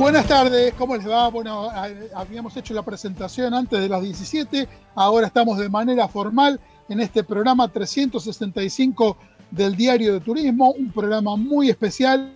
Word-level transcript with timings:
Buenas 0.00 0.26
tardes, 0.26 0.72
¿cómo 0.78 0.96
les 0.96 1.06
va? 1.06 1.28
Bueno, 1.28 1.68
habíamos 2.14 2.56
hecho 2.56 2.72
la 2.72 2.82
presentación 2.82 3.52
antes 3.52 3.78
de 3.78 3.86
las 3.86 4.02
17, 4.02 4.66
ahora 4.94 5.26
estamos 5.26 5.58
de 5.58 5.68
manera 5.68 6.08
formal 6.08 6.58
en 6.88 7.00
este 7.00 7.22
programa 7.22 7.68
365 7.68 9.18
del 9.50 9.76
Diario 9.76 10.14
de 10.14 10.20
Turismo, 10.20 10.70
un 10.70 10.90
programa 10.90 11.36
muy 11.36 11.68
especial 11.68 12.32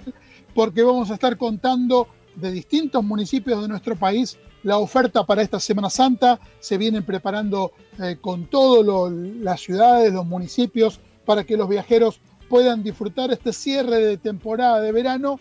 porque 0.55 0.83
vamos 0.83 1.11
a 1.11 1.15
estar 1.15 1.39
contando 1.39 2.07
de 2.35 2.53
distintos 2.53 3.03
municipios 3.03 3.63
de 3.63 3.69
nuestro 3.69 3.97
país 3.97 4.37
la 4.63 4.77
oferta 4.77 5.25
para 5.25 5.41
esta 5.41 5.59
Semana 5.59 5.89
Santa. 5.89 6.39
Se 6.61 6.77
vienen 6.77 7.03
preparando 7.03 7.73
eh, 7.99 8.19
con 8.21 8.45
todas 8.45 9.11
las 9.11 9.63
ciudades, 9.63 10.13
los 10.13 10.27
municipios, 10.27 11.01
para 11.25 11.45
que 11.45 11.57
los 11.57 11.71
viajeros 11.71 12.21
puedan 12.51 12.83
disfrutar 12.83 13.33
este 13.33 13.55
cierre 13.55 14.05
de 14.05 14.19
temporada 14.19 14.83
de 14.83 14.93
verano 14.93 15.41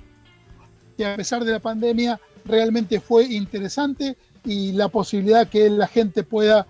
que 0.95 1.05
a 1.05 1.15
pesar 1.15 1.43
de 1.43 1.51
la 1.51 1.59
pandemia 1.59 2.19
realmente 2.45 2.99
fue 2.99 3.25
interesante 3.25 4.17
y 4.43 4.73
la 4.73 4.89
posibilidad 4.89 5.47
que 5.47 5.69
la 5.69 5.87
gente 5.87 6.23
pueda 6.23 6.67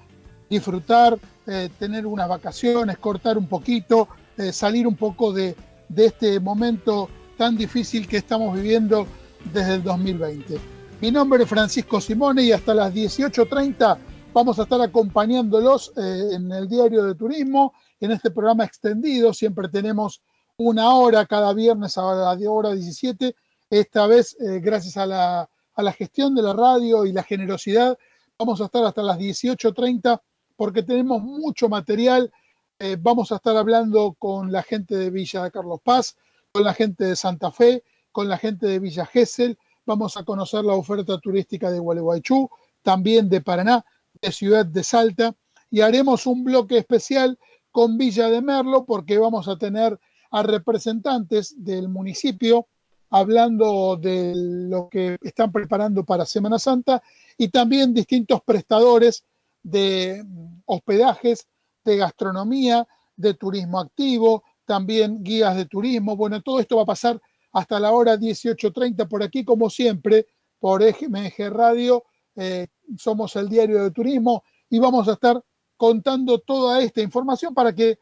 disfrutar, 0.50 1.18
eh, 1.48 1.70
tener 1.80 2.06
unas 2.06 2.30
vacaciones, 2.30 2.98
cortar 2.98 3.38
un 3.38 3.48
poquito, 3.48 4.08
eh, 4.38 4.52
salir 4.52 4.88
un 4.88 4.96
poco 4.96 5.34
de, 5.34 5.56
de 5.90 6.06
este 6.06 6.40
momento 6.40 7.10
tan 7.38 7.58
difícil 7.58 8.08
que 8.08 8.18
estamos 8.18 8.56
viviendo 8.56 9.08
desde 9.52 9.76
el 9.76 9.84
2020. 9.84 10.60
Mi 11.02 11.12
nombre 11.12 11.44
es 11.44 11.50
Francisco 11.50 12.00
Simone 12.00 12.44
y 12.44 12.52
hasta 12.52 12.74
las 12.74 12.94
18.30 12.94 13.98
vamos 14.34 14.58
a 14.58 14.64
estar 14.64 14.82
acompañándolos 14.82 15.92
eh, 15.98 16.36
en 16.36 16.52
el 16.52 16.68
diario 16.68 17.04
de 17.04 17.16
turismo, 17.16 17.74
en 18.00 18.12
este 18.12 18.32
programa 18.32 18.64
extendido. 18.64 19.34
Siempre 19.34 19.68
tenemos 19.70 20.22
una 20.58 20.94
hora 20.96 21.26
cada 21.26 21.54
viernes 21.54 21.98
a 21.98 22.02
la 22.14 22.38
hora 22.50 22.72
17 22.72 23.36
esta 23.80 24.06
vez, 24.06 24.38
eh, 24.40 24.60
gracias 24.60 24.98
a 24.98 25.08
la, 25.08 25.92
gestión 25.94 26.36
de 26.36 26.44
la 26.44 26.54
radio 26.54 27.06
y 27.06 27.12
la 27.12 27.24
generosidad, 27.24 27.98
vamos 28.38 28.62
a 28.62 28.66
estar 28.66 28.84
hasta 28.86 29.02
las 29.02 29.18
18.30 29.18 30.22
porque 30.56 30.84
tenemos 30.84 31.24
mucho 31.24 31.70
material. 31.70 32.32
Eh, 32.78 32.98
vamos 33.00 33.32
a 33.32 33.38
estar 33.38 33.58
hablando 33.58 34.16
con 34.20 34.52
la 34.52 34.62
gente 34.62 34.96
de 34.96 35.10
Villa 35.10 35.44
de 35.44 35.52
Carlos 35.52 35.80
Paz, 35.84 36.16
con 36.52 36.64
la 36.64 36.76
gente 36.76 37.06
de 37.06 37.16
Santa 37.16 37.52
Fe, 37.52 37.84
con 38.12 38.30
la 38.30 38.38
gente 38.38 38.68
de 38.68 38.78
Villa 38.78 39.08
Gesell. 39.08 39.58
Vamos 39.88 40.18
a 40.18 40.24
conocer 40.24 40.64
la 40.64 40.74
oferta 40.74 41.18
turística 41.18 41.72
de 41.72 41.80
Gualeguaychú, 41.80 42.48
también 42.84 43.28
de 43.28 43.42
Paraná, 43.42 43.84
de 44.22 44.32
Ciudad 44.32 44.68
de 44.68 44.84
Salta. 44.84 45.36
Y 45.72 45.82
haremos 45.82 46.28
un 46.28 46.44
bloque 46.44 46.78
especial 46.78 47.40
con 47.72 47.98
Villa 47.98 48.30
de 48.30 48.42
Merlo 48.44 48.86
porque 48.86 49.18
vamos 49.18 49.48
a 49.48 49.58
tener 49.58 50.00
a 50.30 50.44
representantes 50.44 51.56
del 51.58 51.90
municipio 51.90 52.68
hablando 53.14 53.96
de 53.96 54.34
lo 54.36 54.90
que 54.90 55.18
están 55.22 55.52
preparando 55.52 56.04
para 56.04 56.26
Semana 56.26 56.58
Santa 56.58 57.04
y 57.38 57.50
también 57.50 57.94
distintos 57.94 58.42
prestadores 58.42 59.24
de 59.62 60.26
hospedajes, 60.66 61.48
de 61.86 61.98
gastronomía, 61.98 62.88
de 63.16 63.36
turismo 63.36 63.80
activo, 63.80 64.44
también 64.66 65.24
guías 65.24 65.56
de 65.56 65.66
turismo. 65.66 66.16
Bueno, 66.16 66.42
todo 66.42 66.60
esto 66.60 66.78
va 66.78 66.82
a 66.82 66.88
pasar 66.88 67.22
hasta 67.52 67.80
la 67.80 67.92
hora 67.92 68.18
18.30 68.18 69.08
por 69.08 69.22
aquí, 69.22 69.46
como 69.46 69.70
siempre, 69.70 70.26
por 70.58 70.82
MG 70.82 71.52
Radio. 71.52 72.06
Eh, 72.36 72.66
somos 72.98 73.36
el 73.36 73.48
diario 73.48 73.84
de 73.84 73.92
turismo 73.92 74.44
y 74.72 74.80
vamos 74.80 75.08
a 75.08 75.14
estar 75.14 75.40
contando 75.78 76.40
toda 76.40 76.82
esta 76.82 77.02
información 77.02 77.54
para 77.54 77.76
que 77.76 78.00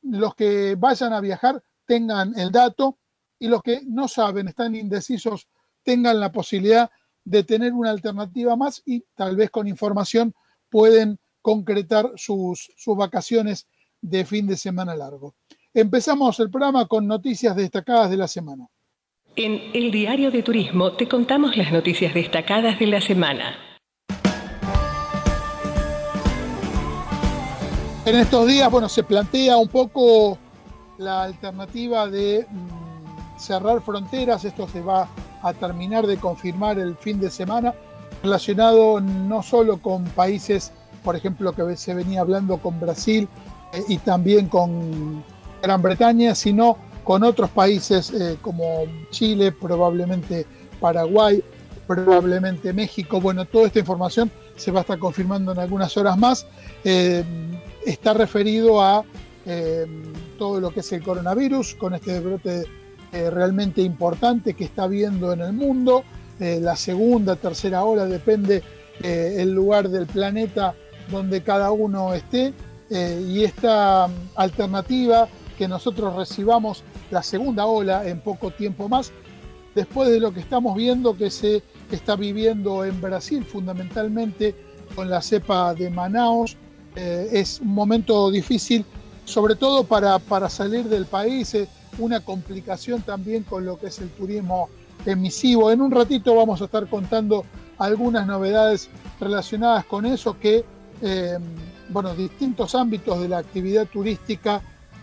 los 0.00 0.34
que 0.34 0.76
vayan 0.78 1.12
a 1.12 1.20
viajar 1.20 1.62
tengan 1.84 2.32
el 2.38 2.50
dato 2.50 2.96
y 3.38 3.48
los 3.48 3.62
que 3.62 3.82
no 3.86 4.08
saben, 4.08 4.48
están 4.48 4.74
indecisos, 4.74 5.48
tengan 5.82 6.20
la 6.20 6.32
posibilidad 6.32 6.90
de 7.24 7.44
tener 7.44 7.72
una 7.72 7.90
alternativa 7.90 8.56
más 8.56 8.82
y 8.84 9.04
tal 9.14 9.36
vez 9.36 9.50
con 9.50 9.66
información 9.66 10.34
pueden 10.68 11.18
concretar 11.42 12.12
sus, 12.16 12.70
sus 12.76 12.96
vacaciones 12.96 13.66
de 14.00 14.24
fin 14.24 14.46
de 14.46 14.56
semana 14.56 14.94
largo. 14.94 15.34
Empezamos 15.74 16.38
el 16.40 16.50
programa 16.50 16.86
con 16.86 17.06
noticias 17.06 17.54
destacadas 17.56 18.10
de 18.10 18.16
la 18.16 18.28
semana. 18.28 18.66
En 19.34 19.60
el 19.74 19.90
diario 19.90 20.30
de 20.30 20.42
turismo 20.42 20.92
te 20.92 21.06
contamos 21.06 21.56
las 21.56 21.70
noticias 21.70 22.14
destacadas 22.14 22.78
de 22.78 22.86
la 22.86 23.00
semana. 23.00 23.56
En 28.06 28.14
estos 28.14 28.46
días, 28.46 28.70
bueno, 28.70 28.88
se 28.88 29.02
plantea 29.02 29.56
un 29.56 29.68
poco 29.68 30.38
la 30.96 31.24
alternativa 31.24 32.08
de 32.08 32.46
mm, 32.48 32.85
cerrar 33.36 33.80
fronteras, 33.82 34.44
esto 34.44 34.68
se 34.68 34.80
va 34.80 35.08
a 35.42 35.52
terminar 35.52 36.06
de 36.06 36.16
confirmar 36.16 36.78
el 36.78 36.96
fin 36.96 37.20
de 37.20 37.30
semana, 37.30 37.74
relacionado 38.22 39.00
no 39.00 39.42
solo 39.42 39.78
con 39.78 40.04
países, 40.04 40.72
por 41.04 41.16
ejemplo, 41.16 41.52
que 41.52 41.76
se 41.76 41.94
venía 41.94 42.20
hablando 42.20 42.58
con 42.58 42.80
Brasil 42.80 43.28
eh, 43.72 43.82
y 43.88 43.98
también 43.98 44.48
con 44.48 45.22
Gran 45.62 45.82
Bretaña, 45.82 46.34
sino 46.34 46.78
con 47.04 47.22
otros 47.22 47.50
países 47.50 48.10
eh, 48.10 48.36
como 48.42 48.84
Chile, 49.10 49.52
probablemente 49.52 50.46
Paraguay, 50.80 51.42
probablemente 51.86 52.72
México. 52.72 53.20
Bueno, 53.20 53.44
toda 53.44 53.68
esta 53.68 53.78
información 53.78 54.30
se 54.56 54.72
va 54.72 54.80
a 54.80 54.82
estar 54.82 54.98
confirmando 54.98 55.52
en 55.52 55.60
algunas 55.60 55.96
horas 55.96 56.18
más. 56.18 56.46
Eh, 56.84 57.24
está 57.84 58.14
referido 58.14 58.82
a 58.82 59.04
todo 60.38 60.60
lo 60.60 60.72
que 60.72 60.80
es 60.80 60.92
el 60.92 61.04
coronavirus, 61.04 61.76
con 61.76 61.94
este 61.94 62.18
brote 62.18 62.64
eh, 63.16 63.30
realmente 63.30 63.80
importante 63.80 64.52
que 64.52 64.64
está 64.64 64.86
viendo 64.86 65.32
en 65.32 65.40
el 65.40 65.54
mundo. 65.54 66.04
Eh, 66.38 66.58
la 66.60 66.76
segunda, 66.76 67.34
tercera 67.36 67.82
ola 67.82 68.04
depende 68.04 68.62
eh, 69.02 69.36
el 69.38 69.52
lugar 69.52 69.88
del 69.88 70.04
planeta 70.04 70.74
donde 71.10 71.42
cada 71.42 71.70
uno 71.70 72.12
esté. 72.12 72.52
y 72.90 73.42
esta 73.42 74.06
mm, 74.06 74.12
alternativa 74.36 75.28
que 75.56 75.66
nosotros 75.66 76.14
recibamos 76.14 76.84
la 77.10 77.22
segunda 77.22 77.64
ola 77.64 78.06
en 78.06 78.20
poco 78.20 78.50
tiempo 78.50 78.86
más, 78.86 79.12
después 79.74 80.10
de 80.10 80.20
lo 80.20 80.34
que 80.34 80.40
estamos 80.40 80.76
viendo 80.76 81.16
que 81.16 81.30
se 81.30 81.62
está 81.90 82.16
viviendo 82.16 82.84
en 82.84 83.00
Brasil 83.00 83.44
fundamentalmente 83.44 84.54
con 84.94 85.08
la 85.08 85.22
cepa 85.22 85.72
de 85.74 85.88
Manaus, 85.88 86.56
es 86.94 87.60
un 87.60 87.74
momento 87.74 88.30
difícil, 88.30 88.84
sobre 89.24 89.54
todo 89.54 89.84
para, 89.84 90.18
para 90.18 90.48
salir 90.48 90.84
del 90.84 91.06
país 91.06 91.54
una 91.98 92.20
complicación 92.20 93.02
también 93.02 93.44
con 93.44 93.64
lo 93.64 93.78
que 93.78 93.88
es 93.88 93.98
el 93.98 94.10
turismo 94.10 94.68
emisivo. 95.04 95.70
En 95.70 95.80
un 95.80 95.90
ratito 95.90 96.34
vamos 96.34 96.60
a 96.60 96.66
estar 96.66 96.88
contando 96.88 97.44
algunas 97.78 98.26
novedades 98.26 98.88
relacionadas 99.20 99.84
con 99.84 100.06
eso 100.06 100.38
que, 100.38 100.64
eh, 101.02 101.38
bueno, 101.88 102.14
distintos 102.14 102.74
ámbitos 102.74 103.20
de 103.20 103.28
la 103.28 103.38
actividad 103.38 103.86
turística 103.86 104.60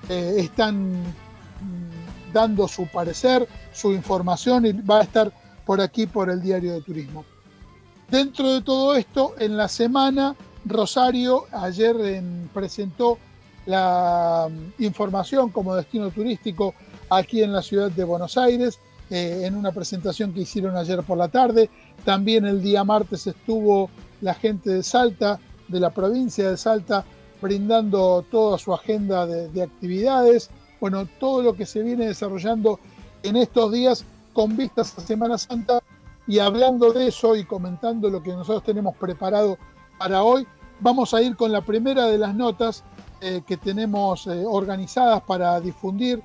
eh, 0.10 0.36
están 0.38 0.92
mm, 0.92 2.34
dando 2.34 2.68
su 2.68 2.88
parecer, 2.88 3.48
su 3.72 3.92
información 3.94 4.66
y 4.66 4.74
va 4.74 5.00
a 5.00 5.04
estar 5.04 5.32
por 5.66 5.80
aquí 5.80 6.08
por 6.08 6.30
el 6.30 6.42
diario 6.42 6.74
de 6.74 6.82
turismo. 6.82 7.26
Dentro 8.10 8.54
de 8.54 8.62
todo 8.62 8.96
esto, 8.96 9.36
en 9.40 9.56
la 9.58 9.68
semana, 9.68 10.36
Rosario 10.66 11.46
ayer 11.52 12.22
presentó 12.54 13.18
la 13.66 14.50
mm, 14.50 14.84
información 14.84 15.50
como 15.50 15.76
destino 15.76 16.12
turístico 16.12 16.74
aquí 17.10 17.42
en 17.42 17.54
la 17.54 17.62
ciudad 17.62 17.92
de 17.92 18.04
Buenos 18.04 18.38
Aires, 18.38 18.80
eh, 19.10 19.44
en 19.46 19.56
una 19.56 19.72
presentación 19.72 20.34
que 20.34 20.42
hicieron 20.42 20.76
ayer 20.76 21.04
por 21.04 21.18
la 21.18 21.28
tarde. 21.28 21.70
También 22.04 22.46
el 22.46 22.62
día 22.62 22.84
martes 22.84 23.28
estuvo 23.28 23.90
la 24.22 24.34
gente 24.34 24.70
de 24.70 24.84
Salta, 24.84 25.40
de 25.68 25.80
la 25.80 25.92
provincia 25.92 26.50
de 26.50 26.58
Salta, 26.58 27.06
brindando 27.42 28.26
toda 28.32 28.58
su 28.58 28.74
agenda 28.74 29.26
de, 29.26 29.50
de 29.50 29.64
actividades. 29.64 30.50
Bueno, 30.80 31.08
todo 31.20 31.42
lo 31.42 31.54
que 31.54 31.66
se 31.66 31.82
viene 31.82 32.08
desarrollando 32.08 32.80
en 33.22 33.36
estos 33.38 33.72
días 33.72 34.06
con 34.34 34.58
vistas 34.58 34.98
a 34.98 35.02
Semana 35.02 35.38
Santa 35.38 35.82
y 36.28 36.40
hablando 36.40 36.92
de 36.92 37.08
eso 37.08 37.36
y 37.36 37.46
comentando 37.46 38.10
lo 38.10 38.24
que 38.24 38.32
nosotros 38.32 38.64
tenemos 38.64 38.96
preparado 38.96 39.58
para 39.98 40.24
hoy, 40.24 40.48
vamos 40.80 41.14
a 41.14 41.22
ir 41.22 41.36
con 41.36 41.52
la 41.52 41.62
primera 41.62 42.08
de 42.08 42.18
las 42.18 42.34
notas 42.34 42.84
eh, 43.26 43.42
que 43.48 43.56
tenemos 43.56 44.28
eh, 44.28 44.44
organizadas 44.46 45.24
para 45.24 45.62
difundir 45.62 46.22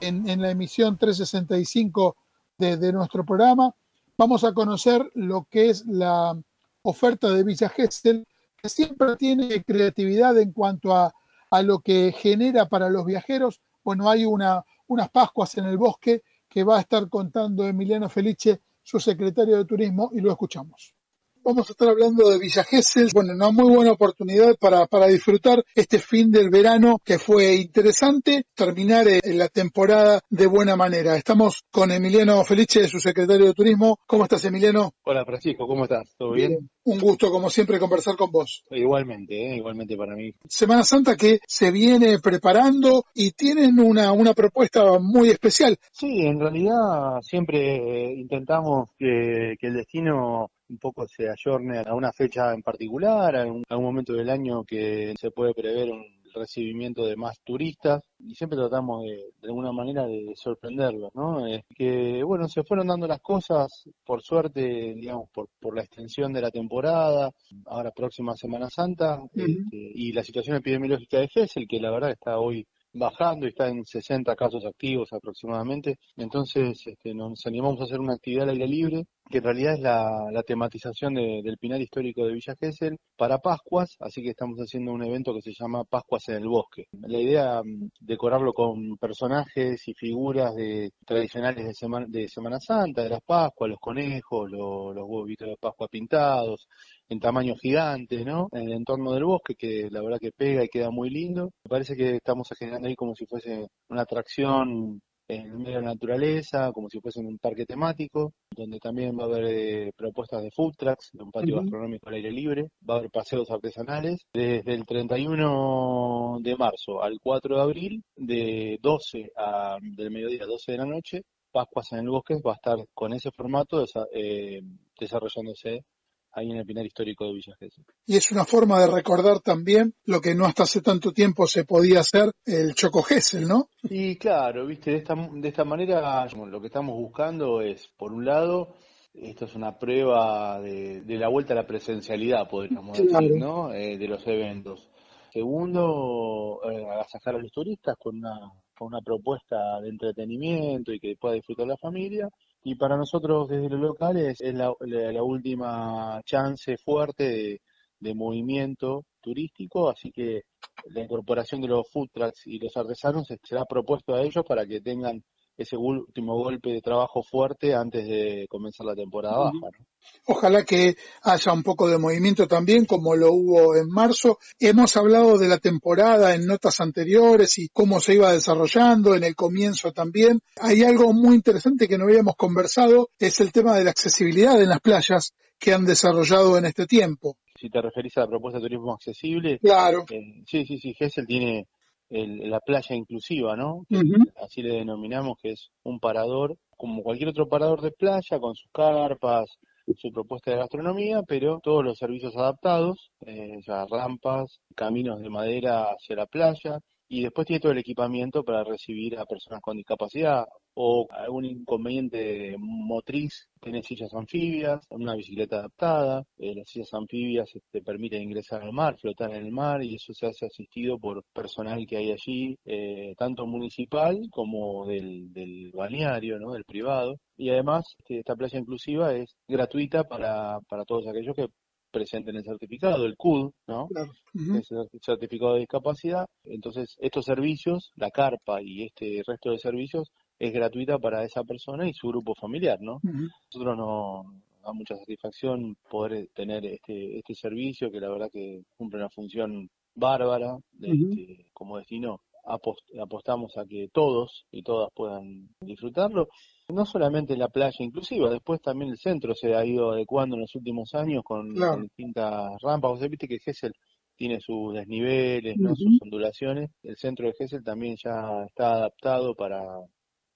en, 0.00 0.42
la 0.42 0.50
emisión 0.50 0.98
365 0.98 2.14
de, 2.58 2.92
nuestro 2.92 3.24
programa. 3.24 3.74
Vamos 4.18 4.44
a 4.44 4.52
conocer 4.52 5.10
lo 5.14 5.46
que 5.50 5.70
es 5.70 5.86
la 5.86 6.38
oferta 6.82 7.30
de 7.30 7.42
Villa 7.42 7.70
Gesell, 7.70 8.26
que 8.54 8.68
siempre 8.68 9.16
tiene 9.16 9.64
creatividad 9.64 10.38
en 10.38 10.52
cuanto 10.52 10.94
a, 10.94 11.14
lo 11.62 11.78
que 11.78 12.12
genera 12.12 12.68
para 12.68 12.90
los 12.90 13.06
viajeros. 13.06 13.62
Bueno, 13.82 14.10
hay 14.10 14.26
una, 14.26 14.62
unas 14.88 15.08
Pascuas 15.08 15.56
en 15.56 15.64
el 15.64 15.78
bosque 15.78 16.22
que 16.50 16.64
va 16.64 16.76
a 16.76 16.80
estar 16.80 17.08
contando 17.08 17.66
Emiliano 17.66 18.10
Felice, 18.10 18.60
su 18.82 19.00
secretario 19.00 19.56
de 19.56 19.64
Turismo, 19.64 20.10
y 20.12 20.20
lo 20.20 20.30
escuchamos. 20.30 20.94
Vamos 21.44 21.68
a 21.68 21.72
estar 21.72 21.88
hablando 21.88 22.30
de 22.30 22.38
Villa 22.38 22.62
Gesell. 22.62 23.10
Bueno, 23.12 23.32
una 23.34 23.50
muy 23.50 23.74
buena 23.74 23.90
oportunidad 23.90 24.54
para, 24.60 24.86
para 24.86 25.08
disfrutar 25.08 25.64
este 25.74 25.98
fin 25.98 26.30
del 26.30 26.50
verano 26.50 27.00
que 27.04 27.18
fue 27.18 27.56
interesante, 27.56 28.44
terminar 28.54 29.08
en 29.08 29.20
eh, 29.24 29.34
la 29.34 29.48
temporada 29.48 30.20
de 30.30 30.46
buena 30.46 30.76
manera. 30.76 31.16
Estamos 31.16 31.64
con 31.72 31.90
Emiliano 31.90 32.44
Felice, 32.44 32.86
su 32.86 33.00
secretario 33.00 33.46
de 33.46 33.54
Turismo. 33.54 33.98
¿Cómo 34.06 34.22
estás, 34.22 34.44
Emiliano? 34.44 34.92
Hola, 35.02 35.24
Francisco, 35.24 35.66
¿cómo 35.66 35.82
estás? 35.82 36.14
¿Todo 36.16 36.30
bien? 36.30 36.70
Un 36.84 36.98
gusto, 36.98 37.30
como 37.30 37.48
siempre, 37.48 37.78
conversar 37.78 38.16
con 38.16 38.30
vos. 38.30 38.64
Igualmente, 38.70 39.34
¿eh? 39.34 39.56
igualmente 39.56 39.96
para 39.96 40.16
mí. 40.16 40.34
Semana 40.48 40.82
Santa 40.82 41.16
que 41.16 41.38
se 41.46 41.70
viene 41.70 42.18
preparando 42.18 43.04
y 43.14 43.32
tienen 43.32 43.78
una, 43.78 44.12
una 44.12 44.34
propuesta 44.34 44.98
muy 44.98 45.30
especial. 45.30 45.76
Sí, 45.92 46.22
en 46.22 46.40
realidad 46.40 47.20
siempre 47.22 47.76
eh, 47.76 48.14
intentamos 48.14 48.90
que, 48.98 49.56
que 49.60 49.68
el 49.68 49.74
destino 49.74 50.50
un 50.68 50.78
poco 50.78 51.06
se 51.06 51.28
ayorne 51.28 51.84
a 51.86 51.94
una 51.94 52.12
fecha 52.12 52.52
en 52.52 52.62
particular, 52.62 53.36
a 53.36 53.46
un, 53.46 53.62
a 53.68 53.76
un 53.76 53.84
momento 53.84 54.14
del 54.14 54.30
año 54.30 54.64
que 54.64 55.14
se 55.20 55.30
puede 55.30 55.54
prever 55.54 55.90
un 55.90 56.21
recibimiento 56.34 57.06
de 57.06 57.16
más 57.16 57.40
turistas 57.44 58.02
y 58.18 58.34
siempre 58.34 58.58
tratamos 58.58 59.02
de, 59.02 59.16
de 59.40 59.48
alguna 59.48 59.72
manera 59.72 60.06
de 60.06 60.32
sorprenderlos, 60.36 61.10
¿no? 61.14 61.46
Es 61.46 61.62
que, 61.74 62.22
bueno, 62.22 62.48
se 62.48 62.62
fueron 62.62 62.86
dando 62.88 63.06
las 63.06 63.20
cosas, 63.20 63.68
por 64.04 64.22
suerte, 64.22 64.94
digamos, 64.94 65.28
por, 65.30 65.48
por 65.60 65.74
la 65.76 65.82
extensión 65.82 66.32
de 66.32 66.40
la 66.40 66.50
temporada, 66.50 67.30
ahora 67.66 67.90
próxima 67.90 68.36
Semana 68.36 68.68
Santa, 68.70 69.20
uh 69.20 69.28
-huh. 69.28 69.64
este, 69.64 69.76
y 69.94 70.12
la 70.12 70.22
situación 70.22 70.56
epidemiológica 70.56 71.18
de 71.18 71.28
Gessel, 71.28 71.66
que 71.68 71.80
la 71.80 71.90
verdad 71.90 72.10
está 72.12 72.38
hoy 72.38 72.66
bajando 72.94 73.46
y 73.46 73.50
está 73.50 73.68
en 73.68 73.84
60 73.84 74.34
casos 74.36 74.64
activos 74.64 75.12
aproximadamente. 75.12 75.98
Entonces 76.16 76.86
este, 76.86 77.14
nos 77.14 77.46
animamos 77.46 77.80
a 77.80 77.84
hacer 77.84 78.00
una 78.00 78.14
actividad 78.14 78.48
al 78.48 78.50
aire 78.50 78.66
libre, 78.66 79.06
que 79.32 79.38
en 79.38 79.44
realidad 79.44 79.74
es 79.74 79.80
la, 79.80 80.42
tematización 80.46 81.14
de, 81.14 81.40
del 81.42 81.56
Pinar 81.56 81.80
Histórico 81.80 82.24
de 82.24 82.34
Villa 82.34 82.54
Gesell 82.60 82.98
para 83.16 83.38
Pascuas, 83.38 83.96
así 84.00 84.22
que 84.22 84.30
estamos 84.30 84.58
haciendo 84.58 84.92
un 84.92 85.02
evento 85.02 85.32
que 85.34 85.40
se 85.40 85.52
llama 85.58 85.84
Pascuas 85.84 86.28
en 86.28 86.36
el 86.36 86.48
Bosque. 86.48 86.84
La 86.92 87.18
idea 87.18 87.62
mm, 87.62 87.88
decorarlo 88.00 88.52
con 88.52 88.98
personajes 88.98 89.88
y 89.88 89.94
figuras 89.94 90.54
de, 90.54 90.90
tradicionales 91.06 91.64
de 91.64 91.74
Semana, 91.74 92.06
de 92.08 92.28
Semana 92.28 92.60
Santa, 92.60 93.02
de 93.02 93.08
las 93.08 93.22
Pascuas, 93.22 93.70
los 93.70 93.80
conejos, 93.80 94.50
los 94.50 95.04
huevitos 95.08 95.48
de 95.48 95.56
Pascua 95.58 95.88
pintados, 95.88 96.68
en 97.08 97.18
tamaño 97.18 97.54
gigante, 97.56 98.24
¿no? 98.24 98.48
En 98.52 98.64
el 98.64 98.72
entorno 98.74 99.12
del 99.12 99.24
bosque, 99.24 99.54
que 99.54 99.88
la 99.90 100.02
verdad 100.02 100.18
que 100.20 100.32
pega 100.32 100.62
y 100.64 100.68
queda 100.68 100.90
muy 100.90 101.08
lindo. 101.08 101.50
Me 101.64 101.70
parece 101.70 101.96
que 101.96 102.16
estamos 102.16 102.48
generando 102.58 102.88
ahí 102.88 102.96
como 102.96 103.14
si 103.14 103.24
fuese 103.26 103.66
una 103.88 104.02
atracción 104.02 105.00
en 105.28 105.58
medio 105.58 105.76
de 105.76 105.82
la 105.82 105.92
naturaleza, 105.92 106.72
como 106.72 106.88
si 106.88 107.00
fuese 107.00 107.20
un 107.20 107.38
parque 107.38 107.64
temático, 107.64 108.32
donde 108.54 108.78
también 108.78 109.18
va 109.18 109.24
a 109.24 109.26
haber 109.26 109.44
eh, 109.44 109.92
propuestas 109.96 110.42
de 110.42 110.50
food 110.50 110.74
trucks, 110.76 111.10
de 111.12 111.22
un 111.22 111.30
patio 111.30 111.54
uh 111.54 111.58
-huh. 111.58 111.62
gastronómico 111.62 112.08
al 112.08 112.14
aire 112.14 112.30
libre, 112.30 112.68
va 112.88 112.94
a 112.94 112.98
haber 112.98 113.10
paseos 113.10 113.50
artesanales, 113.50 114.26
desde 114.32 114.74
el 114.74 114.84
31 114.84 116.38
de 116.40 116.56
marzo 116.56 117.02
al 117.02 117.18
4 117.22 117.56
de 117.56 117.62
abril, 117.62 118.02
de 118.16 118.78
12 118.82 119.32
a, 119.36 119.78
del 119.80 120.10
mediodía 120.10 120.44
a 120.44 120.46
12 120.46 120.72
de 120.72 120.78
la 120.78 120.86
noche, 120.86 121.22
Pascuas 121.52 121.92
en 121.92 121.98
el 121.98 122.08
Bosque 122.08 122.40
va 122.44 122.52
a 122.52 122.54
estar 122.54 122.78
con 122.94 123.12
ese 123.12 123.30
formato 123.30 123.84
eh, 124.14 124.62
desarrollándose 124.98 125.84
ahí 126.32 126.50
en 126.50 126.56
el 126.56 126.66
Pinar 126.66 126.86
Histórico 126.86 127.26
de 127.26 127.34
Villa 127.34 127.54
Gesell. 127.58 127.84
Y 128.06 128.16
es 128.16 128.30
una 128.32 128.44
forma 128.44 128.80
de 128.80 128.86
recordar 128.86 129.40
también 129.40 129.94
lo 130.04 130.20
que 130.20 130.34
no 130.34 130.46
hasta 130.46 130.64
hace 130.64 130.80
tanto 130.80 131.12
tiempo 131.12 131.46
se 131.46 131.64
podía 131.64 132.00
hacer, 132.00 132.32
el 132.44 132.74
Choco 132.74 133.02
Gesell, 133.02 133.46
¿no? 133.46 133.68
Y 133.82 134.16
claro, 134.16 134.66
viste, 134.66 134.90
de 134.90 134.98
esta, 134.98 135.14
de 135.14 135.48
esta 135.48 135.64
manera 135.64 136.26
lo 136.26 136.60
que 136.60 136.66
estamos 136.66 136.96
buscando 136.96 137.60
es, 137.60 137.88
por 137.96 138.12
un 138.12 138.24
lado, 138.24 138.74
esto 139.14 139.44
es 139.44 139.54
una 139.54 139.78
prueba 139.78 140.60
de, 140.60 141.02
de 141.02 141.16
la 141.16 141.28
vuelta 141.28 141.52
a 141.52 141.56
la 141.56 141.66
presencialidad, 141.66 142.48
podríamos 142.48 142.98
claro. 142.98 143.26
decir, 143.26 143.40
¿no? 143.40 143.72
Eh, 143.72 143.98
de 143.98 144.08
los 144.08 144.26
eventos. 144.26 144.88
Segundo, 145.32 146.60
eh, 146.70 146.84
agasajar 146.90 147.36
a 147.36 147.38
los 147.38 147.50
turistas 147.50 147.96
con 147.98 148.18
una, 148.18 148.38
con 148.76 148.88
una 148.88 149.00
propuesta 149.00 149.80
de 149.80 149.88
entretenimiento 149.88 150.92
y 150.92 151.00
que 151.00 151.16
pueda 151.18 151.34
disfrutar 151.34 151.66
la 151.66 151.76
familia. 151.78 152.28
Y 152.64 152.76
para 152.76 152.96
nosotros 152.96 153.48
desde 153.48 153.68
los 153.68 153.80
locales 153.80 154.40
es 154.40 154.54
la, 154.54 154.72
la, 154.80 155.12
la 155.12 155.22
última 155.22 156.20
chance 156.24 156.76
fuerte 156.76 157.24
de, 157.24 157.62
de, 157.98 158.14
movimiento 158.14 159.04
turístico, 159.20 159.90
así 159.90 160.12
que 160.12 160.42
la 160.86 161.00
incorporación 161.00 161.60
de 161.60 161.68
los 161.68 161.90
food 161.90 162.08
trucks 162.12 162.46
y 162.46 162.58
los 162.58 162.76
artesanos 162.76 163.28
será 163.42 163.64
propuesto 163.64 164.14
a 164.14 164.22
ellos 164.22 164.44
para 164.46 164.66
que 164.66 164.80
tengan 164.80 165.22
ese 165.56 165.76
último 165.76 166.36
golpe 166.36 166.70
de 166.70 166.80
trabajo 166.80 167.22
fuerte 167.22 167.74
antes 167.74 168.06
de 168.06 168.46
comenzar 168.48 168.86
la 168.86 168.94
temporada 168.94 169.38
baja. 169.38 169.52
¿no? 169.52 169.86
Ojalá 170.26 170.64
que 170.64 170.96
haya 171.22 171.52
un 171.52 171.62
poco 171.62 171.88
de 171.88 171.98
movimiento 171.98 172.46
también, 172.46 172.84
como 172.84 173.14
lo 173.14 173.32
hubo 173.32 173.76
en 173.76 173.88
marzo. 173.88 174.38
Hemos 174.58 174.96
hablado 174.96 175.38
de 175.38 175.48
la 175.48 175.58
temporada 175.58 176.34
en 176.34 176.46
notas 176.46 176.80
anteriores 176.80 177.58
y 177.58 177.68
cómo 177.68 178.00
se 178.00 178.14
iba 178.14 178.32
desarrollando 178.32 179.14
en 179.14 179.24
el 179.24 179.34
comienzo 179.34 179.92
también. 179.92 180.40
Hay 180.60 180.82
algo 180.82 181.12
muy 181.12 181.36
interesante 181.36 181.88
que 181.88 181.98
no 181.98 182.04
habíamos 182.04 182.36
conversado, 182.36 183.10
es 183.18 183.40
el 183.40 183.52
tema 183.52 183.76
de 183.76 183.84
la 183.84 183.90
accesibilidad 183.90 184.60
en 184.60 184.68
las 184.68 184.80
playas 184.80 185.34
que 185.58 185.72
han 185.72 185.84
desarrollado 185.84 186.58
en 186.58 186.66
este 186.66 186.86
tiempo. 186.86 187.36
Si 187.60 187.70
te 187.70 187.80
referís 187.80 188.16
a 188.16 188.22
la 188.22 188.28
propuesta 188.28 188.58
de 188.58 188.64
turismo 188.64 188.94
accesible, 188.94 189.58
claro. 189.60 190.04
Eh, 190.10 190.42
sí, 190.46 190.66
sí, 190.66 190.78
sí, 190.78 190.94
Gessel 190.94 191.26
tiene 191.26 191.68
el, 192.12 192.50
la 192.50 192.60
playa 192.60 192.94
inclusiva, 192.94 193.56
¿no? 193.56 193.86
Uh 193.90 194.02
-huh. 194.02 194.32
Así 194.44 194.62
le 194.62 194.76
denominamos 194.76 195.38
que 195.42 195.52
es 195.52 195.70
un 195.82 195.98
parador, 195.98 196.56
como 196.76 197.02
cualquier 197.02 197.30
otro 197.30 197.48
parador 197.48 197.80
de 197.80 197.90
playa, 197.90 198.38
con 198.38 198.54
sus 198.54 198.70
carpas, 198.72 199.58
su 199.96 200.12
propuesta 200.12 200.50
de 200.50 200.58
gastronomía, 200.58 201.22
pero 201.22 201.60
todos 201.62 201.84
los 201.84 201.98
servicios 201.98 202.36
adaptados, 202.36 203.10
eh, 203.26 203.60
ya 203.66 203.86
rampas, 203.86 204.60
caminos 204.74 205.20
de 205.20 205.30
madera 205.30 205.84
hacia 205.84 206.16
la 206.16 206.26
playa, 206.26 206.78
y 207.12 207.20
después 207.20 207.46
tiene 207.46 207.60
todo 207.60 207.72
el 207.72 207.78
equipamiento 207.78 208.42
para 208.42 208.64
recibir 208.64 209.18
a 209.18 209.26
personas 209.26 209.60
con 209.60 209.76
discapacidad 209.76 210.46
o 210.72 211.06
algún 211.10 211.44
inconveniente 211.44 212.56
motriz, 212.58 213.50
tiene 213.60 213.82
sillas 213.82 214.14
anfibias, 214.14 214.80
una 214.88 215.14
bicicleta 215.14 215.56
adaptada, 215.56 216.24
eh, 216.38 216.54
las 216.54 216.66
sillas 216.66 216.94
anfibias 216.94 217.50
te 217.52 217.58
este, 217.58 217.82
permiten 217.82 218.22
ingresar 218.22 218.62
al 218.62 218.72
mar, 218.72 218.96
flotar 218.98 219.30
en 219.34 219.44
el 219.44 219.52
mar 219.52 219.82
y 219.84 219.96
eso 219.96 220.14
se 220.14 220.24
hace 220.24 220.46
asistido 220.46 220.98
por 220.98 221.22
personal 221.34 221.86
que 221.86 221.98
hay 221.98 222.12
allí, 222.12 222.56
eh, 222.64 223.14
tanto 223.18 223.46
municipal 223.46 224.18
como 224.30 224.86
del, 224.86 225.30
del 225.34 225.70
balneario, 225.74 226.38
¿no? 226.38 226.52
del 226.52 226.64
privado. 226.64 227.18
Y 227.36 227.50
además 227.50 227.84
este, 227.98 228.20
esta 228.20 228.36
playa 228.36 228.58
inclusiva 228.58 229.14
es 229.14 229.36
gratuita 229.46 230.04
para, 230.04 230.60
para 230.66 230.86
todos 230.86 231.06
aquellos 231.06 231.36
que 231.36 231.48
presenten 231.92 232.36
el 232.36 232.44
certificado, 232.44 233.04
el 233.04 233.16
CUD, 233.16 233.52
¿no? 233.68 233.86
Claro. 233.88 234.10
Uh 234.34 234.38
-huh. 234.40 234.58
Es 234.60 234.70
el 234.72 235.00
certificado 235.00 235.54
de 235.54 235.60
discapacidad. 235.60 236.26
Entonces, 236.44 236.96
estos 236.98 237.24
servicios, 237.24 237.92
la 237.96 238.10
carpa 238.10 238.60
y 238.62 238.84
este 238.84 239.22
resto 239.26 239.50
de 239.50 239.58
servicios, 239.58 240.10
es 240.38 240.52
gratuita 240.52 240.98
para 240.98 241.24
esa 241.24 241.44
persona 241.44 241.88
y 241.88 241.92
su 241.94 242.08
grupo 242.08 242.34
familiar, 242.34 242.78
¿no? 242.80 242.94
Uh 242.94 243.10
-huh. 243.10 243.28
Nosotros 243.52 243.76
nos 243.76 244.26
da 244.62 244.72
mucha 244.72 244.96
satisfacción 244.96 245.76
poder 245.90 246.28
tener 246.34 246.64
este, 246.66 247.18
este 247.18 247.34
servicio 247.34 247.90
que 247.90 248.00
la 248.00 248.08
verdad 248.08 248.30
que 248.32 248.62
cumple 248.76 248.98
una 248.98 249.10
función 249.10 249.70
bárbara 249.94 250.56
de, 250.72 250.88
uh 250.90 250.94
-huh. 250.94 251.20
este, 251.20 251.46
como 251.52 251.78
destino 251.78 252.20
apost 252.44 252.80
apostamos 253.00 253.56
a 253.56 253.64
que 253.66 253.88
todos 253.92 254.46
y 254.50 254.62
todas 254.62 254.90
puedan 254.94 255.48
disfrutarlo. 255.60 256.28
No 256.68 256.86
solamente 256.86 257.36
la 257.36 257.48
playa 257.48 257.76
inclusiva, 257.84 258.30
después 258.30 258.60
también 258.60 258.90
el 258.90 258.98
centro 258.98 259.34
se 259.34 259.54
ha 259.54 259.64
ido 259.64 259.92
adecuando 259.92 260.36
en 260.36 260.42
los 260.42 260.54
últimos 260.54 260.94
años 260.94 261.22
con, 261.24 261.54
claro. 261.54 261.72
con 261.72 261.82
distintas 261.82 262.52
rampas. 262.62 262.92
Vos 262.92 263.08
viste 263.08 263.28
que 263.28 263.38
Gessel 263.38 263.72
tiene 264.16 264.40
sus 264.40 264.74
desniveles, 264.74 265.56
¿no? 265.58 265.70
Uh 265.70 265.72
-huh. 265.72 265.76
sus 265.76 266.02
ondulaciones. 266.02 266.70
El 266.82 266.96
centro 266.96 267.26
de 267.26 267.34
Gessel 267.34 267.64
también 267.64 267.96
ya 268.02 268.44
está 268.46 268.74
adaptado 268.74 269.34
para, 269.34 269.62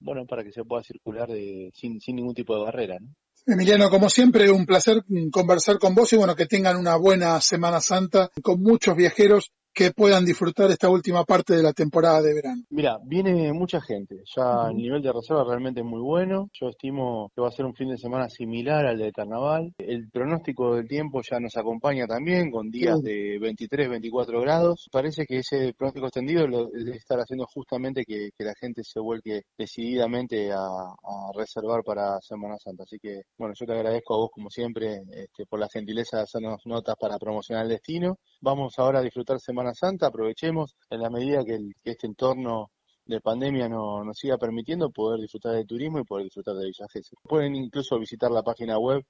bueno, 0.01 0.27
para 0.27 0.43
que 0.43 0.53
se 0.53 0.65
pueda 0.65 0.83
circular 0.83 1.29
de, 1.29 1.71
sin, 1.75 2.01
sin 2.01 2.17
ningún 2.17 2.35
tipo 2.35 2.57
de 2.57 2.65
barrera, 2.65 2.99
¿no? 3.01 3.09
Emiliano, 3.49 3.89
como 3.91 4.11
siempre, 4.11 4.51
un 4.51 4.67
placer 4.67 5.05
conversar 5.31 5.79
con 5.79 5.95
vos 5.95 6.13
y 6.13 6.17
bueno, 6.17 6.35
que 6.35 6.47
tengan 6.47 6.77
una 6.77 6.97
buena 6.97 7.41
Semana 7.41 7.81
Santa 7.81 8.29
con 8.43 8.61
muchos 8.61 8.97
viajeros 8.97 9.53
que 9.77 9.91
puedan 9.91 10.25
disfrutar 10.25 10.71
esta 10.71 10.89
última 10.89 11.25
parte 11.25 11.55
de 11.55 11.63
la 11.63 11.75
temporada 11.75 12.23
de 12.23 12.33
verano? 12.33 12.63
Mira, 12.71 12.97
viene 13.05 13.53
mucha 13.53 13.79
gente, 13.83 14.23
ya 14.35 14.43
uh 14.43 14.47
-huh. 14.47 14.71
el 14.71 14.77
nivel 14.79 15.03
de 15.03 15.13
reserva 15.13 15.45
realmente 15.45 15.81
es 15.81 15.87
muy 15.87 16.01
bueno, 16.01 16.49
yo 16.59 16.71
estimo 16.71 17.31
que 17.35 17.43
va 17.43 17.49
a 17.49 17.51
ser 17.51 17.67
un 17.67 17.75
fin 17.75 17.91
de 17.91 17.99
semana 17.99 18.31
similar 18.31 18.87
al 18.87 18.97
de 18.97 19.13
Carnaval, 19.13 19.75
el 19.77 20.09
pronóstico 20.11 20.77
del 20.77 20.89
tiempo 20.89 21.21
ya 21.21 21.39
nos 21.41 21.59
acompaña 21.59 22.07
también 22.07 22.51
con 22.51 22.71
días 22.71 23.03
de 23.03 23.39
23, 23.39 23.91
24 23.91 24.41
grados, 24.41 24.89
parece 24.91 25.27
que 25.27 25.41
ese 25.41 25.75
pronóstico 25.77 26.07
extendido 26.07 26.47
lo 26.47 26.69
debe 26.69 26.97
estar 26.97 27.19
haciendo 27.19 27.45
justamente 27.45 28.05
que, 28.07 28.31
que 28.35 28.45
la 28.45 28.55
gente 28.59 28.83
se 28.83 28.99
vuelque 28.99 29.43
decididamente 29.59 30.53
a, 30.53 30.57
a, 30.57 31.33
reservar 31.35 31.83
para 31.85 32.19
Semana 32.23 32.57
Santa, 32.59 32.85
así 32.85 32.97
que 32.99 33.25
bueno, 33.37 33.53
yo 33.55 33.67
te 33.67 33.75
agradezco 33.75 34.15
a 34.15 34.19
vos 34.21 34.31
como 34.33 34.49
siempre 34.49 35.03
este, 35.11 35.45
por 35.45 35.61
la 35.61 35.69
gentileza 35.69 36.17
de 36.17 36.23
hacernos 36.23 36.63
notas 36.65 36.97
para 36.99 37.19
promocionar 37.19 37.65
el 37.65 37.73
destino, 37.73 38.17
vamos 38.41 38.79
ahora 38.79 39.01
a 39.01 39.03
disfrutar 39.03 39.39
Semana 39.39 39.66
Semana 39.67 39.75
Santa, 39.75 40.07
aprovechemos 40.09 40.77
en 40.91 41.01
la 41.01 41.11
medida 41.11 41.45
que, 41.45 41.55
el, 41.55 41.75
que 41.83 41.93
este 41.93 42.07
entorno 42.07 42.71
de 43.05 43.21
pandemia 43.21 43.69
no, 43.69 44.05
nos 44.05 44.19
siga 44.19 44.37
permitiendo 44.37 44.91
poder 44.91 45.21
disfrutar 45.21 45.55
del 45.55 45.67
turismo 45.67 45.99
y 45.99 46.05
poder 46.05 46.25
disfrutar 46.25 46.55
de 46.57 46.67
Villa 46.67 46.87
Gesell. 46.93 47.19
Pueden 47.23 47.55
incluso 47.55 47.99
visitar 47.99 48.31
la 48.31 48.43
página 48.43 48.79
web 48.79 49.05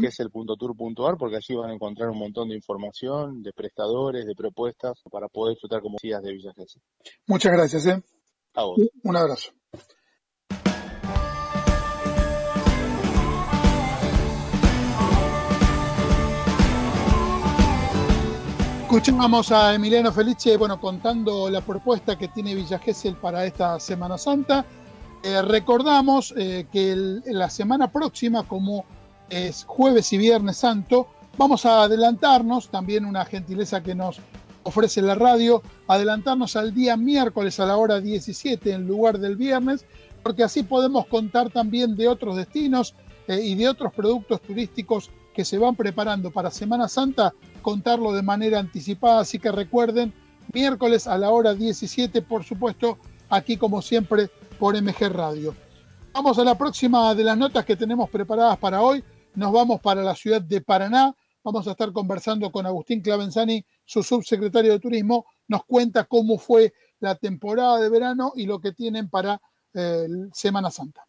que 0.00 0.06
es 0.06 0.20
el 0.20 0.30
.tour.ar 0.30 1.16
porque 1.16 1.36
allí 1.36 1.54
van 1.54 1.70
a 1.70 1.74
encontrar 1.74 2.10
un 2.10 2.18
montón 2.18 2.48
de 2.48 2.56
información, 2.56 3.42
de 3.42 3.52
prestadores, 3.52 4.26
de 4.26 4.34
propuestas 4.34 5.00
para 5.10 5.28
poder 5.28 5.54
disfrutar 5.54 5.80
como 5.80 5.96
decías 6.00 6.22
de 6.22 6.32
Villa 6.32 6.52
Gesell. 6.54 6.82
Muchas 7.26 7.52
gracias. 7.52 7.86
¿eh? 7.86 8.02
A 8.54 8.64
vos. 8.64 8.78
Un 9.04 9.16
abrazo. 9.16 9.52
Escuchamos 18.86 19.50
a 19.50 19.74
Emiliano 19.74 20.12
Felice, 20.12 20.56
bueno, 20.56 20.80
contando 20.80 21.50
la 21.50 21.60
propuesta 21.60 22.16
que 22.16 22.28
tiene 22.28 22.54
Villa 22.54 22.78
Gesell 22.78 23.16
para 23.16 23.44
esta 23.44 23.80
Semana 23.80 24.16
Santa. 24.16 24.64
Eh, 25.24 25.42
recordamos 25.42 26.32
eh, 26.36 26.68
que 26.70 26.94
la 27.26 27.50
semana 27.50 27.90
próxima, 27.90 28.44
como 28.44 28.84
es 29.28 29.64
jueves 29.64 30.12
y 30.12 30.18
viernes 30.18 30.58
santo, 30.58 31.08
vamos 31.36 31.66
a 31.66 31.82
adelantarnos, 31.82 32.68
también 32.68 33.04
una 33.04 33.24
gentileza 33.24 33.82
que 33.82 33.96
nos 33.96 34.20
ofrece 34.62 35.02
la 35.02 35.16
radio, 35.16 35.62
adelantarnos 35.88 36.54
al 36.54 36.72
día 36.72 36.96
miércoles 36.96 37.58
a 37.58 37.66
la 37.66 37.76
hora 37.76 38.00
17 38.00 38.70
en 38.70 38.86
lugar 38.86 39.18
del 39.18 39.34
viernes, 39.34 39.84
porque 40.22 40.44
así 40.44 40.62
podemos 40.62 41.06
contar 41.06 41.50
también 41.50 41.96
de 41.96 42.06
otros 42.06 42.36
destinos 42.36 42.94
eh, 43.26 43.40
y 43.42 43.56
de 43.56 43.68
otros 43.68 43.92
productos 43.92 44.40
turísticos 44.42 45.10
que 45.34 45.44
se 45.44 45.58
van 45.58 45.74
preparando 45.74 46.30
para 46.30 46.52
Semana 46.52 46.86
Santa, 46.86 47.34
contarlo 47.66 48.12
de 48.12 48.22
manera 48.22 48.60
anticipada, 48.60 49.18
así 49.18 49.40
que 49.40 49.50
recuerden, 49.50 50.12
miércoles 50.52 51.08
a 51.08 51.18
la 51.18 51.30
hora 51.30 51.52
17, 51.52 52.22
por 52.22 52.44
supuesto, 52.44 52.96
aquí 53.28 53.56
como 53.56 53.82
siempre 53.82 54.30
por 54.60 54.80
MG 54.80 55.08
Radio. 55.10 55.52
Vamos 56.12 56.38
a 56.38 56.44
la 56.44 56.56
próxima 56.56 57.12
de 57.12 57.24
las 57.24 57.36
notas 57.36 57.64
que 57.64 57.74
tenemos 57.74 58.08
preparadas 58.08 58.56
para 58.58 58.82
hoy. 58.82 59.02
Nos 59.34 59.50
vamos 59.50 59.80
para 59.80 60.04
la 60.04 60.14
ciudad 60.14 60.40
de 60.40 60.60
Paraná. 60.60 61.12
Vamos 61.42 61.66
a 61.66 61.72
estar 61.72 61.90
conversando 61.90 62.52
con 62.52 62.66
Agustín 62.66 63.00
Clavenzani, 63.00 63.66
su 63.84 64.00
subsecretario 64.04 64.70
de 64.70 64.78
Turismo. 64.78 65.26
Nos 65.48 65.64
cuenta 65.64 66.04
cómo 66.04 66.38
fue 66.38 66.72
la 67.00 67.16
temporada 67.16 67.80
de 67.80 67.88
verano 67.88 68.32
y 68.36 68.46
lo 68.46 68.60
que 68.60 68.74
tienen 68.74 69.10
para 69.10 69.40
eh, 69.74 70.06
Semana 70.32 70.70
Santa. 70.70 71.04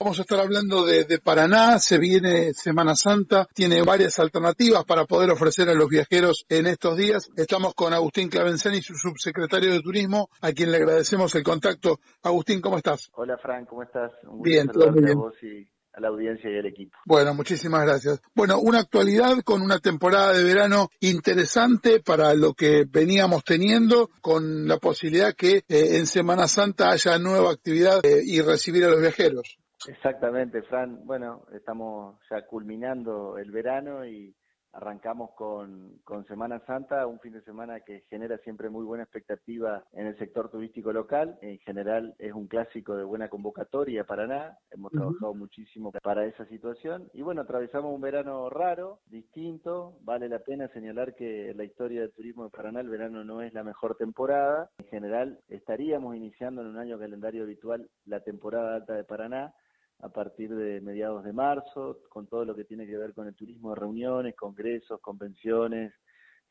Vamos 0.00 0.20
a 0.20 0.22
estar 0.22 0.38
hablando 0.38 0.86
de, 0.86 1.18
Paraná, 1.18 1.80
se 1.80 1.98
viene 1.98 2.54
Semana 2.54 2.94
Santa, 2.94 3.48
tiene 3.52 3.82
varias 3.82 4.20
alternativas 4.20 4.84
para 4.84 5.06
poder 5.06 5.28
ofrecer 5.30 5.68
a 5.70 5.74
los 5.74 5.88
viajeros 5.88 6.46
en 6.48 6.68
estos 6.68 6.96
días. 6.96 7.28
Estamos 7.34 7.74
con 7.74 7.92
Agustín 7.92 8.28
Clavenzani, 8.28 8.80
su 8.80 8.94
subsecretario 8.94 9.72
de 9.72 9.80
Turismo, 9.80 10.30
a 10.40 10.52
quien 10.52 10.70
le 10.70 10.76
agradecemos 10.76 11.34
el 11.34 11.42
contacto. 11.42 11.98
Agustín, 12.22 12.60
¿cómo 12.60 12.76
estás? 12.76 13.10
Hola, 13.14 13.38
Fran, 13.38 13.66
¿cómo 13.66 13.82
estás? 13.82 14.12
Un 14.22 14.40
bien, 14.40 14.68
todo 14.68 14.92
muy 14.92 15.02
bien. 15.02 15.18
A 15.18 15.20
vos 15.20 15.34
y 15.42 15.68
a 15.92 16.00
la 16.00 16.08
audiencia 16.08 16.48
y 16.48 16.58
al 16.58 16.66
equipo. 16.66 16.96
Bueno, 17.04 17.34
muchísimas 17.34 17.84
gracias. 17.84 18.20
Bueno, 18.36 18.60
una 18.60 18.78
actualidad 18.78 19.42
con 19.42 19.62
una 19.62 19.80
temporada 19.80 20.32
de 20.32 20.44
verano 20.44 20.90
interesante 21.00 21.98
para 21.98 22.34
lo 22.34 22.54
que 22.54 22.84
veníamos 22.88 23.42
teniendo, 23.42 24.10
con 24.20 24.68
la 24.68 24.76
posibilidad 24.76 25.34
que 25.34 25.64
eh, 25.68 25.96
en 25.96 26.06
Semana 26.06 26.46
Santa 26.46 26.90
haya 26.90 27.18
nueva 27.18 27.50
actividad 27.50 27.98
eh, 28.06 28.22
y 28.24 28.40
recibir 28.42 28.84
a 28.84 28.90
los 28.90 29.00
viajeros. 29.00 29.58
Exactamente, 29.86 30.62
Fran. 30.62 31.06
Bueno, 31.06 31.44
estamos 31.52 32.18
ya 32.28 32.44
culminando 32.46 33.38
el 33.38 33.50
verano 33.52 34.04
y 34.04 34.34
arrancamos 34.72 35.30
con, 35.32 35.98
con, 36.04 36.26
Semana 36.26 36.60
Santa, 36.66 37.06
un 37.06 37.20
fin 37.20 37.32
de 37.32 37.42
semana 37.42 37.80
que 37.80 38.04
genera 38.10 38.38
siempre 38.38 38.68
muy 38.68 38.84
buena 38.84 39.04
expectativa 39.04 39.84
en 39.92 40.06
el 40.06 40.18
sector 40.18 40.50
turístico 40.50 40.92
local. 40.92 41.38
En 41.40 41.58
general 41.58 42.14
es 42.18 42.32
un 42.32 42.48
clásico 42.48 42.96
de 42.96 43.04
buena 43.04 43.28
convocatoria 43.28 44.04
para 44.04 44.26
nada. 44.26 44.58
Hemos 44.70 44.92
trabajado 44.92 45.34
muchísimo 45.34 45.92
para 46.02 46.26
esa 46.26 46.44
situación. 46.46 47.08
Y 47.14 47.22
bueno, 47.22 47.42
atravesamos 47.42 47.94
un 47.94 48.00
verano 48.00 48.50
raro, 48.50 49.00
distinto. 49.06 49.98
Vale 50.02 50.28
la 50.28 50.40
pena 50.40 50.68
señalar 50.68 51.14
que 51.14 51.50
en 51.50 51.56
la 51.56 51.64
historia 51.64 52.02
del 52.02 52.12
turismo 52.12 52.44
de 52.44 52.50
Paraná 52.50 52.80
el 52.80 52.88
verano 52.88 53.24
no 53.24 53.42
es 53.42 53.52
la 53.54 53.64
mejor 53.64 53.96
temporada. 53.96 54.70
En 54.78 54.86
general 54.86 55.40
estaríamos 55.48 56.14
iniciando 56.16 56.60
en 56.62 56.68
un 56.68 56.78
año 56.78 56.98
calendario 56.98 57.44
habitual 57.44 57.88
la 58.04 58.20
temporada 58.20 58.76
alta 58.76 58.94
de 58.94 59.04
Paraná 59.04 59.54
a 60.00 60.08
partir 60.08 60.54
de 60.54 60.80
mediados 60.80 61.24
de 61.24 61.32
marzo, 61.32 61.98
con 62.08 62.26
todo 62.26 62.44
lo 62.44 62.54
que 62.54 62.64
tiene 62.64 62.86
que 62.86 62.96
ver 62.96 63.14
con 63.14 63.26
el 63.26 63.34
turismo 63.34 63.70
de 63.70 63.80
reuniones, 63.80 64.36
congresos, 64.36 65.00
convenciones, 65.00 65.92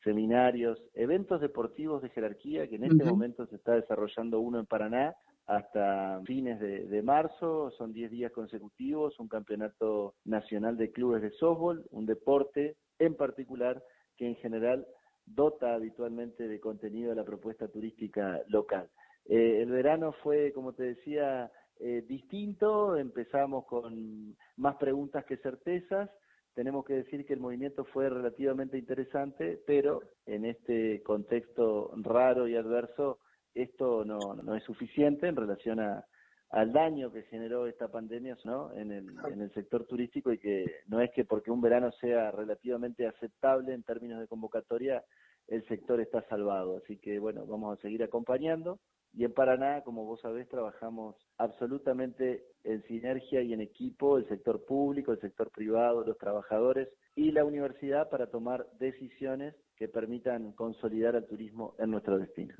seminarios, 0.04 0.80
eventos 0.94 1.40
deportivos 1.40 2.02
de 2.02 2.10
jerarquía, 2.10 2.68
que 2.68 2.76
en 2.76 2.84
este 2.84 3.04
momento 3.04 3.46
se 3.46 3.56
está 3.56 3.72
desarrollando 3.72 4.40
uno 4.40 4.60
en 4.60 4.66
Paraná 4.66 5.16
hasta 5.46 6.20
fines 6.26 6.60
de, 6.60 7.02
marzo, 7.02 7.70
son 7.78 7.92
10 7.92 8.10
días 8.10 8.32
consecutivos, 8.32 9.18
un 9.18 9.28
campeonato 9.28 10.14
nacional 10.24 10.76
de 10.76 10.92
clubes 10.92 11.22
de 11.22 11.30
softball, 11.30 11.84
un 11.90 12.04
deporte 12.04 12.76
en 12.98 13.16
particular 13.16 13.82
que 14.16 14.26
en 14.26 14.36
general 14.36 14.86
dota 15.24 15.74
habitualmente 15.74 16.48
de 16.48 16.60
contenido 16.60 17.12
a 17.12 17.14
la 17.14 17.24
propuesta 17.24 17.66
turística 17.68 18.42
local. 18.48 18.90
Eh, 19.24 19.62
el 19.62 19.70
verano 19.70 20.12
fue, 20.22 20.52
como 20.52 20.74
te 20.74 20.82
decía, 20.82 21.50
eh, 21.80 22.04
distinto, 22.06 22.96
empezamos 22.96 23.64
con 23.66 24.36
más 24.56 24.76
preguntas 24.76 25.24
que 25.24 25.36
certezas. 25.38 26.10
Tenemos 26.54 26.84
que 26.84 26.94
decir 26.94 27.24
que 27.24 27.34
el 27.34 27.40
movimiento 27.40 27.84
fue 27.84 28.08
relativamente 28.08 28.78
interesante, 28.78 29.62
pero 29.66 30.02
en 30.26 30.44
este 30.44 31.02
contexto 31.02 31.92
raro 31.96 32.48
y 32.48 32.56
adverso, 32.56 33.20
esto 33.54 34.04
no, 34.04 34.18
no 34.42 34.56
es 34.56 34.64
suficiente 34.64 35.28
en 35.28 35.36
relación 35.36 35.78
a, 35.80 36.04
al 36.50 36.72
daño 36.72 37.12
que 37.12 37.22
generó 37.24 37.66
esta 37.66 37.88
pandemia 37.88 38.36
¿no? 38.44 38.72
en, 38.72 38.90
el, 38.92 39.06
en 39.30 39.42
el 39.42 39.52
sector 39.52 39.86
turístico 39.86 40.32
y 40.32 40.38
que 40.38 40.64
no 40.86 41.00
es 41.00 41.10
que 41.12 41.24
porque 41.24 41.50
un 41.50 41.60
verano 41.60 41.92
sea 42.00 42.30
relativamente 42.30 43.06
aceptable 43.06 43.74
en 43.74 43.82
términos 43.82 44.20
de 44.20 44.28
convocatoria, 44.28 45.04
el 45.46 45.66
sector 45.68 46.00
está 46.00 46.22
salvado. 46.28 46.78
Así 46.78 46.98
que 46.98 47.18
bueno, 47.18 47.46
vamos 47.46 47.78
a 47.78 47.82
seguir 47.82 48.02
acompañando. 48.02 48.78
Y 49.18 49.24
en 49.24 49.32
Paraná, 49.32 49.82
como 49.84 50.04
vos 50.04 50.20
sabés, 50.20 50.48
trabajamos 50.48 51.16
absolutamente 51.38 52.44
en 52.62 52.84
sinergia 52.84 53.42
y 53.42 53.52
en 53.52 53.60
equipo, 53.60 54.16
el 54.16 54.28
sector 54.28 54.64
público, 54.64 55.10
el 55.10 55.20
sector 55.20 55.50
privado, 55.50 56.04
los 56.04 56.16
trabajadores 56.18 56.88
y 57.16 57.32
la 57.32 57.44
universidad 57.44 58.08
para 58.10 58.28
tomar 58.28 58.64
decisiones 58.78 59.56
que 59.76 59.88
permitan 59.88 60.52
consolidar 60.52 61.16
el 61.16 61.26
turismo 61.26 61.74
en 61.80 61.90
nuestro 61.90 62.16
destino. 62.16 62.54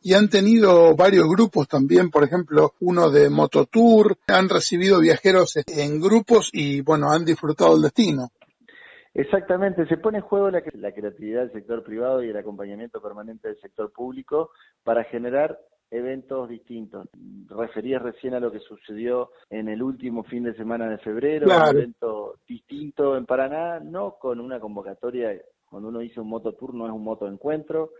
Y 0.00 0.14
han 0.14 0.28
tenido 0.28 0.94
varios 0.94 1.28
grupos 1.28 1.66
también, 1.66 2.10
por 2.10 2.22
ejemplo, 2.22 2.74
uno 2.78 3.10
de 3.10 3.28
Mototour, 3.28 4.18
han 4.28 4.48
recibido 4.48 5.00
viajeros 5.00 5.56
en 5.66 6.00
grupos 6.00 6.50
y 6.52 6.80
bueno, 6.80 7.10
han 7.10 7.24
disfrutado 7.24 7.74
el 7.74 7.82
destino. 7.82 8.28
Exactamente, 9.14 9.84
se 9.88 9.96
pone 9.96 10.18
en 10.18 10.24
juego 10.24 10.48
la, 10.48 10.62
la 10.74 10.92
creatividad 10.92 11.40
del 11.40 11.52
sector 11.52 11.82
privado 11.82 12.22
y 12.22 12.28
el 12.28 12.36
acompañamiento 12.36 13.02
permanente 13.02 13.48
del 13.48 13.60
sector 13.60 13.90
público 13.90 14.50
para 14.84 15.02
generar 15.02 15.58
eventos 15.90 16.48
distintos. 16.48 17.08
Referías 17.48 18.02
recién 18.02 18.34
a 18.34 18.40
lo 18.40 18.52
que 18.52 18.60
sucedió 18.60 19.30
en 19.50 19.68
el 19.68 19.82
último 19.82 20.24
fin 20.24 20.44
de 20.44 20.54
semana 20.54 20.88
de 20.88 20.98
febrero, 20.98 21.46
un 21.46 21.76
evento 21.76 22.36
distinto 22.46 23.16
en 23.16 23.26
Paraná, 23.26 23.80
no 23.80 24.16
con 24.18 24.40
una 24.40 24.60
convocatoria 24.60 25.32
cuando 25.70 25.88
uno 25.88 26.00
dice 26.00 26.20
un 26.20 26.28
mototour 26.28 26.74
no 26.74 26.86
es 26.86 26.92
un 26.92 27.04
motoencuentro. 27.04 27.90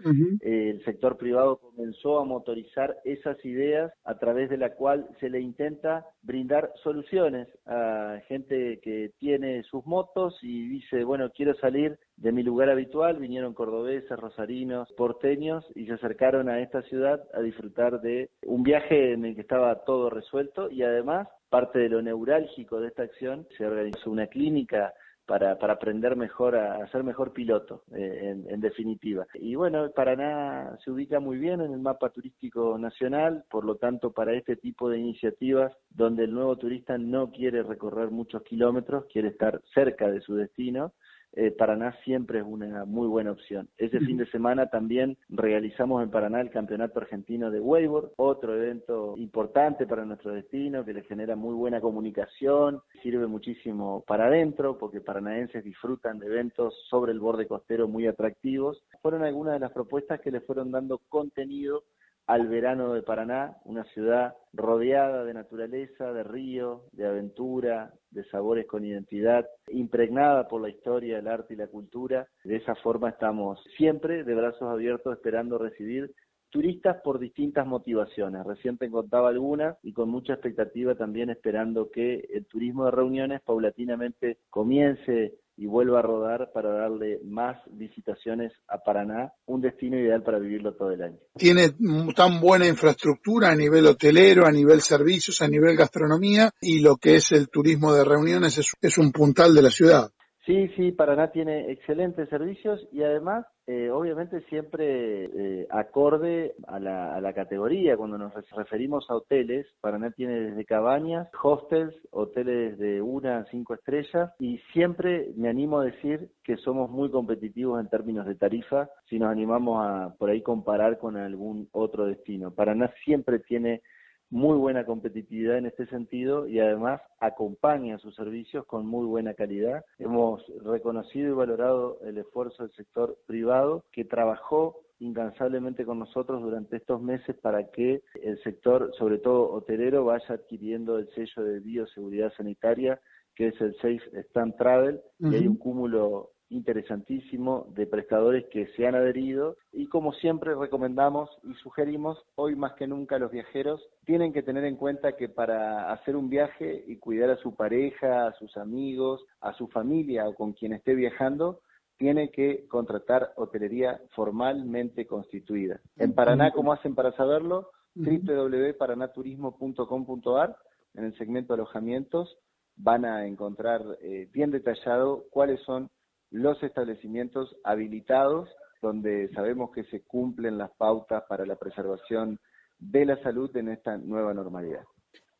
Eh, 0.40 0.70
el 0.70 0.84
sector 0.84 1.16
privado 1.16 1.58
comenzó 1.58 2.18
a 2.18 2.24
motorizar 2.24 2.96
esas 3.04 3.42
ideas 3.44 3.92
a 4.04 4.18
través 4.18 4.50
de 4.50 4.56
la 4.56 4.74
cual 4.74 5.08
se 5.20 5.30
le 5.30 5.40
intenta 5.40 6.06
brindar 6.22 6.72
soluciones 6.82 7.48
a 7.66 8.20
gente 8.28 8.80
que 8.82 9.12
tiene 9.18 9.62
sus 9.64 9.84
motos 9.86 10.38
y 10.42 10.68
dice, 10.68 11.04
bueno, 11.04 11.30
quiero 11.30 11.54
salir 11.56 11.98
de 12.16 12.32
mi 12.32 12.42
lugar 12.42 12.68
habitual, 12.70 13.18
vinieron 13.18 13.54
cordobeses, 13.54 14.18
rosarinos, 14.18 14.92
porteños 14.96 15.64
y 15.74 15.86
se 15.86 15.92
acercaron 15.92 16.48
a 16.48 16.60
esta 16.60 16.82
ciudad 16.82 17.22
a 17.32 17.40
disfrutar 17.40 18.00
de 18.00 18.30
un 18.46 18.62
viaje 18.62 19.12
en 19.12 19.24
el 19.24 19.34
que 19.34 19.42
estaba 19.42 19.84
todo 19.84 20.10
resuelto 20.10 20.70
y 20.70 20.82
además 20.82 21.28
parte 21.48 21.78
de 21.78 21.88
lo 21.88 22.02
neurálgico 22.02 22.80
de 22.80 22.88
esta 22.88 23.04
acción 23.04 23.46
se 23.56 23.66
organizó 23.66 24.10
una 24.10 24.26
clínica 24.26 24.92
para, 25.28 25.58
para 25.58 25.74
aprender 25.74 26.16
mejor 26.16 26.56
a, 26.56 26.88
ser 26.90 27.04
mejor 27.04 27.34
piloto, 27.34 27.82
eh, 27.94 28.34
en, 28.48 28.60
definitiva. 28.62 29.26
Y 29.34 29.56
bueno, 29.56 29.90
Paraná 29.94 30.78
se 30.82 30.90
ubica 30.90 31.20
muy 31.20 31.36
bien 31.36 31.60
en 31.60 31.70
el 31.70 31.80
mapa 31.80 32.08
turístico 32.08 32.78
nacional, 32.78 33.44
por 33.50 33.66
lo 33.66 33.76
tanto, 33.76 34.10
para 34.10 34.32
este 34.32 34.56
tipo 34.56 34.88
de 34.88 34.98
iniciativas, 34.98 35.70
donde 35.90 36.24
el 36.24 36.32
nuevo 36.32 36.56
turista 36.56 36.96
no 36.96 37.30
quiere 37.30 37.62
recorrer 37.62 38.10
muchos 38.10 38.42
kilómetros, 38.42 39.04
quiere 39.12 39.28
estar 39.28 39.60
cerca 39.74 40.10
de 40.10 40.22
su 40.22 40.34
destino, 40.34 40.94
eh, 41.32 41.50
Paraná 41.50 41.94
siempre 42.04 42.40
es 42.40 42.44
una 42.44 42.84
muy 42.84 43.06
buena 43.06 43.30
opción. 43.30 43.68
Ese 43.76 44.00
fin 44.00 44.16
de 44.16 44.26
semana 44.26 44.70
también 44.70 45.16
realizamos 45.28 46.02
en 46.02 46.10
Paraná 46.10 46.40
el 46.40 46.50
Campeonato 46.50 46.98
Argentino 46.98 47.50
de 47.50 47.60
Wakeboard, 47.60 48.12
otro 48.16 48.54
evento 48.54 49.14
importante 49.16 49.86
para 49.86 50.04
nuestro 50.04 50.32
destino 50.32 50.84
que 50.84 50.94
le 50.94 51.02
genera 51.02 51.36
muy 51.36 51.54
buena 51.54 51.80
comunicación, 51.80 52.80
sirve 53.02 53.26
muchísimo 53.26 54.04
para 54.06 54.26
adentro 54.26 54.78
porque 54.78 55.00
paranaenses 55.00 55.64
disfrutan 55.64 56.18
de 56.18 56.26
eventos 56.26 56.74
sobre 56.88 57.12
el 57.12 57.20
borde 57.20 57.46
costero 57.46 57.88
muy 57.88 58.06
atractivos. 58.06 58.82
Fueron 59.02 59.22
algunas 59.22 59.54
de 59.54 59.60
las 59.60 59.72
propuestas 59.72 60.20
que 60.20 60.30
le 60.30 60.40
fueron 60.40 60.70
dando 60.70 60.98
contenido 61.08 61.84
al 62.28 62.46
verano 62.46 62.92
de 62.92 63.02
Paraná, 63.02 63.56
una 63.64 63.84
ciudad 63.84 64.34
rodeada 64.52 65.24
de 65.24 65.32
naturaleza, 65.32 66.12
de 66.12 66.22
río, 66.22 66.84
de 66.92 67.06
aventura, 67.06 67.94
de 68.10 68.22
sabores 68.24 68.66
con 68.66 68.84
identidad, 68.84 69.46
impregnada 69.68 70.46
por 70.46 70.60
la 70.60 70.68
historia, 70.68 71.18
el 71.18 71.26
arte 71.26 71.54
y 71.54 71.56
la 71.56 71.68
cultura. 71.68 72.28
De 72.44 72.56
esa 72.56 72.74
forma 72.76 73.08
estamos 73.08 73.58
siempre 73.78 74.24
de 74.24 74.34
brazos 74.34 74.70
abiertos 74.70 75.16
esperando 75.16 75.56
recibir 75.56 76.14
turistas 76.50 76.98
por 77.02 77.18
distintas 77.18 77.66
motivaciones. 77.66 78.44
Recién 78.44 78.76
te 78.76 78.90
contaba 78.90 79.30
algunas 79.30 79.78
y 79.82 79.94
con 79.94 80.10
mucha 80.10 80.34
expectativa 80.34 80.94
también 80.96 81.30
esperando 81.30 81.90
que 81.90 82.28
el 82.30 82.44
turismo 82.44 82.84
de 82.84 82.90
reuniones 82.90 83.40
paulatinamente 83.40 84.36
comience 84.50 85.32
y 85.58 85.66
vuelva 85.66 85.98
a 85.98 86.02
rodar 86.02 86.52
para 86.54 86.70
darle 86.70 87.18
más 87.24 87.60
visitaciones 87.72 88.52
a 88.68 88.78
Paraná, 88.78 89.32
un 89.46 89.60
destino 89.60 89.98
ideal 89.98 90.22
para 90.22 90.38
vivirlo 90.38 90.74
todo 90.74 90.92
el 90.92 91.02
año. 91.02 91.18
Tiene 91.34 91.70
tan 92.14 92.40
buena 92.40 92.68
infraestructura 92.68 93.50
a 93.50 93.56
nivel 93.56 93.86
hotelero, 93.86 94.46
a 94.46 94.52
nivel 94.52 94.80
servicios, 94.80 95.42
a 95.42 95.48
nivel 95.48 95.76
gastronomía 95.76 96.50
y 96.60 96.80
lo 96.80 96.96
que 96.96 97.16
es 97.16 97.32
el 97.32 97.48
turismo 97.48 97.92
de 97.92 98.04
reuniones 98.04 98.56
es, 98.58 98.72
es 98.80 98.98
un 98.98 99.10
puntal 99.10 99.52
de 99.52 99.62
la 99.62 99.70
ciudad. 99.70 100.10
Sí, 100.46 100.68
sí, 100.76 100.92
Paraná 100.92 101.30
tiene 101.32 101.72
excelentes 101.72 102.28
servicios 102.28 102.80
y 102.92 103.02
además, 103.02 103.44
eh, 103.70 103.90
obviamente, 103.90 104.40
siempre 104.48 105.26
eh, 105.26 105.66
acorde 105.68 106.54
a 106.66 106.80
la, 106.80 107.14
a 107.14 107.20
la 107.20 107.34
categoría. 107.34 107.98
Cuando 107.98 108.16
nos 108.16 108.32
referimos 108.56 109.04
a 109.10 109.16
hoteles, 109.16 109.66
Paraná 109.82 110.10
tiene 110.10 110.40
desde 110.40 110.64
cabañas, 110.64 111.28
hostels, 111.42 111.94
hoteles 112.10 112.78
de 112.78 113.02
una 113.02 113.40
a 113.40 113.44
cinco 113.50 113.74
estrellas 113.74 114.32
y 114.38 114.56
siempre 114.72 115.32
me 115.36 115.50
animo 115.50 115.80
a 115.80 115.84
decir 115.84 116.30
que 116.42 116.56
somos 116.56 116.88
muy 116.88 117.10
competitivos 117.10 117.78
en 117.78 117.90
términos 117.90 118.24
de 118.24 118.36
tarifa 118.36 118.88
si 119.04 119.18
nos 119.18 119.30
animamos 119.30 119.84
a 119.86 120.14
por 120.18 120.30
ahí 120.30 120.40
comparar 120.40 120.96
con 120.96 121.18
algún 121.18 121.68
otro 121.72 122.06
destino. 122.06 122.50
Paraná 122.50 122.90
siempre 123.04 123.38
tiene 123.38 123.82
muy 124.30 124.56
buena 124.56 124.84
competitividad 124.84 125.58
en 125.58 125.66
este 125.66 125.86
sentido 125.86 126.46
y 126.46 126.60
además 126.60 127.00
acompaña 127.20 127.98
sus 127.98 128.14
servicios 128.14 128.66
con 128.66 128.86
muy 128.86 129.06
buena 129.06 129.34
calidad. 129.34 129.84
Hemos 129.98 130.44
reconocido 130.62 131.28
y 131.28 131.34
valorado 131.34 131.98
el 132.02 132.18
esfuerzo 132.18 132.62
del 132.62 132.72
sector 132.72 133.18
privado 133.26 133.84
que 133.92 134.04
trabajó 134.04 134.80
incansablemente 135.00 135.84
con 135.84 136.00
nosotros 136.00 136.42
durante 136.42 136.76
estos 136.76 137.00
meses 137.00 137.36
para 137.40 137.70
que 137.70 138.02
el 138.22 138.42
sector, 138.42 138.92
sobre 138.98 139.18
todo 139.18 139.50
hotelero, 139.52 140.04
vaya 140.04 140.34
adquiriendo 140.34 140.98
el 140.98 141.08
sello 141.14 141.44
de 141.44 141.60
bioseguridad 141.60 142.32
sanitaria 142.36 143.00
que 143.38 143.46
es 143.48 143.60
el 143.60 143.72
Safe 143.76 144.00
Stand 144.30 144.56
Travel 144.56 145.00
y 145.20 145.32
hay 145.32 145.46
un 145.46 145.56
cúmulo 145.56 146.32
interesantísimo 146.50 147.66
de 147.74 147.86
prestadores 147.86 148.46
que 148.46 148.68
se 148.68 148.86
han 148.86 148.94
adherido 148.94 149.56
y 149.72 149.88
como 149.88 150.12
siempre 150.14 150.54
recomendamos 150.54 151.28
y 151.42 151.52
sugerimos, 151.54 152.18
hoy 152.36 152.56
más 152.56 152.72
que 152.74 152.86
nunca 152.86 153.18
los 153.18 153.30
viajeros 153.30 153.86
tienen 154.04 154.32
que 154.32 154.42
tener 154.42 154.64
en 154.64 154.76
cuenta 154.76 155.16
que 155.16 155.28
para 155.28 155.92
hacer 155.92 156.16
un 156.16 156.30
viaje 156.30 156.84
y 156.86 156.96
cuidar 156.96 157.30
a 157.30 157.36
su 157.36 157.54
pareja, 157.54 158.26
a 158.26 158.32
sus 158.34 158.56
amigos, 158.56 159.24
a 159.40 159.52
su 159.54 159.68
familia 159.68 160.28
o 160.28 160.34
con 160.34 160.52
quien 160.52 160.72
esté 160.72 160.94
viajando, 160.94 161.60
tiene 161.98 162.30
que 162.30 162.66
contratar 162.68 163.32
hotelería 163.36 164.00
formalmente 164.14 165.06
constituida. 165.06 165.80
En 165.96 166.14
Paraná, 166.14 166.52
¿cómo 166.52 166.72
hacen 166.72 166.94
para 166.94 167.12
saberlo? 167.12 167.70
www.paranaturismo.com.ar 167.94 170.56
en 170.94 171.04
el 171.04 171.14
segmento 171.18 171.52
alojamientos 171.54 172.38
van 172.76 173.04
a 173.04 173.26
encontrar 173.26 173.82
eh, 174.00 174.28
bien 174.32 174.52
detallado 174.52 175.24
cuáles 175.30 175.60
son 175.62 175.90
los 176.30 176.62
establecimientos 176.62 177.56
habilitados 177.64 178.48
donde 178.82 179.28
sabemos 179.34 179.70
que 179.74 179.84
se 179.84 180.02
cumplen 180.02 180.58
las 180.58 180.70
pautas 180.76 181.24
para 181.28 181.44
la 181.46 181.56
preservación 181.56 182.38
de 182.78 183.06
la 183.06 183.20
salud 183.22 183.54
en 183.56 183.70
esta 183.70 183.96
nueva 183.96 184.34
normalidad. 184.34 184.82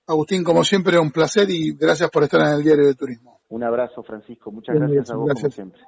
Agustín, 0.07 0.43
como 0.43 0.65
siempre, 0.65 0.99
un 0.99 1.11
placer 1.11 1.49
y 1.51 1.77
gracias 1.77 2.11
por 2.11 2.25
estar 2.25 2.41
en 2.41 2.55
el 2.55 2.63
Diario 2.63 2.87
de 2.87 2.95
Turismo. 2.95 3.41
Un 3.51 3.63
abrazo, 3.63 4.03
Francisco. 4.03 4.51
Muchas 4.51 4.75
gracias 4.75 5.11
a 5.11 5.17
vos, 5.17 5.31
como 5.35 5.51
siempre. 5.51 5.83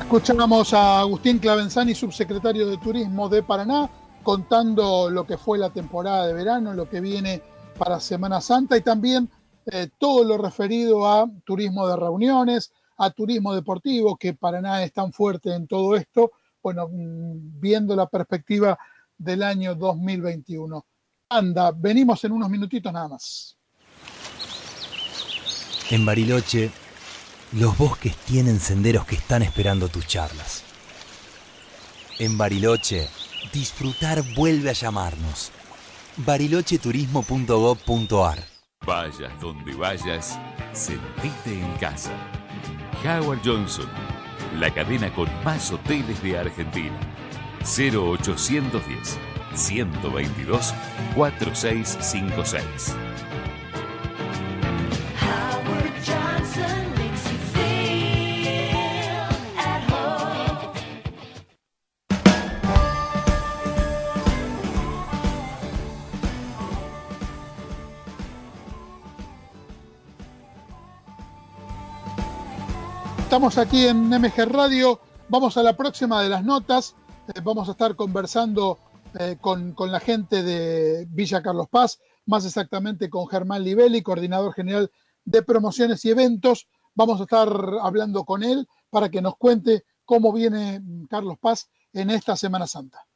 Escuchamos 0.00 0.74
a 0.74 1.00
Agustín 1.00 1.38
Clavenzani, 1.38 1.94
subsecretario 1.94 2.66
de 2.66 2.78
Turismo 2.78 3.28
de 3.28 3.42
Paraná, 3.42 3.88
contando 4.22 5.10
lo 5.10 5.24
que 5.24 5.36
fue 5.36 5.58
la 5.58 5.70
temporada 5.70 6.26
de 6.26 6.34
verano, 6.34 6.72
lo 6.74 6.88
que 6.88 7.00
viene 7.00 7.42
para 7.80 7.98
Semana 7.98 8.42
Santa 8.42 8.76
y 8.76 8.82
también 8.82 9.30
eh, 9.64 9.88
todo 9.96 10.22
lo 10.22 10.36
referido 10.36 11.08
a 11.10 11.26
turismo 11.44 11.88
de 11.88 11.96
reuniones, 11.96 12.72
a 12.98 13.08
turismo 13.08 13.54
deportivo, 13.54 14.18
que 14.18 14.34
Paraná 14.34 14.84
es 14.84 14.92
tan 14.92 15.14
fuerte 15.14 15.54
en 15.54 15.66
todo 15.66 15.96
esto, 15.96 16.32
bueno, 16.62 16.88
mm, 16.88 17.58
viendo 17.58 17.96
la 17.96 18.06
perspectiva 18.06 18.78
del 19.16 19.42
año 19.42 19.74
2021. 19.74 20.84
Anda, 21.30 21.72
venimos 21.74 22.22
en 22.24 22.32
unos 22.32 22.50
minutitos 22.50 22.92
nada 22.92 23.08
más. 23.08 23.56
En 25.88 26.04
Bariloche, 26.04 26.70
los 27.52 27.78
bosques 27.78 28.14
tienen 28.26 28.60
senderos 28.60 29.06
que 29.06 29.14
están 29.14 29.40
esperando 29.40 29.88
tus 29.88 30.06
charlas. 30.06 30.64
En 32.18 32.36
Bariloche, 32.36 33.08
disfrutar 33.54 34.22
vuelve 34.36 34.68
a 34.68 34.74
llamarnos 34.74 35.50
barilocheturismo.gov.ar 36.16 38.38
Vayas 38.86 39.38
donde 39.40 39.74
vayas, 39.74 40.38
sentite 40.72 41.52
en 41.52 41.70
casa. 41.78 42.12
Howard 43.04 43.40
Johnson, 43.44 43.86
la 44.58 44.72
cadena 44.72 45.12
con 45.14 45.28
más 45.44 45.70
hoteles 45.70 46.22
de 46.22 46.38
Argentina. 46.38 46.98
0810 47.62 49.18
122 49.54 50.74
4656. 51.14 52.96
Estamos 73.30 73.58
aquí 73.58 73.86
en 73.86 74.08
MG 74.08 74.44
Radio. 74.44 74.98
Vamos 75.28 75.56
a 75.56 75.62
la 75.62 75.76
próxima 75.76 76.20
de 76.20 76.28
las 76.28 76.42
notas. 76.42 76.96
Eh, 77.28 77.40
vamos 77.44 77.68
a 77.68 77.70
estar 77.70 77.94
conversando 77.94 78.76
eh, 79.20 79.36
con, 79.40 79.70
con, 79.72 79.92
la 79.92 80.00
gente 80.00 80.42
de 80.42 81.06
Villa 81.08 81.40
Carlos 81.40 81.68
Paz, 81.68 82.00
más 82.26 82.44
exactamente 82.44 83.08
con 83.08 83.28
Germán 83.28 83.62
Livelli, 83.62 84.02
coordinador 84.02 84.52
general 84.52 84.90
de 85.24 85.42
promociones 85.44 86.04
y 86.04 86.10
eventos. 86.10 86.66
Vamos 86.96 87.20
a 87.20 87.22
estar 87.22 87.48
hablando 87.80 88.24
con 88.24 88.42
él 88.42 88.66
para 88.90 89.10
que 89.10 89.22
nos 89.22 89.36
cuente 89.36 89.84
cómo 90.04 90.32
viene 90.32 90.82
Carlos 91.08 91.38
Paz 91.38 91.70
en 91.92 92.10
esta 92.10 92.34
Semana 92.34 92.66
Santa 92.66 93.06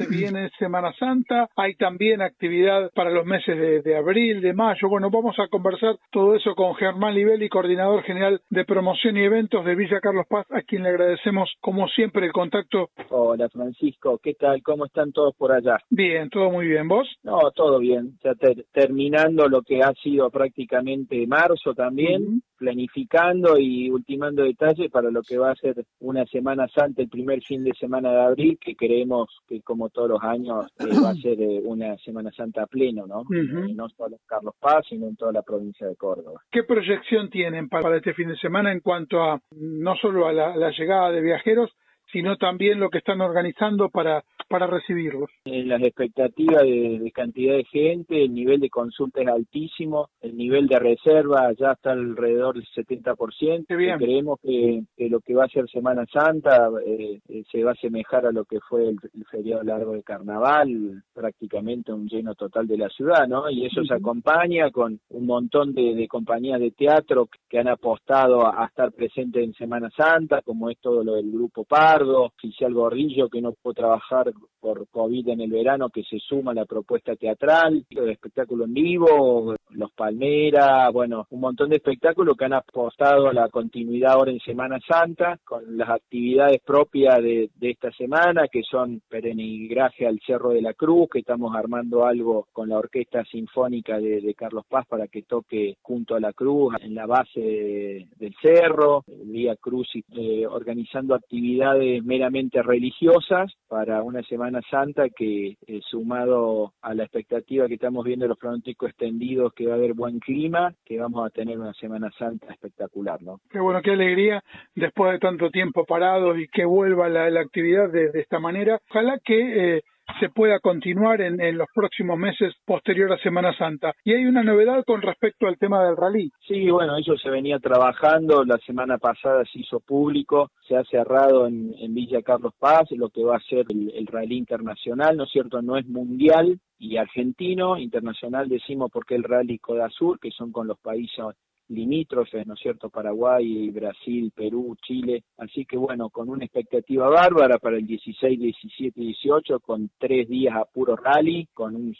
se 0.00 0.06
viene 0.06 0.50
Semana 0.58 0.92
Santa, 0.98 1.48
hay 1.56 1.74
también 1.74 2.22
actividad 2.22 2.90
para 2.94 3.10
los 3.10 3.26
meses 3.26 3.84
de, 3.84 3.96
abril, 3.96 4.40
de 4.40 4.54
mayo. 4.54 4.88
Bueno, 4.88 5.10
vamos 5.10 5.38
a 5.38 5.48
conversar 5.48 5.96
todo 6.10 6.34
eso 6.34 6.54
con 6.54 6.74
Germán 6.74 7.14
Livelli, 7.14 7.50
coordinador 7.50 8.02
general 8.04 8.40
de 8.48 8.64
promoción 8.64 9.18
y 9.18 9.24
eventos 9.24 9.62
de 9.64 9.74
Villa 9.74 10.00
Carlos 10.00 10.26
Paz, 10.26 10.46
a 10.50 10.62
quien 10.62 10.84
le 10.84 10.88
agradecemos 10.88 11.52
como 11.60 11.86
siempre 11.88 12.24
el 12.26 12.32
contacto. 12.32 12.90
Hola 13.10 13.48
Francisco, 13.50 14.18
¿qué 14.22 14.34
tal? 14.34 14.62
¿Cómo 14.62 14.86
están 14.86 15.12
todos 15.12 15.34
por 15.36 15.52
allá? 15.52 15.76
Bien, 15.90 16.30
todo 16.30 16.50
muy 16.50 16.66
bien. 16.66 16.88
¿Vos? 16.88 17.06
No, 17.22 17.50
todo 17.54 17.78
bien. 17.78 18.18
Ya 18.24 18.32
terminando 18.72 19.48
lo 19.48 19.60
que 19.62 19.82
ha 19.82 19.92
sido 20.02 20.30
prácticamente 20.30 21.26
marzo 21.26 21.74
también 21.74 22.42
planificando 22.56 23.58
y 23.58 23.90
ultimando 23.90 24.42
detalles 24.42 24.90
para 24.90 25.10
lo 25.10 25.22
que 25.22 25.38
va 25.38 25.50
a 25.50 25.56
ser 25.56 25.82
una 26.00 26.26
Semana 26.26 26.68
Santa, 26.68 27.00
el 27.00 27.08
primer 27.08 27.42
fin 27.42 27.64
de 27.64 27.72
semana 27.72 28.12
de 28.12 28.20
abril, 28.20 28.58
que 28.60 28.76
creemos 28.76 29.28
que 29.48 29.62
como 29.62 29.88
todos 29.90 30.08
los 30.08 30.22
años 30.22 30.66
eh, 30.78 30.86
va 31.02 31.10
a 31.10 31.14
ser 31.14 31.40
eh, 31.40 31.60
una 31.64 31.96
Semana 31.98 32.30
Santa 32.32 32.62
a 32.62 32.66
pleno, 32.66 33.06
¿no? 33.06 33.22
Eh, 33.22 33.74
no 33.74 33.88
solo 33.90 34.16
en 34.16 34.22
Carlos 34.26 34.54
Paz, 34.58 34.84
sino 34.88 35.06
en 35.06 35.16
toda 35.16 35.32
la 35.32 35.42
provincia 35.42 35.86
de 35.86 35.96
Córdoba. 35.96 36.40
¿Qué 36.50 36.64
proyección 36.64 37.30
tienen 37.30 37.68
para 37.68 37.96
este 37.96 38.14
fin 38.14 38.28
de 38.28 38.36
semana 38.36 38.72
en 38.72 38.80
cuanto 38.80 39.22
a 39.22 39.40
no 39.52 39.96
solo 39.96 40.26
a 40.26 40.32
la, 40.32 40.70
llegada 40.70 41.10
de 41.10 41.20
viajeros, 41.20 41.70
sino 42.12 42.36
también 42.36 42.80
lo 42.80 42.90
que 42.90 42.98
están 42.98 43.20
organizando 43.20 43.88
para 43.88 44.24
para 44.50 44.66
recibirlos? 44.66 45.30
En 45.44 45.68
las 45.68 45.80
expectativas 45.80 46.62
de, 46.62 47.10
cantidad 47.14 47.54
de 47.54 47.64
gente, 47.64 48.24
el 48.24 48.34
nivel 48.34 48.58
de 48.58 48.68
consulta 48.68 49.22
es 49.22 49.28
altísimo, 49.28 50.10
el 50.20 50.36
nivel 50.36 50.66
de 50.66 50.78
reserva 50.80 51.52
ya 51.56 51.72
está 51.72 51.92
alrededor 51.92 52.56
del 52.56 52.66
70%. 52.66 53.76
bien. 53.76 53.98
Creemos 53.98 54.40
que, 54.42 54.82
lo 55.08 55.20
que 55.20 55.34
va 55.34 55.44
a 55.44 55.48
ser 55.48 55.68
Semana 55.70 56.04
Santa 56.12 56.68
eh, 56.84 57.20
eh, 57.28 57.44
se 57.50 57.62
va 57.62 57.70
a 57.70 57.74
asemejar 57.74 58.26
a 58.26 58.32
lo 58.32 58.44
que 58.44 58.58
fue 58.68 58.88
el, 58.88 58.98
feriado 59.30 59.62
largo 59.62 59.92
de 59.92 60.02
Carnaval, 60.02 61.04
prácticamente 61.14 61.92
un 61.92 62.08
lleno 62.08 62.34
total 62.34 62.66
de 62.66 62.78
la 62.78 62.88
ciudad, 62.88 63.28
¿no? 63.28 63.48
Y 63.48 63.66
eso 63.66 63.84
se 63.84 63.94
acompaña 63.94 64.70
con 64.72 64.98
un 65.10 65.26
montón 65.26 65.72
de, 65.72 65.94
de 65.94 66.08
compañías 66.08 66.58
de 66.58 66.72
teatro 66.72 67.28
que 67.48 67.60
han 67.60 67.68
apostado 67.68 68.46
a, 68.46 68.66
estar 68.66 68.90
presentes 68.92 69.44
en 69.44 69.54
Semana 69.54 69.90
Santa, 69.96 70.42
como 70.42 70.70
es 70.70 70.78
todo 70.78 71.04
lo 71.04 71.14
del 71.14 71.30
Grupo 71.30 71.64
Pardo, 71.64 72.24
Oficial 72.24 72.74
Gorrillo, 72.74 73.28
que 73.28 73.40
no 73.40 73.52
pudo 73.52 73.74
trabajar 73.74 74.32
por 74.60 74.86
COVID 74.88 75.28
en 75.28 75.40
el 75.40 75.50
verano, 75.50 75.88
que 75.88 76.02
se 76.04 76.18
suma 76.18 76.52
la 76.52 76.66
propuesta 76.66 77.16
teatral, 77.16 77.84
el 77.88 78.10
espectáculo 78.10 78.64
en 78.64 78.74
vivo, 78.74 79.54
los 79.70 79.92
Palmeras, 79.92 80.92
bueno, 80.92 81.26
un 81.30 81.40
montón 81.40 81.70
de 81.70 81.76
espectáculos 81.76 82.36
que 82.36 82.44
han 82.44 82.52
apostado 82.52 83.28
a 83.28 83.32
la 83.32 83.48
continuidad 83.48 84.12
ahora 84.12 84.30
en 84.30 84.40
Semana 84.40 84.78
Santa, 84.86 85.38
con 85.44 85.76
las 85.76 85.88
actividades 85.88 86.60
propias 86.64 87.18
de, 87.22 87.50
esta 87.60 87.90
semana, 87.92 88.48
que 88.48 88.62
son 88.62 89.00
peregrinaje 89.08 90.06
al 90.06 90.20
Cerro 90.26 90.50
de 90.50 90.62
la 90.62 90.74
Cruz, 90.74 91.08
que 91.10 91.20
estamos 91.20 91.54
armando 91.54 92.04
algo 92.04 92.46
con 92.52 92.68
la 92.68 92.78
Orquesta 92.78 93.24
Sinfónica 93.24 93.98
de, 93.98 94.34
Carlos 94.36 94.64
Paz 94.68 94.86
para 94.86 95.08
que 95.08 95.22
toque 95.22 95.76
junto 95.82 96.14
a 96.14 96.20
la 96.20 96.32
Cruz 96.32 96.74
en 96.80 96.94
la 96.94 97.06
base 97.06 98.08
del 98.16 98.34
cerro, 98.40 99.04
el 99.06 99.32
día 99.32 99.56
Cruz 99.56 99.88
eh, 100.12 100.46
organizando 100.46 101.14
actividades 101.14 102.02
meramente 102.04 102.62
religiosas 102.62 103.52
para 103.68 104.02
una 104.02 104.22
Semana 104.30 104.60
Santa 104.70 105.08
que 105.10 105.56
eh, 105.66 105.80
sumado 105.82 106.74
a 106.82 106.94
la 106.94 107.02
expectativa 107.02 107.66
que 107.66 107.74
estamos 107.74 108.04
viendo 108.04 108.24
de 108.24 108.28
los 108.28 108.38
pronósticos 108.38 108.90
extendidos 108.90 109.52
que 109.52 109.66
va 109.66 109.72
a 109.72 109.76
haber 109.76 109.92
buen 109.92 110.20
clima, 110.20 110.72
que 110.84 111.00
vamos 111.00 111.26
a 111.26 111.30
tener 111.30 111.58
una 111.58 111.74
Semana 111.74 112.10
Santa 112.16 112.46
espectacular, 112.52 113.20
¿no? 113.20 113.40
Qué 113.50 113.58
bueno, 113.58 113.82
qué 113.82 113.90
alegría 113.90 114.42
después 114.76 115.12
de 115.12 115.18
tanto 115.18 115.50
tiempo 115.50 115.84
parados 115.84 116.38
y 116.38 116.46
que 116.46 116.64
vuelva 116.64 117.08
la, 117.08 117.40
actividad 117.40 117.90
de, 117.90 118.10
esta 118.14 118.38
manera. 118.38 118.80
Ojalá 118.88 119.18
que 119.18 119.76
eh, 119.76 119.82
se 120.18 120.28
pueda 120.28 120.58
continuar 120.60 121.20
en, 121.20 121.40
en, 121.40 121.58
los 121.58 121.68
próximos 121.74 122.18
meses 122.18 122.54
posterior 122.64 123.12
a 123.12 123.18
Semana 123.18 123.56
Santa. 123.56 123.92
Y 124.04 124.12
hay 124.12 124.24
una 124.24 124.42
novedad 124.42 124.84
con 124.84 125.02
respecto 125.02 125.46
al 125.46 125.58
tema 125.58 125.84
del 125.84 125.96
rally. 125.96 126.30
Sí, 126.46 126.70
bueno, 126.70 126.96
eso 126.96 127.16
se 127.16 127.30
venía 127.30 127.58
trabajando, 127.58 128.44
la 128.44 128.58
semana 128.58 128.98
pasada 128.98 129.44
se 129.44 129.60
hizo 129.60 129.80
público, 129.80 130.50
se 130.66 130.76
ha 130.76 130.84
cerrado 130.84 131.46
en, 131.46 131.70
Villa 131.94 132.22
Carlos 132.22 132.54
Paz, 132.58 132.90
lo 132.92 133.10
que 133.10 133.24
va 133.24 133.36
a 133.36 133.40
ser 133.40 133.66
el, 133.68 133.92
el 133.94 134.06
rally 134.06 134.38
internacional, 134.38 135.16
¿no 135.16 135.24
es 135.24 135.30
cierto? 135.30 135.60
No 135.60 135.76
es 135.76 135.86
mundial, 135.86 136.58
y 136.80 136.96
argentino, 136.96 137.76
internacional 137.76 138.48
decimos 138.48 138.90
porque 138.90 139.14
el 139.14 139.22
rally 139.22 139.58
Coda 139.58 139.90
Sur, 139.90 140.18
que 140.18 140.30
son 140.30 140.50
con 140.50 140.66
los 140.66 140.80
países 140.80 141.22
limítrofes, 141.70 142.46
¿no 142.46 142.54
es 142.54 142.60
cierto? 142.60 142.90
Paraguay, 142.90 143.70
Brasil, 143.70 144.32
Perú, 144.34 144.76
Chile. 144.82 145.24
Así 145.38 145.64
que 145.64 145.76
bueno, 145.76 146.10
con 146.10 146.28
una 146.28 146.44
expectativa 146.44 147.08
bárbara 147.08 147.58
para 147.58 147.76
el 147.76 147.86
16, 147.86 148.38
17 148.38 149.00
y 149.00 149.06
18, 149.06 149.60
con 149.60 149.90
tres 149.98 150.28
días 150.28 150.56
a 150.56 150.64
puro 150.64 150.96
rally, 150.96 151.48
con 151.54 151.76
un, 151.76 151.96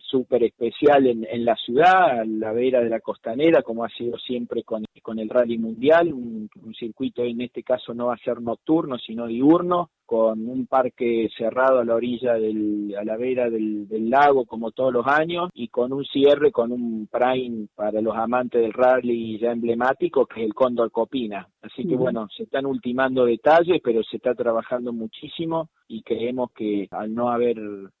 súper 0.00 0.44
especial 0.44 1.06
en, 1.06 1.44
la 1.44 1.56
ciudad, 1.56 2.20
a 2.20 2.24
la 2.24 2.52
vera 2.52 2.80
de 2.80 2.90
la 2.90 3.00
costanera, 3.00 3.62
como 3.62 3.84
ha 3.84 3.88
sido 3.88 4.18
siempre 4.18 4.62
con, 4.62 4.84
con 5.02 5.18
el 5.18 5.28
rally 5.28 5.58
mundial, 5.58 6.12
un, 6.12 6.48
un 6.62 6.74
circuito 6.74 7.22
en 7.22 7.40
este 7.40 7.62
caso 7.62 7.94
no 7.94 8.06
va 8.06 8.14
a 8.14 8.24
ser 8.24 8.40
nocturno, 8.40 8.98
sino 8.98 9.26
diurno, 9.26 9.90
con 10.06 10.46
un 10.48 10.66
parque 10.66 11.28
cerrado 11.36 11.80
a 11.80 11.84
la 11.84 11.94
orilla 11.94 12.34
del, 12.34 12.94
a 12.98 13.04
la 13.04 13.16
vera 13.16 13.48
del, 13.48 13.88
del, 13.88 14.10
lago 14.10 14.44
como 14.44 14.70
todos 14.72 14.92
los 14.92 15.06
años 15.06 15.50
y 15.54 15.68
con 15.68 15.92
un 15.92 16.04
cierre 16.04 16.52
con 16.52 16.72
un 16.72 17.08
prime 17.10 17.68
para 17.74 18.00
los 18.00 18.16
amantes 18.16 18.60
del 18.60 18.72
rally 18.72 19.38
ya 19.38 19.52
emblemático 19.52 20.26
que 20.26 20.40
es 20.40 20.46
el 20.46 20.54
Cóndor 20.54 20.90
Copina. 20.90 21.48
Así 21.64 21.88
que 21.88 21.96
bueno, 21.96 22.28
se 22.36 22.42
están 22.42 22.66
ultimando 22.66 23.24
detalles, 23.24 23.80
pero 23.82 24.02
se 24.02 24.18
está 24.18 24.34
trabajando 24.34 24.92
muchísimo 24.92 25.70
y 25.88 26.02
creemos 26.02 26.50
que 26.52 26.88
al 26.90 27.14
no 27.14 27.30
haber 27.30 27.56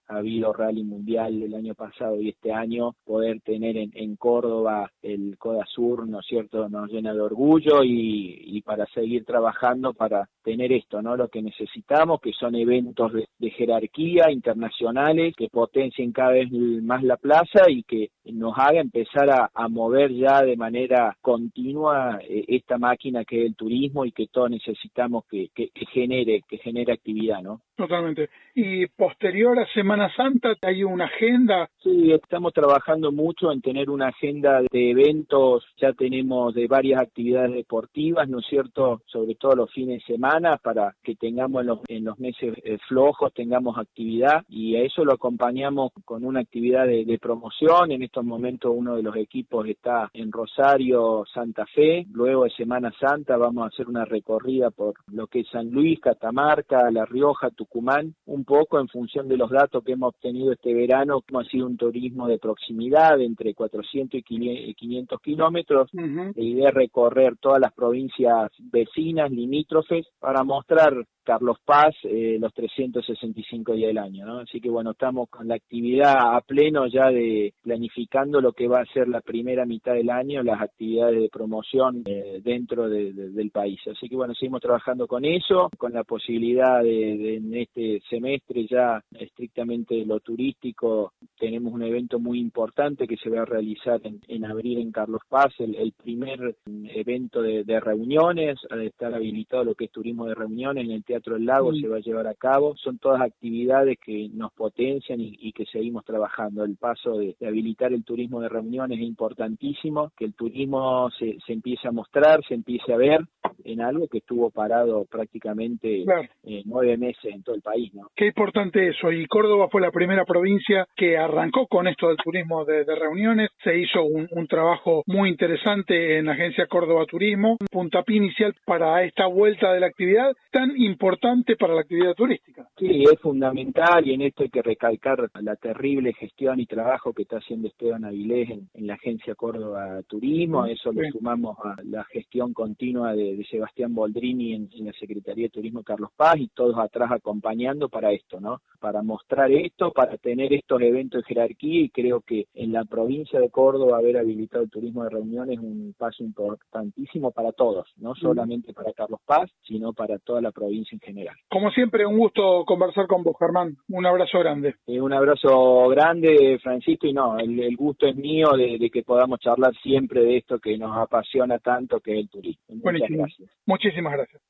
habido 0.06 0.52
rally 0.52 0.84
mundial 0.84 1.42
el 1.42 1.54
año 1.54 1.74
pasado 1.74 2.20
y 2.20 2.30
este 2.30 2.52
año, 2.52 2.94
poder 3.04 3.40
tener 3.40 3.76
en, 3.76 3.90
en 3.94 4.16
Córdoba 4.16 4.90
el 5.02 5.36
Coda 5.38 5.64
Sur, 5.66 6.06
¿no 6.06 6.20
es 6.20 6.26
cierto?, 6.26 6.68
nos 6.68 6.90
llena 6.90 7.14
de 7.14 7.20
orgullo 7.20 7.82
y, 7.82 8.38
y, 8.44 8.62
para 8.62 8.86
seguir 8.86 9.24
trabajando 9.24 9.94
para 9.94 10.28
tener 10.42 10.72
esto, 10.72 11.00
¿no?, 11.00 11.16
lo 11.16 11.28
que 11.28 11.42
necesitamos, 11.42 12.20
que 12.20 12.32
son 12.32 12.54
eventos 12.54 13.12
de, 13.12 13.24
jerarquía 13.54 14.32
internacionales 14.32 15.34
que 15.36 15.48
potencien 15.48 16.10
cada 16.10 16.30
vez 16.30 16.50
más 16.50 17.02
la 17.04 17.16
plaza 17.16 17.70
y 17.70 17.82
que 17.84 18.08
nos 18.24 18.54
haga 18.58 18.80
empezar 18.80 19.30
a, 19.30 19.50
a 19.54 19.68
mover 19.68 20.12
ya 20.12 20.42
de 20.42 20.56
manera 20.56 21.16
continua 21.20 22.18
eh, 22.22 22.44
esta 22.48 22.78
máquina 22.78 23.24
que 23.24 23.42
es 23.42 23.46
el 23.46 23.53
turismo 23.54 24.04
y 24.04 24.12
que 24.12 24.26
todos 24.26 24.50
necesitamos 24.50 25.24
que, 25.30 25.48
que, 25.54 25.68
que 25.70 25.86
genere, 25.86 26.42
que 26.48 26.58
genere 26.58 26.92
actividad, 26.92 27.42
¿no? 27.42 27.62
Totalmente. 27.76 28.30
Y 28.54 28.86
posterior 28.86 29.58
a 29.58 29.66
Semana 29.72 30.08
Santa, 30.14 30.54
¿hay 30.62 30.84
una 30.84 31.06
agenda? 31.06 31.68
Sí, 31.82 32.12
estamos 32.12 32.52
trabajando 32.52 33.10
mucho 33.10 33.50
en 33.50 33.60
tener 33.60 33.90
una 33.90 34.08
agenda 34.08 34.60
de 34.70 34.90
eventos, 34.90 35.64
ya 35.76 35.92
tenemos 35.92 36.54
de 36.54 36.68
varias 36.68 37.00
actividades 37.00 37.52
deportivas, 37.52 38.28
¿no 38.28 38.38
es 38.38 38.46
cierto? 38.46 39.02
Sobre 39.06 39.34
todo 39.34 39.56
los 39.56 39.72
fines 39.72 40.06
de 40.06 40.14
semana, 40.14 40.56
para 40.58 40.94
que 41.02 41.16
tengamos 41.16 41.62
en 41.62 41.66
los, 41.66 41.78
en 41.88 42.04
los 42.04 42.18
meses 42.20 42.54
eh, 42.62 42.78
flojos, 42.86 43.34
tengamos 43.34 43.76
actividad 43.76 44.44
y 44.48 44.76
a 44.76 44.82
eso 44.82 45.04
lo 45.04 45.14
acompañamos 45.14 45.90
con 46.04 46.24
una 46.24 46.40
actividad 46.40 46.86
de, 46.86 47.04
de 47.04 47.18
promoción. 47.18 47.90
En 47.90 48.04
estos 48.04 48.24
momentos 48.24 48.72
uno 48.72 48.94
de 48.94 49.02
los 49.02 49.16
equipos 49.16 49.66
está 49.66 50.10
en 50.12 50.30
Rosario, 50.30 51.24
Santa 51.32 51.66
Fe. 51.66 52.06
Luego 52.12 52.44
de 52.44 52.50
Semana 52.50 52.92
Santa 53.00 53.36
vamos 53.36 53.64
a 53.64 53.68
hacer 53.68 53.88
una 53.88 54.04
recorrida 54.04 54.70
por 54.70 54.94
lo 55.12 55.26
que 55.26 55.40
es 55.40 55.48
San 55.48 55.70
Luis, 55.70 55.98
Catamarca, 55.98 56.88
La 56.92 57.04
Rioja, 57.04 57.50
Tucumán, 57.64 58.14
un 58.26 58.44
poco 58.44 58.78
en 58.78 58.88
función 58.88 59.28
de 59.28 59.36
los 59.36 59.50
datos 59.50 59.82
que 59.84 59.92
hemos 59.92 60.10
obtenido 60.10 60.52
este 60.52 60.74
verano, 60.74 61.22
como 61.26 61.40
ha 61.40 61.44
sido 61.44 61.66
un 61.66 61.76
turismo 61.76 62.26
de 62.28 62.38
proximidad 62.38 63.20
entre 63.20 63.54
400 63.54 64.20
y 64.22 64.74
500 64.74 65.20
kilómetros. 65.20 65.90
La 65.92 66.32
idea 66.36 66.68
es 66.68 66.74
recorrer 66.74 67.36
todas 67.40 67.60
las 67.60 67.72
provincias 67.72 68.50
vecinas, 68.58 69.30
limítrofes, 69.30 70.06
para 70.18 70.44
mostrar 70.44 70.92
Carlos 71.24 71.58
Paz 71.64 71.94
eh, 72.04 72.36
los 72.38 72.52
365 72.54 73.72
días 73.72 73.88
del 73.88 73.98
año, 73.98 74.26
¿no? 74.26 74.38
Así 74.40 74.60
que 74.60 74.70
bueno, 74.70 74.92
estamos 74.92 75.28
con 75.28 75.48
la 75.48 75.54
actividad 75.54 76.36
a 76.36 76.40
pleno 76.40 76.86
ya 76.86 77.10
de 77.10 77.54
planificando 77.62 78.40
lo 78.40 78.52
que 78.52 78.68
va 78.68 78.80
a 78.80 78.92
ser 78.92 79.08
la 79.08 79.20
primera 79.20 79.64
mitad 79.64 79.94
del 79.94 80.10
año, 80.10 80.42
las 80.42 80.60
actividades 80.60 81.20
de 81.20 81.28
promoción 81.28 82.02
eh, 82.06 82.40
dentro 82.42 82.88
del 82.88 83.50
país. 83.50 83.80
Así 83.90 84.08
que 84.08 84.16
bueno, 84.16 84.34
seguimos 84.34 84.60
trabajando 84.60 85.06
con 85.06 85.24
eso, 85.24 85.70
con 85.78 85.92
la 85.92 86.04
posibilidad 86.04 86.82
de, 86.82 87.36
en 87.36 87.54
este 87.54 88.00
semestre 88.08 88.66
ya 88.66 89.02
estrictamente 89.18 90.04
lo 90.04 90.20
turístico, 90.20 91.12
tenemos 91.38 91.72
un 91.72 91.82
evento 91.82 92.18
muy 92.18 92.38
importante 92.38 93.06
que 93.06 93.16
se 93.16 93.30
va 93.30 93.42
a 93.42 93.46
realizar 93.46 94.00
en, 94.04 94.44
abril 94.44 94.78
en 94.78 94.92
Carlos 94.92 95.22
Paz, 95.28 95.52
el, 95.58 95.92
primer 95.92 96.56
evento 96.66 97.42
de, 97.42 97.80
reuniones, 97.80 98.58
al 98.70 98.82
estar 98.82 99.14
habilitado 99.14 99.64
lo 99.64 99.74
que 99.74 99.86
es 99.86 99.90
turismo 99.90 100.26
de 100.26 100.34
reuniones 100.34 100.84
en 100.84 100.92
el 100.92 101.04
Teatro 101.14 101.34
del 101.34 101.46
Lago 101.46 101.72
se 101.72 101.86
va 101.86 101.98
a 101.98 102.00
llevar 102.00 102.26
a 102.26 102.34
cabo. 102.34 102.74
Son 102.76 102.98
todas 102.98 103.20
actividades 103.20 103.98
que 104.04 104.28
nos 104.32 104.52
potencian 104.52 105.20
y, 105.20 105.52
que 105.52 105.64
seguimos 105.66 106.04
trabajando. 106.04 106.64
El 106.64 106.76
paso 106.76 107.18
de, 107.18 107.36
habilitar 107.46 107.92
el 107.92 108.02
turismo 108.02 108.40
de 108.40 108.48
reuniones 108.48 108.98
es 108.98 109.04
importantísimo, 109.06 110.10
que 110.16 110.24
el 110.24 110.34
turismo 110.34 111.08
se, 111.16 111.38
se 111.46 111.52
empiece 111.52 111.86
a 111.86 111.92
mostrar, 111.92 112.40
se 112.48 112.54
empiece 112.54 112.92
a 112.92 112.96
ver 112.96 113.20
en 113.64 113.80
algo 113.80 114.08
que 114.08 114.18
estuvo 114.18 114.50
parado 114.50 115.04
prácticamente 115.04 116.02
eh, 116.42 116.62
nueve 116.64 116.96
meses 116.96 117.32
en 117.32 117.44
todo 117.44 117.54
el 117.54 117.62
país. 117.62 117.94
¿no? 117.94 118.10
Qué 118.16 118.26
importante 118.26 118.88
eso. 118.88 119.12
Y 119.12 119.26
Córdoba 119.26 119.68
fue 119.70 119.80
la 119.80 119.92
primera 119.92 120.24
provincia 120.24 120.88
que 120.96 121.16
arrancó 121.16 121.68
con 121.68 121.86
esto 121.86 122.08
del 122.08 122.16
turismo 122.16 122.64
de, 122.64 122.84
reuniones. 122.84 123.50
Se 123.62 123.78
hizo 123.78 124.02
un, 124.02 124.26
un, 124.32 124.46
trabajo 124.48 125.04
muy 125.06 125.28
interesante 125.28 126.18
en 126.18 126.26
la 126.26 126.32
agencia 126.32 126.66
Córdoba 126.66 127.06
Turismo, 127.06 127.56
un 127.60 127.66
puntapié 127.70 128.16
inicial 128.16 128.54
para 128.64 129.04
esta 129.04 129.26
vuelta 129.26 129.72
de 129.72 129.80
la 129.80 129.86
actividad 129.86 130.32
tan 130.50 130.72
importante 130.76 131.03
importante 131.04 131.56
para 131.56 131.74
la 131.74 131.82
actividad 131.82 132.14
turística. 132.14 132.66
Sí, 132.78 133.04
es 133.04 133.20
fundamental 133.20 134.06
y 134.06 134.14
en 134.14 134.22
esto 134.22 134.42
hay 134.42 134.48
que 134.48 134.62
recalcar 134.62 135.30
la 135.42 135.54
terrible 135.56 136.14
gestión 136.14 136.60
y 136.60 136.66
trabajo 136.66 137.12
que 137.12 137.22
está 137.22 137.36
haciendo 137.36 137.68
Esteban 137.68 138.06
Avilés 138.06 138.48
en, 138.48 138.86
la 138.86 138.94
agencia 138.94 139.34
Córdoba 139.34 140.00
Turismo. 140.06 140.62
A 140.62 140.70
eso 140.70 140.92
le 140.92 141.10
sumamos 141.10 141.58
a 141.62 141.76
la 141.84 142.04
gestión 142.04 142.54
continua 142.54 143.14
de, 143.14 143.44
Sebastián 143.50 143.94
Boldrini 143.94 144.54
en, 144.54 144.70
la 144.86 144.92
Secretaría 144.94 145.44
de 145.44 145.50
Turismo 145.50 145.82
Carlos 145.82 146.10
Paz 146.16 146.36
y 146.38 146.48
todos 146.48 146.78
atrás 146.78 147.10
acompañando 147.12 147.90
para 147.90 148.10
esto, 148.10 148.40
¿no? 148.40 148.62
Para 148.80 149.02
mostrar 149.02 149.52
esto, 149.52 149.92
para 149.92 150.16
tener 150.16 150.54
estos 150.54 150.80
eventos 150.80 151.22
de 151.22 151.28
jerarquía 151.28 151.82
y 151.82 151.90
creo 151.90 152.22
que 152.22 152.46
en 152.54 152.72
la 152.72 152.84
provincia 152.86 153.38
de 153.38 153.50
Córdoba 153.50 153.98
haber 153.98 154.16
habilitado 154.16 154.64
el 154.64 154.70
turismo 154.70 155.04
de 155.04 155.10
reuniones 155.10 155.58
es 155.58 155.64
un 155.64 155.94
paso 155.98 156.24
importantísimo 156.24 157.30
para 157.30 157.52
todos, 157.52 157.86
no 157.98 158.14
solamente 158.14 158.72
para 158.72 158.92
Carlos 158.94 159.20
Paz, 159.26 159.50
sino 159.66 159.92
para 159.92 160.18
toda 160.18 160.40
la 160.40 160.50
provincia 160.50 160.93
en 160.94 161.00
general. 161.00 161.36
Como 161.48 161.70
siempre, 161.70 162.06
un 162.06 162.18
gusto 162.18 162.64
conversar 162.64 163.06
con 163.06 163.22
vos, 163.22 163.36
Germán. 163.38 163.76
Un 163.88 164.06
abrazo 164.06 164.38
grande. 164.38 164.76
Eh, 164.86 165.00
un 165.00 165.12
abrazo 165.12 165.88
grande, 165.88 166.58
Francisco, 166.62 167.06
y 167.06 167.12
no, 167.12 167.38
el, 167.38 167.76
gusto 167.76 168.06
es 168.06 168.16
mío 168.16 168.52
de, 168.52 168.90
que 168.90 169.02
podamos 169.02 169.40
charlar 169.40 169.74
siempre 169.82 170.22
de 170.22 170.38
esto 170.38 170.58
que 170.58 170.78
nos 170.78 170.96
apasiona 170.96 171.58
tanto, 171.58 172.00
que 172.00 172.12
es 172.12 172.18
el 172.20 172.28
turismo. 172.28 172.62
Muchas 172.68 173.08
gracias. 173.08 173.50
Muchísimas 173.66 174.12
gracias. 174.14 174.42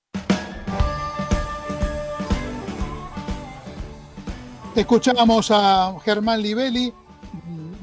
Escuchamos 4.77 5.51
a 5.53 5.95
Germán 6.05 6.43
Livelli, 6.43 6.93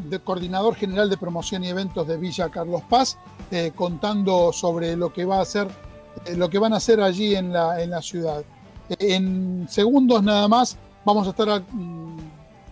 de 0.10 0.20
coordinador 0.20 0.76
general 0.76 1.10
de 1.10 1.18
promoción 1.18 1.64
y 1.64 1.70
eventos 1.70 2.06
de 2.06 2.18
Villa 2.18 2.50
Carlos 2.50 2.82
Paz, 2.90 3.18
eh, 3.50 3.72
contando 3.74 4.52
sobre 4.52 4.98
lo 4.98 5.14
que 5.14 5.24
va 5.24 5.38
a 5.38 5.42
hacer, 5.42 5.68
lo 6.36 6.50
que 6.50 6.60
van 6.60 6.74
a 6.74 6.78
hacer 6.78 7.02
allí 7.02 7.36
en 7.36 7.52
la, 7.52 7.82
en 7.82 7.92
la 7.92 8.02
ciudad. 8.02 8.44
En 9.00 9.68
segundos 9.70 10.24
nada 10.24 10.48
más 10.48 10.78
vamos 11.06 11.28
a 11.28 11.32
estar 11.32 11.64
mm, 11.72 12.18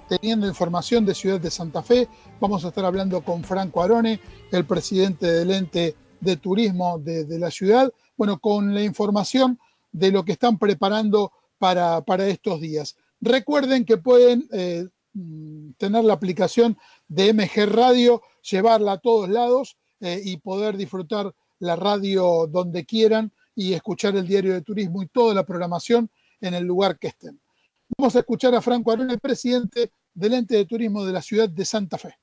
teniendo 0.10 0.48
información 0.48 1.06
de 1.06 1.14
Ciudad 1.14 1.40
de 1.40 1.52
Santa 1.52 1.84
Fe, 1.84 2.08
vamos 2.40 2.66
a 2.66 2.70
estar 2.70 2.84
hablando 2.84 3.22
con 3.22 3.44
Franco 3.44 3.82
Arone, 3.82 4.20
el 4.52 4.66
presidente 4.66 5.32
del 5.32 5.52
ente 5.52 5.96
de 6.20 6.36
turismo 6.38 7.00
de, 7.00 7.40
la 7.40 7.52
ciudad, 7.52 7.94
bueno, 8.18 8.40
con 8.40 8.74
la 8.74 8.84
información 8.84 9.60
de 9.92 10.12
lo 10.12 10.26
que 10.26 10.34
están 10.34 10.58
preparando 10.58 11.32
para, 11.60 12.02
para 12.02 12.28
estos 12.28 12.60
días. 12.60 12.98
Recuerden 13.22 13.86
que 13.86 13.98
pueden 13.98 14.48
eh, 14.52 14.88
mm, 15.14 15.72
tener 15.78 16.04
la 16.04 16.14
aplicación 16.14 16.78
de 17.08 17.34
MG 17.34 17.68
Radio, 17.68 18.22
llevarla 18.42 18.94
a 18.94 18.98
todos 18.98 19.30
lados 19.30 19.78
eh, 20.02 20.20
y 20.24 20.38
poder 20.38 20.76
disfrutar 20.76 21.34
la 21.60 21.76
radio 21.76 22.48
donde 22.48 22.86
quieran 22.86 23.32
y 23.56 23.74
escuchar 23.74 24.16
el 24.16 24.28
diario 24.28 24.54
de 24.54 24.62
turismo 24.62 25.04
y 25.04 25.08
toda 25.08 25.34
la 25.34 25.46
programación 25.46 26.10
en 26.42 26.54
el 26.54 26.66
lugar 26.66 26.98
que 26.98 27.08
estén. 27.08 27.40
Vamos 27.98 28.16
a 28.16 28.20
escuchar 28.20 28.54
a 28.56 28.62
Franco 28.62 28.92
Arón, 28.92 29.10
presidente 29.22 29.92
del 30.14 30.34
ente 30.34 30.56
de 30.56 30.66
turismo 30.66 31.06
de 31.06 31.14
la 31.14 31.22
ciudad 31.22 31.50
de 31.50 31.66
Santa 31.66 31.98
Fe. 31.98 32.16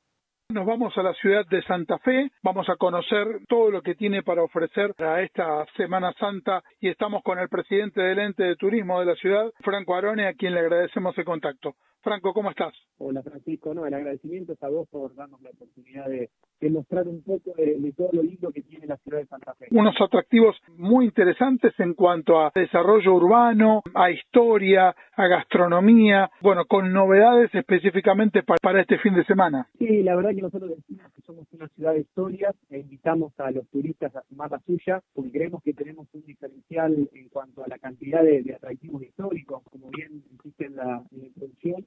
Nos 0.48 0.64
vamos 0.64 0.96
a 0.96 1.02
la 1.02 1.12
ciudad 1.14 1.44
de 1.50 1.60
Santa 1.64 1.98
Fe, 1.98 2.30
vamos 2.40 2.68
a 2.68 2.76
conocer 2.76 3.40
todo 3.48 3.68
lo 3.68 3.82
que 3.82 3.96
tiene 3.96 4.22
para 4.22 4.44
ofrecer 4.44 4.94
a 4.98 5.20
esta 5.20 5.66
Semana 5.76 6.14
Santa 6.20 6.62
y 6.80 6.88
estamos 6.88 7.24
con 7.24 7.40
el 7.40 7.48
presidente 7.48 8.00
del 8.00 8.20
ente 8.20 8.44
de 8.44 8.54
turismo 8.54 9.00
de 9.00 9.06
la 9.06 9.16
ciudad, 9.16 9.50
Franco 9.64 9.96
Arone, 9.96 10.28
a 10.28 10.34
quien 10.34 10.54
le 10.54 10.60
agradecemos 10.60 11.18
el 11.18 11.24
contacto. 11.24 11.74
Franco, 12.06 12.32
¿cómo 12.32 12.50
estás? 12.50 12.72
Hola 12.98 13.20
Francisco, 13.20 13.74
no, 13.74 13.84
el 13.84 13.92
agradecimiento 13.92 14.52
es 14.52 14.62
a 14.62 14.68
vos 14.68 14.88
por 14.88 15.12
darnos 15.16 15.42
la 15.42 15.50
oportunidad 15.50 16.06
de, 16.08 16.30
mostrar 16.70 17.08
un 17.08 17.20
poco 17.24 17.52
de, 17.56 17.92
todo 17.96 18.10
lo 18.12 18.22
lindo 18.22 18.52
que 18.52 18.62
tiene 18.62 18.86
la 18.86 18.96
ciudad 18.98 19.18
de 19.18 19.26
Santa 19.26 19.54
Fe. 19.54 19.66
Unos 19.72 20.00
atractivos 20.00 20.56
muy 20.76 21.06
interesantes 21.06 21.74
en 21.78 21.94
cuanto 21.94 22.40
a 22.40 22.52
desarrollo 22.54 23.12
urbano, 23.12 23.82
a 23.92 24.12
historia, 24.12 24.94
a 25.16 25.26
gastronomía, 25.26 26.30
bueno, 26.40 26.64
con 26.66 26.92
novedades 26.92 27.52
específicamente 27.52 28.44
para, 28.44 28.80
este 28.80 28.98
fin 28.98 29.14
de 29.14 29.24
semana. 29.24 29.66
Sí, 29.76 30.04
la 30.04 30.14
verdad 30.14 30.30
que 30.30 30.42
nosotros 30.42 30.70
decimos 30.76 31.12
que 31.12 31.22
somos 31.22 31.52
una 31.52 31.66
ciudad 31.70 31.92
de 31.92 32.02
historias 32.02 32.54
e 32.70 32.78
invitamos 32.78 33.32
a 33.40 33.50
los 33.50 33.66
turistas 33.68 34.14
a 34.14 34.22
sumar 34.28 34.52
la 34.52 34.60
suya 34.60 35.02
porque 35.12 35.32
creemos 35.32 35.60
que 35.60 35.74
tenemos 35.74 36.06
un 36.12 36.22
diferencial 36.24 37.10
en 37.12 37.28
cuanto 37.30 37.64
a 37.64 37.68
la 37.68 37.78
cantidad 37.78 38.22
de, 38.22 38.54
atractivos 38.54 39.02
históricos, 39.02 39.64
como 39.64 39.90
bien 39.90 40.22
dijiste 40.30 40.66
en 40.66 40.76
la 40.76 41.02
introducción 41.10 41.84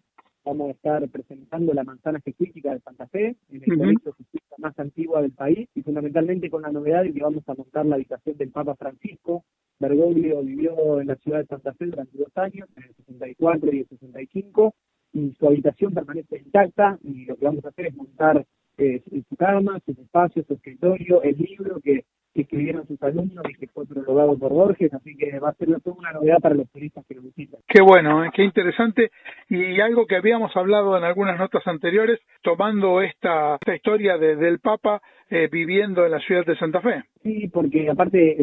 vamos 0.49 0.69
a 0.69 0.71
estar 0.71 1.09
presentando 1.09 1.73
la 1.73 1.83
manzana 1.83 2.19
jesuítica 2.21 2.73
de 2.73 2.79
Santa 2.79 3.07
Fe, 3.07 3.35
en 3.49 3.63
el 3.63 3.77
colegio 3.77 4.13
jesuita 4.13 4.55
más 4.57 4.77
antigua 4.79 5.21
del 5.21 5.31
país, 5.31 5.69
y 5.75 5.81
fundamentalmente 5.83 6.49
con 6.49 6.63
la 6.63 6.71
novedad 6.71 7.03
de 7.03 7.13
que 7.13 7.21
vamos 7.21 7.43
a 7.47 7.53
montar 7.53 7.85
la 7.85 7.95
habitación 7.95 8.35
del 8.37 8.51
Papa 8.51 8.75
Francisco. 8.75 9.43
Bergoglio 9.79 10.41
vivió 10.41 10.99
en 10.99 11.07
la 11.07 11.15
ciudad 11.17 11.39
de 11.39 11.45
Santa 11.45 11.73
Fe 11.73 11.85
durante 11.85 12.17
dos 12.17 12.35
años, 12.35 12.67
en 12.75 12.83
el 12.83 12.95
64 12.95 13.73
y 13.73 13.79
el 13.79 13.87
65, 13.87 14.73
y 15.13 15.33
su 15.33 15.47
habitación 15.47 15.93
permanece 15.93 16.37
intacta, 16.37 16.97
y 17.03 17.25
lo 17.25 17.37
que 17.37 17.45
vamos 17.45 17.63
a 17.65 17.69
hacer 17.69 17.87
es 17.87 17.95
montar 17.95 18.45
eh, 18.77 19.01
su 19.29 19.35
cama, 19.35 19.79
sus 19.85 19.97
espacios, 19.99 20.47
su 20.47 20.53
escritorio, 20.53 21.21
el 21.21 21.37
libro 21.37 21.79
que 21.79 22.05
que 22.39 22.43
escribieron 22.43 22.87
sus 22.87 23.01
alumnos 23.03 23.43
y 23.49 23.53
que 23.55 23.67
fue 23.67 23.85
prologado 23.85 24.37
por 24.37 24.53
Borges, 24.53 24.93
así 24.93 25.15
que 25.17 25.39
va 25.39 25.49
a 25.49 25.53
ser 25.55 25.67
toda 25.81 25.97
una 25.97 26.13
novedad 26.13 26.37
para 26.41 26.55
los 26.55 26.69
turistas 26.69 27.05
que 27.05 27.15
lo 27.15 27.21
visitan. 27.21 27.59
Qué 27.67 27.81
bueno, 27.81 28.23
¿eh? 28.23 28.29
qué 28.33 28.43
interesante 28.43 29.11
y 29.49 29.79
algo 29.81 30.05
que 30.05 30.15
habíamos 30.15 30.55
hablado 30.55 30.97
en 30.97 31.03
algunas 31.03 31.37
notas 31.37 31.67
anteriores, 31.67 32.19
tomando 32.41 33.01
esta, 33.01 33.55
esta 33.55 33.75
historia 33.75 34.17
de, 34.17 34.37
del 34.37 34.59
Papa 34.59 35.01
eh, 35.29 35.49
viviendo 35.51 36.05
en 36.05 36.11
la 36.11 36.19
ciudad 36.19 36.45
de 36.45 36.57
Santa 36.57 36.81
Fe. 36.81 37.03
Sí, 37.21 37.49
porque 37.49 37.89
aparte 37.89 38.37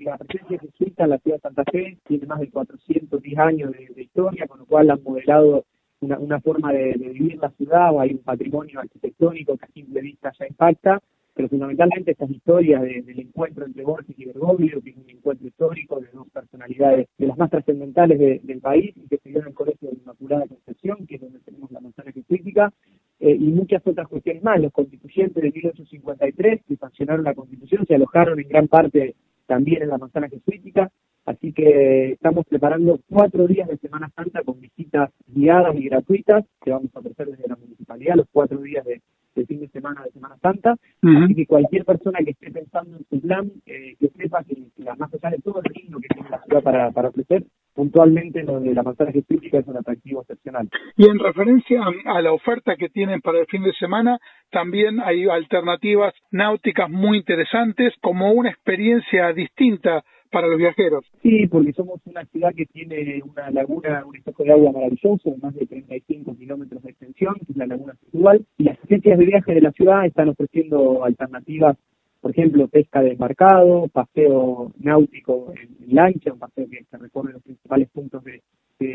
la 0.00 0.16
presencia 0.16 0.58
jesuita 0.58 1.04
en 1.04 1.10
la 1.10 1.18
ciudad 1.18 1.36
de 1.36 1.42
Santa 1.42 1.64
Fe 1.70 1.98
tiene 2.06 2.26
más 2.26 2.40
de 2.40 2.50
410 2.50 3.38
años 3.38 3.72
de, 3.72 4.02
historia, 4.02 4.46
con 4.46 4.60
lo 4.60 4.66
cual 4.66 4.90
han 4.90 5.02
modelado 5.02 5.66
una, 6.00 6.18
una 6.18 6.40
forma 6.40 6.72
de, 6.72 6.94
de, 6.94 7.08
vivir 7.10 7.38
la 7.38 7.50
ciudad, 7.50 7.92
o 7.92 8.00
hay 8.00 8.12
un 8.12 8.22
patrimonio 8.22 8.80
arquitectónico 8.80 9.58
que 9.58 9.64
a 9.66 9.68
simple 9.68 10.00
vista 10.00 10.32
ya 10.38 10.46
impacta, 10.46 11.02
pero 11.36 11.50
fundamentalmente 11.50 12.12
estas 12.12 12.30
historias 12.30 12.80
del 12.80 13.20
encuentro 13.20 13.66
entre 13.66 13.84
Borges 13.84 14.18
y 14.18 14.24
Bergoglio, 14.24 14.80
que 14.80 14.88
es 14.88 14.96
un 14.96 15.10
encuentro 15.10 15.46
histórico 15.46 16.00
de 16.00 16.08
dos 16.14 16.26
personalidades 16.30 17.08
de 17.18 17.26
las 17.26 17.36
más 17.36 17.50
trascendentales 17.50 18.18
del 18.18 18.60
país 18.62 18.96
y 18.96 19.06
que 19.06 19.18
se 19.18 19.28
dio 19.28 19.40
en 19.42 19.48
el 19.48 19.54
Colegio 19.54 19.90
de 19.90 19.96
Inmaculada 19.96 20.46
Concepción, 20.46 21.06
que 21.06 21.16
es 21.16 21.20
donde 21.20 21.40
tenemos 21.40 21.70
la 21.70 21.80
manzana 21.80 22.10
jesuítica, 22.10 22.72
eh, 23.20 23.36
y 23.38 23.48
muchas 23.48 23.86
otras 23.86 24.08
cuestiones 24.08 24.42
más. 24.42 24.58
Los 24.58 24.72
constituyentes 24.72 25.42
de 25.42 25.52
1853 25.52 26.62
que 26.66 26.76
sancionaron 26.76 27.24
la 27.24 27.34
Constitución 27.34 27.84
se 27.86 27.96
alojaron 27.96 28.40
en 28.40 28.48
gran 28.48 28.68
parte 28.68 29.14
también 29.46 29.82
en 29.82 29.90
la 29.90 29.98
manzana 29.98 30.30
jesuítica, 30.30 30.90
así 31.26 31.52
que 31.52 32.12
estamos 32.12 32.46
preparando 32.46 32.98
cuatro 33.10 33.46
días 33.46 33.68
de 33.68 33.76
Semana 33.76 34.10
Santa 34.16 34.42
con 34.42 34.58
visitas 34.58 35.10
guiadas 35.26 35.76
y 35.76 35.84
gratuitas 35.84 36.46
que 36.64 36.70
vamos 36.70 36.90
a 36.94 37.00
ofrecer 37.00 37.26
desde 37.26 37.46
la 37.46 37.56
municipalidad, 37.56 38.16
los 38.16 38.26
cuatro 38.32 38.58
días 38.62 38.86
de 38.86 39.02
el 39.40 39.46
fin 39.46 39.60
de 39.60 39.68
semana 39.68 40.02
de 40.02 40.10
Semana 40.10 40.36
Santa. 40.42 40.76
Así 41.02 41.34
que 41.34 41.46
cualquier 41.46 41.84
persona 41.84 42.18
que 42.24 42.30
esté 42.30 42.50
pensando 42.50 42.96
en 42.96 43.04
su 43.08 43.20
plan, 43.20 43.50
eh, 43.66 43.96
que 43.98 44.08
sepa 44.08 44.42
que, 44.44 44.56
la 44.78 44.94
más 44.96 45.12
allá 45.14 45.30
de 45.30 45.38
todo 45.38 45.60
el 45.62 45.72
lindo 45.74 45.98
que 45.98 46.08
tiene 46.08 46.30
la 46.30 46.42
ciudad 46.42 46.62
para, 46.62 46.90
para 46.90 47.08
ofrecer, 47.08 47.44
puntualmente 47.74 48.42
lo 48.42 48.58
de 48.60 48.74
la 48.74 48.82
manzana 48.82 49.12
turística 49.12 49.58
es 49.58 49.66
un 49.66 49.76
atractivo 49.76 50.22
excepcional. 50.22 50.68
Y 50.96 51.08
en 51.08 51.18
referencia 51.18 51.82
a 52.06 52.22
la 52.22 52.32
oferta 52.32 52.76
que 52.76 52.88
tienen 52.88 53.20
para 53.20 53.40
el 53.40 53.46
fin 53.46 53.62
de 53.62 53.72
semana, 53.74 54.18
también 54.50 55.00
hay 55.00 55.28
alternativas 55.28 56.14
náuticas 56.30 56.90
muy 56.90 57.18
interesantes, 57.18 57.94
como 58.00 58.32
una 58.32 58.50
experiencia 58.50 59.32
distinta 59.32 60.04
para 60.30 60.48
los 60.48 60.58
viajeros. 60.58 61.04
Sí, 61.22 61.46
porque 61.46 61.72
somos 61.72 62.00
una 62.06 62.24
ciudad 62.26 62.54
que 62.54 62.66
tiene 62.66 63.22
una 63.22 63.50
laguna, 63.50 64.04
un 64.06 64.16
espejo 64.16 64.44
de 64.44 64.52
agua 64.52 64.72
maravilloso, 64.72 65.30
de 65.30 65.36
más 65.38 65.54
de 65.54 65.66
35 65.66 66.36
kilómetros 66.36 66.82
de 66.82 66.90
extensión, 66.90 67.34
que 67.46 67.52
es 67.52 67.56
la 67.56 67.66
laguna 67.66 67.94
Situal, 68.04 68.44
y 68.58 68.64
las 68.64 68.78
agencias 68.84 69.18
de 69.18 69.24
viaje 69.24 69.54
de 69.54 69.60
la 69.60 69.72
ciudad 69.72 70.06
están 70.06 70.28
ofreciendo 70.28 71.04
alternativas, 71.04 71.76
por 72.20 72.32
ejemplo, 72.32 72.66
pesca 72.66 73.02
de 73.02 73.12
embarcado, 73.12 73.88
paseo 73.88 74.72
náutico 74.78 75.52
en, 75.54 75.94
lancha, 75.94 76.32
un 76.32 76.38
paseo 76.38 76.66
que 76.68 76.84
se 76.90 76.98
recorre 76.98 77.32
los 77.32 77.42
principales 77.42 77.88
puntos 77.90 78.24
de, 78.24 78.42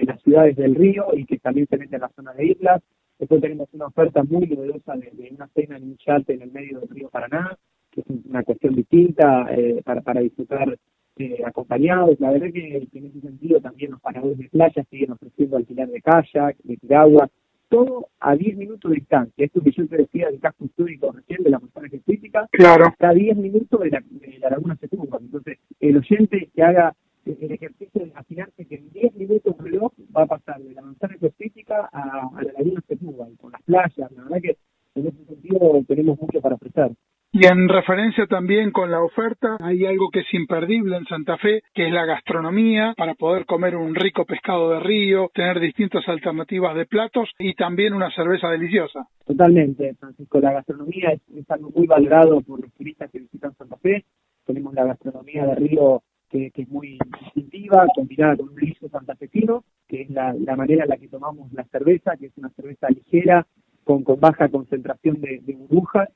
las 0.04 0.22
ciudades 0.22 0.58
del 0.58 0.76
río 0.76 1.06
y 1.14 1.26
que 1.26 1.40
también 1.40 1.66
se 1.68 1.78
mete 1.78 1.96
en 1.96 2.02
la 2.02 2.10
zona 2.10 2.34
de 2.34 2.46
islas. 2.46 2.82
Después 3.18 3.42
tenemos 3.42 3.70
una 3.74 3.86
oferta 3.86 4.24
muy 4.24 4.48
novedosa 4.48 4.96
de, 4.96 5.30
una 5.32 5.48
cena 5.48 5.78
en 5.78 5.84
un 5.84 5.98
yate 6.06 6.34
en 6.34 6.42
el 6.42 6.52
medio 6.52 6.82
del 6.82 6.90
río 6.90 7.10
Paraná, 7.10 7.58
que 7.90 8.02
es 8.02 8.08
una 8.30 8.44
cuestión 8.44 8.76
distinta 8.76 9.48
eh, 9.52 9.82
para, 9.84 10.02
para 10.02 10.22
disfrutar 10.22 10.78
eh, 11.22 11.44
acompañados. 11.46 12.20
La 12.20 12.32
verdad 12.32 12.52
que, 12.54 12.88
en 12.94 13.06
ese 13.06 13.22
sentido 13.22 13.60
también 13.62 13.92
los 13.92 14.02
paradores 14.02 14.38
de 14.38 14.50
playa 14.50 14.84
siguen 14.90 15.12
ofreciendo 15.12 15.58
alquiler 15.58 15.90
de 15.90 16.02
kayak, 16.02 16.58
de 16.64 16.78
tiragua, 16.78 17.30
todo 17.70 18.10
a 18.20 18.36
10 18.36 18.58
minutos 18.58 18.92
de 18.92 18.96
distancia. 18.96 19.46
Esto 19.46 19.62
que 19.62 19.72
yo 19.72 19.88
te 19.88 19.98
decía 19.98 20.28
del 20.30 20.40
casco 20.40 20.66
histórico 20.66 21.12
recién 21.12 21.44
de 21.44 21.52
la 21.52 21.60
montaña 21.60 21.90
crítica, 22.06 22.48
claro. 22.52 22.88
está 22.88 23.10
a 23.10 23.14
10 23.14 23.38
minutos 23.38 23.80
de 23.80 23.90
la, 23.90 24.04
de 24.10 24.40
la 24.40 24.50
laguna 24.50 24.76
Setúbal. 24.76 25.22
Entonces, 25.22 25.58
el 25.80 25.98
oyente 25.98 26.50
que 26.54 26.64
haga 26.64 26.94
el 27.26 27.52
ejercicio 27.52 28.02
de 28.02 28.08
imaginarse 28.08 28.66
que 28.66 28.76
en 28.76 28.92
10 28.92 29.16
minutos 29.16 29.56
un 29.58 29.66
reloj 29.66 29.94
va 30.16 30.24
a 30.24 30.26
pasar 30.26 30.62
de 30.62 30.74
la 30.74 30.82
manzana 30.82 31.16
crítica 31.38 31.90
a, 31.94 32.30
a 32.36 32.44
la 32.44 32.52
laguna 32.54 32.82
Setúbal, 32.88 33.38
con 33.40 33.52
las 33.52 33.62
playas. 33.62 34.12
La 34.12 34.24
verdad 34.24 34.42
que 34.42 34.58
en 34.96 35.08
ese 35.08 35.26
sentido 35.26 35.84
tenemos 35.88 36.20
mucho 36.20 36.42
para 36.42 36.56
ofrecer. 36.56 36.92
Y 37.34 37.46
en 37.46 37.70
referencia 37.70 38.28
también 38.28 38.72
con 38.72 38.92
la 38.92 39.02
oferta, 39.02 39.56
hay 39.62 39.86
algo 39.86 40.10
que 40.12 40.20
es 40.20 40.34
imperdible 40.34 40.98
en 40.98 41.06
Santa 41.06 41.38
Fe, 41.38 41.64
que 41.74 41.88
es 41.88 41.94
la 41.94 42.06
gastronomía, 42.06 42.94
para 42.98 43.14
poder 43.14 43.46
comer 43.46 43.78
un 43.78 43.96
rico 43.96 44.26
pescado 44.26 44.72
de 44.72 44.82
río, 44.82 45.32
tener 45.34 45.62
distintas 45.62 46.06
alternativas 46.10 46.76
de 46.76 46.86
platos 46.86 47.30
y 47.40 47.54
también 47.54 47.94
una 47.94 48.12
cerveza 48.12 48.50
deliciosa. 48.50 49.08
Totalmente, 49.26 49.94
Francisco. 49.94 50.42
La 50.42 50.52
gastronomía 50.52 51.14
es, 51.14 51.50
algo 51.50 51.72
muy 51.74 51.88
valorado 51.88 52.42
por 52.42 52.60
los 52.60 52.74
turistas 52.74 53.10
que 53.10 53.20
visitan 53.20 53.56
Santa 53.56 53.78
Fe. 53.78 54.04
Tenemos 54.46 54.74
la 54.74 54.84
gastronomía 54.84 55.46
de 55.46 55.56
río 55.56 56.04
que, 56.30 56.52
es 56.54 56.68
muy 56.68 56.98
distintiva, 57.22 57.86
combinada 57.96 58.36
con 58.36 58.50
un 58.50 58.56
guiso 58.58 58.90
santafesino, 58.90 59.64
que 59.88 60.02
es 60.02 60.10
la, 60.10 60.34
manera 60.58 60.84
en 60.84 60.90
la 60.90 60.98
que 60.98 61.08
tomamos 61.08 61.50
la 61.54 61.64
cerveza, 61.64 62.18
que 62.18 62.26
es 62.26 62.38
una 62.38 62.50
cerveza 62.50 62.90
ligera, 62.90 63.48
con, 63.86 64.04
con 64.04 64.20
baja 64.20 64.50
concentración 64.50 65.22
de, 65.22 65.40
de 65.40 65.54
burbujas 65.54 66.10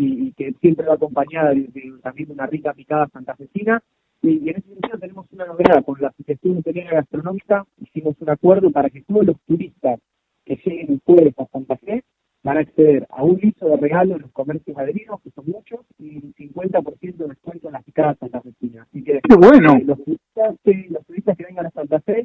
y, 0.00 0.32
que 0.32 0.52
siempre 0.60 0.86
va 0.86 0.94
acompañada 0.94 1.50
de, 1.50 1.68
también 2.02 2.28
de 2.28 2.34
una 2.34 2.46
rica 2.46 2.72
picada 2.72 3.08
santafesina 3.12 3.82
Y, 4.22 4.48
en 4.48 4.56
ese 4.56 4.68
sentido 4.68 4.98
tenemos 4.98 5.26
una 5.32 5.46
novedad, 5.46 5.84
con 5.84 6.00
la 6.00 6.08
Asociación 6.08 6.58
Italiana 6.58 6.92
Gastronómica 6.92 7.66
hicimos 7.80 8.16
un 8.20 8.30
acuerdo 8.30 8.70
para 8.70 8.88
que 8.90 9.02
todos 9.02 9.26
los 9.26 9.36
turistas 9.46 10.00
que 10.44 10.56
lleguen 10.56 10.92
el 10.92 11.00
jueves 11.04 11.34
a 11.38 11.46
Santa 11.46 11.76
Fe 11.76 12.02
van 12.42 12.56
a 12.56 12.60
acceder 12.60 13.06
a 13.10 13.22
un 13.22 13.38
listo 13.38 13.68
de 13.68 13.76
regalo 13.76 14.16
en 14.16 14.22
los 14.22 14.32
comercios 14.32 14.76
adheridos, 14.78 15.20
que 15.20 15.30
son 15.30 15.44
muchos, 15.46 15.80
y 15.98 16.16
un 16.16 16.32
50% 16.34 17.16
de 17.16 17.28
descuento 17.28 17.66
en 17.66 17.72
las 17.74 17.84
picadas 17.84 18.16
santafesinas. 18.18 18.88
Así 18.88 19.04
que 19.04 19.20
bueno. 19.38 19.74
Eh, 19.74 19.84
los, 19.84 20.02
turistas, 20.02 20.56
los 20.88 21.06
turistas 21.06 21.36
que 21.36 21.44
vengan 21.44 21.66
a 21.66 21.70
Santa 21.70 22.00
Fe 22.00 22.24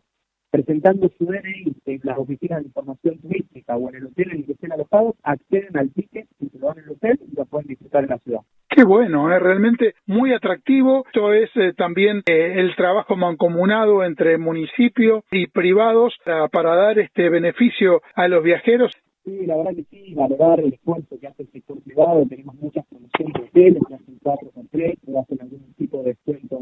presentando 0.55 1.11
su 1.17 1.25
DNI 1.25 1.75
en 1.85 1.99
las 2.03 2.17
oficinas 2.17 2.59
de 2.59 2.67
información 2.67 3.17
turística 3.19 3.75
o 3.75 3.89
en 3.89 3.95
el 3.95 4.05
hotel 4.05 4.31
en 4.31 4.37
el 4.37 4.45
que 4.45 4.53
estén 4.53 4.71
alojados, 4.71 5.15
acceden 5.23 5.77
al 5.77 5.91
ticket 5.91 6.27
y 6.39 6.47
se 6.47 6.59
lo 6.59 6.67
dan 6.67 6.79
en 6.79 6.83
el 6.85 6.91
hotel 6.91 7.19
y 7.29 7.35
lo 7.35 7.44
pueden 7.55 7.67
disfrutar 7.69 8.03
en 8.03 8.09
la 8.09 8.17
ciudad. 8.19 8.41
Qué 8.67 8.83
bueno, 8.83 9.33
es 9.33 9.41
realmente 9.41 9.95
muy 10.05 10.33
atractivo. 10.33 11.05
Esto 11.05 11.31
es 11.31 11.49
eh, 11.55 11.71
también 11.77 12.23
eh, 12.25 12.55
el 12.57 12.75
trabajo 12.75 13.15
mancomunado 13.15 14.03
entre 14.03 14.37
municipios 14.37 15.23
y 15.31 15.47
privados 15.47 16.13
para 16.51 16.75
dar 16.75 16.99
este 16.99 17.29
beneficio 17.29 18.01
a 18.15 18.27
los 18.27 18.43
viajeros. 18.43 18.91
Sí, 19.23 19.45
la 19.45 19.55
verdad 19.55 19.71
que 19.75 19.85
sí, 19.85 20.13
valorar 20.13 20.59
el 20.59 20.73
esfuerzo 20.73 21.17
que 21.17 21.27
hace 21.27 21.43
el 21.43 21.51
sector 21.51 21.81
privado. 21.81 22.25
Tenemos 22.27 22.55
muchas 22.55 22.85
promociones 22.87 23.33
de 23.33 23.43
hoteles, 23.43 23.83
que 23.87 23.95
hacen 23.95 24.19
cuatro 24.21 24.51
con 24.51 24.67
tres, 24.67 24.99
que 25.05 25.17
hacen 25.17 25.41
algún 25.41 25.73
tipo 25.77 25.99
de 25.99 26.09
descuento 26.09 26.59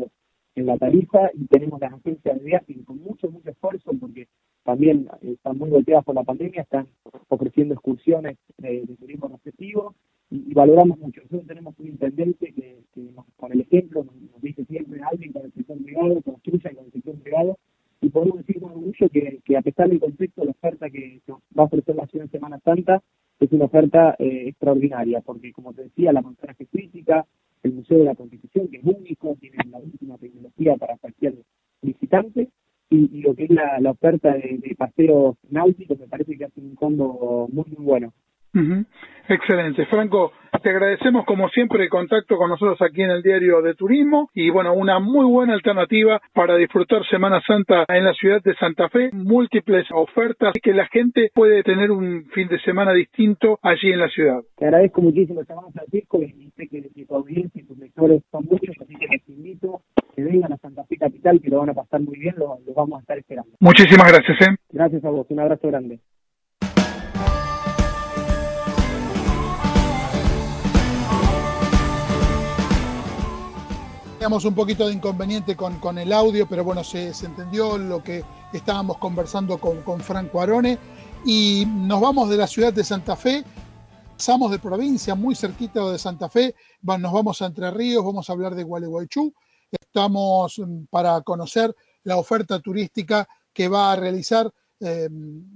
en 0.56 0.66
la 0.68 0.78
tarifa 0.78 1.32
y 1.34 1.48
tenemos 1.48 1.82
las 1.82 1.94
agencias 1.94 2.38
de 2.38 2.46
viaje 2.46 2.76
con 2.86 3.02
mucho, 3.02 3.30
mucho 3.32 3.50
esfuerzo 3.50 3.92
porque 4.00 4.28
también 4.64 5.08
están 5.22 5.58
muy 5.58 5.70
golpeadas 5.70 6.06
por 6.06 6.16
la 6.16 6.24
pandemia, 6.24 6.62
están 6.62 6.88
ofreciendo 7.28 7.74
excursiones 7.74 8.38
de, 8.58 8.86
turismo 9.00 9.30
receptivo 9.30 9.96
y, 10.34 10.54
valoramos 10.54 10.98
mucho. 10.98 11.22
Nosotros 11.22 11.48
tenemos 11.48 11.76
un 11.78 11.88
intendente 11.88 12.52
que, 12.54 12.80
con 13.36 13.52
el 13.52 13.62
ejemplo 13.62 14.04
nos, 14.04 14.42
dice 14.42 14.66
siempre 14.66 15.00
alguien 15.02 15.32
con 15.32 15.46
el 15.46 15.54
sector 15.54 15.78
privado, 15.84 16.22
construya 16.22 16.74
con 16.76 16.86
el 16.86 16.92
sector 16.92 17.16
privado 17.20 17.58
y 18.02 18.10
podemos 18.10 18.40
decir 18.40 18.60
con 18.60 18.72
orgullo 18.72 19.10
que, 19.10 19.40
que 19.46 19.58
a 19.58 19.62
pesar 19.62 19.90
del 19.90 20.00
contexto, 20.00 20.44
la 20.44 20.52
oferta 20.52 20.90
que, 20.90 21.22
va 21.28 21.64
a 21.64 21.66
ofrecer 21.66 21.96
la 21.96 22.08
ciudad 22.08 22.26
en 22.26 22.32
Semana 22.32 22.60
Santa 22.60 23.02
es 23.40 23.52
una 23.52 23.66
oferta 23.66 24.16
eh, 24.20 24.48
extraordinaria 24.48 25.22
porque 25.22 25.54
como 25.54 25.74
te 25.74 25.84
decía, 25.84 26.12
la 26.12 26.22
montaje 26.22 26.66
crítica, 26.66 27.26
el 27.62 27.74
Museo 27.74 28.00
de 28.00 28.06
la 28.06 28.16
Constitución, 28.16 28.68
que 28.70 28.78
es 28.78 28.84
único, 28.84 29.36
tiene 29.40 29.58
la 29.70 29.78
última 29.78 30.18
tecnología 30.18 30.76
para 30.78 30.98
cualquier 30.98 31.36
visitante, 31.82 32.50
y, 32.90 33.22
lo 33.22 33.34
que 33.34 33.46
es 33.46 33.50
la, 33.50 33.90
oferta 33.90 34.34
de, 34.34 34.60
de, 34.62 34.76
paseos 34.76 35.36
náuticos, 35.50 35.98
me 35.98 36.08
parece 36.08 36.38
que 36.38 36.46
hace 36.46 36.62
un 36.62 36.76
combo 36.76 37.48
muy, 37.52 37.66
muy 37.76 37.86
bueno. 37.86 38.14
Excelente. 39.28 39.86
Franco, 39.86 40.34
te 40.62 40.70
agradecemos 40.70 41.26
como 41.26 41.50
siempre 41.50 41.84
el 41.84 41.90
contacto 41.90 42.38
con 42.38 42.50
nosotros 42.50 42.82
aquí 42.82 43.02
en 43.02 43.12
el 43.12 43.24
Diario 43.24 43.62
de 43.62 43.74
Turismo 43.74 44.30
y 44.34 44.50
bueno, 44.50 44.74
una 44.74 45.00
muy 45.00 45.26
buena 45.26 45.54
alternativa 45.54 46.22
para 46.34 46.56
disfrutar 46.56 47.06
Semana 47.10 47.42
Santa 47.46 47.86
en 47.88 48.04
la 48.04 48.14
ciudad 48.14 48.42
de 48.44 48.54
Santa 48.56 48.90
Fe. 48.90 49.10
Múltiples 49.14 49.86
ofertas 49.92 50.54
que 50.62 50.74
la 50.74 50.86
gente 50.88 51.32
puede 51.34 51.64
tener 51.64 51.92
un 51.92 52.26
fin 52.34 52.48
de 52.48 52.60
semana 52.60 52.94
distinto 52.94 53.60
allí 53.62 53.92
en 53.92 54.00
la 54.00 54.10
ciudad. 54.10 54.42
Te 54.58 54.66
agradezco 54.66 55.02
muchísimo, 55.02 55.42
llamamos 55.48 55.74
Francisco, 55.74 56.22
y 56.22 56.52
sé 56.56 56.68
que, 56.68 56.82
tu 57.06 57.16
audiencia 57.16 57.62
y 57.62 57.66
tus 57.66 57.78
lectores 57.78 58.22
son 58.32 58.46
muchos, 58.46 58.76
así 58.80 58.96
que 58.96 59.08
les 59.08 59.28
invito 59.30 59.82
que 60.16 60.24
vengan 60.24 60.54
a 60.54 60.58
Santa 60.58 60.84
Fe 60.86 60.98
Capital, 60.98 61.42
que 61.42 61.50
lo 61.50 61.60
van 61.60 61.70
a 61.70 61.74
pasar 61.74 62.02
muy 62.02 62.18
bien, 62.20 62.36
lo, 62.38 62.60
lo 62.66 62.74
vamos 62.74 63.00
a 63.00 63.02
estar 63.02 63.18
esperando. 63.18 63.52
Muchísimas 63.60 64.12
gracias. 64.12 64.48
¿eh? 64.48 64.56
Gracias 64.72 65.04
a 65.04 65.10
vos, 65.10 65.26
un 65.30 65.40
abrazo 65.40 65.68
grande. 65.68 66.00
Teníamos 74.24 74.46
un 74.46 74.56
poquito 74.56 74.88
de 74.88 74.94
inconveniente 74.94 75.54
con, 75.58 75.80
con 75.80 75.98
el 75.98 76.14
audio, 76.14 76.48
pero 76.48 76.64
bueno, 76.64 76.82
se, 76.82 77.14
se, 77.14 77.26
entendió 77.26 77.78
lo 77.78 78.02
que 78.02 78.24
estábamos 78.54 78.98
conversando 78.98 79.58
con, 79.58 79.82
con, 79.82 80.00
Franco 80.00 80.40
Arone. 80.40 80.78
Y 81.26 81.66
nos 81.68 82.00
vamos 82.00 82.30
de 82.30 82.38
la 82.38 82.48
ciudad 82.48 82.72
de 82.72 82.86
Santa 82.86 83.18
Fe, 83.18 83.44
pasamos 84.14 84.50
de 84.52 84.60
provincia, 84.60 85.14
muy 85.14 85.36
cerquita 85.36 85.92
de 85.92 86.00
Santa 86.00 86.30
Fe, 86.30 86.56
nos 86.82 87.12
vamos 87.12 87.42
a 87.42 87.48
Entre 87.48 87.70
Ríos, 87.70 88.06
vamos 88.06 88.30
a 88.30 88.32
hablar 88.32 88.56
de 88.56 88.64
Gualeguaychú. 88.64 89.34
Estamos 89.70 90.58
mm, 90.58 90.86
para 90.90 91.20
conocer 91.20 91.76
la 92.06 92.16
oferta 92.16 92.62
turística 92.62 93.28
que 93.52 93.68
va 93.68 93.92
a 93.92 93.98
realizar 93.98 94.50
eh, 94.80 95.10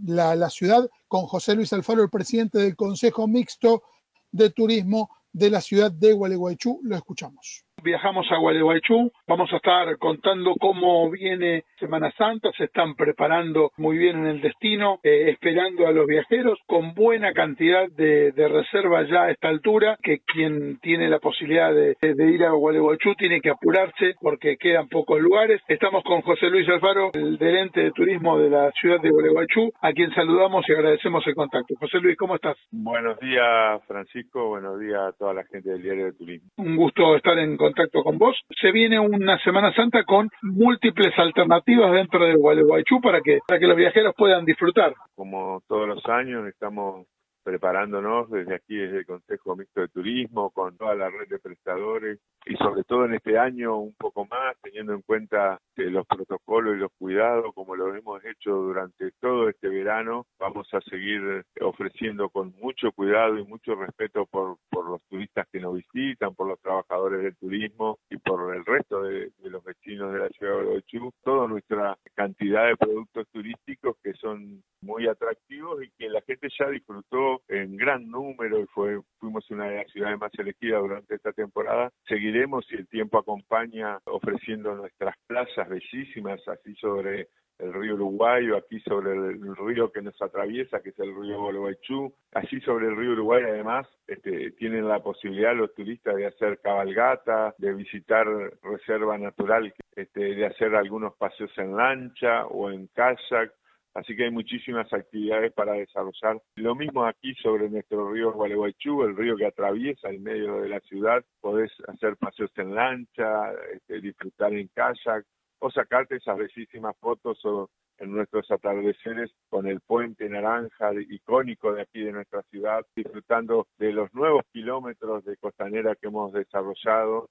la, 0.07 0.35
la 0.35 0.49
ciudad 0.49 0.89
con 1.07 1.25
José 1.25 1.55
Luis 1.55 1.71
Alfaro, 1.71 2.03
el 2.03 2.09
presidente 2.09 2.59
del 2.59 2.75
Consejo 2.75 3.29
Mixto 3.29 3.83
de 4.29 4.49
Turismo 4.49 5.09
de 5.31 5.51
la 5.51 5.61
ciudad 5.61 5.89
de 5.89 6.11
Gualeguaychú. 6.11 6.81
Lo 6.83 6.97
escuchamos. 6.97 7.66
Viajamos 7.83 8.25
a 8.31 8.37
Gualeguaychú, 8.37 9.11
vamos 9.27 9.53
a 9.53 9.57
estar 9.57 9.97
contando 9.99 10.55
cómo 10.59 11.11
viene 11.11 11.63
Semana 11.79 12.11
Santa, 12.17 12.49
se 12.57 12.63
están 12.63 12.95
preparando 12.95 13.71
muy 13.77 13.99
bien 13.99 14.17
en 14.17 14.25
el 14.25 14.41
destino, 14.41 14.99
eh, 15.03 15.29
esperando 15.29 15.85
a 15.85 15.91
los 15.91 16.07
viajeros 16.07 16.57
con 16.65 16.95
buena 16.95 17.33
cantidad 17.33 17.87
de, 17.89 18.31
de 18.31 18.47
reservas 18.47 19.07
ya 19.09 19.23
a 19.23 19.31
esta 19.31 19.49
altura, 19.49 19.95
que 20.01 20.21
quien 20.25 20.79
tiene 20.79 21.07
la 21.07 21.19
posibilidad 21.19 21.71
de, 21.71 21.95
de, 22.01 22.31
ir 22.31 22.45
a 22.45 22.51
Gualeguaychú 22.51 23.13
tiene 23.13 23.41
que 23.41 23.51
apurarse 23.51 24.15
porque 24.19 24.57
quedan 24.57 24.87
pocos 24.87 25.21
lugares. 25.21 25.61
Estamos 25.67 26.03
con 26.03 26.21
José 26.21 26.49
Luis 26.49 26.67
Alfaro, 26.67 27.11
el 27.13 27.37
gerente 27.37 27.81
de 27.81 27.91
turismo 27.91 28.39
de 28.39 28.49
la 28.49 28.71
ciudad 28.71 28.99
de 28.99 29.11
Gualeguaychú, 29.11 29.71
a 29.81 29.93
quien 29.93 30.11
saludamos 30.15 30.67
y 30.67 30.73
agradecemos 30.73 31.25
el 31.27 31.35
contacto. 31.35 31.75
José 31.79 31.99
Luis, 31.99 32.17
¿cómo 32.17 32.35
estás? 32.35 32.57
Buenos 32.71 33.19
días, 33.19 33.85
Francisco, 33.85 34.47
buenos 34.47 34.79
días 34.79 34.99
a 34.99 35.11
toda 35.11 35.35
la 35.35 35.43
gente 35.43 35.69
del 35.69 35.83
Diario 35.83 36.05
de 36.05 36.13
Turismo. 36.13 36.49
Un 36.57 36.75
gusto 36.75 37.15
estar 37.15 37.37
en 37.37 37.55
contacto 37.55 37.66
con 38.03 38.17
vos. 38.17 38.35
Se 38.59 38.71
viene 38.71 38.99
una 38.99 39.37
Semana 39.39 39.73
Santa 39.73 40.03
con 40.03 40.29
múltiples 40.41 41.17
alternativas 41.17 41.91
dentro 41.91 42.25
de 42.25 42.35
Gualeguaychú 42.35 43.01
para 43.01 43.21
que, 43.21 43.39
para 43.47 43.59
que 43.59 43.67
los 43.67 43.77
viajeros 43.77 44.13
puedan 44.17 44.45
disfrutar. 44.45 44.93
Como 45.15 45.61
todos 45.67 45.87
los 45.87 46.05
años, 46.05 46.47
estamos 46.47 47.05
preparándonos 47.47 48.29
desde 48.29 48.55
aquí, 48.55 48.75
desde 48.75 48.97
el 48.97 49.05
Consejo 49.05 49.55
Mixto 49.55 49.79
de 49.79 49.87
Turismo, 49.87 50.49
con 50.49 50.75
toda 50.75 50.95
la 50.95 51.09
red 51.09 51.29
de 51.29 51.39
prestadores 51.39 52.19
y 52.45 52.55
sobre 52.57 52.83
todo 52.83 53.05
en 53.05 53.13
este 53.13 53.37
año 53.39 53.77
un 53.77 53.93
poco 53.93 54.25
más, 54.25 54.57
teniendo 54.61 54.93
en 54.93 55.01
cuenta 55.01 55.57
los 55.77 56.05
protocolos 56.07 56.75
y 56.75 56.79
los 56.79 56.91
cuidados, 56.97 57.53
como 57.53 57.77
lo 57.77 57.95
hemos 57.95 58.23
hecho 58.25 58.51
durante 58.51 59.11
todo 59.21 59.47
este 59.47 59.69
verano, 59.69 60.25
vamos 60.37 60.67
a 60.73 60.81
seguir 60.81 61.45
ofreciendo 61.61 62.29
con 62.29 62.53
mucho 62.59 62.91
cuidado 62.91 63.37
y 63.37 63.45
mucho 63.45 63.75
respeto 63.75 64.25
por, 64.25 64.57
por 64.69 64.89
los 64.89 65.01
turistas 65.09 65.47
que 65.49 65.61
nos 65.61 65.75
visitan, 65.75 66.35
por 66.35 66.47
los 66.47 66.59
trabajadores 66.59 67.23
del 67.23 67.37
turismo 67.37 67.97
y 68.09 68.17
por 68.17 68.53
el 68.53 68.65
resto 68.65 69.03
de, 69.03 69.31
los 69.43 69.63
vecinos 69.63 70.11
de 70.11 70.19
la 70.19 70.29
ciudad 70.29 70.51
de 70.51 70.57
Gualeguaychú, 70.57 71.11
toda 71.23 71.47
nuestra 71.47 71.97
cantidad 72.13 72.67
de 72.67 72.75
productos 72.75 73.25
turísticos 73.31 73.95
que 74.03 74.13
son 74.13 74.61
muy 74.81 75.07
atractivos 75.07 75.83
y 75.83 75.89
que 75.97 76.09
la 76.09 76.21
gente 76.21 76.47
ya 76.57 76.69
disfrutó 76.69 77.36
en 77.47 77.77
gran 77.77 78.09
número 78.09 78.59
y 78.59 78.65
fue 78.67 78.99
fuimos 79.19 79.49
una 79.51 79.69
de 79.69 79.77
las 79.77 79.91
ciudades 79.91 80.19
más 80.19 80.31
elegidas 80.37 80.81
durante 80.81 81.15
esta 81.15 81.31
temporada. 81.33 81.91
Seguiremos 82.07 82.65
si 82.67 82.75
el 82.75 82.87
tiempo 82.87 83.17
acompaña 83.17 83.99
ofreciendo 84.05 84.75
nuestras 84.75 85.15
plazas 85.27 85.67
bellísimas 85.69 86.39
así 86.47 86.75
sobre 86.75 87.27
el 87.59 87.73
río 87.73 87.95
Uruguay 87.95 88.49
o 88.51 88.57
aquí 88.57 88.79
sobre 88.81 89.13
el, 89.13 89.55
río 89.55 89.91
que 89.91 90.01
nos 90.01 90.21
atraviesa, 90.21 90.81
que 90.81 90.89
es 90.89 90.99
el 90.99 91.15
río 91.15 91.41
Gualeguaychú. 91.41 92.13
Allí 92.33 92.61
sobre 92.61 92.87
el 92.87 92.95
río 92.95 93.13
Uruguay 93.13 93.43
además 93.43 93.87
este, 94.07 94.51
tienen 94.51 94.87
la 94.87 95.01
posibilidad 95.01 95.55
los 95.55 95.73
turistas 95.73 96.15
de 96.15 96.27
hacer 96.27 96.59
cabalgata, 96.59 97.55
de 97.57 97.73
visitar 97.73 98.27
reserva 98.61 99.17
natural, 99.17 99.73
este, 99.95 100.35
de 100.35 100.45
hacer 100.45 100.75
algunos 100.75 101.15
paseos 101.15 101.51
en 101.57 101.75
lancha 101.75 102.45
o 102.45 102.69
en 102.69 102.87
kayak 102.93 103.51
Así 103.97 104.15
que 104.15 104.25
hay 104.25 104.31
muchísimas 104.31 104.93
actividades 104.93 105.51
para 105.53 105.73
desarrollar. 105.73 106.39
Lo 106.55 106.75
mismo 106.75 107.03
aquí 107.03 107.33
sobre 107.41 107.67
nuestro 107.67 108.11
río 108.11 108.31
Gualeguaychú, 108.31 109.01
el 109.01 109.17
río 109.17 109.35
que 109.35 109.47
atraviesa 109.47 110.09
el 110.09 110.19
medio 110.19 110.61
de 110.61 110.69
la 110.69 110.79
ciudad. 110.81 111.25
Podés 111.41 111.71
hacer 111.87 112.15
paseos 112.15 112.51
en 112.57 112.75
lancha, 112.75 113.51
este, 113.73 113.99
disfrutar 113.99 114.53
en 114.53 114.69
kayak 114.75 115.25
o 115.59 115.71
sacarte 115.71 116.17
esas 116.17 116.37
bellísimas 116.37 116.95
fotos 116.99 117.43
o 117.45 117.71
en 117.97 118.11
nuestros 118.11 118.51
atardeceres 118.51 119.31
con 119.49 119.65
el 119.65 119.81
puente 119.81 120.29
naranja 120.29 120.91
icónico 121.09 121.73
de 121.73 121.81
aquí 121.81 122.01
de 122.01 122.11
nuestra 122.11 122.43
ciudad, 122.43 122.85
disfrutando 122.95 123.65
de 123.79 123.91
los 123.93 124.13
nuevos 124.13 124.43
kilómetros 124.53 125.25
de 125.25 125.37
costanera 125.37 125.95
que 125.95 126.05
hemos 126.05 126.31
desarrollado. 126.33 127.29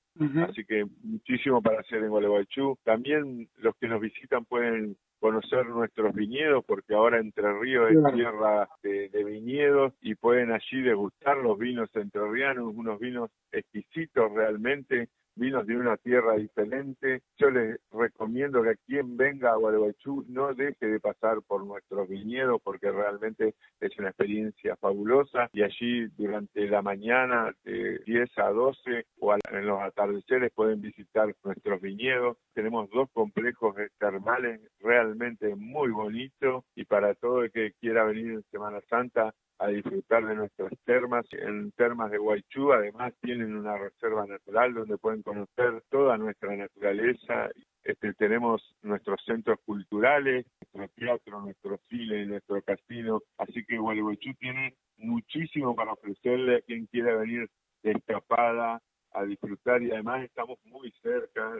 Así 0.49 0.65
que 0.65 0.85
muchísimo 1.05 1.63
para 1.63 1.79
hacer 1.79 2.03
en 2.03 2.11
Gualeguaychú. 2.11 2.77
También 2.83 3.49
los 3.59 3.77
que 3.77 3.87
nos 3.87 4.01
visitan 4.01 4.45
pueden 4.45 4.97
conocer 5.19 5.67
nuestros 5.67 6.15
viñedos, 6.15 6.65
porque 6.65 6.95
ahora 6.95 7.19
Entre 7.19 7.53
Ríos 7.59 7.91
es 7.91 8.15
tierra 8.15 8.69
de, 8.83 9.25
viñedos 9.25 9.93
y 10.01 10.15
pueden 10.15 10.53
allí 10.53 10.83
degustar 10.83 11.37
los 11.39 11.59
vinos 11.59 11.89
entrerrianos, 11.95 12.73
unos 12.75 12.99
vinos 12.99 13.31
exquisitos 13.53 14.33
realmente, 14.33 15.09
vinos 15.37 15.66
de 15.66 15.77
una 15.77 15.96
tierra 15.96 16.35
diferente. 16.35 17.22
Yo 17.38 17.51
les 17.51 17.79
recomiendo 17.92 18.62
que 18.62 18.77
quien 18.87 19.16
venga 19.16 19.53
a 19.53 19.57
Gualeguaychú 19.57 20.25
no 20.29 20.55
deje 20.55 20.87
de 20.87 21.01
pasar 21.01 21.42
por 21.46 21.64
nuestros 21.64 22.09
viñedos 22.09 22.61
porque 22.62 22.91
realmente 22.91 23.55
es 23.80 23.99
una 23.99 24.09
experiencia 24.09 24.76
fabulosa 24.76 25.49
y 25.53 25.62
allí 25.62 26.07
durante 26.16 26.66
la 26.68 26.82
mañana 26.82 27.55
de 27.64 27.99
10 28.07 28.39
a 28.39 28.51
12 28.51 29.07
o 29.20 29.34
en 29.34 29.66
los 29.66 29.80
atardeceres 29.82 30.53
pueden 30.53 30.80
visitar 30.80 31.34
nuestros 31.45 31.80
viñedos. 31.80 32.39
Tenemos 32.55 32.89
dos 32.91 33.11
complejos 33.12 33.76
termales 33.99 34.61
realmente 34.80 35.55
muy 35.55 35.91
bonitos 35.91 36.64
y 36.74 36.84
para 36.84 37.14
todo 37.14 37.45
el 37.45 37.53
que 37.53 37.72
quiera 37.80 38.05
venir 38.05 38.32
en 38.32 38.43
Semana 38.51 38.80
Santa 38.89 39.34
a 39.59 39.69
disfrutar 39.69 40.27
de 40.27 40.35
nuestras 40.35 40.73
termas. 40.85 41.25
En 41.33 41.73
Termas 41.73 42.11
de 42.11 42.19
Guaychú 42.19 42.73
además 42.73 43.15
tienen 43.23 43.57
una 43.57 43.77
reserva 43.79 44.27
natural 44.27 44.75
donde 44.75 44.99
pueden 44.99 45.23
conocer 45.23 45.83
toda 45.91 46.19
nuestra 46.19 46.55
naturaleza. 46.57 47.51
Este, 47.83 48.13
tenemos 48.15 48.63
nuestros 48.83 49.21
centros 49.25 49.59
culturales, 49.65 50.47
nuestro 50.73 51.07
teatro, 51.07 51.41
nuestro 51.41 51.79
cine, 51.89 52.27
nuestro 52.27 52.61
casino. 52.63 53.21
Así 53.39 53.65
que 53.65 53.79
Gualeguaychú 53.79 54.35
tiene 54.35 54.75
muchísimo 54.99 55.75
para 55.75 55.93
ofrecerle 55.93 56.57
a 56.57 56.61
quien 56.63 56.87
quiera 56.87 57.17
venir 57.17 57.49
de 57.83 57.93
escapada 57.93 58.83
a 59.13 59.25
disfrutar 59.25 59.83
y 59.83 59.91
además 59.91 60.25
estamos 60.25 60.59
muy 60.65 60.93
cerca 61.03 61.51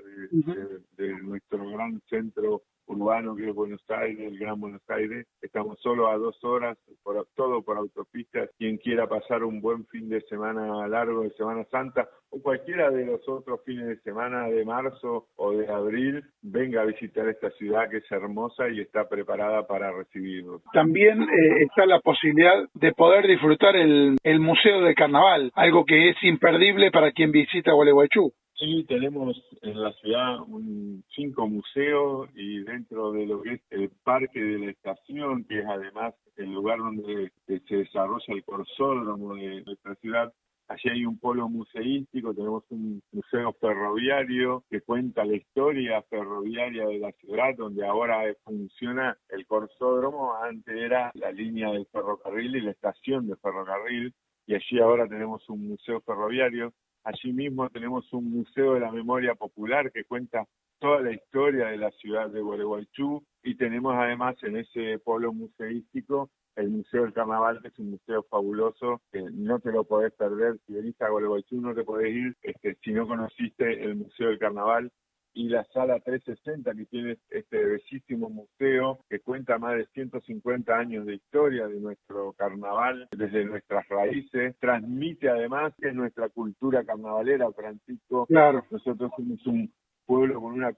de 0.97 1.23
nuestro 1.23 1.71
gran 1.71 2.01
centro 2.09 2.63
urbano 2.87 3.37
que 3.37 3.49
es 3.49 3.55
Buenos 3.55 3.83
Aires, 3.89 4.33
el 4.33 4.39
Gran 4.39 4.61
Buenos 4.61 4.83
Aires. 4.89 5.27
Estamos 5.41 5.79
solo 5.81 6.09
a 6.09 6.17
dos 6.17 6.43
horas, 6.45 6.79
por, 7.03 7.27
todo 7.35 7.63
por 7.63 7.77
autopista. 7.77 8.49
Quien 8.59 8.79
quiera 8.79 9.07
pasar 9.07 9.45
un 9.45 9.61
buen 9.61 9.87
fin 9.87 10.09
de 10.09 10.21
semana 10.23 10.87
largo 10.89 11.23
de 11.23 11.31
Semana 11.31 11.65
Santa 11.71 12.09
o 12.31 12.41
cualquiera 12.43 12.91
de 12.91 13.07
los 13.07 13.27
otros 13.29 13.61
fines 13.65 13.87
de 13.87 13.97
semana 14.01 14.49
de 14.49 14.65
marzo 14.65 15.27
o 15.37 15.53
de 15.53 15.69
abril, 15.69 16.25
venga 16.43 16.83
a 16.83 16.85
visitar 16.85 17.29
esta 17.29 17.51
ciudad 17.51 17.89
que 17.89 17.99
es 17.99 18.11
hermosa 18.11 18.69
y 18.69 18.81
está 18.81 19.09
preparada 19.09 19.67
para 19.67 19.93
recibirnos. 19.93 20.63
También 20.73 21.23
eh, 21.23 21.63
está 21.63 21.87
la 21.87 22.01
posibilidad 22.01 22.69
de 22.75 22.93
poder 22.93 23.27
disfrutar 23.27 23.77
el, 23.77 24.17
el 24.23 24.41
Museo 24.41 24.81
del 24.81 24.95
Carnaval, 24.95 25.53
algo 25.55 25.85
que 25.85 26.11
es 26.11 26.17
imperdible 26.23 26.91
para 26.91 27.13
quien 27.13 27.31
visita 27.31 27.73
Gualeguaychú. 27.73 28.33
Sí, 28.59 28.85
tenemos 28.85 29.37
en 29.63 29.83
la 29.83 29.93
ciudad 29.95 30.41
un, 30.49 31.05
cinco 31.15 31.47
museos 31.47 32.29
y 32.35 32.61
dentro 32.61 33.13
de 33.13 33.27
lo 33.27 33.43
que 33.43 33.55
es 33.55 33.61
el 33.71 33.91
parque 34.03 34.41
de 34.41 34.59
la 34.59 34.71
estación, 34.71 35.45
que 35.45 35.59
es 35.59 35.67
además 35.67 36.15
el 36.37 36.53
lugar 36.53 36.79
donde 36.79 37.33
se 37.47 37.77
desarrolla 37.77 38.25
el 38.29 38.45
corsódromo 38.45 39.35
de 39.35 39.63
nuestra 39.63 39.95
ciudad, 39.97 40.33
Allí 40.69 40.91
hay 40.91 41.07
un 41.07 41.19
polo 41.19 41.49
museístico, 41.49 42.35
tenemos 42.35 42.65
un 42.71 43.01
museo 43.13 43.53
ferroviario 43.61 44.65
que 44.69 44.81
cuenta 44.81 45.25
la 45.25 45.37
historia 45.37 46.03
ferroviaria 46.03 46.87
de 46.87 46.99
la 46.99 47.13
ciudad, 47.13 47.55
donde 47.57 47.87
ahora 47.87 48.23
funciona 48.43 49.17
el 49.29 49.47
corsódromo, 49.47 50.35
antes 50.35 50.75
era 50.75 51.13
la 51.15 51.31
línea 51.31 51.71
del 51.71 51.87
ferrocarril 51.87 52.57
y 52.57 52.61
la 52.63 52.73
estación 52.73 53.29
de 53.29 53.37
ferrocarril, 53.37 54.13
y 54.49 54.55
allí 54.55 54.81
ahora 54.81 55.07
tenemos 55.07 55.49
un 55.49 55.69
museo 55.69 56.01
ferroviario. 56.01 56.73
Allí 57.07 57.33
mismo 57.33 57.71
tenemos 57.71 58.13
un 58.13 58.29
museo 58.33 58.75
de 58.75 58.81
la 58.81 58.91
memoria 58.91 59.37
popular 59.37 59.93
que 59.93 60.03
cuenta 60.03 60.45
toda 60.81 61.01
la 61.03 61.13
historia 61.13 61.67
de 61.67 61.77
la 61.77 61.93
ciudad 61.93 62.29
de 62.29 62.41
Gualeguaychú 62.41 63.25
y 63.45 63.55
tenemos 63.55 63.95
además 63.95 64.35
en 64.43 64.57
ese 64.57 64.99
pueblo 64.99 65.33
museístico 65.33 66.31
el 66.57 66.69
Museo 66.69 67.03
del 67.03 67.13
Carnaval, 67.13 67.63
que 67.63 67.69
es 67.69 67.79
un 67.79 67.93
museo 67.93 68.25
fabuloso, 68.25 69.03
que 69.13 69.23
no 69.23 69.61
te 69.61 69.71
lo 69.71 69.85
podés 69.85 70.13
perder. 70.15 70.59
Si 70.67 70.73
venís 70.73 71.01
a 71.01 71.11
Gualeguaychú 71.11 71.61
no 71.61 71.77
te 71.77 71.85
podés 71.85 72.13
ir 72.13 72.37
este, 72.43 72.77
si 72.83 72.91
no 72.91 73.07
conociste 73.07 73.85
el 73.85 73.95
Museo 73.95 74.31
del 74.31 74.41
Carnaval 74.41 74.91
y 75.37 75.51
la 75.51 75.65
sala 75.65 76.01
360 76.01 76.75
que 76.75 76.87
tiene 76.87 77.19
este 77.29 77.63
bellísimo 77.63 78.31
museo 78.31 79.01
que 79.09 79.21
cuenta 79.21 79.59
más 79.59 79.77
de 79.77 79.87
150 79.93 80.75
años 80.75 81.05
de 81.05 81.17
historia 81.17 81.69
de 81.69 81.79
nuestro 81.79 82.33
carnaval 82.33 83.07
desde 83.15 83.45
nuestras 83.45 83.87
raíces, 83.89 84.57
transmite 84.59 85.29
además 85.29 85.75
que 85.79 85.89
es 85.89 85.95
nuestra 85.95 86.31
cultura 86.31 86.85
carnavalera, 86.85 87.53
Francisco. 87.53 88.25
Claro. 88.27 88.65
Nosotros 88.71 89.13
somos 89.15 89.47
un 89.47 89.71
pueblo 90.07 90.41
con 90.41 90.55
una 90.55 90.73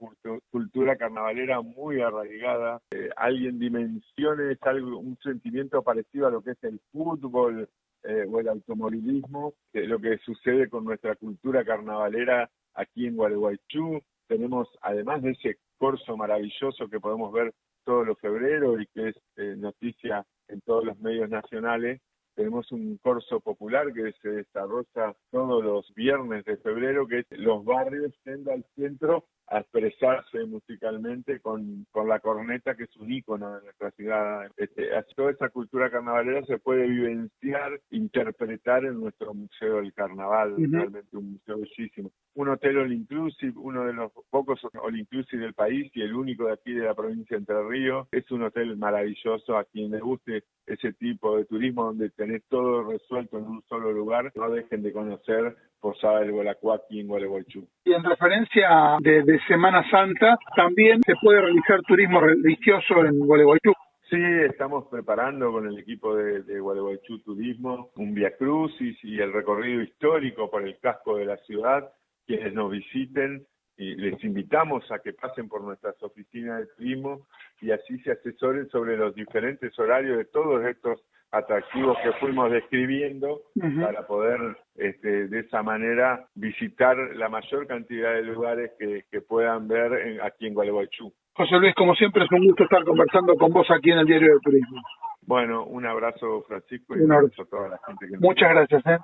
cultura 0.51 0.97
carnavalera 0.97 1.61
muy 1.61 2.01
arraigada. 2.01 2.81
Eh, 2.91 3.09
alguien 3.15 3.59
dimensione 3.59 4.51
es 4.51 4.63
algo, 4.63 4.99
un 4.99 5.17
sentimiento 5.23 5.81
parecido 5.83 6.27
a 6.27 6.31
lo 6.31 6.41
que 6.41 6.51
es 6.51 6.63
el 6.65 6.81
fútbol 6.91 7.69
eh, 8.03 8.25
o 8.29 8.39
el 8.41 8.49
automovilismo, 8.49 9.53
lo 9.71 9.99
que 9.99 10.17
sucede 10.17 10.67
con 10.67 10.83
nuestra 10.83 11.15
cultura 11.15 11.63
carnavalera 11.63 12.49
aquí 12.73 13.07
en 13.07 13.15
Gualeguaychú, 13.15 14.01
tenemos, 14.29 14.69
además 14.81 15.23
de 15.23 15.31
ese 15.31 15.57
corso 15.77 16.15
maravilloso 16.15 16.87
que 16.87 16.99
podemos 16.99 17.33
ver 17.33 17.51
todos 17.83 18.05
los 18.05 18.17
febreros 18.19 18.79
y 18.79 18.85
que 18.87 19.09
es 19.09 19.15
eh, 19.35 19.55
noticia 19.57 20.25
en 20.47 20.61
todos 20.61 20.85
los 20.85 20.99
medios 20.99 21.29
nacionales, 21.29 21.99
tenemos 22.35 22.71
un 22.71 22.97
corso 22.99 23.41
popular 23.41 23.91
que 23.91 24.13
se 24.21 24.29
desarrolla 24.29 25.13
todos 25.29 25.61
los 25.61 25.93
viernes 25.93 26.45
de 26.45 26.55
febrero, 26.55 27.05
que 27.05 27.19
es 27.19 27.25
los 27.31 27.65
barrios 27.65 28.13
yendo 28.23 28.53
al 28.53 28.63
centro 28.75 29.25
a 29.47 29.59
expresarse 29.59 30.45
musicalmente 30.45 31.41
con, 31.41 31.85
con 31.91 32.07
la 32.07 32.21
corneta, 32.21 32.75
que 32.75 32.83
es 32.83 32.95
un 32.95 33.11
ícono 33.11 33.55
de 33.55 33.63
nuestra 33.63 33.91
ciudad. 33.91 34.49
Este, 34.55 34.87
toda 35.17 35.31
esa 35.31 35.49
cultura 35.49 35.89
carnavalera 35.89 36.45
se 36.45 36.59
puede 36.59 36.87
vivenciar, 36.87 37.81
interpretar 37.89 38.85
en 38.85 39.01
nuestro 39.01 39.33
Museo 39.33 39.77
del 39.77 39.93
Carnaval, 39.93 40.55
realmente 40.57 41.17
un 41.17 41.33
museo 41.33 41.57
bellísimo. 41.57 42.11
Un 42.35 42.49
hotel 42.49 42.77
all 42.77 42.93
inclusive, 42.93 43.53
uno 43.55 43.85
de 43.85 43.93
los 43.93 44.11
pocos 44.29 44.59
all 44.81 44.97
inclusive 44.97 45.43
del 45.43 45.53
país 45.53 45.91
y 45.95 46.01
el 46.01 46.13
único 46.13 46.45
de 46.45 46.53
aquí 46.53 46.73
de 46.73 46.85
la 46.85 46.93
provincia 46.93 47.35
de 47.35 47.39
Entre 47.39 47.63
Ríos. 47.67 48.07
Es 48.11 48.29
un 48.31 48.43
hotel 48.43 48.77
maravilloso 48.77 49.57
a 49.57 49.65
quien 49.65 49.91
le 49.91 49.99
guste 49.99 50.43
ese 50.65 50.93
tipo 50.93 51.37
de 51.37 51.45
turismo 51.45 51.85
donde 51.85 52.09
tenés 52.11 52.43
todo 52.47 52.83
resuelto 52.83 53.37
en 53.37 53.45
un 53.45 53.61
solo 53.63 53.91
lugar. 53.91 54.31
No 54.35 54.49
dejen 54.49 54.83
de 54.83 54.93
conocer 54.93 55.55
Posada 55.79 56.19
del 56.19 56.31
Gualacuaqui 56.31 56.99
en 56.99 57.07
Gualeguaychú. 57.07 57.65
Y 57.85 57.93
en 57.93 58.03
referencia 58.03 58.97
de, 58.99 59.39
Semana 59.47 59.89
Santa, 59.89 60.37
también 60.55 61.01
se 61.05 61.13
puede 61.21 61.41
realizar 61.41 61.81
turismo 61.87 62.19
religioso 62.19 63.05
en 63.05 63.19
Gualeguaychú. 63.19 63.73
Sí, 64.09 64.17
estamos 64.49 64.87
preparando 64.89 65.51
con 65.51 65.67
el 65.67 65.77
equipo 65.77 66.15
de, 66.15 66.41
de 66.41 66.59
Gualeguaychú 66.59 67.19
Turismo 67.19 67.91
un 67.95 68.13
Via 68.13 68.35
Crucis 68.35 68.97
y 69.03 69.19
el 69.19 69.31
recorrido 69.31 69.83
histórico 69.83 70.49
por 70.49 70.63
el 70.63 70.79
casco 70.79 71.15
de 71.15 71.25
la 71.25 71.37
ciudad. 71.37 71.91
Quienes 72.29 72.53
nos 72.53 72.69
visiten 72.69 73.43
y 73.75 73.95
les 73.95 74.23
invitamos 74.23 74.83
a 74.91 74.99
que 74.99 75.13
pasen 75.13 75.49
por 75.49 75.63
nuestras 75.63 75.95
oficinas 76.03 76.59
de 76.59 76.67
turismo 76.77 77.25
y 77.59 77.71
así 77.71 77.97
se 78.01 78.11
asesoren 78.11 78.69
sobre 78.69 78.95
los 78.95 79.15
diferentes 79.15 79.77
horarios 79.79 80.19
de 80.19 80.25
todos 80.25 80.63
estos 80.63 81.01
atractivos 81.31 81.97
que 82.03 82.11
fuimos 82.19 82.51
describiendo 82.51 83.41
para 83.81 84.05
poder 84.05 84.39
este, 84.75 85.27
de 85.27 85.39
esa 85.39 85.63
manera 85.63 86.27
visitar 86.35 86.95
la 87.15 87.29
mayor 87.29 87.65
cantidad 87.65 88.13
de 88.13 88.21
lugares 88.21 88.73
que, 88.77 89.21
puedan 89.21 89.67
ver 89.67 90.21
aquí 90.21 90.45
en 90.45 90.53
Gualeguaychú. 90.53 91.11
José 91.33 91.55
Luis, 91.57 91.73
como 91.73 91.95
siempre 91.95 92.25
es 92.25 92.31
un 92.31 92.45
gusto 92.45 92.65
estar 92.65 92.83
conversando 92.83 93.35
con 93.37 93.51
vos 93.51 93.65
aquí 93.71 93.89
en 93.89 93.99
el 93.99 94.05
Diario 94.05 94.35
de 94.35 94.39
Turismo. 94.43 94.83
Bueno, 95.23 95.65
un 95.65 95.87
abrazo 95.87 96.43
Francisco 96.47 96.95
y 96.95 97.01
un 97.01 97.11
abrazo 97.11 97.41
a 97.41 97.45
toda 97.45 97.69
la 97.69 97.79
gente 97.87 98.07
que 98.07 98.17
Muchas 98.19 98.51
gracias. 98.51 98.85
¿eh? 98.85 98.99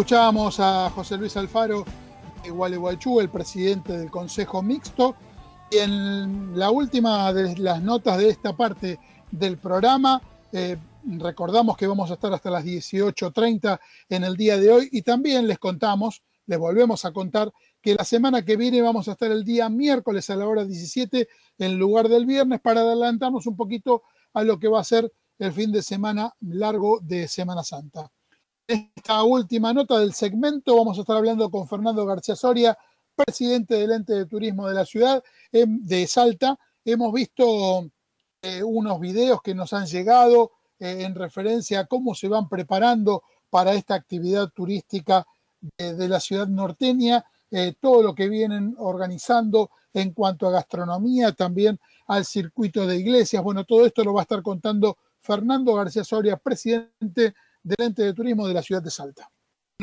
Escuchábamos 0.00 0.58
a 0.60 0.88
José 0.88 1.18
Luis 1.18 1.36
Alfaro 1.36 1.84
de 2.42 2.48
Gualeguaychú, 2.48 3.20
el 3.20 3.28
presidente 3.28 3.98
del 3.98 4.10
Consejo 4.10 4.62
Mixto, 4.62 5.14
y 5.70 5.76
en 5.76 6.58
la 6.58 6.70
última 6.70 7.30
de 7.34 7.54
las 7.58 7.82
notas 7.82 8.16
de 8.16 8.30
esta 8.30 8.56
parte 8.56 8.98
del 9.30 9.58
programa, 9.58 10.22
eh, 10.52 10.78
recordamos 11.04 11.76
que 11.76 11.86
vamos 11.86 12.10
a 12.10 12.14
estar 12.14 12.32
hasta 12.32 12.48
las 12.48 12.64
18.30 12.64 13.78
en 14.08 14.24
el 14.24 14.38
día 14.38 14.56
de 14.56 14.72
hoy 14.72 14.88
y 14.90 15.02
también 15.02 15.46
les 15.46 15.58
contamos, 15.58 16.22
les 16.46 16.58
volvemos 16.58 17.04
a 17.04 17.12
contar 17.12 17.52
que 17.82 17.94
la 17.94 18.04
semana 18.04 18.42
que 18.42 18.56
viene 18.56 18.80
vamos 18.80 19.06
a 19.06 19.12
estar 19.12 19.30
el 19.30 19.44
día 19.44 19.68
miércoles 19.68 20.30
a 20.30 20.36
la 20.36 20.48
hora 20.48 20.64
17 20.64 21.28
en 21.58 21.78
lugar 21.78 22.08
del 22.08 22.24
viernes 22.24 22.62
para 22.62 22.80
adelantarnos 22.80 23.46
un 23.46 23.54
poquito 23.54 24.04
a 24.32 24.44
lo 24.44 24.58
que 24.58 24.68
va 24.68 24.80
a 24.80 24.84
ser 24.84 25.12
el 25.38 25.52
fin 25.52 25.70
de 25.70 25.82
semana 25.82 26.34
largo 26.40 27.00
de 27.02 27.28
Semana 27.28 27.62
Santa. 27.62 28.10
Esta 28.70 29.24
última 29.24 29.72
nota 29.72 29.98
del 29.98 30.12
segmento 30.12 30.76
vamos 30.76 30.96
a 30.96 31.00
estar 31.00 31.16
hablando 31.16 31.50
con 31.50 31.66
Fernando 31.66 32.06
García 32.06 32.36
Soria, 32.36 32.78
presidente 33.16 33.74
del 33.74 33.90
ente 33.90 34.12
de 34.12 34.26
turismo 34.26 34.68
de 34.68 34.74
la 34.74 34.86
ciudad 34.86 35.24
em, 35.50 35.84
de 35.84 36.06
Salta. 36.06 36.56
Hemos 36.84 37.12
visto 37.12 37.90
eh, 38.40 38.62
unos 38.62 39.00
videos 39.00 39.42
que 39.42 39.56
nos 39.56 39.72
han 39.72 39.86
llegado 39.86 40.52
eh, 40.78 41.02
en 41.02 41.16
referencia 41.16 41.80
a 41.80 41.86
cómo 41.86 42.14
se 42.14 42.28
van 42.28 42.48
preparando 42.48 43.24
para 43.50 43.72
esta 43.72 43.96
actividad 43.96 44.50
turística 44.50 45.26
de, 45.76 46.08
la 46.08 46.20
ciudad 46.20 46.46
norteña, 46.46 47.24
eh, 47.50 47.74
todo 47.80 48.04
lo 48.04 48.14
que 48.14 48.28
vienen 48.28 48.76
organizando 48.78 49.72
en 49.92 50.12
cuanto 50.12 50.46
a 50.46 50.52
gastronomía, 50.52 51.32
también 51.32 51.80
al 52.06 52.24
circuito 52.24 52.86
de 52.86 52.98
iglesias. 52.98 53.42
Bueno, 53.42 53.64
todo 53.64 53.84
esto 53.84 54.04
lo 54.04 54.14
va 54.14 54.20
a 54.20 54.22
estar 54.22 54.44
contando 54.44 54.96
Fernando 55.18 55.74
García 55.74 56.04
Soria, 56.04 56.36
presidente 56.36 57.34
del 57.62 57.86
ente 57.86 58.02
de 58.02 58.14
turismo 58.14 58.46
de 58.46 58.54
la 58.54 58.62
ciudad 58.62 58.82
de 58.82 58.90
Salta. 58.90 59.28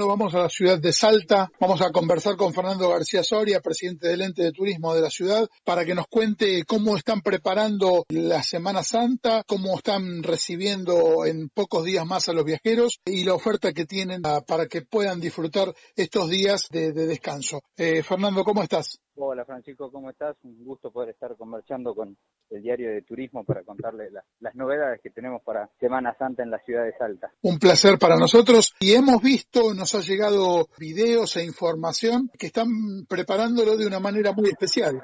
Vamos 0.06 0.36
a 0.36 0.42
la 0.42 0.50
ciudad 0.50 0.80
de 0.80 0.94
Salta, 0.94 1.52
vamos 1.60 1.82
a 1.82 1.92
conversar 1.92 2.36
con 2.36 2.54
Fernando 2.54 2.88
García 2.88 3.24
Soria, 3.24 3.62
presidente 3.62 4.08
del 4.08 4.22
ente 4.22 4.44
de 4.44 4.52
turismo 4.52 4.94
de 4.94 5.02
la 5.02 5.10
ciudad, 5.10 5.48
para 5.64 5.86
que 5.86 5.96
nos 5.96 6.06
cuente 6.08 6.64
cómo 6.66 6.96
están 6.96 7.22
preparando 7.22 8.06
la 8.10 8.44
Semana 8.44 8.84
Santa, 8.84 9.44
cómo 9.48 9.76
están 9.76 10.22
recibiendo 10.22 11.26
en 11.26 11.50
pocos 11.50 11.84
días 11.84 12.06
más 12.06 12.30
a 12.30 12.34
los 12.34 12.46
viajeros 12.46 13.00
y 13.06 13.24
la 13.24 13.34
oferta 13.34 13.74
que 13.74 13.86
tienen 13.86 14.22
para 14.22 14.68
que 14.68 14.84
puedan 14.84 15.20
disfrutar 15.20 15.74
estos 15.96 16.30
días 16.30 16.68
de, 16.70 16.92
descanso. 16.92 17.62
Eh, 17.76 18.04
Fernando, 18.04 18.44
¿cómo 18.44 18.62
estás? 18.62 19.00
Hola 19.20 19.45
Francisco, 19.45 19.91
¿cómo 19.91 20.11
estás? 20.11 20.38
Un 20.43 20.63
gusto 20.63 20.91
poder 20.91 21.09
estar 21.09 21.36
conversando 21.36 21.95
con 21.95 22.15
el 22.51 22.61
diario 22.61 22.91
de 22.91 23.01
turismo 23.01 23.43
para 23.43 23.63
contarle 23.63 24.11
las 24.39 24.53
novedades 24.53 25.01
que 25.01 25.09
tenemos 25.09 25.41
para 25.41 25.68
Semana 25.80 26.15
Santa 26.20 26.43
en 26.43 26.51
la 26.51 26.59
ciudad 26.59 26.86
de 26.86 26.95
Salta. 26.97 27.32
Un 27.41 27.57
placer 27.57 27.97
para 27.97 28.15
nosotros 28.15 28.76
y 28.80 28.93
hemos 28.93 29.20
visto, 29.24 29.74
nos 29.74 29.95
ha 29.95 30.01
llegado 30.01 30.68
videos 30.78 31.36
e 31.36 31.43
información 31.43 32.30
que 32.38 32.47
están 32.47 32.68
preparándolo 33.09 33.76
de 33.76 33.88
una 33.88 33.99
manera 33.99 34.34
muy 34.34 34.49
especial. 34.49 35.01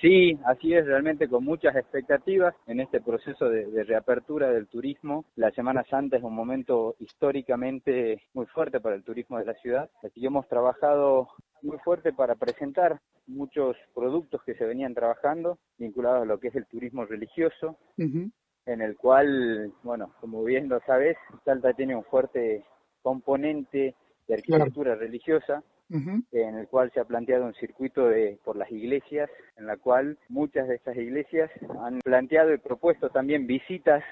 Sí, 0.00 0.38
así 0.44 0.74
es, 0.74 0.86
realmente 0.86 1.26
con 1.26 1.42
muchas 1.42 1.74
expectativas 1.74 2.54
en 2.68 2.80
este 2.80 3.00
proceso 3.00 3.48
de, 3.48 3.66
de, 3.66 3.82
reapertura 3.82 4.50
del 4.50 4.68
turismo. 4.68 5.24
La 5.36 5.50
Semana 5.52 5.82
Santa 5.90 6.18
es 6.18 6.22
un 6.22 6.34
momento 6.34 6.94
históricamente 7.00 8.22
muy 8.34 8.46
fuerte 8.46 8.78
para 8.78 8.94
el 8.94 9.02
turismo 9.02 9.38
de 9.38 9.46
la 9.46 9.54
ciudad, 9.54 9.90
así 10.04 10.20
que 10.20 10.26
hemos 10.26 10.46
trabajado 10.48 11.28
muy 11.66 11.78
fuerte 11.78 12.12
para 12.12 12.36
presentar 12.36 13.00
muchos 13.26 13.76
productos 13.94 14.42
que 14.44 14.54
se 14.54 14.64
venían 14.64 14.94
trabajando 14.94 15.58
vinculados 15.78 16.22
a 16.22 16.26
lo 16.26 16.38
que 16.38 16.48
es 16.48 16.54
el 16.54 16.66
turismo 16.66 17.04
religioso, 17.04 17.76
en 17.98 18.80
el 18.80 18.96
cual, 18.96 19.72
bueno, 19.82 20.14
como 20.20 20.42
bien 20.44 20.68
lo 20.68 20.80
sabes, 20.86 21.16
Salta 21.44 21.72
tiene 21.74 21.96
un 21.96 22.04
fuerte 22.04 22.64
componente 23.02 23.94
de 24.26 24.34
arquitectura 24.34 24.94
religiosa, 24.94 25.62
en 25.90 26.56
el 26.56 26.66
cual 26.68 26.90
se 26.92 27.00
ha 27.00 27.04
planteado 27.04 27.44
un 27.44 27.54
circuito 27.54 28.08
de 28.08 28.38
por 28.44 28.56
las 28.56 28.70
iglesias, 28.72 29.30
en 29.56 29.66
la 29.66 29.76
cual 29.76 30.18
muchas 30.28 30.66
de 30.68 30.76
estas 30.76 30.96
iglesias 30.96 31.50
han 31.80 32.00
planteado 32.00 32.52
y 32.52 32.58
propuesto 32.58 33.10
también 33.10 33.46
visitas 33.46 34.02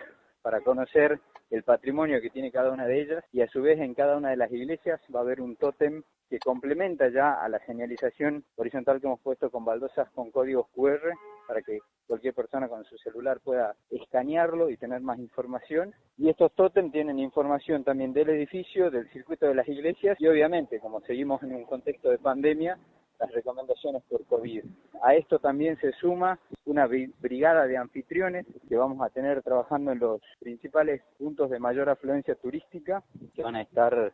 para 0.43 0.61
conocer 0.61 1.21
el 1.55 1.63
patrimonio 1.63 2.21
que 2.21 2.31
tiene 2.31 2.51
cada 2.51 2.73
una 2.73 2.85
de 2.87 3.01
ellas 3.01 3.25
y 3.33 3.41
a 3.41 3.49
su 3.49 3.63
vez 3.63 3.79
en 3.79 3.95
cada 3.95 4.17
una 4.17 4.31
de 4.31 4.37
las 4.37 4.51
iglesias 4.51 5.01
va 5.15 5.21
a 5.21 5.23
haber 5.23 5.41
un 5.41 5.55
tótem 5.55 6.03
que 6.29 6.41
complementa 6.41 7.09
ya 7.11 7.35
a 7.35 7.49
la 7.49 7.65
señalización 7.65 8.45
horizontal 8.57 9.01
que 9.01 9.07
hemos 9.07 9.21
puesto 9.21 9.51
con 9.51 9.65
baldosas 9.65 10.11
con 10.11 10.33
códigos 10.33 10.67
QR 10.75 11.13
para 11.47 11.63
que 11.63 11.79
cualquier 12.09 12.35
persona 12.35 12.69
con 12.69 12.85
su 12.85 12.99
celular 12.99 13.39
pueda 13.41 13.77
escanearlo 13.91 14.69
y 14.69 14.77
tener 14.77 15.01
más 15.01 15.19
información. 15.19 15.95
Y 16.19 16.29
estos 16.29 16.53
tótem 16.55 16.91
tienen 16.91 17.21
información 17.21 17.85
también 17.85 18.13
del 18.13 18.31
edificio, 18.31 18.91
del 18.91 19.09
circuito 19.11 19.47
de 19.47 19.55
las 19.55 19.69
iglesias 19.69 20.21
y 20.21 20.27
obviamente, 20.27 20.81
como 20.81 21.03
seguimos 21.03 21.41
en 21.45 21.55
un 21.55 21.65
contexto 21.65 22.11
de 22.11 22.19
pandemia, 22.19 22.79
las 23.25 23.35
recomendaciones 23.35 24.03
por 24.05 24.25
COVID. 24.27 24.65
A 25.03 25.15
esto 25.15 25.39
también 25.39 25.79
se 25.81 25.93
suma 25.93 26.39
una 26.67 26.87
brigada 26.87 27.67
de 27.67 27.77
anfitriones 27.77 28.47
que 28.69 28.77
vamos 28.77 29.01
a 29.01 29.11
tener 29.11 29.43
trabajando 29.43 29.93
en 29.93 29.99
los 29.99 30.21
principales 30.41 31.03
puntos 31.19 31.51
de 31.51 31.59
mayor 31.59 31.89
afluencia 31.89 32.35
turística, 32.35 33.03
que 33.35 33.43
van 33.43 33.57
a 33.57 33.63
estar 33.63 34.13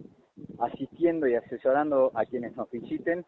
asistiendo 0.61 1.27
y 1.27 1.35
asesorando 1.35 2.13
a 2.15 2.25
quienes 2.25 2.57
nos 2.57 2.71
visiten 2.71 3.25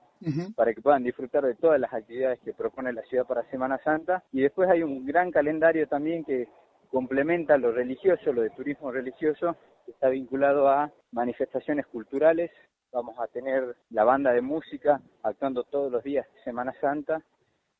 para 0.55 0.73
que 0.73 0.81
puedan 0.81 1.03
disfrutar 1.03 1.45
de 1.45 1.57
todas 1.57 1.81
las 1.81 1.93
actividades 1.93 2.39
que 2.41 2.55
propone 2.55 2.93
la 2.93 3.03
ciudad 3.03 3.27
para 3.27 3.49
Semana 3.51 3.79
Santa. 3.83 4.23
Y 4.33 4.43
después 4.43 4.71
hay 4.71 4.83
un 4.83 5.05
gran 5.05 5.31
calendario 5.33 5.89
también 5.89 6.25
que 6.25 6.49
complementa 6.91 7.57
lo 7.59 7.73
religioso, 7.73 8.33
lo 8.33 8.43
de 8.43 8.51
turismo 8.51 8.93
religioso, 8.93 9.57
que 9.85 9.93
está 9.93 10.09
vinculado 10.09 10.69
a 10.69 10.93
manifestaciones 11.11 11.87
culturales, 11.87 12.51
vamos 12.93 13.19
a 13.19 13.27
tener 13.27 13.77
la 13.91 14.05
banda 14.05 14.33
de 14.33 14.43
música 14.43 15.01
actuando 15.23 15.65
todos 15.65 15.91
los 15.91 16.05
días 16.05 16.27
de 16.35 16.43
Semana 16.43 16.75
Santa, 16.81 17.23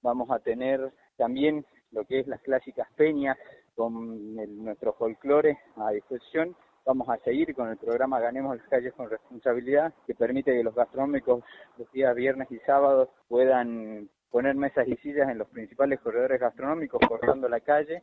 vamos 0.01 0.31
a 0.31 0.39
tener 0.39 0.93
también 1.17 1.65
lo 1.93 2.05
que 2.05 2.21
es 2.21 2.27
las 2.27 2.41
clásicas 2.41 2.89
peñas 2.97 3.37
con 3.77 4.35
nuestro 4.65 4.95
folclore 4.95 5.59
a 5.77 5.91
disposición. 5.91 6.57
Vamos 6.85 7.09
a 7.09 7.19
seguir 7.19 7.55
con 7.55 7.69
el 7.69 7.77
programa 7.77 8.19
Ganemos 8.19 8.57
las 8.57 8.67
calles 8.69 8.93
con 8.95 9.09
responsabilidad, 9.09 9.93
que 10.07 10.15
permite 10.15 10.53
que 10.53 10.65
los 10.65 10.75
gastronómicos 10.75 11.45
los 11.77 11.91
días 11.93 12.15
viernes 12.17 12.51
y 12.51 12.59
sábados 12.61 13.09
puedan 13.29 14.09
poner 14.31 14.57
mesas 14.57 14.89
y 14.89 14.97
sillas 14.97 15.29
en 15.29 15.39
los 15.39 15.49
principales 15.49 16.01
corredores 16.01 16.41
gastronómicos 16.41 17.01
cortando 17.07 17.49
la 17.49 17.61
calle 17.61 18.03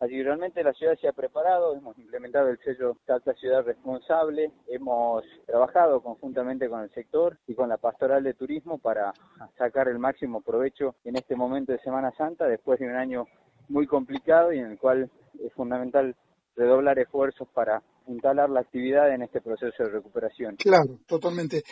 Así 0.00 0.22
realmente 0.22 0.64
la 0.64 0.72
ciudad 0.72 0.96
se 0.98 1.08
ha 1.08 1.12
preparado, 1.12 1.76
hemos 1.76 1.98
implementado 1.98 2.48
el 2.48 2.58
sello 2.60 2.96
Salta 3.06 3.34
Ciudad 3.34 3.62
Responsable, 3.62 4.50
hemos 4.66 5.22
trabajado 5.44 6.00
conjuntamente 6.00 6.70
con 6.70 6.80
el 6.80 6.90
sector 6.92 7.36
y 7.46 7.54
con 7.54 7.68
la 7.68 7.76
pastoral 7.76 8.24
de 8.24 8.32
turismo 8.32 8.78
para 8.78 9.12
sacar 9.58 9.88
el 9.88 9.98
máximo 9.98 10.40
provecho 10.40 10.94
en 11.04 11.16
este 11.16 11.36
momento 11.36 11.72
de 11.72 11.80
Semana 11.80 12.12
Santa, 12.16 12.46
después 12.46 12.80
de 12.80 12.86
un 12.86 12.96
año 12.96 13.26
muy 13.68 13.86
complicado 13.86 14.54
y 14.54 14.58
en 14.60 14.70
el 14.70 14.78
cual 14.78 15.10
es 15.38 15.52
fundamental 15.52 16.16
redoblar 16.56 16.98
esfuerzos 16.98 17.46
para 17.48 17.82
instalar 18.10 18.50
la 18.50 18.60
actividad 18.60 19.14
en 19.14 19.22
este 19.22 19.40
proceso 19.40 19.84
de 19.84 19.90
recuperación. 19.90 20.56
Claro, 20.56 21.00
totalmente. 21.06 21.62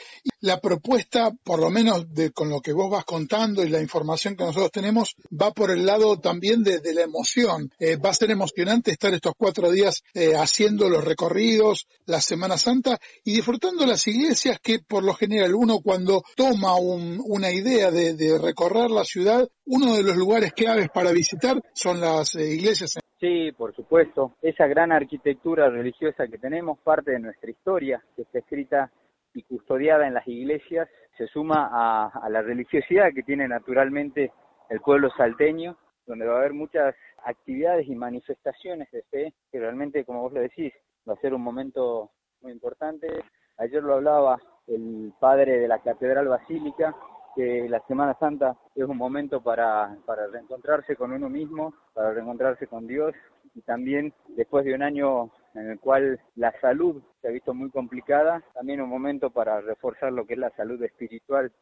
La 0.40 0.60
propuesta, 0.60 1.30
por 1.42 1.58
lo 1.58 1.70
menos 1.70 2.12
de, 2.12 2.30
con 2.30 2.48
lo 2.48 2.60
que 2.60 2.72
vos 2.72 2.90
vas 2.90 3.04
contando 3.04 3.64
y 3.64 3.68
la 3.68 3.80
información 3.80 4.36
que 4.36 4.44
nosotros 4.44 4.70
tenemos, 4.70 5.16
va 5.30 5.52
por 5.52 5.70
el 5.70 5.84
lado 5.84 6.18
también 6.18 6.62
de, 6.62 6.80
la 6.94 7.02
emoción. 7.02 7.70
Eh, 7.78 7.96
va 7.96 8.10
a 8.10 8.14
ser 8.14 8.30
emocionante 8.30 8.92
estar 8.92 9.12
estos 9.12 9.34
cuatro 9.36 9.70
días 9.70 10.02
eh, 10.14 10.34
haciendo 10.36 10.88
los 10.88 11.04
recorridos, 11.04 11.86
la 12.06 12.20
Semana 12.20 12.56
Santa 12.56 12.98
y 13.24 13.32
disfrutando 13.32 13.84
las 13.84 14.06
iglesias 14.06 14.58
que 14.62 14.78
por 14.78 15.02
lo 15.02 15.14
general 15.14 15.54
uno 15.54 15.80
cuando 15.80 16.22
toma 16.36 16.76
una 16.76 17.50
idea 17.50 17.90
de, 17.90 18.38
recorrer 18.38 18.90
la 18.90 19.04
ciudad, 19.04 19.48
uno 19.66 19.96
de 19.96 20.02
los 20.02 20.16
lugares 20.16 20.52
claves 20.52 20.88
para 20.92 21.12
visitar 21.12 21.60
son 21.74 22.00
las 22.00 22.34
eh, 22.34 22.54
iglesias. 22.54 22.98
Sí, 23.20 23.50
por 23.52 23.74
supuesto. 23.74 24.36
Esa 24.42 24.66
gran 24.68 24.92
arquitectura 24.92 25.68
religiosa 25.68 26.28
que 26.28 26.38
tenemos, 26.38 26.78
parte 26.78 27.10
de 27.12 27.18
nuestra 27.18 27.50
historia, 27.50 28.02
que 28.14 28.22
está 28.22 28.38
escrita 28.38 28.92
y 29.34 29.42
custodiada 29.42 30.06
en 30.06 30.14
las 30.14 30.26
iglesias, 30.28 30.88
se 31.16 31.26
suma 31.26 31.68
a, 31.72 32.28
la 32.30 32.42
religiosidad 32.42 33.12
que 33.12 33.24
tiene 33.24 33.48
naturalmente 33.48 34.32
el 34.70 34.80
pueblo 34.80 35.10
salteño, 35.16 35.76
donde 36.06 36.26
va 36.26 36.36
a 36.36 36.38
haber 36.38 36.52
muchas 36.52 36.94
actividades 37.24 37.88
y 37.88 37.94
manifestaciones 37.96 38.88
de 38.92 39.02
fe, 39.10 39.34
que 39.50 39.58
realmente, 39.58 40.04
como 40.04 40.22
vos 40.22 40.32
lo 40.32 40.40
decís, 40.40 40.72
va 41.08 41.14
a 41.14 41.20
ser 41.20 41.34
un 41.34 41.42
momento 41.42 42.12
muy 42.40 42.52
importante. 42.52 43.08
Ayer 43.56 43.82
lo 43.82 43.94
hablaba 43.94 44.40
el 44.68 45.12
padre 45.18 45.58
de 45.58 45.66
la 45.66 45.80
Catedral 45.80 46.28
Basílica, 46.28 46.94
que 47.38 47.68
la 47.68 47.78
Semana 47.86 48.16
Santa 48.18 48.56
es 48.74 48.82
un 48.82 48.96
momento 48.96 49.40
para, 49.40 49.96
para 50.04 50.26
reencontrarse 50.26 50.96
con 50.96 51.12
uno 51.12 51.28
mismo, 51.28 51.72
para 51.94 52.12
reencontrarse 52.12 52.66
con 52.66 52.88
Dios 52.88 53.14
y 53.54 53.60
también 53.60 54.12
después 54.30 54.64
de 54.64 54.74
un 54.74 54.82
año 54.82 55.30
en 55.54 55.70
el 55.70 55.78
cual 55.78 56.20
la 56.34 56.52
salud 56.60 57.00
se 57.22 57.28
ha 57.28 57.30
visto 57.30 57.54
muy 57.54 57.70
complicada, 57.70 58.42
también 58.54 58.80
un 58.80 58.88
momento 58.88 59.30
para 59.30 59.60
reforzar 59.60 60.12
lo 60.12 60.26
que 60.26 60.32
es 60.32 60.40
la 60.40 60.50
salud 60.56 60.82
espiritual 60.82 61.52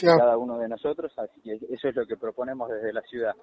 cada 0.00 0.36
uno 0.36 0.58
de 0.58 0.68
nosotros, 0.68 1.12
así 1.16 1.40
que 1.40 1.54
eso 1.74 1.88
es 1.88 1.94
lo 1.94 2.06
que 2.06 2.16
proponemos 2.16 2.68
desde 2.70 2.92
la 2.92 3.02
ciudad. 3.02 3.34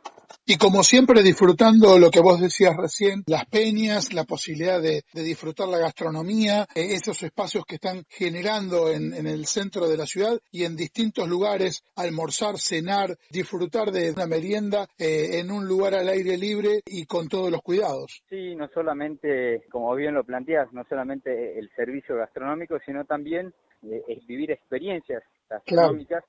Y 0.45 0.57
como 0.57 0.83
siempre 0.83 1.23
disfrutando 1.23 1.97
lo 1.97 2.09
que 2.09 2.19
vos 2.19 2.39
decías 2.39 2.75
recién, 2.75 3.23
las 3.27 3.45
peñas, 3.45 4.13
la 4.13 4.23
posibilidad 4.23 4.81
de, 4.81 5.03
disfrutar 5.13 5.67
la 5.67 5.77
gastronomía, 5.77 6.67
eh, 6.75 6.93
esos 6.93 7.21
espacios 7.23 7.65
que 7.65 7.75
están 7.75 8.03
generando 8.09 8.89
en, 8.89 9.13
el 9.27 9.45
centro 9.45 9.87
de 9.87 9.97
la 9.97 10.05
ciudad 10.05 10.39
y 10.51 10.65
en 10.65 10.75
distintos 10.75 11.27
lugares, 11.27 11.83
almorzar, 11.95 12.57
cenar, 12.57 13.17
disfrutar 13.29 13.91
de 13.91 14.11
una 14.11 14.27
merienda 14.27 14.87
eh, 14.97 15.39
en 15.39 15.51
un 15.51 15.67
lugar 15.67 15.93
al 15.93 16.09
aire 16.09 16.37
libre 16.37 16.81
y 16.85 17.05
con 17.05 17.27
todos 17.27 17.51
los 17.51 17.61
cuidados. 17.61 18.23
Sí, 18.29 18.55
no 18.55 18.67
solamente, 18.73 19.63
como 19.69 19.95
bien 19.95 20.15
lo 20.15 20.23
planteas, 20.23 20.71
no 20.73 20.83
solamente 20.89 21.57
el 21.57 21.69
servicio 21.75 22.17
gastronómico, 22.17 22.77
sino 22.85 23.05
también 23.05 23.53
eh, 23.83 24.21
vivir 24.27 24.51
experiencias 24.51 25.23
gastronómicas. 25.49 26.23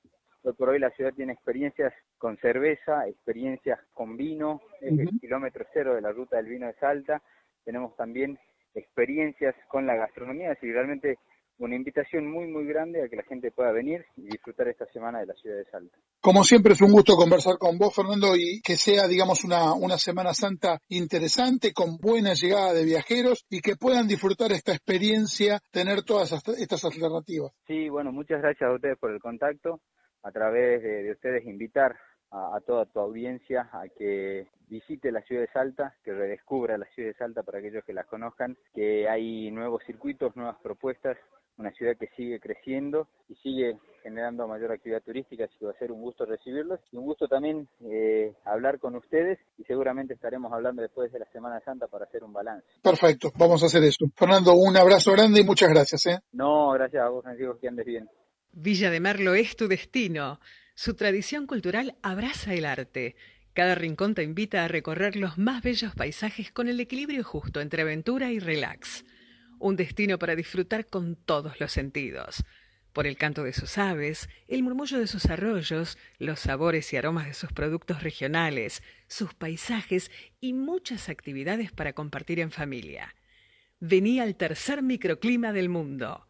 Hoy 0.45 0.53
por 0.53 0.69
hoy 0.69 0.79
la 0.79 0.91
ciudad 0.91 1.13
tiene 1.13 1.31
experiencias 1.31 1.93
con 2.17 2.37
cerveza, 2.37 3.07
experiencias 3.07 3.79
con 3.93 4.17
vino, 4.17 4.61
es 4.81 4.99
el 4.99 5.09
kilómetro 5.21 5.65
cero 5.73 5.95
de 5.95 6.01
la 6.01 6.11
ruta 6.11 6.35
del 6.35 6.47
vino 6.47 6.67
de 6.67 6.73
Salta. 6.73 7.21
Tenemos 7.63 7.95
también 7.95 8.37
experiencias 8.75 9.55
con 9.69 9.85
la 9.85 9.95
gastronomía, 9.95 10.51
así 10.51 10.67
que 10.67 10.73
realmente 10.73 11.17
una 11.59 11.75
invitación 11.75 12.29
muy, 12.29 12.47
muy 12.47 12.65
grande 12.65 13.01
a 13.01 13.07
que 13.07 13.15
la 13.15 13.23
gente 13.23 13.51
pueda 13.51 13.71
venir 13.71 14.05
y 14.17 14.23
disfrutar 14.23 14.67
esta 14.67 14.85
semana 14.87 15.21
de 15.21 15.27
la 15.27 15.33
ciudad 15.35 15.55
de 15.55 15.65
Salta. 15.65 15.97
Como 16.19 16.43
siempre 16.43 16.73
es 16.73 16.81
un 16.81 16.91
gusto 16.91 17.15
conversar 17.15 17.57
con 17.57 17.77
vos, 17.77 17.95
Fernando, 17.95 18.35
y 18.35 18.59
que 18.61 18.75
sea, 18.75 19.07
digamos, 19.07 19.45
una, 19.45 19.73
una 19.73 19.97
Semana 19.97 20.33
Santa 20.33 20.81
interesante, 20.89 21.71
con 21.71 21.97
buena 22.01 22.33
llegada 22.33 22.73
de 22.73 22.83
viajeros 22.83 23.45
y 23.49 23.61
que 23.61 23.77
puedan 23.77 24.09
disfrutar 24.09 24.51
esta 24.51 24.73
experiencia, 24.73 25.61
tener 25.71 26.03
todas 26.03 26.33
estas 26.33 26.83
alternativas. 26.83 27.53
Sí, 27.65 27.87
bueno, 27.87 28.11
muchas 28.11 28.41
gracias 28.41 28.69
a 28.69 28.73
ustedes 28.73 28.97
por 28.97 29.11
el 29.11 29.21
contacto. 29.21 29.79
A 30.23 30.31
través 30.31 30.81
de, 30.81 31.11
ustedes 31.11 31.45
invitar 31.45 31.95
a, 32.31 32.59
toda 32.65 32.85
tu 32.85 32.99
audiencia 32.99 33.69
a 33.71 33.87
que 33.89 34.47
visite 34.67 35.11
la 35.11 35.21
ciudad 35.21 35.41
de 35.41 35.51
Salta, 35.51 35.95
que 36.03 36.13
redescubra 36.13 36.77
la 36.77 36.85
ciudad 36.87 37.09
de 37.09 37.15
Salta 37.15 37.43
para 37.43 37.59
aquellos 37.59 37.83
que 37.85 37.93
la 37.93 38.05
conozcan, 38.05 38.57
que 38.73 39.07
hay 39.07 39.51
nuevos 39.51 39.83
circuitos, 39.85 40.35
nuevas 40.35 40.57
propuestas, 40.63 41.17
una 41.57 41.71
ciudad 41.71 41.95
que 41.97 42.07
sigue 42.15 42.39
creciendo 42.39 43.07
y 43.29 43.35
sigue 43.35 43.77
generando 44.01 44.47
mayor 44.47 44.71
actividad 44.71 45.01
turística, 45.01 45.45
así 45.45 45.57
que 45.59 45.65
va 45.65 45.71
a 45.71 45.77
ser 45.77 45.91
un 45.91 46.01
gusto 46.01 46.25
recibirlos 46.25 46.79
y 46.91 46.97
un 46.97 47.05
gusto 47.05 47.27
también 47.27 47.67
eh, 47.81 48.33
hablar 48.45 48.79
con 48.79 48.95
ustedes 48.95 49.39
y 49.57 49.63
seguramente 49.63 50.13
estaremos 50.13 50.51
hablando 50.51 50.81
después 50.81 51.11
de 51.11 51.19
la 51.19 51.25
Semana 51.31 51.61
Santa 51.61 51.87
para 51.87 52.05
hacer 52.05 52.23
un 52.23 52.33
balance. 52.33 52.67
Perfecto, 52.81 53.31
vamos 53.37 53.63
a 53.63 53.67
hacer 53.67 53.83
eso. 53.83 54.05
Fernando, 54.15 54.53
un 54.53 54.75
abrazo 54.75 55.11
grande 55.11 55.41
y 55.41 55.43
muchas 55.43 55.69
gracias. 55.69 56.05
¿eh? 56.07 56.19
No, 56.33 56.71
gracias 56.71 57.03
a 57.03 57.09
vos, 57.09 57.23
Francisco, 57.23 57.57
que 57.59 57.67
andes 57.67 57.85
bien. 57.85 58.09
Villa 58.55 58.91
de 58.91 58.99
Merlo 58.99 59.33
es 59.33 59.55
tu 59.55 59.67
destino. 59.67 60.39
Su 60.75 60.93
tradición 60.93 61.47
cultural 61.47 61.95
abraza 62.03 62.53
el 62.53 62.65
arte. 62.65 63.15
Cada 63.53 63.73
rincón 63.73 64.13
te 64.13 64.21
invita 64.21 64.63
a 64.63 64.67
recorrer 64.67 65.15
los 65.15 65.39
más 65.39 65.63
bellos 65.63 65.95
paisajes 65.95 66.51
con 66.51 66.67
el 66.67 66.79
equilibrio 66.79 67.23
justo 67.23 67.61
entre 67.61 67.81
aventura 67.81 68.31
y 68.31 68.37
relax. 68.37 69.05
Un 69.57 69.75
destino 69.75 70.19
para 70.19 70.35
disfrutar 70.35 70.85
con 70.85 71.15
todos 71.15 71.59
los 71.59 71.71
sentidos. 71.71 72.43
Por 72.93 73.07
el 73.07 73.17
canto 73.17 73.43
de 73.43 73.53
sus 73.53 73.79
aves, 73.79 74.29
el 74.47 74.61
murmullo 74.61 74.99
de 74.99 75.07
sus 75.07 75.25
arroyos, 75.25 75.97
los 76.19 76.39
sabores 76.39 76.93
y 76.93 76.97
aromas 76.97 77.25
de 77.25 77.33
sus 77.33 77.51
productos 77.51 78.03
regionales, 78.03 78.83
sus 79.07 79.33
paisajes 79.33 80.11
y 80.39 80.53
muchas 80.53 81.09
actividades 81.09 81.71
para 81.71 81.93
compartir 81.93 82.39
en 82.39 82.51
familia. 82.51 83.15
Vení 83.79 84.19
al 84.19 84.35
tercer 84.35 84.83
microclima 84.83 85.53
del 85.53 85.69
mundo. 85.69 86.27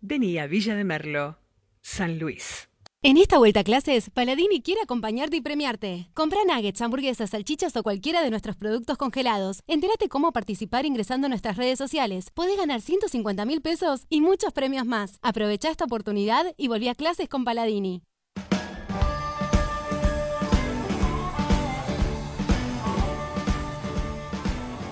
Vení 0.00 0.38
a 0.38 0.46
Villa 0.46 0.76
de 0.76 0.84
Merlo, 0.84 1.40
San 1.84 2.18
Luis. 2.18 2.70
En 3.02 3.18
esta 3.18 3.36
vuelta 3.36 3.60
a 3.60 3.64
clases, 3.64 4.08
Paladini 4.08 4.62
quiere 4.62 4.80
acompañarte 4.82 5.36
y 5.36 5.42
premiarte. 5.42 6.08
Compra 6.14 6.38
nuggets, 6.48 6.80
hamburguesas, 6.80 7.30
salchichas 7.30 7.76
o 7.76 7.82
cualquiera 7.82 8.22
de 8.22 8.30
nuestros 8.30 8.56
productos 8.56 8.96
congelados. 8.96 9.62
Entérate 9.66 10.08
cómo 10.08 10.32
participar 10.32 10.86
ingresando 10.86 11.26
a 11.26 11.28
nuestras 11.28 11.58
redes 11.58 11.78
sociales. 11.78 12.30
Puedes 12.32 12.56
ganar 12.56 12.80
150 12.80 13.44
mil 13.44 13.60
pesos 13.60 14.06
y 14.08 14.22
muchos 14.22 14.54
premios 14.54 14.86
más. 14.86 15.18
Aprovecha 15.20 15.70
esta 15.70 15.84
oportunidad 15.84 16.46
y 16.56 16.68
volví 16.68 16.88
a 16.88 16.94
clases 16.94 17.28
con 17.28 17.44
Paladini. 17.44 18.02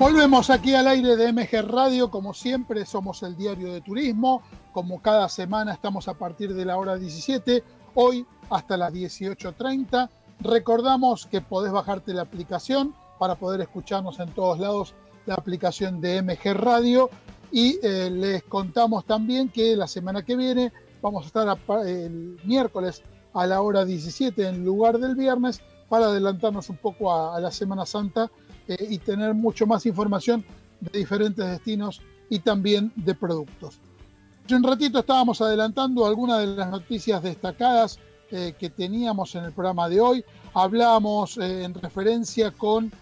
Volvemos 0.03 0.51
aquí 0.51 0.75
al 0.75 0.89
aire 0.89 1.15
de 1.15 1.33
MG 1.33 1.63
Radio, 1.63 2.11
como 2.11 2.35
siempre 2.35 2.85
somos 2.85 3.23
el 3.23 3.37
diario 3.37 3.73
de 3.73 3.83
turismo, 3.83 4.43
como 4.73 5.01
cada 5.01 5.29
semana 5.29 5.73
estamos 5.73 6.09
a 6.09 6.15
partir 6.15 6.55
de 6.55 6.65
la 6.65 6.77
hora 6.77 6.97
17 6.97 7.63
hoy 7.95 8.27
hasta 8.51 8.77
las 8.77 8.93
18.30. 8.93 10.11
Recordamos 10.41 11.27
que 11.27 11.41
podés 11.41 11.71
bajarte 11.71 12.15
la 12.15 12.23
aplicación 12.23 12.97
para 13.21 13.37
poder 13.37 13.61
escucharnos 13.61 14.19
en 14.19 14.31
todos 14.31 14.59
lados, 14.59 14.93
la 15.25 15.35
aplicación 15.35 16.01
de 16.01 16.21
MG 16.21 16.53
Radio. 16.53 17.09
Y 17.53 17.79
eh, 17.81 18.11
les 18.11 18.43
contamos 18.43 19.05
también 19.05 19.51
que 19.51 19.77
la 19.77 19.87
semana 19.87 20.25
que 20.25 20.35
viene 20.35 20.73
vamos 21.01 21.23
a 21.23 21.27
estar 21.29 21.59
el 21.87 22.41
miércoles 22.43 23.05
a 23.35 23.47
la 23.47 23.63
hora 23.63 23.85
17 23.85 24.49
en 24.49 24.65
lugar 24.65 24.99
del 24.99 25.15
viernes 25.15 25.63
para 25.93 26.07
adelantarnos 26.07 26.71
un 26.71 26.79
poco 26.79 27.15
a, 27.15 27.39
la 27.39 27.51
Semana 27.51 27.85
Santa 27.85 28.31
eh, 28.69 28.87
y 28.89 28.99
tener 28.99 29.35
mucho 29.35 29.67
más 29.67 29.85
información 29.87 30.45
de 30.81 30.99
diferentes 30.99 31.47
destinos 31.47 32.01
y 32.31 32.39
también 32.39 32.93
de 32.97 33.15
productos. 33.15 33.79
Hace 34.45 34.57
un 34.57 34.63
ratito 34.63 35.01
estábamos 35.01 35.41
adelantando 35.41 36.07
algunas 36.07 36.41
de 36.41 36.49
las 36.49 36.71
noticias 36.71 37.23
destacadas 37.23 37.99
eh, 38.31 38.55
que 38.59 38.71
teníamos 38.71 39.35
en 39.35 39.45
el 39.45 39.53
programa 39.53 39.89
de 39.89 40.01
hoy. 40.01 40.25
Hablamos 40.55 41.39
eh, 41.39 41.65
en 41.65 41.75
referencia 41.75 42.51
con 42.51 42.93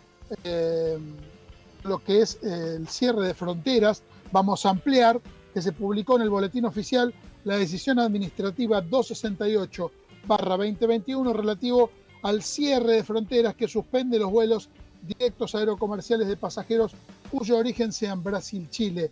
lo 1.83 1.99
que 2.05 2.23
es 2.23 2.39
el 2.43 2.87
cierre 2.87 3.27
de 3.27 3.35
fronteras. 3.35 4.05
Vamos 4.31 4.65
a 4.65 4.71
ampliar 4.71 5.21
que 5.53 5.61
se 5.61 5.73
publicó 5.73 6.15
en 6.17 6.23
el 6.23 6.31
boletín 6.31 6.67
oficial 6.67 7.13
la 7.45 7.57
decisión 7.57 7.99
administrativa 7.99 8.85
268-2021 8.85 11.33
relativo 11.33 11.91
al 12.23 12.43
cierre 12.43 12.97
de 12.97 13.05
fronteras 13.05 13.55
que 13.55 13.69
suspende 13.69 14.19
los 14.19 14.31
vuelos 14.31 14.69
directos 15.03 15.55
aerocomerciales 15.55 16.29
de 16.29 16.37
pasajeros 16.37 16.93
cuyo 17.31 17.59
origen 17.59 17.93
sea 17.93 18.13
en 18.13 18.23
Brasil-Chile 18.23 19.11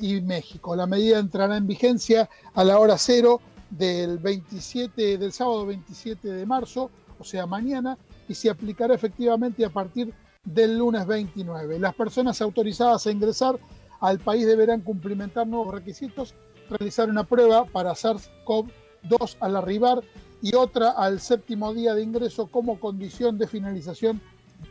y 0.00 0.20
México. 0.20 0.76
La 0.76 0.86
medida 0.86 1.18
entrará 1.18 1.56
en 1.56 1.66
vigencia 1.66 2.28
a 2.54 2.64
la 2.64 2.78
hora 2.78 2.96
cero 2.98 3.40
del 3.70 4.18
27 4.18 5.18
del 5.18 5.32
sábado 5.32 5.66
27 5.66 6.28
de 6.28 6.46
marzo, 6.46 6.90
o 7.18 7.24
sea, 7.24 7.46
mañana, 7.46 7.96
y 8.28 8.34
se 8.34 8.50
aplicará 8.50 8.94
efectivamente 8.94 9.64
a 9.64 9.70
partir 9.70 10.12
del 10.44 10.78
lunes 10.78 11.06
29. 11.06 11.78
Las 11.78 11.94
personas 11.94 12.40
autorizadas 12.40 13.06
a 13.06 13.10
ingresar 13.10 13.58
al 14.00 14.18
país 14.18 14.46
deberán 14.46 14.80
cumplimentar 14.80 15.46
nuevos 15.46 15.74
requisitos, 15.74 16.34
realizar 16.68 17.08
una 17.08 17.24
prueba 17.24 17.64
para 17.64 17.92
SARS-CoV-2 17.92 19.36
al 19.40 19.56
arribar 19.56 20.02
y 20.42 20.54
otra 20.54 20.90
al 20.90 21.20
séptimo 21.20 21.74
día 21.74 21.94
de 21.94 22.02
ingreso 22.02 22.46
como 22.46 22.80
condición 22.80 23.36
de 23.36 23.46
finalización 23.46 24.20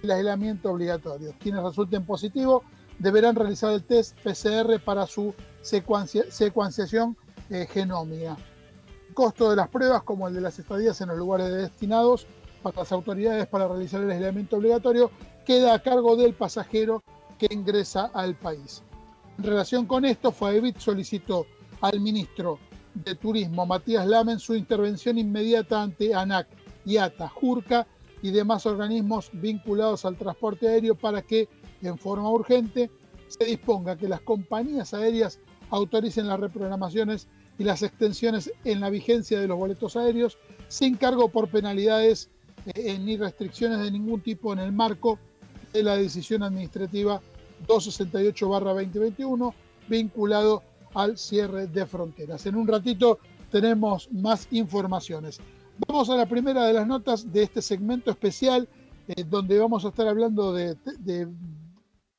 del 0.02 0.12
aislamiento 0.12 0.72
obligatorio. 0.72 1.34
Quienes 1.40 1.64
resulten 1.64 2.06
positivos 2.06 2.64
deberán 3.00 3.36
realizar 3.36 3.74
el 3.74 3.84
test 3.84 4.18
PCR 4.22 4.80
para 4.84 5.08
su 5.08 5.34
secuenciación 5.62 7.18
eh, 7.50 7.68
genómica. 7.72 8.38
El 9.08 9.14
costo 9.14 9.50
de 9.50 9.56
las 9.56 9.70
pruebas, 9.70 10.04
como 10.04 10.28
el 10.28 10.34
de 10.34 10.42
las 10.42 10.60
estadías 10.60 11.00
en 11.02 11.10
los 11.10 11.18
lugares 11.18 11.52
destinados 11.52 12.28
para 12.62 12.78
las 12.78 12.92
autoridades 12.92 13.48
para 13.48 13.68
realizar 13.68 14.02
el 14.02 14.12
aislamiento 14.12 14.58
obligatorio, 14.58 15.12
queda 15.46 15.74
a 15.74 15.80
cargo 15.80 16.16
del 16.16 16.34
pasajero 16.34 17.04
que 17.38 17.48
ingresa 17.50 18.12
al 18.14 18.36
país. 18.36 18.84
En 19.38 19.46
relación 19.46 19.86
con 19.86 20.04
esto, 20.04 20.32
FAEBIT 20.32 20.78
solicitó 20.80 21.48
al 21.82 22.02
ministro 22.02 22.60
de 22.94 23.16
Turismo, 23.16 23.66
Matías 23.66 24.06
Lamen, 24.06 24.40
su 24.40 24.54
intervención 24.54 25.18
inmediata 25.18 25.82
ante 25.82 26.14
ANAC, 26.14 26.48
IATA, 26.86 27.30
JURCA 27.30 27.88
y 28.22 28.32
demás 28.32 28.66
organismos 28.66 29.30
vinculados 29.34 30.06
al 30.06 30.18
transporte 30.18 30.68
aéreo 30.68 30.96
para 30.96 31.22
que 31.22 31.48
en 31.82 31.98
forma 31.98 32.30
urgente 32.30 32.90
se 33.28 33.46
disponga 33.46 33.96
que 33.96 34.10
las 34.10 34.22
compañías 34.22 34.94
aéreas 34.94 35.40
autoricen 35.70 36.28
las 36.28 36.40
reprogramaciones 36.40 37.28
y 37.58 37.64
las 37.64 37.84
extensiones 37.84 38.52
en 38.64 38.80
la 38.80 38.90
vigencia 38.90 39.40
de 39.40 39.48
los 39.48 39.58
boletos 39.58 39.96
aéreos 39.96 40.38
sin 40.68 40.96
cargo 40.96 41.30
por 41.30 41.50
penalidades 41.50 42.30
eh, 42.66 42.98
ni 43.00 43.18
restricciones 43.18 43.80
de 43.80 43.92
ningún 43.92 44.22
tipo 44.22 44.52
en 44.54 44.60
el 44.60 44.72
marco 44.72 45.20
de 45.74 45.84
la 45.84 45.96
decisión 45.96 46.44
administrativa 46.44 47.22
268-2021 47.68 49.54
vinculado 49.88 50.64
al 50.94 51.18
cierre 51.18 51.68
de 51.68 51.86
fronteras. 51.86 52.46
En 52.46 52.56
un 52.56 52.68
ratito 52.68 53.20
tenemos 53.52 54.12
más 54.12 54.48
informaciones. 54.52 55.40
Vamos 55.88 56.10
a 56.10 56.16
la 56.16 56.26
primera 56.26 56.66
de 56.66 56.74
las 56.74 56.88
notas 56.88 57.32
de 57.32 57.44
este 57.44 57.62
segmento 57.62 58.12
especial 58.12 58.68
eh, 59.08 59.24
donde 59.24 59.58
vamos 59.60 59.86
a 59.86 59.90
estar 59.90 60.08
hablando 60.08 60.54
de 60.54 60.76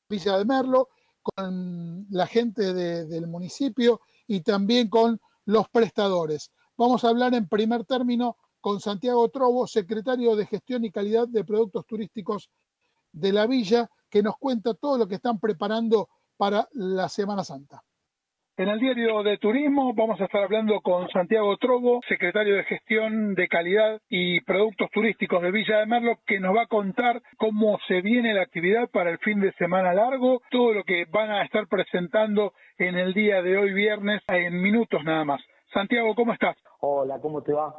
Villa 0.09 0.37
de 0.37 0.45
Merlo, 0.45 0.89
con 1.21 2.07
la 2.09 2.27
gente 2.27 2.73
del 2.73 3.27
municipio 3.27 4.01
y 4.27 4.41
también 4.41 4.89
con 4.89 5.19
los 5.45 5.69
prestadores. 5.69 6.51
Vamos 6.77 7.03
a 7.03 7.09
hablar 7.09 7.33
en 7.33 7.47
primer 7.47 7.85
término 7.85 8.37
con 8.59 8.79
Santiago 8.79 9.27
Trobo, 9.29 9.67
secretario 9.67 10.35
de 10.35 10.45
Gestión 10.45 10.85
y 10.85 10.91
Calidad 10.91 11.27
de 11.27 11.43
Productos 11.43 11.85
Turísticos 11.85 12.49
de 13.11 13.33
la 13.33 13.47
Villa, 13.47 13.89
que 14.09 14.23
nos 14.23 14.37
cuenta 14.37 14.73
todo 14.73 14.97
lo 14.97 15.07
que 15.07 15.15
están 15.15 15.39
preparando 15.39 16.09
para 16.37 16.67
la 16.73 17.09
Semana 17.09 17.43
Santa. 17.43 17.83
En 18.61 18.69
el 18.69 18.79
diario 18.79 19.23
de 19.23 19.39
Turismo 19.39 19.91
vamos 19.95 20.21
a 20.21 20.25
estar 20.25 20.43
hablando 20.43 20.81
con 20.81 21.09
Santiago 21.09 21.57
Trobo, 21.57 21.99
secretario 22.07 22.57
de 22.57 22.63
Gestión 22.65 23.33
de 23.33 23.47
Calidad 23.47 23.99
y 24.07 24.39
Productos 24.41 24.87
Turísticos 24.91 25.41
de 25.41 25.49
Villa 25.49 25.79
de 25.79 25.87
Merlo, 25.87 26.17
que 26.27 26.39
nos 26.39 26.55
va 26.55 26.61
a 26.61 26.67
contar 26.67 27.23
cómo 27.39 27.79
se 27.87 28.01
viene 28.01 28.35
la 28.35 28.43
actividad 28.43 28.87
para 28.91 29.09
el 29.09 29.17
fin 29.17 29.39
de 29.39 29.51
semana 29.53 29.95
largo, 29.95 30.41
todo 30.51 30.73
lo 30.73 30.83
que 30.83 31.05
van 31.11 31.31
a 31.31 31.41
estar 31.41 31.65
presentando 31.67 32.53
en 32.77 32.99
el 32.99 33.15
día 33.15 33.41
de 33.41 33.57
hoy 33.57 33.73
viernes 33.73 34.21
en 34.27 34.61
minutos 34.61 35.03
nada 35.03 35.25
más. 35.25 35.41
Santiago, 35.73 36.13
¿cómo 36.13 36.31
estás? 36.31 36.55
Hola, 36.81 37.19
¿cómo 37.19 37.41
te 37.41 37.53
va? 37.53 37.73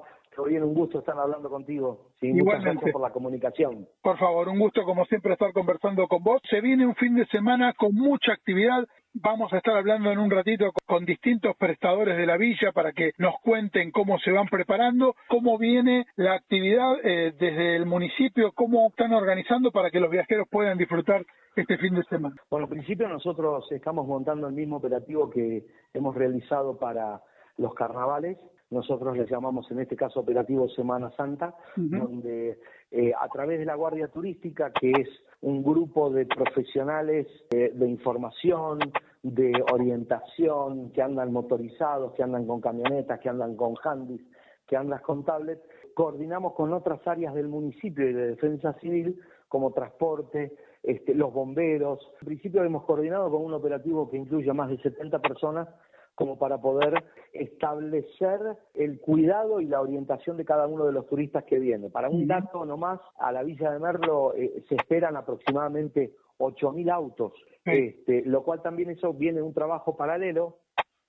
Bien, 0.48 0.62
un 0.62 0.74
gusto 0.74 0.98
estar 0.98 1.16
hablando 1.18 1.50
contigo. 1.50 2.06
Sí, 2.18 2.28
Igualmente. 2.28 2.70
gracias 2.70 2.92
por 2.92 3.02
la 3.02 3.10
comunicación. 3.10 3.86
Por 4.02 4.18
favor, 4.18 4.48
un 4.48 4.58
gusto 4.58 4.82
como 4.84 5.04
siempre 5.04 5.34
estar 5.34 5.52
conversando 5.52 6.08
con 6.08 6.22
vos. 6.22 6.40
Se 6.48 6.60
viene 6.60 6.86
un 6.86 6.94
fin 6.94 7.14
de 7.14 7.26
semana 7.26 7.74
con 7.74 7.94
mucha 7.94 8.32
actividad. 8.32 8.84
Vamos 9.14 9.52
a 9.52 9.58
estar 9.58 9.76
hablando 9.76 10.10
en 10.10 10.18
un 10.18 10.30
ratito 10.30 10.72
con 10.86 11.04
distintos 11.04 11.54
prestadores 11.58 12.16
de 12.16 12.24
la 12.24 12.38
villa 12.38 12.72
para 12.72 12.92
que 12.92 13.12
nos 13.18 13.34
cuenten 13.42 13.90
cómo 13.90 14.18
se 14.18 14.32
van 14.32 14.46
preparando, 14.46 15.14
cómo 15.28 15.58
viene 15.58 16.06
la 16.16 16.32
actividad 16.32 16.94
eh, 17.04 17.34
desde 17.38 17.76
el 17.76 17.84
municipio, 17.84 18.52
cómo 18.52 18.88
están 18.88 19.12
organizando 19.12 19.70
para 19.70 19.90
que 19.90 20.00
los 20.00 20.10
viajeros 20.10 20.48
puedan 20.50 20.78
disfrutar 20.78 21.26
este 21.54 21.76
fin 21.76 21.94
de 21.94 22.02
semana. 22.04 22.36
Bueno, 22.50 22.64
al 22.64 22.70
principio 22.70 23.06
nosotros 23.06 23.70
estamos 23.70 24.06
montando 24.06 24.46
el 24.48 24.54
mismo 24.54 24.76
operativo 24.76 25.28
que 25.28 25.66
hemos 25.92 26.14
realizado 26.14 26.78
para 26.78 27.20
los 27.58 27.74
carnavales 27.74 28.38
nosotros 28.72 29.16
le 29.16 29.26
llamamos 29.26 29.70
en 29.70 29.80
este 29.80 29.96
caso 29.96 30.20
operativo 30.20 30.68
Semana 30.70 31.10
Santa, 31.16 31.54
donde 31.76 32.58
eh, 32.90 33.12
a 33.18 33.28
través 33.28 33.58
de 33.58 33.66
la 33.66 33.74
Guardia 33.74 34.08
Turística, 34.08 34.72
que 34.72 34.90
es 34.90 35.08
un 35.42 35.62
grupo 35.62 36.10
de 36.10 36.26
profesionales 36.26 37.26
eh, 37.50 37.70
de 37.74 37.88
información, 37.88 38.78
de 39.22 39.52
orientación, 39.72 40.90
que 40.92 41.02
andan 41.02 41.32
motorizados, 41.32 42.14
que 42.14 42.22
andan 42.22 42.46
con 42.46 42.60
camionetas, 42.60 43.20
que 43.20 43.28
andan 43.28 43.56
con 43.56 43.74
handys, 43.84 44.22
que 44.66 44.76
andan 44.76 45.00
con 45.00 45.24
tablets, 45.24 45.62
coordinamos 45.94 46.54
con 46.54 46.72
otras 46.72 47.06
áreas 47.06 47.34
del 47.34 47.48
municipio 47.48 48.08
y 48.08 48.12
de 48.14 48.28
defensa 48.28 48.72
civil, 48.80 49.20
como 49.48 49.72
transporte, 49.72 50.56
este, 50.82 51.14
los 51.14 51.32
bomberos. 51.32 52.00
En 52.22 52.26
principio 52.26 52.64
hemos 52.64 52.84
coordinado 52.84 53.30
con 53.30 53.44
un 53.44 53.52
operativo 53.52 54.10
que 54.10 54.16
incluye 54.16 54.48
a 54.50 54.54
más 54.54 54.70
de 54.70 54.78
70 54.78 55.18
personas 55.18 55.68
como 56.14 56.38
para 56.38 56.58
poder 56.58 57.02
establecer 57.32 58.40
el 58.74 59.00
cuidado 59.00 59.60
y 59.60 59.66
la 59.66 59.80
orientación 59.80 60.36
de 60.36 60.44
cada 60.44 60.66
uno 60.66 60.84
de 60.84 60.92
los 60.92 61.06
turistas 61.06 61.44
que 61.44 61.58
viene. 61.58 61.90
Para 61.90 62.08
un 62.08 62.26
dato 62.26 62.64
nomás, 62.64 63.00
a 63.18 63.32
la 63.32 63.42
Villa 63.42 63.70
de 63.70 63.78
Merlo 63.78 64.34
eh, 64.34 64.62
se 64.68 64.74
esperan 64.74 65.16
aproximadamente 65.16 66.12
8.000 66.38 66.90
autos, 66.90 67.32
este, 67.64 68.22
lo 68.26 68.42
cual 68.42 68.62
también 68.62 68.90
eso 68.90 69.12
viene 69.12 69.38
de 69.38 69.42
un 69.42 69.54
trabajo 69.54 69.96
paralelo 69.96 70.58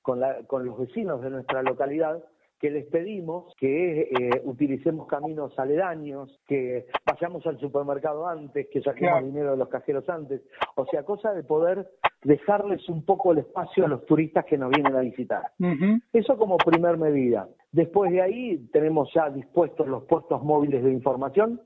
con, 0.01 0.19
la, 0.19 0.43
con 0.43 0.65
los 0.65 0.77
vecinos 0.77 1.21
de 1.21 1.29
nuestra 1.29 1.63
localidad 1.63 2.23
que 2.63 2.69
les 2.69 2.85
pedimos 2.85 3.53
que 3.57 4.03
eh, 4.03 4.41
utilicemos 4.45 5.05
caminos 5.07 5.57
aledaños, 5.59 6.39
que 6.47 6.85
vayamos 7.05 7.45
al 7.45 7.59
supermercado 7.59 8.25
antes, 8.25 8.69
que 8.71 8.81
saquemos 8.81 9.21
dinero 9.25 9.51
de 9.51 9.57
los 9.57 9.67
cajeros 9.67 10.07
antes, 10.07 10.41
o 10.75 10.85
sea, 10.85 11.03
cosa 11.03 11.33
de 11.33 11.43
poder 11.43 11.89
dejarles 12.23 12.87
un 12.89 13.03
poco 13.03 13.31
el 13.31 13.39
espacio 13.39 13.85
a 13.85 13.87
los 13.87 14.05
turistas 14.05 14.45
que 14.45 14.57
nos 14.57 14.69
vienen 14.71 14.95
a 14.95 15.01
visitar. 15.01 15.43
Eso 16.11 16.37
como 16.37 16.57
primer 16.57 16.97
medida. 16.97 17.47
Después 17.71 18.11
de 18.11 18.21
ahí 18.21 18.57
tenemos 18.71 19.09
ya 19.13 19.29
dispuestos 19.29 19.87
los 19.87 20.03
puestos 20.03 20.43
móviles 20.43 20.83
de 20.83 20.91
información, 20.91 21.61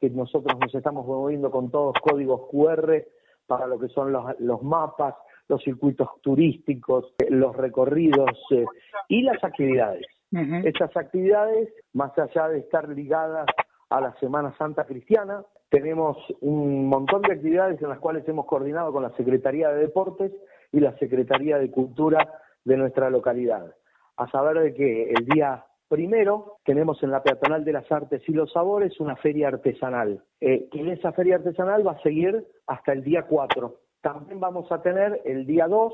que 0.00 0.10
nosotros 0.10 0.58
nos 0.58 0.74
estamos 0.74 1.06
moviendo 1.06 1.50
con 1.50 1.70
todos 1.70 1.94
códigos 2.00 2.48
QR 2.50 3.04
para 3.46 3.66
lo 3.66 3.78
que 3.78 3.88
son 3.88 4.12
los, 4.12 4.38
los 4.40 4.62
mapas, 4.62 5.14
los 5.48 5.62
circuitos 5.62 6.08
turísticos, 6.22 7.12
los 7.28 7.54
recorridos 7.56 8.30
eh, 8.50 8.64
y 9.08 9.22
las 9.22 9.42
actividades. 9.44 10.06
Estas 10.32 10.96
actividades, 10.96 11.74
más 11.92 12.16
allá 12.16 12.46
de 12.48 12.60
estar 12.60 12.88
ligadas 12.88 13.46
a 13.88 14.00
la 14.00 14.14
Semana 14.20 14.54
Santa 14.56 14.84
Cristiana, 14.84 15.44
tenemos 15.70 16.16
un 16.40 16.86
montón 16.86 17.22
de 17.22 17.32
actividades 17.32 17.80
en 17.80 17.88
las 17.88 18.00
cuales 18.00 18.28
hemos 18.28 18.46
coordinado 18.46 18.92
con 18.92 19.02
la 19.02 19.16
Secretaría 19.16 19.70
de 19.70 19.80
Deportes 19.80 20.32
y 20.72 20.80
la 20.80 20.96
Secretaría 20.98 21.58
de 21.58 21.70
Cultura 21.70 22.28
de 22.64 22.76
nuestra 22.76 23.08
localidad. 23.08 23.74
A 24.16 24.30
saber 24.30 24.58
de 24.58 24.74
que 24.74 25.10
el 25.12 25.24
día 25.26 25.64
primero 25.88 26.58
tenemos 26.64 27.02
en 27.02 27.10
la 27.10 27.22
Peatonal 27.22 27.64
de 27.64 27.72
las 27.72 27.90
Artes 27.90 28.22
y 28.28 28.32
los 28.32 28.52
Sabores 28.52 28.98
una 29.00 29.16
feria 29.16 29.48
artesanal, 29.48 30.22
eh, 30.40 30.68
en 30.72 30.88
esa 30.88 31.12
feria 31.12 31.36
artesanal 31.36 31.86
va 31.86 31.92
a 31.92 32.02
seguir 32.02 32.44
hasta 32.66 32.92
el 32.92 33.02
día 33.02 33.22
4. 33.22 33.74
También 34.00 34.40
vamos 34.40 34.70
a 34.72 34.82
tener 34.82 35.20
el 35.24 35.46
día 35.46 35.66
2 35.68 35.92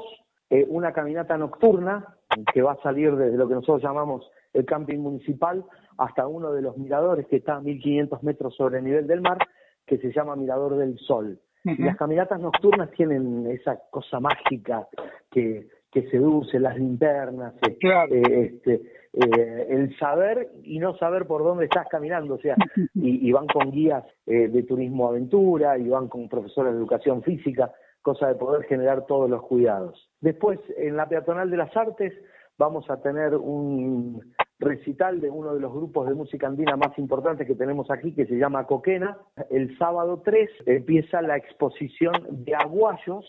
eh, 0.51 0.65
una 0.69 0.93
caminata 0.93 1.37
nocturna 1.37 2.17
que 2.53 2.63
va 2.63 2.73
a 2.73 2.83
salir 2.83 3.15
desde 3.17 3.37
lo 3.37 3.49
que 3.49 3.55
nosotros 3.55 3.83
llamamos 3.83 4.31
el 4.53 4.65
camping 4.65 4.99
municipal 4.99 5.65
hasta 5.99 6.27
uno 6.27 6.53
de 6.53 6.63
los 6.63 6.77
miradores 6.77 7.27
que 7.27 7.37
está 7.37 7.57
a 7.57 7.61
1500 7.61 8.23
metros 8.23 8.55
sobre 8.55 8.79
el 8.79 8.85
nivel 8.85 9.07
del 9.07 9.23
mar, 9.23 9.39
que 9.87 9.99
se 9.99 10.13
llama 10.13 10.37
Mirador 10.37 10.77
del 10.77 10.99
Sol. 10.99 11.39
Las 11.79 11.97
caminatas 11.97 12.41
nocturnas 12.41 12.93
tienen 12.93 13.45
esa 13.51 13.77
cosa 13.91 14.21
mágica 14.21 14.87
que, 15.31 15.67
que 15.91 16.09
seduce, 16.11 16.61
las 16.61 16.77
linternas, 16.77 17.55
eh, 17.67 17.79
eh, 17.83 18.23
este, 18.45 18.75
eh, 19.13 19.67
el 19.71 19.99
saber 19.99 20.51
y 20.63 20.79
no 20.79 20.97
saber 20.97 21.27
por 21.27 21.43
dónde 21.43 21.65
estás 21.65 21.89
caminando, 21.91 22.35
o 22.35 22.39
sea, 22.39 22.55
y, 22.95 23.29
y 23.29 23.33
van 23.33 23.49
con 23.49 23.73
guías 23.73 24.05
de 24.27 24.63
turismo 24.63 25.09
aventura, 25.09 25.77
y 25.79 25.89
van 25.89 26.09
con 26.09 26.29
profesores 26.29 26.73
de 26.73 26.79
educación 26.79 27.23
física, 27.23 27.73
cosa 28.01 28.29
de 28.29 28.37
poder 28.37 28.65
generar 28.67 29.07
todos 29.07 29.29
los 29.29 29.43
cuidados. 29.43 30.09
Después, 30.21 30.61
en 30.77 30.97
la 30.97 31.09
peatonal 31.09 31.51
de 31.51 31.57
las 31.57 31.77
artes, 31.77 32.13
vamos 32.59 32.89
a 32.91 33.01
tener 33.01 33.35
un 33.35 34.21
recital 34.59 35.21
de 35.21 35.31
uno 35.31 35.55
de 35.55 35.61
los 35.61 35.73
grupos 35.73 36.09
de 36.09 36.15
música 36.15 36.47
andina 36.47 36.77
más 36.77 36.97
importantes 36.99 37.47
que 37.47 37.55
tenemos 37.55 37.91
aquí, 37.91 38.13
que 38.13 38.27
se 38.27 38.37
llama 38.37 38.67
Coquena. 38.67 39.19
El 39.51 39.77
sábado 39.79 40.23
3 40.25 40.51
empieza 40.67 41.21
la 41.23 41.37
exposición 41.37 42.13
de 42.31 42.55
aguayos, 42.55 43.25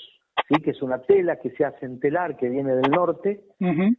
¿sí? 0.48 0.62
que 0.62 0.72
es 0.72 0.82
una 0.82 1.02
tela 1.02 1.38
que 1.38 1.52
se 1.52 1.66
hace 1.66 1.86
en 1.86 2.00
telar, 2.00 2.38
que 2.38 2.50
viene 2.50 2.76
del 2.76 2.92
norte, 2.92 3.44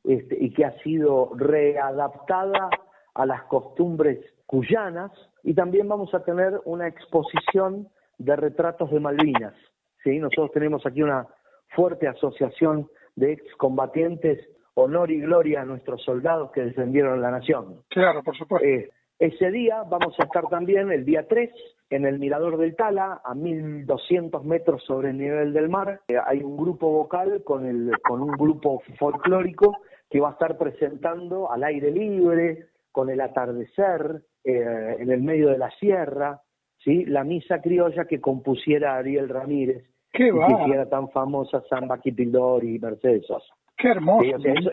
este, 0.04 0.36
y 0.40 0.50
que 0.52 0.64
ha 0.64 0.78
sido 0.82 1.32
readaptada 1.36 2.70
a 3.14 3.26
las 3.26 3.42
costumbres 3.44 4.20
cuyanas. 4.46 5.12
Y 5.42 5.54
también 5.54 5.88
vamos 5.88 6.14
a 6.14 6.24
tener 6.24 6.60
una 6.64 6.88
exposición 6.88 7.88
de 8.16 8.36
retratos 8.36 8.90
de 8.90 9.00
Malvinas. 9.00 9.54
¿sí? 10.02 10.18
Nosotros 10.18 10.50
tenemos 10.52 10.84
aquí 10.86 11.02
una 11.02 11.26
fuerte 11.74 12.08
asociación 12.08 12.88
de 13.16 13.32
excombatientes 13.32 14.38
honor 14.78 15.10
y 15.10 15.20
gloria 15.20 15.62
a 15.62 15.64
nuestros 15.64 16.02
soldados 16.02 16.50
que 16.52 16.62
defendieron 16.62 17.20
la 17.20 17.30
nación. 17.30 17.82
Claro, 17.88 18.22
por 18.22 18.36
supuesto. 18.36 18.66
Eh, 18.66 18.90
ese 19.18 19.50
día 19.50 19.82
vamos 19.82 20.14
a 20.18 20.24
estar 20.24 20.46
también 20.48 20.92
el 20.92 21.04
día 21.04 21.26
3 21.26 21.50
en 21.90 22.06
el 22.06 22.18
Mirador 22.20 22.56
del 22.56 22.76
Tala, 22.76 23.20
a 23.24 23.34
1200 23.34 24.44
metros 24.44 24.84
sobre 24.84 25.10
el 25.10 25.18
nivel 25.18 25.52
del 25.52 25.68
mar. 25.68 26.00
Eh, 26.06 26.16
hay 26.24 26.42
un 26.42 26.56
grupo 26.56 26.90
vocal 26.90 27.42
con, 27.44 27.66
el, 27.66 27.90
con 28.02 28.22
un 28.22 28.30
grupo 28.32 28.82
folclórico 28.98 29.78
que 30.08 30.20
va 30.20 30.30
a 30.30 30.32
estar 30.32 30.56
presentando 30.56 31.50
al 31.50 31.64
aire 31.64 31.90
libre, 31.90 32.66
con 32.92 33.10
el 33.10 33.20
atardecer, 33.20 34.22
eh, 34.44 34.96
en 34.98 35.10
el 35.10 35.20
medio 35.20 35.48
de 35.48 35.58
la 35.58 35.70
sierra, 35.72 36.40
¿sí? 36.78 37.04
la 37.04 37.24
misa 37.24 37.60
criolla 37.60 38.04
que 38.04 38.20
compusiera 38.20 38.96
Ariel 38.96 39.28
Ramírez, 39.28 39.84
¿Qué 40.12 40.28
y 40.28 40.30
que 40.30 40.62
hiciera 40.62 40.88
tan 40.88 41.10
famosa 41.10 41.62
Samba 41.68 41.98
Kipildor 41.98 42.64
y 42.64 42.78
Mercedes 42.78 43.26
Sosa. 43.26 43.57
Qué 43.78 43.88
hermoso. 43.88 44.24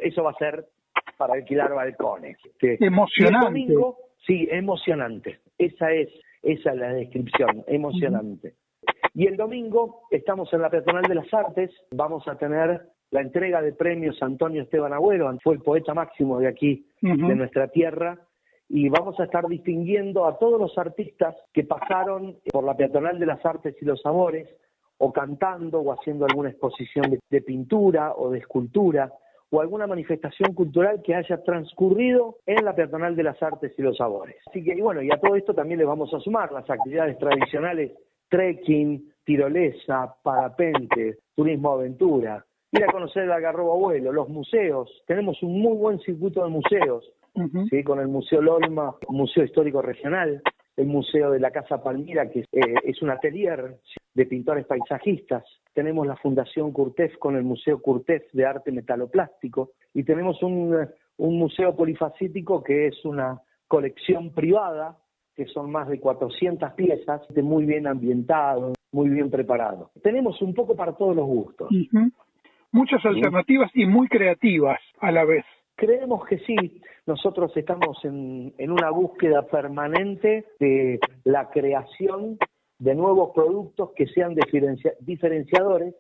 eso, 0.02 0.24
va 0.24 0.32
a 0.32 0.36
ser 0.36 0.66
para 1.18 1.36
alquilar 1.36 1.74
balcones. 1.74 2.38
Emocionante. 2.60 3.46
domingo, 3.46 3.98
sí, 4.26 4.48
emocionante. 4.52 5.40
Esa 5.58 5.92
es, 5.92 6.10
esa 6.42 6.72
es 6.72 6.78
la 6.78 6.94
descripción, 6.94 7.64
emocionante. 7.68 8.56
Y 9.14 9.28
el 9.28 9.38
domingo 9.38 10.02
estamos 10.12 10.52
en 10.54 10.62
la 10.62 10.70
Peatonal 10.70 11.04
de 11.04 11.16
las 11.16 11.34
Artes, 11.34 11.72
vamos 11.92 12.28
a 12.28 12.38
tener 12.38 12.82
la 13.12 13.22
entrega 13.22 13.62
de 13.62 13.72
premios 13.72 14.22
Antonio 14.22 14.64
Esteban 14.64 14.92
Agüero, 14.92 15.32
fue 15.42 15.54
el 15.54 15.62
poeta 15.62 15.94
máximo 15.94 16.40
de 16.40 16.48
aquí, 16.48 16.86
de 17.02 17.36
nuestra 17.36 17.70
tierra, 17.70 18.20
y 18.68 18.90
vamos 18.90 19.20
a 19.20 19.26
estar 19.26 19.48
distinguiendo 19.48 20.26
a 20.26 20.38
todos 20.38 20.60
los 20.60 20.78
artistas 20.78 21.36
que 21.54 21.64
pasaron 21.64 22.36
por 22.52 22.64
la 22.64 22.76
Peatonal 22.76 23.20
de 23.20 23.26
las 23.28 23.46
Artes 23.46 23.76
y 23.82 23.86
los 23.86 24.02
Sabores, 24.02 24.50
o 24.98 25.12
cantando 25.12 25.80
o 25.82 25.92
haciendo 25.92 26.26
alguna 26.26 26.50
exposición 26.50 27.20
de, 27.30 27.42
pintura 27.42 28.14
o 28.16 28.30
de 28.30 28.40
escultura 28.40 29.12
o 29.52 29.62
alguna 29.62 29.88
manifestación 29.88 30.54
cultural 30.54 31.02
que 31.04 31.16
haya 31.16 31.44
transcurrido 31.44 32.38
en 32.46 32.66
la 32.66 32.76
peatonal 32.76 33.16
de 33.16 33.24
las 33.24 33.42
artes 33.42 33.74
y 33.78 33.82
los 33.82 33.98
sabores. 33.98 34.38
Así 34.48 34.64
que, 34.64 34.74
y 34.74 34.82
bueno, 34.82 35.02
y 35.02 35.12
a 35.12 35.20
todo 35.20 35.36
esto 35.36 35.54
también 35.54 35.80
le 35.80 35.86
vamos 35.86 36.14
a 36.14 36.20
sumar 36.20 36.52
las 36.52 36.70
actividades 36.70 37.18
tradicionales, 37.18 37.92
trekking, 38.30 39.14
tirolesa, 39.24 40.16
parapente, 40.24 41.20
turismo 41.36 41.72
aventura, 41.72 42.44
ir 42.72 42.84
a 42.84 42.92
conocer 42.92 43.24
el 43.24 43.32
Algarrobo 43.32 43.74
Abuelo, 43.74 44.12
los 44.12 44.30
museos, 44.30 45.04
tenemos 45.08 45.42
un 45.44 45.62
muy 45.62 45.78
buen 45.78 46.00
circuito 46.00 46.44
de 46.44 46.50
museos, 46.50 47.12
¿sí? 47.70 47.84
con 47.84 48.00
el 48.00 48.08
Museo 48.08 48.42
Lolma, 48.42 48.96
Museo 49.10 49.44
Histórico 49.44 49.82
Regional, 49.82 50.42
el 50.76 50.88
Museo 50.88 51.32
de 51.32 51.40
la 51.40 51.52
Casa 51.52 51.82
Palmira, 51.82 52.30
que 52.30 52.42
eh, 52.42 52.76
es 52.84 53.02
un 53.02 53.10
atelier 53.10 53.78
de 54.16 54.26
pintores 54.26 54.66
paisajistas. 54.66 55.44
Tenemos 55.74 56.08
la 56.08 56.16
Fundación 56.16 56.72
Curtef 56.72 57.18
con 57.18 57.36
el 57.36 57.44
Museo 57.44 57.80
Curtef 57.82 58.24
de 58.32 58.46
Arte 58.46 58.72
Metaloplástico 58.72 59.72
y 59.94 60.04
tenemos 60.04 60.42
un, 60.42 60.76
un 61.18 61.38
museo 61.38 61.76
polifacético 61.76 62.64
que 62.64 62.88
es 62.88 63.06
una 63.06 63.42
colección 63.68 64.32
privada, 64.34 64.98
que 65.36 65.46
son 65.48 65.70
más 65.70 65.90
de 65.90 66.00
400 66.00 66.72
piezas, 66.74 67.22
muy 67.44 67.66
bien 67.66 67.88
ambientado, 67.88 68.74
muy 68.94 69.10
bien 69.10 69.30
preparado. 69.30 69.92
Tenemos 70.02 70.42
un 70.42 70.54
poco 70.54 70.76
para 70.76 70.94
todos 70.94 71.16
los 71.16 71.26
gustos. 71.26 71.70
Muchas 72.72 73.06
alternativas 73.06 73.70
y 73.74 73.86
muy 73.86 74.08
creativas 74.08 74.80
a 75.00 75.12
la 75.12 75.26
vez. 75.26 75.46
Creemos 75.76 76.26
que 76.26 76.40
sí. 76.40 76.82
Nosotros 77.06 77.52
estamos 77.58 78.04
en, 78.06 78.54
en 78.58 78.72
una 78.72 78.90
búsqueda 78.92 79.42
permanente 79.44 80.46
de 80.60 81.00
la 81.26 81.50
creación 81.50 82.38
de 82.86 82.94
nuevos 82.94 83.32
productos 83.34 83.94
que 83.96 84.06
sean 84.06 84.36
diferenciadores 85.00 85.96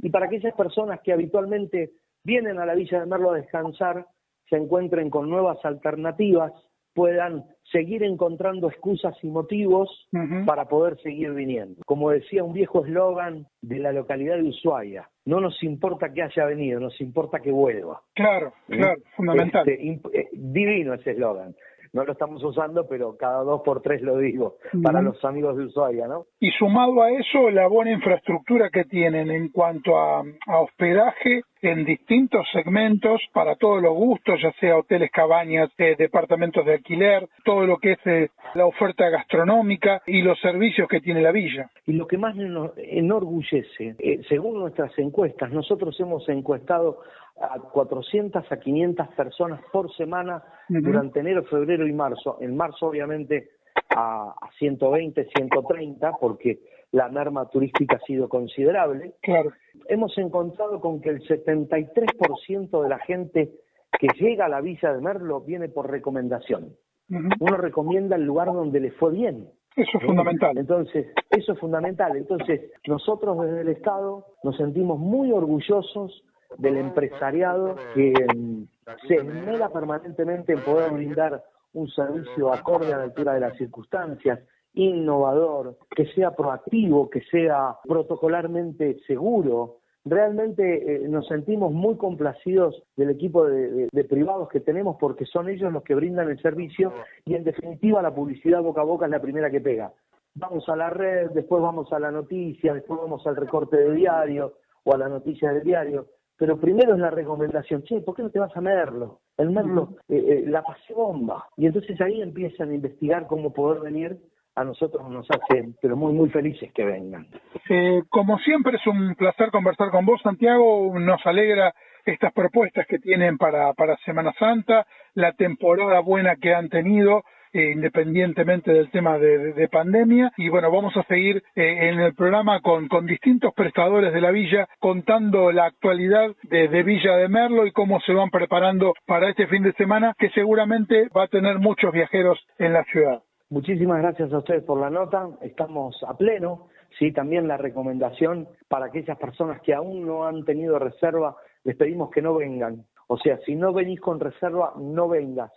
y 0.00 0.10
para 0.10 0.26
aquellas 0.26 0.54
personas 0.54 1.00
que 1.00 1.12
habitualmente 1.12 1.90
vienen 2.22 2.60
a 2.60 2.66
la 2.66 2.76
Villa 2.76 3.00
de 3.00 3.06
Merlo 3.06 3.32
a 3.32 3.36
descansar, 3.36 4.06
se 4.48 4.56
encuentren 4.56 5.10
con 5.10 5.28
nuevas 5.28 5.58
alternativas 5.64 6.52
puedan 6.94 7.44
seguir 7.70 8.02
encontrando 8.02 8.68
excusas 8.68 9.14
y 9.22 9.28
motivos 9.28 10.08
para 10.44 10.66
poder 10.66 11.00
seguir 11.02 11.32
viniendo. 11.32 11.82
Como 11.86 12.10
decía 12.10 12.42
un 12.42 12.52
viejo 12.52 12.84
eslogan 12.84 13.46
de 13.62 13.78
la 13.78 13.92
localidad 13.92 14.36
de 14.36 14.48
Ushuaia, 14.48 15.08
no 15.24 15.40
nos 15.40 15.62
importa 15.62 16.12
que 16.12 16.22
haya 16.22 16.46
venido, 16.46 16.80
nos 16.80 17.00
importa 17.00 17.40
que 17.40 17.52
vuelva. 17.52 18.02
Claro, 18.14 18.52
claro, 18.66 19.00
fundamental. 19.16 19.68
Este, 19.68 20.18
eh, 20.18 20.28
divino 20.32 20.94
ese 20.94 21.12
eslogan 21.12 21.54
no 21.92 22.04
lo 22.04 22.12
estamos 22.12 22.42
usando, 22.44 22.86
pero 22.88 23.16
cada 23.16 23.42
dos 23.42 23.62
por 23.62 23.82
tres 23.82 24.02
lo 24.02 24.18
digo, 24.18 24.56
para 24.82 25.02
los 25.02 25.24
amigos 25.24 25.56
de 25.56 25.64
Ushuaia, 25.64 26.06
¿no? 26.06 26.26
Y 26.38 26.50
sumado 26.52 27.02
a 27.02 27.10
eso, 27.10 27.50
la 27.50 27.66
buena 27.66 27.92
infraestructura 27.92 28.70
que 28.70 28.84
tienen 28.84 29.30
en 29.30 29.48
cuanto 29.48 29.98
a, 29.98 30.22
hospedaje 30.60 31.42
en 31.62 31.84
distintos 31.84 32.46
segmentos 32.52 33.20
para 33.32 33.56
todos 33.56 33.82
los 33.82 33.94
gustos, 33.94 34.40
ya 34.42 34.52
sea 34.60 34.78
hoteles, 34.78 35.10
cabañas, 35.10 35.70
eh, 35.78 35.94
departamentos 35.98 36.64
de 36.64 36.74
alquiler, 36.74 37.28
todo 37.44 37.66
lo 37.66 37.78
que 37.78 37.92
es 37.92 38.06
eh, 38.06 38.30
la 38.54 38.66
oferta 38.66 39.08
gastronómica 39.10 40.02
y 40.06 40.22
los 40.22 40.40
servicios 40.40 40.88
que 40.88 41.00
tiene 41.00 41.20
la 41.20 41.32
villa. 41.32 41.70
Y 41.86 41.92
lo 41.92 42.06
que 42.06 42.16
más 42.16 42.34
nos 42.36 42.72
enorgullece, 42.76 43.94
eh, 43.98 44.20
según 44.28 44.60
nuestras 44.60 44.96
encuestas, 44.98 45.50
nosotros 45.50 45.98
hemos 46.00 46.26
encuestado 46.28 47.00
a 47.40 47.58
400 47.58 48.50
a 48.50 48.56
500 48.58 49.08
personas 49.08 49.60
por 49.72 49.92
semana 49.96 50.42
durante 50.68 51.20
enero, 51.20 51.42
febrero 51.44 51.86
y 51.86 51.92
marzo. 51.92 52.36
En 52.40 52.56
marzo, 52.56 52.86
obviamente, 52.86 53.50
a, 53.96 54.34
120, 54.58 55.24
130, 55.24 56.12
porque 56.20 56.60
la 56.92 57.08
merma 57.08 57.48
turística 57.48 57.96
ha 57.96 58.00
sido 58.00 58.28
considerable. 58.28 59.14
Claro. 59.22 59.52
Hemos 59.88 60.16
encontrado 60.18 60.80
con 60.80 61.00
que 61.00 61.10
el 61.10 61.22
73% 61.22 62.82
de 62.82 62.88
la 62.88 62.98
gente 62.98 63.52
que 63.98 64.08
llega 64.18 64.46
a 64.46 64.48
la 64.48 64.60
Villa 64.60 64.92
de 64.92 65.00
Merlo 65.00 65.40
viene 65.40 65.68
por 65.68 65.90
recomendación. 65.90 66.76
Uno 67.08 67.56
recomienda 67.56 68.16
el 68.16 68.24
lugar 68.24 68.46
donde 68.48 68.78
le 68.78 68.92
fue 68.92 69.12
bien. 69.12 69.48
Eso 69.74 69.98
es 69.98 70.04
fundamental. 70.04 70.58
Entonces, 70.58 71.06
eso 71.30 71.52
es 71.52 71.58
fundamental. 71.58 72.16
Entonces, 72.16 72.70
nosotros 72.86 73.40
desde 73.40 73.62
el 73.62 73.68
Estado 73.68 74.26
nos 74.44 74.56
sentimos 74.56 74.98
muy 74.98 75.32
orgullosos 75.32 76.24
del 76.58 76.76
empresariado 76.76 77.76
que 77.94 78.12
mm, 78.34 78.62
se 79.06 79.14
esmera 79.16 79.68
permanentemente 79.68 80.52
en 80.52 80.60
poder 80.60 80.92
brindar 80.92 81.42
un 81.72 81.88
servicio 81.88 82.52
acorde 82.52 82.92
a 82.92 82.98
la 82.98 83.04
altura 83.04 83.34
de 83.34 83.40
las 83.40 83.56
circunstancias, 83.56 84.40
innovador, 84.74 85.78
que 85.94 86.06
sea 86.06 86.34
proactivo, 86.34 87.08
que 87.10 87.22
sea 87.22 87.76
protocolarmente 87.84 88.98
seguro. 89.06 89.78
Realmente 90.04 91.04
eh, 91.04 91.08
nos 91.08 91.26
sentimos 91.26 91.72
muy 91.72 91.96
complacidos 91.96 92.82
del 92.96 93.10
equipo 93.10 93.44
de, 93.44 93.88
privados 94.08 94.48
que 94.48 94.60
tenemos 94.60 94.96
porque 94.98 95.26
son 95.26 95.48
ellos 95.48 95.72
los 95.72 95.82
que 95.82 95.94
brindan 95.94 96.30
el 96.30 96.40
servicio 96.40 96.92
y 97.26 97.34
en 97.34 97.44
definitiva 97.44 98.00
la 98.00 98.14
publicidad 98.14 98.62
boca 98.62 98.80
a 98.80 98.84
boca 98.84 99.04
es 99.04 99.10
la 99.10 99.20
primera 99.20 99.50
que 99.50 99.60
pega. 99.60 99.92
Vamos 100.34 100.68
a 100.68 100.76
la 100.76 100.90
red, 100.90 101.30
después 101.32 101.60
vamos 101.60 101.92
a 101.92 101.98
la 101.98 102.10
noticia, 102.10 102.72
después 102.72 102.98
vamos 103.00 103.26
al 103.26 103.36
recorte 103.36 103.76
de 103.76 103.94
diario 103.94 104.54
o 104.84 104.94
a 104.94 104.98
la 104.98 105.08
noticia 105.08 105.52
del 105.52 105.64
diario 105.64 106.06
pero 106.40 106.58
primero 106.58 106.94
es 106.94 107.00
la 107.00 107.10
recomendación, 107.10 107.82
che, 107.82 108.00
¿por 108.00 108.16
qué 108.16 108.22
no 108.22 108.30
te 108.30 108.38
vas 108.38 108.56
a 108.56 108.62
Merlo? 108.62 109.20
El 109.36 109.50
Merlo 109.50 109.96
eh, 110.08 110.16
eh, 110.16 110.44
la 110.46 110.62
pasé 110.62 110.94
bomba. 110.94 111.46
Y 111.58 111.66
entonces 111.66 112.00
ahí 112.00 112.22
empiezan 112.22 112.70
a 112.70 112.74
investigar 112.74 113.26
cómo 113.26 113.52
poder 113.52 113.82
venir. 113.82 114.16
A 114.56 114.64
nosotros 114.64 115.08
nos 115.08 115.26
hace, 115.30 115.68
pero 115.80 115.96
muy, 115.96 116.12
muy 116.12 116.28
felices 116.30 116.72
que 116.72 116.84
vengan. 116.84 117.26
Eh, 117.68 118.02
como 118.08 118.38
siempre 118.38 118.78
es 118.78 118.86
un 118.86 119.14
placer 119.14 119.50
conversar 119.50 119.90
con 119.90 120.04
vos, 120.04 120.20
Santiago. 120.22 120.98
Nos 120.98 121.24
alegra 121.24 121.72
estas 122.04 122.32
propuestas 122.32 122.86
que 122.86 122.98
tienen 122.98 123.36
para, 123.38 123.72
para 123.74 123.96
Semana 123.98 124.32
Santa, 124.38 124.86
la 125.14 125.32
temporada 125.34 126.00
buena 126.00 126.36
que 126.36 126.54
han 126.54 126.68
tenido 126.68 127.22
eh, 127.52 127.72
independientemente 127.72 128.72
del 128.72 128.90
tema 128.90 129.18
de, 129.18 129.68
pandemia. 129.70 130.32
Y 130.36 130.48
bueno, 130.48 130.70
vamos 130.70 130.96
a 130.96 131.02
seguir 131.04 131.42
eh, 131.54 131.88
en 131.90 132.00
el 132.00 132.14
programa 132.14 132.60
con, 132.60 132.88
con, 132.88 133.06
distintos 133.06 133.52
prestadores 133.54 134.12
de 134.12 134.20
la 134.20 134.30
villa 134.30 134.68
contando 134.78 135.52
la 135.52 135.66
actualidad 135.66 136.30
de, 136.42 136.68
de, 136.68 136.82
Villa 136.82 137.16
de 137.16 137.28
Merlo 137.28 137.66
y 137.66 137.72
cómo 137.72 138.00
se 138.00 138.12
van 138.12 138.30
preparando 138.30 138.94
para 139.06 139.28
este 139.28 139.46
fin 139.46 139.62
de 139.62 139.72
semana 139.74 140.14
que 140.18 140.30
seguramente 140.30 141.08
va 141.16 141.24
a 141.24 141.28
tener 141.28 141.58
muchos 141.58 141.92
viajeros 141.92 142.38
en 142.58 142.72
la 142.72 142.84
ciudad. 142.84 143.22
Muchísimas 143.50 144.00
gracias 144.00 144.32
a 144.32 144.38
ustedes 144.38 144.62
por 144.62 144.80
la 144.80 144.90
nota. 144.90 145.28
Estamos 145.42 145.96
a 146.06 146.16
pleno. 146.16 146.68
Sí, 146.98 147.12
también 147.12 147.48
la 147.48 147.56
recomendación 147.56 148.48
para 148.68 148.86
aquellas 148.86 149.18
personas 149.18 149.60
que 149.62 149.74
aún 149.74 150.06
no 150.06 150.24
han 150.24 150.44
tenido 150.44 150.78
reserva, 150.78 151.36
les 151.64 151.76
pedimos 151.76 152.10
que 152.10 152.22
no 152.22 152.34
vengan, 152.34 152.84
o 153.12 153.18
sea, 153.18 153.40
si 153.44 153.56
no 153.56 153.72
venís 153.72 154.00
con 154.00 154.20
reserva, 154.20 154.72
no 154.78 155.08
vengas, 155.08 155.50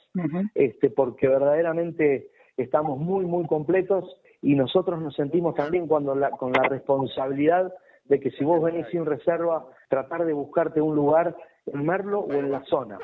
este, 0.55 0.89
porque 0.89 1.27
verdaderamente 1.27 2.31
estamos 2.57 2.97
muy, 2.97 3.25
muy 3.25 3.45
completos 3.45 4.17
y 4.41 4.55
nosotros 4.55 4.99
nos 4.99 5.13
sentimos 5.13 5.53
también 5.53 5.85
cuando 5.85 6.17
con 6.39 6.51
la 6.51 6.63
responsabilidad 6.63 7.71
de 8.05 8.19
que 8.19 8.31
si 8.31 8.43
vos 8.43 8.59
venís 8.59 8.87
sin 8.87 9.05
reserva, 9.05 9.67
tratar 9.87 10.25
de 10.25 10.33
buscarte 10.33 10.81
un 10.81 10.95
lugar 10.95 11.35
en 11.67 11.85
Merlo 11.85 12.21
o 12.21 12.33
en 12.33 12.49
la 12.49 12.63
zona. 12.63 12.97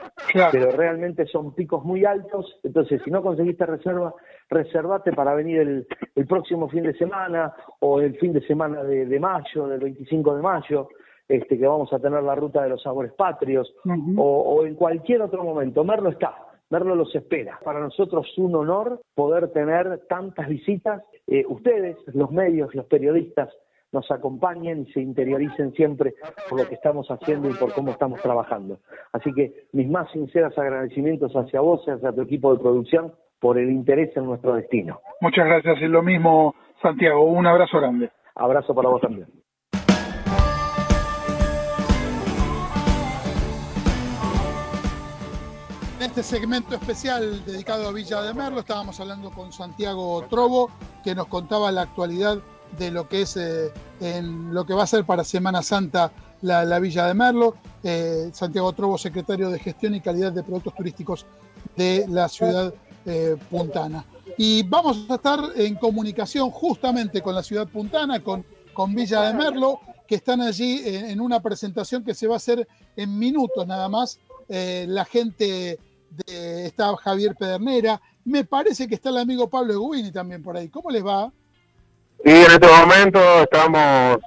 Pero 0.52 0.72
realmente 0.72 1.28
son 1.28 1.54
picos 1.54 1.86
muy 1.86 2.04
altos, 2.04 2.60
entonces 2.64 3.04
si 3.06 3.12
no 3.12 3.22
conseguiste 3.22 3.68
reserva, 3.68 4.16
reservate 4.50 5.14
para 5.14 5.36
venir 5.36 5.60
el, 5.60 5.88
el 6.16 6.26
próximo 6.26 6.68
fin 6.70 6.82
de 6.82 6.96
semana 6.96 7.54
o 7.82 8.02
el 8.02 8.18
fin 8.18 8.34
de 8.34 8.42
semana 8.48 8.84
de, 8.84 9.06
de 9.06 9.20
mayo, 9.20 9.68
del 9.68 9.80
25 9.80 10.38
de 10.38 10.42
mayo, 10.42 10.90
este, 11.30 11.58
que 11.58 11.68
vamos 11.68 11.94
a 11.94 12.00
tener 12.00 12.24
la 12.24 12.36
ruta 12.36 12.64
de 12.64 12.70
los 12.70 12.82
sabores 12.82 13.14
patrios, 13.14 13.74
o, 14.18 14.66
en 14.66 14.76
cualquier 14.76 15.22
otro 15.22 15.44
momento. 15.44 15.84
Merlo 15.84 16.10
está, 16.10 16.36
Merlo 16.72 16.96
los 16.96 17.14
espera. 17.16 17.60
Para 17.64 17.80
nosotros 17.80 18.28
es 18.30 18.38
un 18.38 18.56
honor 18.56 19.00
poder 19.16 19.52
tener 19.52 20.06
tantas 20.10 20.48
visitas. 20.50 21.04
Eh, 21.28 21.46
ustedes, 21.48 21.98
los 22.14 22.32
medios, 22.32 22.74
los 22.76 22.86
periodistas, 22.86 23.50
nos 23.92 24.10
acompañen 24.12 24.82
y 24.82 24.92
se 24.92 25.02
interioricen 25.02 25.74
siempre 25.74 26.14
por 26.48 26.60
lo 26.60 26.68
que 26.68 26.76
estamos 26.76 27.10
haciendo 27.10 27.50
y 27.50 27.54
por 27.54 27.74
cómo 27.74 27.92
estamos 27.92 28.22
trabajando. 28.22 28.80
Así 29.14 29.34
que 29.34 29.68
mis 29.72 29.90
más 29.90 30.12
sinceros 30.12 30.56
agradecimientos 30.58 31.32
hacia 31.34 31.62
vos, 31.62 31.84
hacia 31.88 32.12
tu 32.12 32.22
equipo 32.22 32.54
de 32.54 32.60
producción, 32.60 33.14
por 33.40 33.58
el 33.58 33.72
interés 33.72 34.16
en 34.18 34.26
nuestro 34.26 34.54
destino. 34.54 35.00
Muchas 35.22 35.46
gracias 35.46 35.82
y 35.82 35.88
lo 35.88 36.04
mismo, 36.04 36.54
Santiago. 36.82 37.24
Un 37.24 37.48
abrazo 37.48 37.80
grande. 37.80 38.12
Abrazo 38.36 38.76
para 38.76 38.90
vos 38.90 39.02
también. 39.02 39.28
Este 46.20 46.36
segmento 46.36 46.76
especial 46.76 47.46
dedicado 47.46 47.88
a 47.88 47.94
Villa 47.94 48.22
de 48.22 48.34
Merlo 48.34 48.60
estábamos 48.60 49.00
hablando 49.00 49.32
con 49.32 49.54
Santiago 49.54 50.26
Trobo, 50.30 50.70
que 51.02 51.16
nos 51.16 51.28
contaba 51.28 51.72
la 51.72 51.84
actualidad 51.84 52.40
de 52.78 52.92
lo 52.92 53.08
que 53.08 53.22
es 53.22 53.38
eh, 53.38 53.72
en 54.02 54.54
lo 54.54 54.66
que 54.66 54.74
va 54.74 54.84
a 54.84 54.88
ser 54.88 55.06
para 55.06 55.24
Semana 55.24 55.64
Santa 55.64 56.12
la, 56.42 56.78
Villa 56.80 57.06
de 57.06 57.14
Merlo. 57.14 57.56
Eh, 57.84 58.32
Santiago 58.34 58.74
Trobo, 58.74 58.98
secretario 58.98 59.50
de 59.50 59.60
Gestión 59.60 59.96
y 59.96 60.02
Calidad 60.02 60.34
de 60.34 60.44
Productos 60.44 60.76
Turísticos 60.76 61.26
de 61.78 62.06
la 62.10 62.28
ciudad 62.28 62.74
eh, 63.06 63.38
puntana. 63.50 64.04
Y 64.38 64.64
vamos 64.64 65.06
a 65.10 65.16
estar 65.16 65.40
en 65.56 65.76
comunicación 65.76 66.52
justamente 66.52 67.22
con 67.22 67.34
la 67.34 67.44
ciudad 67.44 67.66
puntana, 67.66 68.22
con, 68.22 68.44
con 68.74 68.94
Villa 68.94 69.22
de 69.22 69.36
Merlo, 69.36 69.80
que 70.06 70.16
están 70.16 70.42
allí 70.42 70.82
en, 70.84 71.22
una 71.22 71.40
presentación 71.40 72.04
que 72.04 72.14
se 72.14 72.28
va 72.28 72.34
a 72.34 72.38
hacer 72.38 72.68
en 72.98 73.18
minutos 73.18 73.66
nada 73.66 73.88
más. 73.88 74.20
la 74.50 75.06
gente 75.06 75.80
está 76.26 76.96
Javier 76.98 77.36
Pedernera, 77.36 78.02
me 78.26 78.44
parece 78.44 78.88
que 78.88 78.96
está 78.96 79.10
el 79.10 79.18
amigo 79.18 79.50
Pablo 79.50 79.74
Eguini 79.74 80.12
también 80.12 80.44
por 80.44 80.56
ahí. 80.56 80.70
¿Cómo 80.70 80.92
les 80.92 81.06
va? 81.06 81.32
Sí, 82.24 82.32
en 82.32 82.52
este 82.52 82.68
momento 82.68 83.20
estamos, 83.42 84.18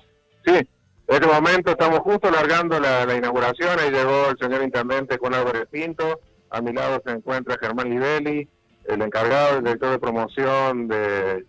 sí, 0.44 0.54
en 0.54 0.66
este 1.14 1.26
momento 1.26 1.70
estamos 1.72 2.00
justo 2.00 2.30
largando 2.30 2.80
la, 2.80 3.14
inauguración, 3.14 3.78
ahí 3.78 3.90
llegó 3.90 4.30
el 4.30 4.38
señor 4.38 4.62
intendente 4.62 5.18
con 5.18 5.34
Álvarez 5.34 5.66
Pinto, 5.70 6.20
a 6.50 6.60
mi 6.62 6.72
lado 6.72 7.02
se 7.04 7.12
encuentra 7.12 7.58
Germán 7.60 7.90
Livelli, 7.90 8.48
el 8.86 9.02
encargado, 9.02 9.58
el 9.58 9.64
director 9.64 9.90
de 9.90 9.98
promoción 9.98 10.88
de, 10.88 11.44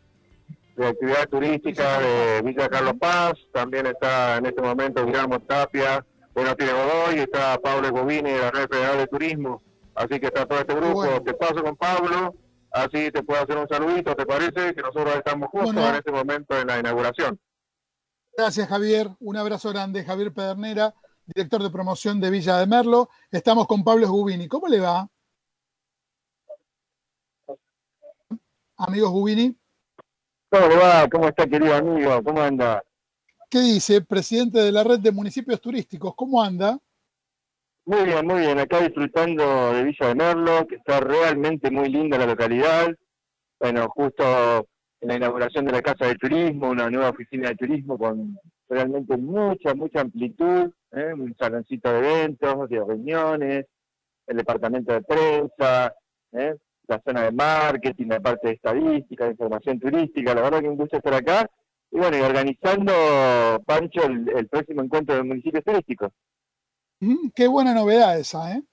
de 0.75 0.87
actividad 0.87 1.29
turística 1.29 1.99
de 1.99 2.41
Villa 2.41 2.67
Carlos 2.67 2.95
Paz, 2.99 3.33
también 3.53 3.85
está 3.87 4.37
en 4.37 4.45
este 4.47 4.61
momento 4.61 5.05
Guillermo 5.05 5.39
Tapia, 5.39 6.05
bueno, 6.33 6.55
tiene 6.55 6.73
Godoy, 6.73 7.19
está 7.19 7.57
Pablo 7.59 7.91
Gobini 7.91 8.31
de 8.31 8.39
la 8.39 8.51
Red 8.51 8.67
Federal 8.67 8.97
de 8.97 9.07
Turismo, 9.07 9.61
Así 9.95 10.19
que 10.19 10.27
está 10.27 10.45
todo 10.45 10.59
este 10.59 10.75
grupo. 10.75 11.21
Te 11.23 11.33
paso 11.33 11.63
con 11.63 11.75
Pablo, 11.75 12.35
así 12.71 13.11
te 13.11 13.23
puedo 13.23 13.41
hacer 13.41 13.57
un 13.57 13.67
saludito, 13.67 14.15
¿te 14.15 14.25
parece? 14.25 14.73
Que 14.73 14.81
nosotros 14.81 15.15
estamos 15.15 15.49
juntos 15.49 15.75
en 15.75 15.95
este 15.95 16.11
momento 16.11 16.59
en 16.59 16.67
la 16.67 16.79
inauguración. 16.79 17.39
Gracias, 18.35 18.67
Javier. 18.67 19.09
Un 19.19 19.37
abrazo 19.37 19.69
grande, 19.69 20.03
Javier 20.03 20.33
Pedernera, 20.33 20.93
director 21.25 21.61
de 21.61 21.69
promoción 21.69 22.19
de 22.19 22.31
Villa 22.31 22.57
de 22.57 22.65
Merlo. 22.65 23.09
Estamos 23.29 23.67
con 23.67 23.83
Pablo 23.83 24.09
Gubini. 24.09 24.47
¿Cómo 24.47 24.67
le 24.67 24.79
va? 24.79 25.07
Amigos 28.77 29.11
Gubini. 29.11 29.55
¿Cómo 30.49 30.67
le 30.67 30.77
va? 30.77 31.07
¿Cómo 31.09 31.27
está, 31.27 31.45
querido 31.45 31.75
amigo? 31.75 32.23
¿Cómo 32.23 32.41
anda? 32.41 32.83
¿Qué 33.49 33.59
dice, 33.59 34.01
presidente 34.01 34.59
de 34.59 34.71
la 34.71 34.83
red 34.83 34.99
de 34.99 35.11
municipios 35.11 35.61
turísticos? 35.61 36.15
¿Cómo 36.15 36.41
anda? 36.41 36.79
Muy 37.85 38.05
bien, 38.05 38.25
muy 38.25 38.39
bien. 38.39 38.57
Acá 38.59 38.79
disfrutando 38.79 39.73
de 39.73 39.83
Villa 39.83 40.07
de 40.07 40.15
Merlo, 40.15 40.65
que 40.67 40.75
está 40.75 41.01
realmente 41.01 41.69
muy 41.69 41.89
linda 41.89 42.17
la 42.17 42.27
localidad. 42.27 42.87
Bueno, 43.59 43.89
justo 43.89 44.23
en 45.01 45.09
la 45.09 45.15
inauguración 45.17 45.65
de 45.65 45.73
la 45.73 45.81
Casa 45.81 46.05
de 46.07 46.15
Turismo, 46.15 46.69
una 46.69 46.89
nueva 46.89 47.09
oficina 47.09 47.49
de 47.49 47.55
turismo 47.55 47.97
con 47.97 48.37
realmente 48.69 49.17
mucha, 49.17 49.75
mucha 49.75 49.99
amplitud, 49.99 50.71
¿eh? 50.93 51.13
un 51.13 51.35
saloncito 51.37 51.91
de 51.91 51.99
eventos, 51.99 52.69
de 52.69 52.85
reuniones, 52.85 53.65
el 54.27 54.37
departamento 54.37 54.93
de 54.93 55.01
prensa, 55.01 55.93
¿eh? 56.31 56.55
la 56.87 57.01
zona 57.05 57.23
de 57.23 57.31
marketing, 57.33 58.07
la 58.07 58.21
parte 58.21 58.47
de 58.47 58.53
estadística, 58.53 59.25
de 59.25 59.31
información 59.31 59.77
turística. 59.77 60.33
La 60.33 60.41
verdad 60.41 60.61
que 60.61 60.69
un 60.69 60.77
gusto 60.77 60.95
estar 60.95 61.15
acá. 61.15 61.49
Y 61.91 61.97
bueno, 61.97 62.17
y 62.17 62.21
organizando, 62.21 62.93
Pancho, 63.65 64.05
el 64.05 64.47
próximo 64.47 64.83
encuentro 64.83 65.15
de 65.15 65.23
municipios 65.23 65.65
turísticos. 65.65 66.11
Qué 67.35 67.47
buena 67.47 67.73
novedad 67.73 68.19
esa, 68.19 68.53
¿eh? 68.53 68.63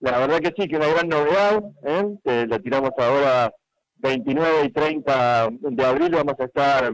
La 0.00 0.18
verdad 0.18 0.40
que 0.40 0.52
sí, 0.56 0.68
que 0.68 0.76
una 0.76 0.88
gran 0.88 1.08
novedad, 1.08 1.62
¿eh? 1.84 2.46
la 2.46 2.58
tiramos 2.58 2.90
ahora 2.98 3.52
29 3.96 4.66
y 4.66 4.72
30 4.72 5.48
de 5.60 5.84
abril, 5.84 6.10
vamos 6.10 6.34
a 6.38 6.44
estar 6.44 6.92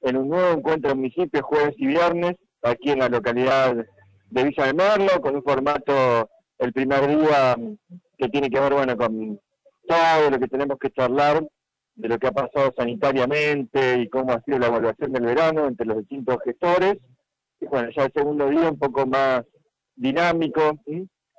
en 0.00 0.16
un 0.16 0.28
nuevo 0.28 0.58
encuentro 0.58 0.90
de 0.90 0.96
municipios 0.96 1.42
jueves 1.42 1.74
y 1.76 1.86
viernes, 1.86 2.36
aquí 2.62 2.90
en 2.90 3.00
la 3.00 3.08
localidad 3.08 3.74
de 4.30 4.44
Villa 4.44 4.66
de 4.66 4.74
Merlo, 4.74 5.20
con 5.20 5.36
un 5.36 5.42
formato 5.42 6.30
el 6.58 6.72
primer 6.72 7.06
día 7.06 7.56
que 8.16 8.28
tiene 8.28 8.50
que 8.50 8.60
ver, 8.60 8.72
bueno, 8.72 8.96
con 8.96 9.38
todo 9.86 10.30
lo 10.30 10.38
que 10.38 10.48
tenemos 10.48 10.78
que 10.78 10.90
charlar 10.90 11.46
de 11.94 12.08
lo 12.08 12.18
que 12.18 12.28
ha 12.28 12.32
pasado 12.32 12.72
sanitariamente 12.76 14.00
y 14.00 14.08
cómo 14.08 14.32
ha 14.32 14.42
sido 14.42 14.58
la 14.58 14.68
evaluación 14.68 15.12
del 15.12 15.24
verano 15.24 15.66
entre 15.66 15.86
los 15.86 15.98
distintos 15.98 16.38
gestores. 16.44 16.96
Y 17.60 17.66
bueno, 17.66 17.90
ya 17.96 18.04
el 18.04 18.12
segundo 18.12 18.48
día 18.48 18.70
un 18.70 18.78
poco 18.78 19.06
más 19.06 19.42
dinámico, 19.98 20.80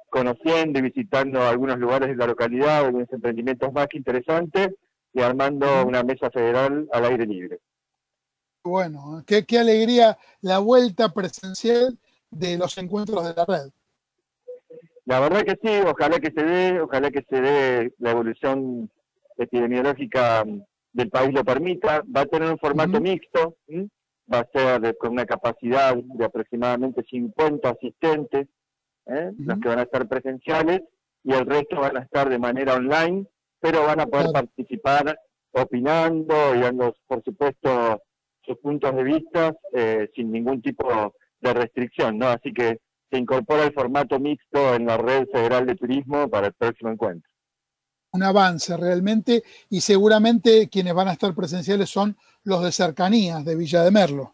conociendo 0.09 0.79
y 0.79 0.83
visitando 0.83 1.41
algunos 1.41 1.77
lugares 1.77 2.09
de 2.09 2.15
la 2.15 2.27
localidad, 2.27 2.85
algunos 2.85 3.11
emprendimientos 3.11 3.71
más 3.73 3.87
que 3.87 3.97
interesantes 3.97 4.69
y 5.13 5.21
armando 5.21 5.85
una 5.85 6.03
mesa 6.03 6.29
federal 6.29 6.87
al 6.91 7.05
aire 7.05 7.25
libre. 7.25 7.59
Bueno, 8.63 9.23
qué, 9.25 9.45
qué 9.45 9.59
alegría 9.59 10.17
la 10.41 10.59
vuelta 10.59 11.13
presencial 11.13 11.97
de 12.29 12.57
los 12.57 12.77
encuentros 12.77 13.23
de 13.23 13.33
la 13.33 13.45
red. 13.45 13.71
La 15.05 15.19
verdad 15.19 15.43
que 15.43 15.57
sí, 15.61 15.81
ojalá 15.87 16.19
que 16.19 16.31
se 16.31 16.43
dé, 16.43 16.81
ojalá 16.81 17.09
que 17.09 17.25
se 17.27 17.41
dé 17.41 17.93
la 17.97 18.11
evolución 18.11 18.91
epidemiológica 19.37 20.45
del 20.93 21.09
país 21.09 21.33
lo 21.33 21.43
permita. 21.43 22.03
Va 22.15 22.21
a 22.21 22.25
tener 22.25 22.51
un 22.51 22.59
formato 22.59 22.99
mixto, 23.01 23.55
va 24.31 24.39
a 24.39 24.49
ser 24.53 24.97
con 24.97 25.11
una 25.11 25.25
capacidad 25.25 25.95
de 25.95 26.25
aproximadamente 26.25 27.03
50 27.03 27.69
asistentes, 27.69 28.47
¿eh? 29.07 29.31
los 29.37 29.59
que 29.59 29.69
van 29.69 29.79
a 29.79 29.83
estar 29.83 30.07
presenciales, 30.07 30.81
y 31.23 31.33
el 31.33 31.45
resto 31.45 31.79
van 31.79 31.97
a 31.97 32.01
estar 32.01 32.29
de 32.29 32.39
manera 32.39 32.75
online, 32.75 33.25
pero 33.59 33.85
van 33.85 33.99
a 33.99 34.05
poder 34.05 34.31
participar 34.31 35.19
opinando 35.51 36.55
y 36.55 36.59
dando, 36.59 36.95
por 37.07 37.23
supuesto, 37.23 38.01
sus 38.45 38.57
puntos 38.57 38.95
de 38.95 39.03
vista 39.03 39.55
eh, 39.73 40.09
sin 40.15 40.31
ningún 40.31 40.61
tipo 40.61 41.13
de 41.39 41.53
restricción, 41.53 42.17
¿no? 42.17 42.27
Así 42.27 42.53
que 42.53 42.79
se 43.11 43.17
incorpora 43.17 43.65
el 43.65 43.73
formato 43.73 44.19
mixto 44.19 44.75
en 44.75 44.85
la 44.85 44.97
red 44.97 45.27
federal 45.31 45.65
de 45.65 45.75
turismo 45.75 46.29
para 46.29 46.47
el 46.47 46.53
próximo 46.53 46.91
encuentro. 46.91 47.29
Un 48.11 48.23
avance 48.23 48.75
realmente 48.75 49.43
y 49.69 49.81
seguramente 49.81 50.67
quienes 50.69 50.93
van 50.93 51.09
a 51.09 51.13
estar 51.13 51.33
presenciales 51.35 51.89
son 51.89 52.17
los 52.49 52.63
de 52.63 52.71
cercanías 52.71 53.45
de 53.45 53.55
Villa 53.55 53.83
de 53.83 53.91
Merlo. 53.91 54.33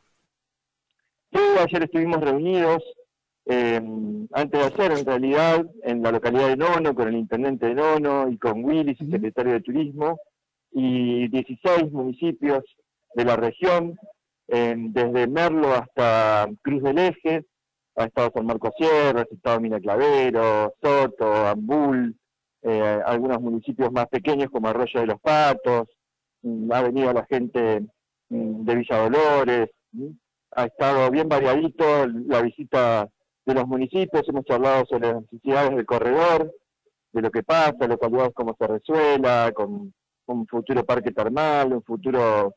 Sí, 1.32 1.40
ayer 1.60 1.84
estuvimos 1.84 2.22
reunidos, 2.22 2.82
eh, 3.46 3.82
antes 4.32 4.60
de 4.60 4.66
ayer 4.66 5.00
en 5.00 5.06
realidad, 5.06 5.66
en 5.84 6.02
la 6.02 6.12
localidad 6.12 6.48
de 6.48 6.58
Nono, 6.58 6.96
con 6.96 7.10
el 7.10 7.16
intendente 7.16 7.68
de 7.68 7.76
Nono 7.76 8.30
y 8.30 8.38
con 8.38 8.64
Willis, 8.64 9.00
el 9.02 9.12
secretario 9.12 9.54
de 9.54 9.62
Turismo, 9.62 10.18
y 10.72 11.28
16 11.28 11.92
municipios 11.92 12.64
de 13.14 13.26
la 13.26 13.36
región, 13.36 13.98
eh, 14.48 14.76
desde 14.78 15.28
Merlo 15.28 15.74
hasta 15.74 16.48
Cruz 16.62 16.84
del 16.84 16.98
Eje, 16.98 17.46
ha 17.98 18.06
estado 18.06 18.32
San 18.34 18.46
Marcos 18.46 18.72
Sierra, 18.78 19.22
ha 19.22 19.34
estado 19.34 19.60
Mina 19.60 19.80
Clavero, 19.80 20.74
Soto, 20.82 21.48
Ambul, 21.48 22.16
eh, 22.62 23.02
algunos 23.06 23.42
municipios 23.42 23.92
más 23.92 24.08
pequeños 24.08 24.50
como 24.50 24.68
Arroyo 24.68 25.00
de 25.02 25.06
los 25.06 25.22
Patos, 25.22 25.88
mm, 26.42 26.72
ha 26.72 26.82
venido 26.82 27.14
la 27.14 27.26
gente 27.26 27.86
de 28.30 28.76
Villa 28.76 28.98
Dolores, 28.98 29.70
mm, 29.92 30.08
ha 30.52 30.66
estado 30.66 31.12
bien 31.12 31.28
variadito 31.28 32.08
la 32.08 32.42
visita 32.42 33.08
de 33.46 33.54
los 33.54 33.68
municipios, 33.68 34.28
hemos 34.28 34.46
charlado 34.46 34.86
sobre 34.86 35.10
las 35.10 35.22
necesidades 35.22 35.76
del 35.76 35.86
corredor, 35.86 36.54
de 37.12 37.22
lo 37.22 37.32
que 37.32 37.44
pasa, 37.44 37.88
localidades 37.88 38.34
como 38.34 38.56
se 38.60 38.68
resuela, 38.68 39.52
con 39.54 39.94
un 40.28 40.48
futuro 40.48 40.84
parque 40.84 41.12
termal, 41.12 41.74
un 41.74 41.84
futuro 41.84 42.56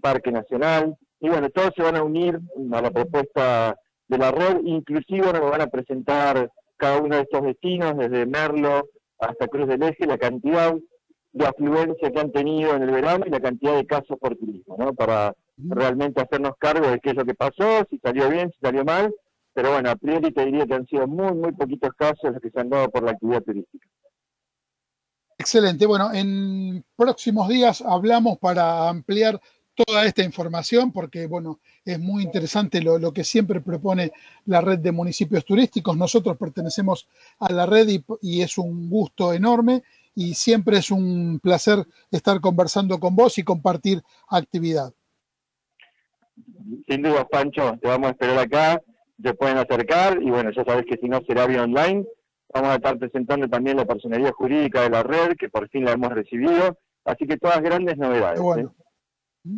parque 0.00 0.30
nacional, 0.30 0.96
y 1.20 1.28
bueno, 1.28 1.50
todos 1.50 1.72
se 1.76 1.82
van 1.82 1.96
a 1.96 2.02
unir 2.02 2.38
a 2.72 2.80
la 2.80 2.90
propuesta 2.90 3.76
de 4.06 4.18
la 4.18 4.30
red, 4.30 4.60
inclusive 4.64 5.32
nos 5.32 5.50
van 5.50 5.62
a 5.62 5.66
presentar 5.66 6.50
cada 6.76 7.00
uno 7.00 7.16
de 7.16 7.22
estos 7.22 7.42
destinos, 7.42 7.96
desde 7.96 8.24
Merlo 8.24 8.88
hasta 9.18 9.48
Cruz 9.48 9.66
del 9.66 9.82
Eje, 9.82 10.06
la 10.06 10.16
cantidad 10.16 10.74
de 11.32 11.46
afluencia 11.46 12.10
que 12.10 12.20
han 12.20 12.32
tenido 12.32 12.74
en 12.74 12.82
el 12.82 12.90
verano 12.90 13.24
y 13.26 13.30
la 13.30 13.40
cantidad 13.40 13.76
de 13.76 13.86
casos 13.86 14.18
por 14.18 14.36
turismo, 14.36 14.76
¿no? 14.78 14.94
Para 14.94 15.34
realmente 15.56 16.20
hacernos 16.20 16.52
cargo 16.58 16.88
de 16.88 17.00
qué 17.00 17.10
es 17.10 17.16
lo 17.16 17.24
que 17.24 17.34
pasó, 17.34 17.86
si 17.90 17.98
salió 17.98 18.28
bien, 18.30 18.50
si 18.52 18.58
salió 18.60 18.84
mal, 18.84 19.14
pero 19.52 19.72
bueno, 19.72 19.90
a 19.90 19.96
priori 19.96 20.32
te 20.32 20.44
diría 20.44 20.66
que 20.66 20.74
han 20.74 20.86
sido 20.86 21.06
muy, 21.06 21.32
muy 21.34 21.52
poquitos 21.52 21.90
casos 21.94 22.32
los 22.32 22.40
que 22.40 22.50
se 22.50 22.60
han 22.60 22.70
dado 22.70 22.88
por 22.90 23.02
la 23.02 23.12
actividad 23.12 23.42
turística. 23.42 23.88
Excelente. 25.36 25.86
Bueno, 25.86 26.12
en 26.12 26.84
próximos 26.96 27.48
días 27.48 27.80
hablamos 27.82 28.38
para 28.38 28.88
ampliar 28.88 29.40
toda 29.86 30.04
esta 30.04 30.24
información 30.24 30.90
porque, 30.90 31.26
bueno, 31.26 31.60
es 31.84 31.98
muy 32.00 32.24
interesante 32.24 32.80
lo, 32.80 33.12
que 33.12 33.22
siempre 33.22 33.60
propone 33.60 34.12
la 34.46 34.60
red 34.60 34.80
de 34.80 34.90
municipios 34.90 35.44
turísticos. 35.44 35.96
Nosotros 35.96 36.36
pertenecemos 36.36 37.06
a 37.38 37.52
la 37.52 37.66
red 37.66 37.88
y, 38.20 38.42
es 38.42 38.58
un 38.58 38.90
gusto 38.90 39.32
enorme 39.32 39.84
y 40.18 40.34
siempre 40.34 40.78
es 40.78 40.90
un 40.90 41.38
placer 41.40 41.86
estar 42.10 42.40
conversando 42.40 42.98
con 42.98 43.14
vos 43.14 43.38
y 43.38 43.44
compartir 43.44 44.02
actividad. 44.28 44.92
Sin 46.88 47.02
duda, 47.02 47.24
Pancho, 47.24 47.78
te 47.80 47.86
vamos 47.86 48.08
a 48.08 48.10
esperar 48.10 48.38
acá, 48.40 48.82
te 49.22 49.32
pueden 49.34 49.58
acercar 49.58 50.20
y 50.20 50.28
bueno, 50.28 50.50
ya 50.50 50.64
sabes 50.64 50.86
que 50.86 50.96
si 50.96 51.08
no 51.08 51.20
será 51.24 51.46
vía 51.46 51.62
online. 51.62 52.04
Vamos 52.52 52.70
a 52.70 52.74
estar 52.74 52.98
presentando 52.98 53.48
también 53.48 53.76
la 53.76 53.84
personería 53.84 54.32
jurídica 54.32 54.82
de 54.82 54.90
la 54.90 55.04
red, 55.04 55.36
que 55.38 55.48
por 55.50 55.68
fin 55.68 55.84
la 55.84 55.92
hemos 55.92 56.10
recibido. 56.10 56.76
Así 57.04 57.24
que 57.24 57.36
todas 57.36 57.62
grandes 57.62 57.96
novedades. 57.96 58.40
Bueno. 58.40 58.74
¿eh? 59.46 59.50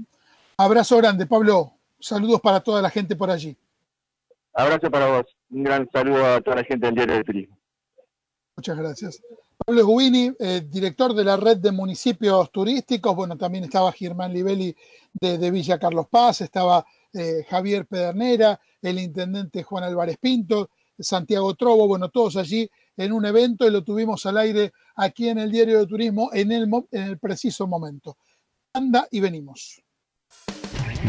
Abrazo 0.58 0.98
grande, 0.98 1.24
Pablo. 1.24 1.72
Saludos 1.98 2.42
para 2.42 2.60
toda 2.60 2.82
la 2.82 2.90
gente 2.90 3.16
por 3.16 3.30
allí. 3.30 3.56
Abrazo 4.52 4.90
para 4.90 5.06
vos. 5.06 5.24
Un 5.48 5.62
gran 5.64 5.88
saludo 5.90 6.34
a 6.34 6.40
toda 6.42 6.56
la 6.56 6.64
gente 6.64 6.84
del 6.84 6.96
Diario 6.96 7.14
de 7.14 7.24
Turismo. 7.24 7.58
Muchas 8.56 8.76
gracias. 8.76 9.22
Pablo 9.64 9.86
Gubini, 9.86 10.32
eh, 10.38 10.62
director 10.66 11.14
de 11.14 11.24
la 11.24 11.36
red 11.36 11.58
de 11.58 11.70
municipios 11.70 12.50
turísticos. 12.50 13.14
Bueno, 13.14 13.36
también 13.36 13.64
estaba 13.64 13.92
Germán 13.92 14.32
Livelli 14.32 14.74
de, 15.12 15.50
Villa 15.50 15.78
Carlos 15.78 16.06
Paz, 16.08 16.40
estaba 16.40 16.84
eh, 17.12 17.44
Javier 17.48 17.86
Pedernera, 17.86 18.58
el 18.80 18.98
intendente 18.98 19.62
Juan 19.62 19.84
Álvarez 19.84 20.16
Pinto, 20.18 20.70
Santiago 20.98 21.54
Trobo, 21.54 21.86
bueno, 21.86 22.08
todos 22.08 22.36
allí 22.36 22.70
en 22.96 23.12
un 23.12 23.24
evento 23.24 23.66
y 23.66 23.70
lo 23.70 23.82
tuvimos 23.82 24.26
al 24.26 24.38
aire 24.38 24.72
aquí 24.96 25.28
en 25.28 25.38
el 25.38 25.50
Diario 25.50 25.80
de 25.80 25.86
Turismo 25.86 26.30
en 26.32 26.52
el, 26.52 26.68
en 26.90 27.02
el 27.02 27.18
preciso 27.18 27.66
momento. 27.66 28.16
Anda 28.72 29.08
y 29.10 29.20
venimos. 29.20 29.82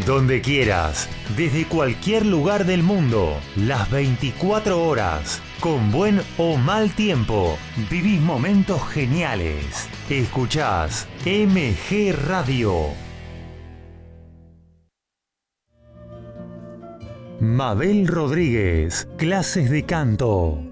Donde 0.06 0.40
quieras, 0.40 1.08
desde 1.36 1.68
cualquier 1.68 2.24
lugar 2.24 2.64
del 2.64 2.82
mundo, 2.82 3.36
las 3.56 3.90
24 3.90 4.82
horas, 4.82 5.42
con 5.62 5.92
buen 5.92 6.20
o 6.38 6.56
mal 6.56 6.90
tiempo, 6.90 7.56
vivís 7.88 8.20
momentos 8.20 8.82
geniales. 8.88 9.88
Escuchás 10.10 11.06
MG 11.24 12.12
Radio. 12.26 12.88
Mabel 17.38 18.08
Rodríguez, 18.08 19.06
clases 19.16 19.70
de 19.70 19.84
canto 19.84 20.71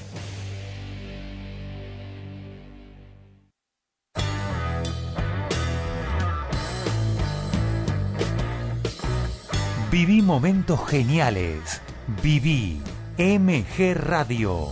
Viví 9.91 10.21
momentos 10.21 10.87
geniales. 10.87 11.81
Viví 12.23 12.81
MG 13.17 13.93
Radio. 13.93 14.69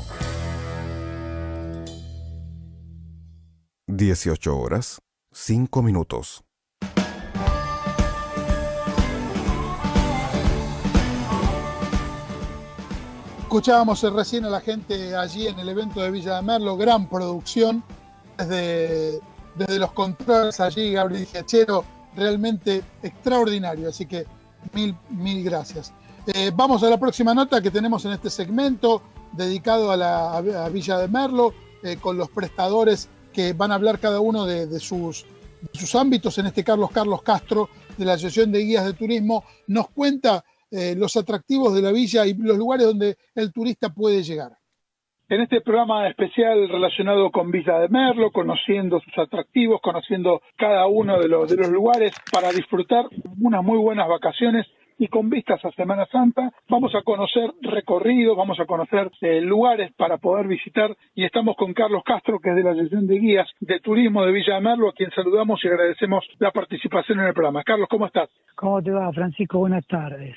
18 3.87 4.57
horas, 4.57 5.01
5 5.33 5.81
minutos. 5.81 6.45
Escuchábamos 13.39 14.01
recién 14.13 14.45
a 14.45 14.49
la 14.49 14.61
gente 14.61 15.17
allí 15.17 15.47
en 15.47 15.59
el 15.59 15.67
evento 15.67 15.99
de 15.99 16.11
Villa 16.11 16.37
de 16.37 16.43
Merlo, 16.43 16.77
gran 16.77 17.09
producción, 17.09 17.83
desde, 18.37 19.19
desde 19.55 19.79
los 19.79 19.91
controles 19.91 20.61
allí, 20.61 20.93
Gabriel 20.93 21.25
Giachero, 21.25 21.83
realmente 22.15 22.83
extraordinario. 23.03 23.89
Así 23.89 24.05
que 24.05 24.38
Mil, 24.73 24.95
mil 25.09 25.43
gracias. 25.43 25.93
Eh, 26.27 26.51
vamos 26.53 26.83
a 26.83 26.89
la 26.89 26.99
próxima 26.99 27.33
nota 27.33 27.61
que 27.61 27.71
tenemos 27.71 28.05
en 28.05 28.11
este 28.11 28.29
segmento 28.29 29.01
dedicado 29.31 29.91
a 29.91 29.97
la 29.97 30.69
Villa 30.71 30.97
de 30.97 31.07
Merlo, 31.07 31.53
eh, 31.81 31.97
con 31.97 32.17
los 32.17 32.29
prestadores 32.29 33.07
que 33.31 33.53
van 33.53 33.71
a 33.71 33.75
hablar 33.75 33.99
cada 33.99 34.19
uno 34.19 34.45
de, 34.45 34.79
sus, 34.79 35.25
ámbitos. 35.95 36.37
En 36.37 36.47
este 36.47 36.63
Carlos 36.63 36.91
Carlos 36.91 37.21
Castro, 37.21 37.69
de 37.97 38.03
la 38.03 38.13
Asociación 38.13 38.51
de 38.51 38.59
Guías 38.59 38.85
de 38.85 38.93
Turismo, 38.93 39.45
nos 39.67 39.89
cuenta 39.91 40.43
eh, 40.71 40.93
los 40.97 41.15
atractivos 41.15 41.73
de 41.73 41.81
la 41.81 41.91
villa 41.93 42.25
y 42.25 42.33
los 42.33 42.57
lugares 42.57 42.85
donde 42.85 43.17
el 43.33 43.53
turista 43.53 43.93
puede 43.93 44.23
llegar. 44.23 44.57
En 45.29 45.41
este 45.41 45.61
programa 45.61 46.07
especial 46.07 46.67
relacionado 46.67 47.29
con 47.29 47.51
Villa 47.51 47.77
de 47.77 47.87
Merlo, 47.87 48.31
conociendo 48.31 48.99
sus 48.99 49.15
atractivos, 49.15 49.79
conociendo 49.79 50.41
cada 50.57 50.87
uno 50.87 51.19
de 51.19 51.27
los, 51.27 51.51
lugares 51.69 52.13
para 52.31 52.49
disfrutar 52.49 53.05
unas 53.39 53.63
muy 53.63 53.77
buenas 53.77 54.09
vacaciones 54.09 54.65
y 54.97 55.07
con 55.07 55.29
vistas 55.29 55.63
a 55.63 55.71
Semana 55.73 56.07
Santa 56.07 56.51
vamos 56.67 56.95
a 56.95 57.03
conocer 57.03 57.51
recorridos, 57.61 58.35
vamos 58.35 58.59
a 58.59 58.65
conocer 58.65 59.11
eh, 59.21 59.39
lugares 59.39 59.91
para 59.95 60.17
poder 60.17 60.47
visitar 60.47 60.97
y 61.13 61.25
estamos 61.25 61.55
con 61.55 61.75
Carlos 61.75 62.01
Castro, 62.03 62.39
que 62.39 62.49
es 62.49 62.55
de 62.55 62.63
la 62.63 62.71
Asociación 62.71 63.05
de 63.05 63.19
Guías 63.19 63.47
de 63.59 63.79
Turismo 63.81 64.25
de 64.25 64.31
Villa 64.31 64.55
de 64.55 64.61
Merlo, 64.61 64.89
a 64.89 64.93
quien 64.93 65.11
saludamos 65.11 65.63
y 65.63 65.67
agradecemos 65.67 66.25
la 66.39 66.49
participación 66.49 67.19
en 67.19 67.27
el 67.27 67.33
programa. 67.35 67.63
Carlos, 67.63 67.87
¿cómo 67.87 68.07
estás? 68.07 68.31
¿Cómo 68.55 68.81
te 68.81 68.89
va, 68.89 69.13
Francisco? 69.13 69.59
Buenas 69.59 69.85
tardes. 69.85 70.35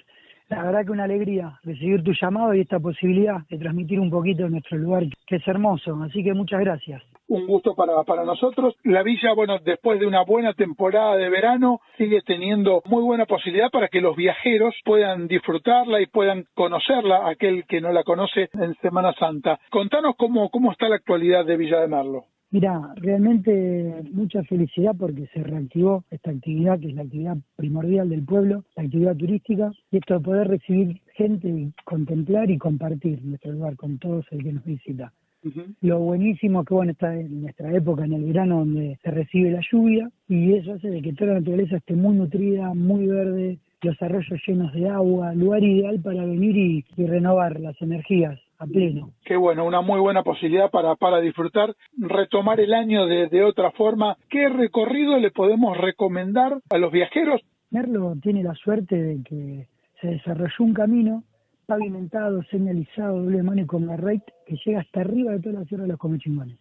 La 0.52 0.64
verdad 0.64 0.84
que 0.84 0.92
una 0.92 1.04
alegría 1.04 1.58
recibir 1.62 2.02
tu 2.02 2.12
llamado 2.12 2.52
y 2.52 2.60
esta 2.60 2.78
posibilidad 2.78 3.38
de 3.48 3.56
transmitir 3.56 3.98
un 3.98 4.10
poquito 4.10 4.42
de 4.42 4.50
nuestro 4.50 4.76
lugar, 4.76 5.04
que 5.26 5.36
es 5.36 5.48
hermoso. 5.48 5.98
Así 6.02 6.22
que 6.22 6.34
muchas 6.34 6.60
gracias. 6.60 7.02
Un 7.28 7.46
gusto 7.46 7.74
para, 7.74 8.02
para 8.02 8.24
nosotros. 8.24 8.74
La 8.84 9.02
villa, 9.02 9.32
bueno, 9.32 9.58
después 9.64 9.98
de 9.98 10.06
una 10.06 10.22
buena 10.24 10.52
temporada 10.52 11.16
de 11.16 11.30
verano, 11.30 11.80
sigue 11.96 12.20
teniendo 12.20 12.82
muy 12.84 13.02
buena 13.02 13.24
posibilidad 13.24 13.70
para 13.70 13.88
que 13.88 14.02
los 14.02 14.14
viajeros 14.14 14.74
puedan 14.84 15.26
disfrutarla 15.26 16.02
y 16.02 16.06
puedan 16.06 16.44
conocerla, 16.52 17.30
aquel 17.30 17.64
que 17.64 17.80
no 17.80 17.90
la 17.90 18.04
conoce 18.04 18.50
en 18.52 18.74
Semana 18.82 19.14
Santa. 19.18 19.58
Contanos 19.70 20.16
cómo, 20.18 20.50
cómo 20.50 20.70
está 20.70 20.86
la 20.90 20.96
actualidad 20.96 21.46
de 21.46 21.56
Villa 21.56 21.80
de 21.80 21.88
Merlo. 21.88 22.24
Mira, 22.52 22.92
realmente 22.96 24.02
mucha 24.12 24.42
felicidad 24.44 24.94
porque 24.98 25.26
se 25.32 25.42
reactivó 25.42 26.04
esta 26.10 26.30
actividad 26.30 26.78
que 26.78 26.88
es 26.88 26.94
la 26.94 27.00
actividad 27.00 27.38
primordial 27.56 28.10
del 28.10 28.26
pueblo, 28.26 28.64
la 28.76 28.82
actividad 28.82 29.16
turística, 29.16 29.72
y 29.90 29.96
esto 29.96 30.14
de 30.14 30.20
poder 30.20 30.48
recibir 30.48 31.00
gente 31.14 31.48
y 31.48 31.72
contemplar 31.84 32.50
y 32.50 32.58
compartir 32.58 33.24
nuestro 33.24 33.52
lugar 33.52 33.76
con 33.76 33.98
todos 33.98 34.26
el 34.32 34.42
que 34.44 34.52
nos 34.52 34.64
visita. 34.66 35.10
Lo 35.80 35.98
buenísimo 36.00 36.62
que 36.62 36.74
bueno 36.74 36.92
está 36.92 37.18
en 37.18 37.40
nuestra 37.40 37.74
época, 37.74 38.04
en 38.04 38.12
el 38.12 38.24
verano, 38.24 38.58
donde 38.58 38.98
se 39.02 39.10
recibe 39.10 39.50
la 39.50 39.62
lluvia 39.72 40.10
y 40.28 40.52
eso 40.52 40.74
hace 40.74 40.90
de 40.90 41.00
que 41.00 41.14
toda 41.14 41.32
la 41.32 41.40
naturaleza 41.40 41.78
esté 41.78 41.96
muy 41.96 42.16
nutrida, 42.16 42.74
muy 42.74 43.06
verde, 43.06 43.58
los 43.82 44.00
arroyos 44.00 44.40
llenos 44.46 44.72
de 44.72 44.88
agua, 44.88 45.34
lugar 45.34 45.62
ideal 45.62 46.00
para 46.00 46.24
venir 46.24 46.56
y 46.56 47.06
renovar 47.06 47.60
las 47.60 47.80
energías 47.82 48.38
pleno. 48.66 49.12
Qué 49.24 49.36
bueno, 49.36 49.64
una 49.64 49.80
muy 49.80 50.00
buena 50.00 50.22
posibilidad 50.22 50.70
para, 50.70 50.94
para 50.96 51.20
disfrutar, 51.20 51.74
retomar 51.96 52.60
el 52.60 52.74
año 52.74 53.06
de, 53.06 53.28
de 53.28 53.44
otra 53.44 53.70
forma. 53.72 54.16
¿Qué 54.28 54.48
recorrido 54.48 55.18
le 55.18 55.30
podemos 55.30 55.76
recomendar 55.76 56.58
a 56.70 56.78
los 56.78 56.92
viajeros? 56.92 57.40
Merlo 57.70 58.14
tiene 58.22 58.42
la 58.42 58.54
suerte 58.54 59.00
de 59.00 59.22
que 59.22 59.66
se 60.00 60.08
desarrolló 60.08 60.52
un 60.60 60.74
camino 60.74 61.24
pavimentado, 61.66 62.42
señalizado, 62.50 63.22
doble 63.22 63.42
mano 63.42 63.62
y 63.62 63.66
con 63.66 63.86
la 63.86 63.96
red 63.96 64.20
que 64.46 64.56
llega 64.64 64.80
hasta 64.80 65.00
arriba 65.00 65.32
de 65.32 65.40
toda 65.40 65.60
la 65.60 65.64
Sierra 65.64 65.84
de 65.84 65.90
los 65.90 65.98
Comechingones. 65.98 66.58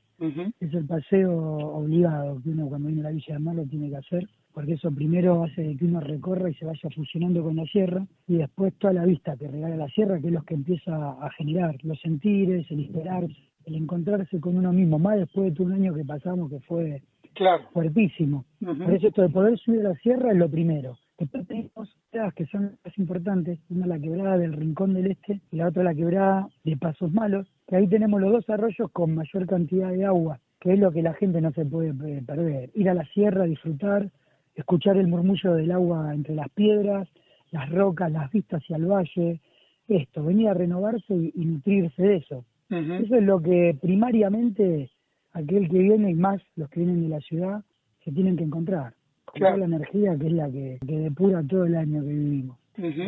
Es 0.59 0.73
el 0.73 0.85
paseo 0.85 1.33
obligado 1.33 2.41
que 2.41 2.49
uno 2.49 2.67
cuando 2.67 2.87
viene 2.87 3.01
a 3.01 3.05
la 3.05 3.11
Villa 3.11 3.33
de 3.33 3.39
Merlo 3.39 3.65
tiene 3.65 3.89
que 3.89 3.97
hacer 3.97 4.29
porque 4.53 4.73
eso 4.73 4.91
primero 4.91 5.43
hace 5.43 5.75
que 5.77 5.85
uno 5.85 5.99
recorra 5.99 6.49
y 6.49 6.53
se 6.55 6.65
vaya 6.65 6.89
fusionando 6.93 7.43
con 7.43 7.55
la 7.55 7.65
sierra 7.65 8.05
y 8.27 8.37
después 8.37 8.73
toda 8.75 8.93
la 8.93 9.05
vista 9.05 9.35
que 9.37 9.47
regala 9.47 9.75
la 9.75 9.87
sierra, 9.89 10.19
que 10.19 10.27
es 10.27 10.33
lo 10.33 10.43
que 10.43 10.55
empieza 10.55 10.93
a 10.93 11.29
generar 11.37 11.75
los 11.83 11.99
sentires, 12.01 12.69
el 12.69 12.81
esperarse, 12.81 13.35
el 13.65 13.75
encontrarse 13.75 14.39
con 14.39 14.57
uno 14.57 14.73
mismo, 14.73 14.99
más 14.99 15.17
después 15.17 15.49
de 15.49 15.55
todo 15.55 15.67
un 15.67 15.73
año 15.73 15.93
que 15.93 16.03
pasamos 16.03 16.49
que 16.49 16.59
fue 16.61 17.01
claro. 17.33 17.63
fuertísimo. 17.71 18.45
Por 18.59 18.93
eso 18.93 19.07
esto 19.07 19.21
de 19.21 19.29
poder 19.29 19.57
subir 19.59 19.81
a 19.81 19.89
la 19.89 19.95
sierra 19.95 20.31
es 20.31 20.37
lo 20.37 20.49
primero. 20.49 20.97
Después 21.21 21.45
tenemos 21.45 21.95
quebradas 22.09 22.33
que 22.33 22.47
son 22.47 22.79
más 22.83 22.97
importantes, 22.97 23.59
una 23.69 23.85
la 23.85 23.99
quebrada 23.99 24.39
del 24.39 24.53
Rincón 24.53 24.95
del 24.95 25.11
Este 25.11 25.39
y 25.51 25.57
la 25.57 25.67
otra 25.67 25.83
la 25.83 25.93
quebrada 25.93 26.49
de 26.63 26.75
Pasos 26.77 27.13
Malos, 27.13 27.47
que 27.67 27.75
ahí 27.75 27.87
tenemos 27.87 28.19
los 28.19 28.31
dos 28.31 28.49
arroyos 28.49 28.89
con 28.91 29.13
mayor 29.13 29.45
cantidad 29.45 29.91
de 29.91 30.03
agua, 30.03 30.39
que 30.59 30.73
es 30.73 30.79
lo 30.79 30.91
que 30.91 31.03
la 31.03 31.13
gente 31.13 31.39
no 31.39 31.51
se 31.51 31.63
puede 31.63 31.93
perder. 31.93 32.71
Ir 32.73 32.89
a 32.89 32.95
la 32.95 33.05
sierra, 33.05 33.43
disfrutar, 33.43 34.09
escuchar 34.55 34.97
el 34.97 35.09
murmullo 35.09 35.53
del 35.53 35.71
agua 35.71 36.11
entre 36.11 36.33
las 36.33 36.49
piedras, 36.49 37.07
las 37.51 37.69
rocas, 37.69 38.11
las 38.11 38.31
vistas 38.31 38.63
hacia 38.63 38.77
el 38.77 38.87
valle, 38.87 39.41
esto, 39.89 40.23
venir 40.23 40.47
a 40.49 40.55
renovarse 40.55 41.13
y, 41.13 41.45
nutrirse 41.45 42.01
de 42.01 42.15
eso. 42.15 42.45
Eso 42.71 43.15
es 43.15 43.23
lo 43.23 43.39
que 43.43 43.77
primariamente 43.79 44.89
aquel 45.33 45.69
que 45.69 45.77
viene 45.77 46.09
y 46.09 46.15
más 46.15 46.41
los 46.55 46.67
que 46.69 46.79
vienen 46.79 47.03
de 47.03 47.09
la 47.09 47.19
ciudad 47.19 47.63
se 48.03 48.11
tienen 48.11 48.37
que 48.37 48.43
encontrar, 48.43 48.95
toda 49.33 49.57
la 49.57 49.65
energía 49.65 50.17
que 50.17 50.27
es 50.27 50.33
la 50.33 50.49
que, 50.51 50.79
depura 50.81 51.43
todo 51.47 51.65
el 51.65 51.75
año 51.75 52.01
que 52.01 52.09
vivimos, 52.09 52.57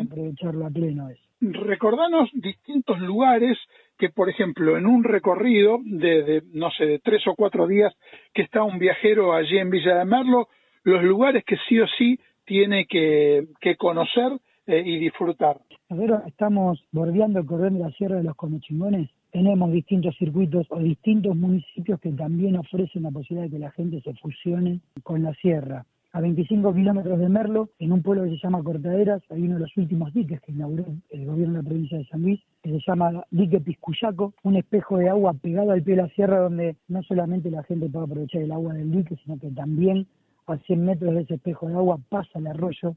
aprovecharlo 0.02 0.66
a 0.66 0.70
pleno 0.70 1.10
eso. 1.10 1.22
Recordanos 1.42 2.30
distintos 2.34 3.00
lugares 3.00 3.58
que, 3.98 4.10
por 4.10 4.30
ejemplo, 4.30 4.78
en 4.78 4.86
un 4.86 5.04
recorrido 5.04 5.80
de, 5.84 6.24
de, 6.24 6.44
no 6.54 6.72
sé, 6.72 6.86
de 6.86 7.00
tres 7.00 7.28
o 7.28 7.36
cuatro 7.36 7.68
días 7.68 7.94
que 8.34 8.44
está 8.44 8.64
un 8.64 8.80
viajero 8.80 9.34
allí 9.34 9.58
en 9.58 9.70
Villa 9.70 9.96
de 9.96 10.06
Merlo, 10.06 10.48
los 10.84 11.04
lugares 11.04 11.44
que 11.46 11.58
sí 11.68 11.80
o 11.80 11.88
sí 11.98 12.20
tiene 12.46 12.86
que, 12.86 13.48
conocer 13.78 14.40
eh, 14.68 14.84
y 14.86 15.00
disfrutar. 15.00 15.60
Nosotros 15.90 16.22
estamos 16.28 16.84
bordeando 16.92 17.40
el 17.40 17.46
cordón 17.46 17.76
de 17.76 17.80
la 17.82 17.92
Sierra 17.92 18.18
de 18.18 18.24
los 18.24 18.36
Comechingones. 18.36 19.10
Tenemos 19.32 19.72
distintos 19.72 20.16
circuitos 20.18 20.68
o 20.70 20.80
distintos 20.80 21.36
municipios 21.36 22.00
que 22.00 22.12
también 22.12 22.56
ofrecen 22.58 23.04
la 23.04 23.12
posibilidad 23.12 23.50
de 23.50 23.52
que 23.52 23.60
la 23.60 23.72
gente 23.72 24.02
se 24.02 24.14
fusione 24.16 24.80
con 25.04 25.24
la 25.24 25.34
sierra. 25.36 25.86
A 26.16 26.22
25 26.22 26.76
kilómetros 26.76 27.18
de 27.18 27.28
Merlo, 27.28 27.70
en 27.80 27.92
un 27.92 28.04
pueblo 28.04 28.26
que 28.26 28.30
se 28.30 28.38
llama 28.38 28.62
Cortaderas, 28.62 29.24
hay 29.32 29.42
uno 29.42 29.56
de 29.56 29.62
los 29.62 29.76
últimos 29.78 30.14
diques 30.14 30.40
que 30.42 30.52
inauguró 30.52 30.86
el 31.10 31.26
gobierno 31.26 31.56
de 31.56 31.64
la 31.64 31.68
provincia 31.68 31.98
de 31.98 32.06
San 32.06 32.22
Luis, 32.22 32.40
que 32.62 32.70
se 32.70 32.80
llama 32.86 33.26
Dique 33.32 33.60
Piscuyaco, 33.60 34.32
un 34.44 34.56
espejo 34.56 35.00
de 35.00 35.10
agua 35.10 35.34
pegado 35.34 35.72
al 35.72 35.82
pie 35.82 35.96
de 35.96 36.04
la 36.04 36.10
sierra 36.10 36.42
donde 36.42 36.76
no 36.88 37.02
solamente 37.02 37.50
la 37.50 37.64
gente 37.64 37.90
puede 37.90 38.06
aprovechar 38.06 38.44
el 38.44 38.52
agua 38.52 38.76
del 38.76 38.92
dique, 38.92 39.16
sino 39.24 39.40
que 39.40 39.50
también 39.50 40.06
a 40.46 40.56
100 40.56 40.86
metros 40.86 41.16
de 41.16 41.22
ese 41.22 41.34
espejo 41.34 41.68
de 41.68 41.74
agua 41.74 41.98
pasa 42.10 42.38
el 42.38 42.46
arroyo. 42.46 42.96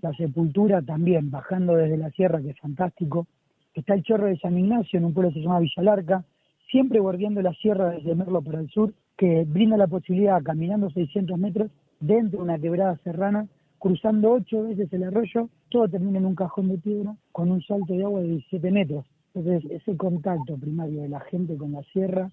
La 0.00 0.12
sepultura 0.12 0.80
también, 0.80 1.32
bajando 1.32 1.74
desde 1.74 1.96
la 1.96 2.10
sierra, 2.10 2.40
que 2.40 2.50
es 2.50 2.60
fantástico. 2.60 3.26
Está 3.74 3.94
el 3.94 4.04
Chorro 4.04 4.26
de 4.26 4.38
San 4.38 4.56
Ignacio, 4.56 5.00
en 5.00 5.06
un 5.06 5.12
pueblo 5.12 5.30
que 5.32 5.40
se 5.40 5.44
llama 5.44 5.58
Villalarca, 5.58 6.24
siempre 6.70 7.00
bordeando 7.00 7.42
la 7.42 7.52
sierra 7.54 7.90
desde 7.90 8.14
Merlo 8.14 8.42
para 8.42 8.60
el 8.60 8.70
sur, 8.70 8.94
que 9.16 9.44
brinda 9.44 9.76
la 9.76 9.88
posibilidad, 9.88 10.40
caminando 10.40 10.88
600 10.90 11.36
metros, 11.36 11.72
dentro 12.06 12.38
de 12.38 12.44
una 12.44 12.58
quebrada 12.58 12.96
serrana, 13.04 13.46
cruzando 13.78 14.32
ocho 14.32 14.64
veces 14.64 14.92
el 14.92 15.04
arroyo, 15.04 15.48
todo 15.70 15.88
termina 15.88 16.18
en 16.18 16.26
un 16.26 16.34
cajón 16.34 16.68
de 16.68 16.78
piedra 16.78 17.16
con 17.32 17.50
un 17.50 17.62
salto 17.62 17.94
de 17.94 18.04
agua 18.04 18.20
de 18.20 18.28
17 18.28 18.70
metros. 18.70 19.06
Entonces, 19.34 19.70
ese 19.70 19.96
contacto 19.96 20.56
primario 20.56 21.02
de 21.02 21.08
la 21.08 21.20
gente 21.20 21.56
con 21.56 21.72
la 21.72 21.82
sierra 21.92 22.30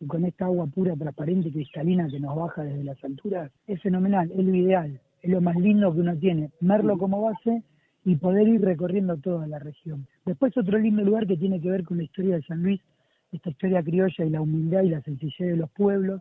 y 0.00 0.06
con 0.06 0.24
esta 0.24 0.46
agua 0.46 0.66
pura, 0.66 0.94
transparente, 0.96 1.50
cristalina 1.50 2.08
que 2.08 2.20
nos 2.20 2.36
baja 2.36 2.62
desde 2.62 2.84
las 2.84 3.02
alturas, 3.04 3.50
es 3.66 3.80
fenomenal, 3.80 4.30
es 4.30 4.44
lo 4.44 4.54
ideal, 4.54 5.00
es 5.22 5.30
lo 5.30 5.40
más 5.40 5.56
lindo 5.56 5.92
que 5.92 6.00
uno 6.00 6.16
tiene. 6.16 6.50
Merlo 6.60 6.98
como 6.98 7.22
base 7.22 7.62
y 8.04 8.16
poder 8.16 8.48
ir 8.48 8.60
recorriendo 8.60 9.16
toda 9.16 9.46
la 9.46 9.58
región. 9.58 10.06
Después 10.26 10.56
otro 10.56 10.78
lindo 10.78 11.02
lugar 11.02 11.26
que 11.26 11.36
tiene 11.36 11.60
que 11.60 11.70
ver 11.70 11.84
con 11.84 11.98
la 11.98 12.02
historia 12.02 12.36
de 12.36 12.42
San 12.42 12.62
Luis, 12.62 12.80
esta 13.30 13.50
historia 13.50 13.82
criolla 13.82 14.24
y 14.24 14.30
la 14.30 14.40
humildad 14.40 14.82
y 14.82 14.90
la 14.90 15.00
sencillez 15.02 15.48
de 15.52 15.56
los 15.56 15.70
pueblos. 15.70 16.20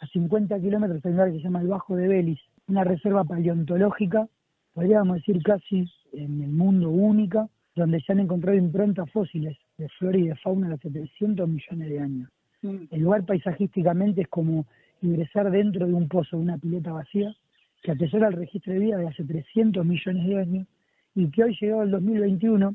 A 0.00 0.06
50 0.06 0.58
kilómetros 0.60 1.04
hay 1.04 1.10
un 1.10 1.16
lugar 1.16 1.32
que 1.32 1.38
se 1.38 1.44
llama 1.44 1.60
el 1.60 1.68
Bajo 1.68 1.94
de 1.94 2.08
Belis, 2.08 2.40
una 2.68 2.84
reserva 2.84 3.22
paleontológica, 3.24 4.26
podríamos 4.72 5.16
decir 5.16 5.42
casi 5.42 5.84
en 6.12 6.42
el 6.42 6.50
mundo 6.50 6.88
única, 6.88 7.48
donde 7.76 8.00
se 8.00 8.12
han 8.12 8.20
encontrado 8.20 8.56
improntas 8.56 9.10
fósiles 9.10 9.56
de 9.76 9.88
flora 9.90 10.18
y 10.18 10.28
de 10.28 10.36
fauna 10.36 10.68
de 10.68 10.74
hace 10.74 10.90
300 10.90 11.48
millones 11.48 11.88
de 11.88 12.00
años. 12.00 12.30
El 12.62 13.00
lugar 13.02 13.24
paisajísticamente 13.24 14.22
es 14.22 14.28
como 14.28 14.66
ingresar 15.02 15.50
dentro 15.50 15.86
de 15.86 15.94
un 15.94 16.08
pozo, 16.08 16.36
de 16.36 16.42
una 16.42 16.58
pileta 16.58 16.92
vacía, 16.92 17.34
que 17.82 17.92
atesora 17.92 18.28
el 18.28 18.34
registro 18.34 18.72
de 18.72 18.78
vida 18.78 18.98
de 18.98 19.08
hace 19.08 19.24
300 19.24 19.84
millones 19.84 20.26
de 20.26 20.38
años 20.38 20.66
y 21.14 21.30
que 21.30 21.44
hoy 21.44 21.56
llegado 21.60 21.82
el 21.82 21.90
2021 21.90 22.74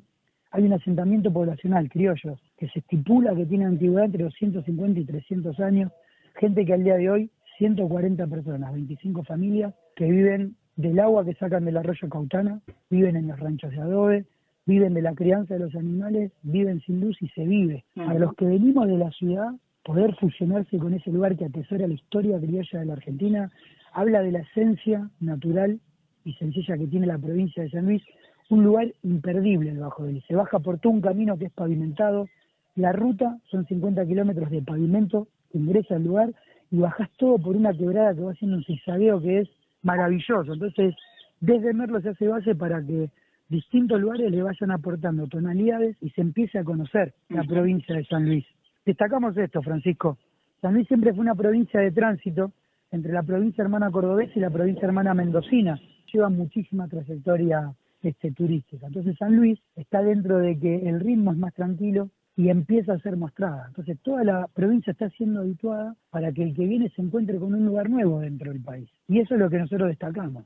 hay 0.52 0.64
un 0.64 0.74
asentamiento 0.74 1.32
poblacional, 1.32 1.90
criollos, 1.90 2.40
que 2.58 2.68
se 2.70 2.80
estipula 2.80 3.36
que 3.36 3.46
tiene 3.46 3.66
antigüedad 3.66 4.06
entre 4.06 4.24
250 4.24 5.00
y 5.00 5.06
300 5.06 5.60
años, 5.60 5.92
gente 6.36 6.66
que 6.66 6.74
al 6.74 6.84
día 6.84 6.96
de 6.96 7.10
hoy, 7.10 7.30
140 7.58 8.28
personas, 8.28 8.74
25 8.74 9.24
familias, 9.24 9.74
que 9.96 10.06
viven 10.06 10.56
del 10.76 11.00
agua 11.00 11.24
que 11.24 11.34
sacan 11.36 11.66
del 11.66 11.78
arroyo 11.78 12.10
Cautana, 12.10 12.62
viven 12.90 13.16
en 13.16 13.28
los 13.28 13.40
ranchos 13.40 13.72
de 13.72 13.80
adobe, 13.80 14.26
viven 14.66 14.94
de 14.94 15.02
la 15.02 15.14
crianza 15.14 15.54
de 15.54 15.62
los 15.62 15.76
animales, 15.76 16.32
viven 16.44 16.82
sin 16.82 17.00
luz 17.00 17.18
y 17.22 17.30
se 17.30 17.46
vive. 17.46 17.86
Para 17.96 18.20
los 18.20 18.34
que 18.36 18.46
venimos 18.46 18.88
de 18.88 18.98
la 18.98 19.12
ciudad, 19.12 19.52
poder 19.84 20.16
fusionarse 20.16 20.78
con 20.78 20.94
ese 20.94 21.12
lugar 21.12 21.38
que 21.38 21.46
atesora 21.46 21.88
la 21.88 21.94
historia 21.94 22.40
criolla 22.40 22.80
de 22.80 22.86
la 22.86 22.94
Argentina, 22.94 23.52
habla 23.94 24.22
de 24.22 24.32
la 24.32 24.40
esencia 24.40 25.10
natural 25.20 25.80
y 26.26 26.34
sencilla 26.34 26.78
que 26.78 26.88
tiene 26.88 27.06
la 27.06 27.20
provincia 27.20 27.64
de 27.64 27.70
San 27.70 27.86
Luis, 27.86 28.02
un 28.50 28.64
lugar 28.64 28.92
imperdible 29.04 29.70
el 29.70 29.80
Bajo 29.80 30.04
del 30.04 30.24
Se 30.24 30.36
baja 30.36 30.60
por 30.60 30.80
todo 30.80 30.92
un 30.92 31.02
camino 31.02 31.38
que 31.38 31.46
es 31.46 31.52
pavimentado, 31.52 32.28
la 32.76 32.92
ruta 32.92 33.38
son 33.50 33.66
50 33.66 34.06
kilómetros 34.06 34.50
de 34.50 34.62
pavimento 34.62 35.28
ingresa 35.58 35.96
al 35.96 36.04
lugar 36.04 36.34
y 36.72 36.78
bajás 36.78 37.10
todo 37.18 37.38
por 37.38 37.56
una 37.56 37.74
quebrada 37.74 38.14
que 38.14 38.22
va 38.22 38.32
haciendo 38.32 38.58
un 38.58 38.64
zigzagueo 38.64 39.22
que 39.22 39.40
es 39.40 39.50
maravilloso. 39.84 40.54
Entonces, 40.54 40.96
desde 41.40 41.74
Merlo 41.74 42.02
se 42.02 42.10
hace 42.10 42.28
base 42.28 42.56
para 42.56 42.84
que 42.84 43.10
distintos 43.50 44.02
lugares 44.02 44.32
le 44.32 44.42
vayan 44.42 44.72
aportando 44.72 45.28
tonalidades 45.28 45.96
y 46.02 46.10
se 46.12 46.22
empiece 46.22 46.58
a 46.58 46.64
conocer 46.64 47.14
la 47.30 47.44
provincia 47.44 47.96
de 47.96 48.06
San 48.06 48.26
Luis. 48.26 48.46
Destacamos 48.86 49.38
esto, 49.38 49.62
Francisco. 49.62 50.18
San 50.62 50.74
Luis 50.74 50.88
siempre 50.88 51.14
fue 51.14 51.22
una 51.22 51.36
provincia 51.36 51.80
de 51.80 51.92
tránsito 51.92 52.52
entre 52.92 53.12
la 53.14 53.24
provincia 53.24 53.64
hermana 53.64 53.92
cordobesa 53.92 54.34
y 54.36 54.40
la 54.40 54.50
provincia 54.50 54.86
hermana 54.86 55.14
mendocina. 55.14 55.80
Lleva 56.12 56.30
muchísima 56.30 56.88
trayectoria 56.88 57.74
este, 58.02 58.32
turística. 58.32 58.88
Entonces 58.88 59.18
San 59.18 59.36
Luis 59.36 59.60
está 59.76 60.02
dentro 60.02 60.38
de 60.38 60.58
que 60.58 60.88
el 60.88 61.00
ritmo 61.00 61.32
es 61.32 61.38
más 61.38 61.54
tranquilo 61.54 62.10
y 62.38 62.50
empieza 62.50 62.94
a 62.94 63.00
ser 63.00 63.16
mostrada. 63.16 63.66
Entonces 63.68 63.98
toda 64.02 64.24
la 64.24 64.48
provincia 64.54 64.92
está 64.92 65.10
siendo 65.12 65.42
habituada 65.42 65.96
para 66.10 66.32
que 66.32 66.44
el 66.44 66.54
que 66.54 66.66
viene 66.66 66.90
se 66.90 67.02
encuentre 67.02 67.40
con 67.40 67.54
un 67.54 67.66
lugar 67.66 67.90
nuevo 67.90 68.20
dentro 68.20 68.52
del 68.52 68.62
país. 68.62 68.90
Y 69.08 69.20
eso 69.20 69.36
es 69.36 69.40
lo 69.40 69.50
que 69.50 69.60
nosotros 69.60 69.88
destacamos. 69.88 70.46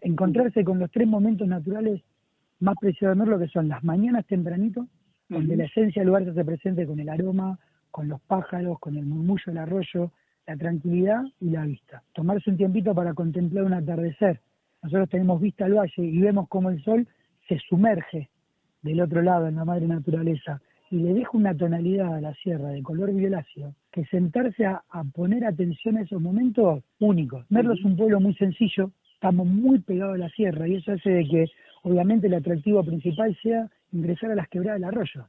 Encontrarse 0.00 0.64
con 0.64 0.78
los 0.78 0.90
tres 0.90 1.06
momentos 1.06 1.46
naturales 1.46 2.02
más 2.58 2.74
preciosos 2.80 3.18
de 3.18 3.26
lo 3.26 3.38
que 3.38 3.48
son 3.48 3.68
las 3.68 3.82
mañanas 3.84 4.26
tempranito, 4.26 4.86
donde 5.28 5.56
la 5.56 5.64
esencia 5.64 6.00
del 6.00 6.08
lugar 6.08 6.24
se 6.24 6.30
hace 6.30 6.44
presente 6.44 6.86
con 6.86 6.98
el 6.98 7.08
aroma, 7.08 7.58
con 7.90 8.08
los 8.08 8.20
pájaros, 8.22 8.78
con 8.80 8.96
el 8.96 9.06
murmullo 9.06 9.44
del 9.46 9.58
arroyo, 9.58 10.12
la 10.46 10.56
tranquilidad 10.56 11.22
y 11.40 11.50
la 11.50 11.64
vista. 11.64 12.02
Tomarse 12.12 12.50
un 12.50 12.56
tiempito 12.56 12.94
para 12.94 13.14
contemplar 13.14 13.64
un 13.64 13.74
atardecer. 13.74 14.40
Nosotros 14.82 15.08
tenemos 15.08 15.40
vista 15.40 15.64
al 15.64 15.74
valle 15.74 16.02
y 16.02 16.20
vemos 16.20 16.48
cómo 16.48 16.70
el 16.70 16.82
sol 16.82 17.06
se 17.48 17.58
sumerge 17.68 18.28
del 18.82 19.00
otro 19.00 19.22
lado 19.22 19.46
en 19.46 19.56
la 19.56 19.64
madre 19.64 19.86
naturaleza 19.86 20.60
y 20.90 20.98
le 20.98 21.14
deja 21.14 21.30
una 21.34 21.56
tonalidad 21.56 22.14
a 22.14 22.20
la 22.20 22.34
sierra 22.34 22.70
de 22.70 22.82
color 22.82 23.12
violáceo 23.14 23.74
que 23.92 24.04
sentarse 24.06 24.66
a, 24.66 24.82
poner 25.14 25.44
atención 25.44 25.96
a 25.96 26.02
esos 26.02 26.20
momentos 26.20 26.82
únicos. 26.98 27.46
Merlo 27.48 27.74
es 27.74 27.84
un 27.84 27.96
pueblo 27.96 28.20
muy 28.20 28.34
sencillo, 28.34 28.90
estamos 29.14 29.46
muy 29.46 29.78
pegados 29.78 30.16
a 30.16 30.18
la 30.18 30.28
sierra 30.30 30.66
y 30.66 30.76
eso 30.76 30.92
hace 30.92 31.10
de 31.10 31.28
que 31.28 31.46
obviamente 31.82 32.26
el 32.26 32.34
atractivo 32.34 32.82
principal 32.82 33.36
sea 33.40 33.70
ingresar 33.92 34.32
a 34.32 34.34
las 34.34 34.48
quebradas 34.48 34.80
del 34.80 34.88
arroyo. 34.88 35.26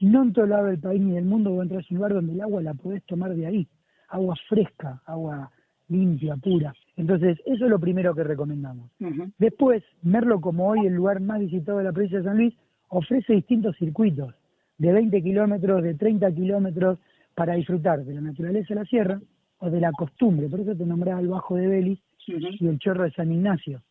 No 0.00 0.22
en 0.22 0.32
todo 0.32 0.46
lado 0.46 0.66
del 0.66 0.78
país 0.78 1.00
ni 1.00 1.12
del 1.12 1.24
mundo 1.24 1.50
vos 1.50 1.64
entras 1.64 1.84
a 1.84 1.86
un 1.90 1.96
lugar 1.96 2.14
donde 2.14 2.32
el 2.32 2.40
agua 2.40 2.62
la 2.62 2.74
podés 2.74 3.02
tomar 3.04 3.34
de 3.34 3.46
ahí. 3.46 3.66
Agua 4.08 4.36
fresca, 4.48 5.02
agua 5.06 5.50
limpia, 5.88 6.36
pura. 6.36 6.72
Entonces, 6.96 7.38
eso 7.44 7.64
es 7.64 7.70
lo 7.70 7.80
primero 7.80 8.14
que 8.14 8.22
recomendamos. 8.22 8.90
Después, 9.38 9.82
Merlo, 10.02 10.40
como 10.40 10.68
hoy 10.68 10.86
el 10.86 10.94
lugar 10.94 11.20
más 11.20 11.40
visitado 11.40 11.78
de 11.78 11.84
la 11.84 11.92
provincia 11.92 12.18
de 12.18 12.24
San 12.24 12.36
Luis, 12.36 12.54
ofrece 12.88 13.32
distintos 13.32 13.76
circuitos 13.76 14.34
de 14.78 14.92
20 14.92 15.22
kilómetros, 15.22 15.82
de 15.82 15.94
30 15.94 16.32
kilómetros, 16.32 16.98
para 17.34 17.54
disfrutar 17.54 18.04
de 18.04 18.14
la 18.14 18.20
naturaleza 18.20 18.74
de 18.74 18.80
la 18.80 18.86
sierra 18.86 19.20
o 19.58 19.70
de 19.70 19.80
la 19.80 19.92
costumbre. 19.92 20.48
Por 20.48 20.60
eso 20.60 20.74
te 20.76 20.84
nombraba 20.84 21.20
el 21.20 21.28
Bajo 21.28 21.56
de 21.56 21.66
Belis 21.66 21.98
y 22.26 22.66
el 22.66 22.78
Chorro 22.78 23.04
de 23.04 23.10
San 23.12 23.32
Ignacio. 23.32 23.82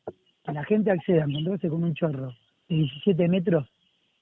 Que 0.44 0.52
la 0.52 0.64
gente 0.64 0.92
acceda 0.92 1.24
a 1.24 1.30
encontrarse 1.30 1.70
con 1.70 1.84
un 1.84 1.94
chorro 1.94 2.34
de 2.68 2.76
17 2.76 3.28
metros 3.28 3.68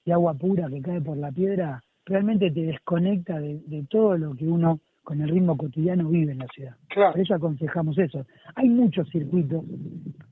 de 0.04 0.12
agua 0.12 0.34
pura 0.34 0.68
que 0.68 0.82
cae 0.82 1.00
por 1.00 1.16
la 1.16 1.30
piedra, 1.30 1.82
realmente 2.04 2.50
te 2.50 2.62
desconecta 2.62 3.40
de, 3.40 3.84
todo 3.88 4.16
lo 4.16 4.34
que 4.34 4.46
uno 4.46 4.80
con 5.02 5.20
el 5.20 5.28
ritmo 5.28 5.56
cotidiano 5.56 6.08
vive 6.08 6.32
en 6.32 6.38
la 6.38 6.46
ciudad. 6.48 6.76
Por 6.94 7.18
eso 7.18 7.34
aconsejamos 7.34 7.98
eso. 7.98 8.24
Hay 8.54 8.68
muchos 8.68 9.08
circuitos, 9.10 9.64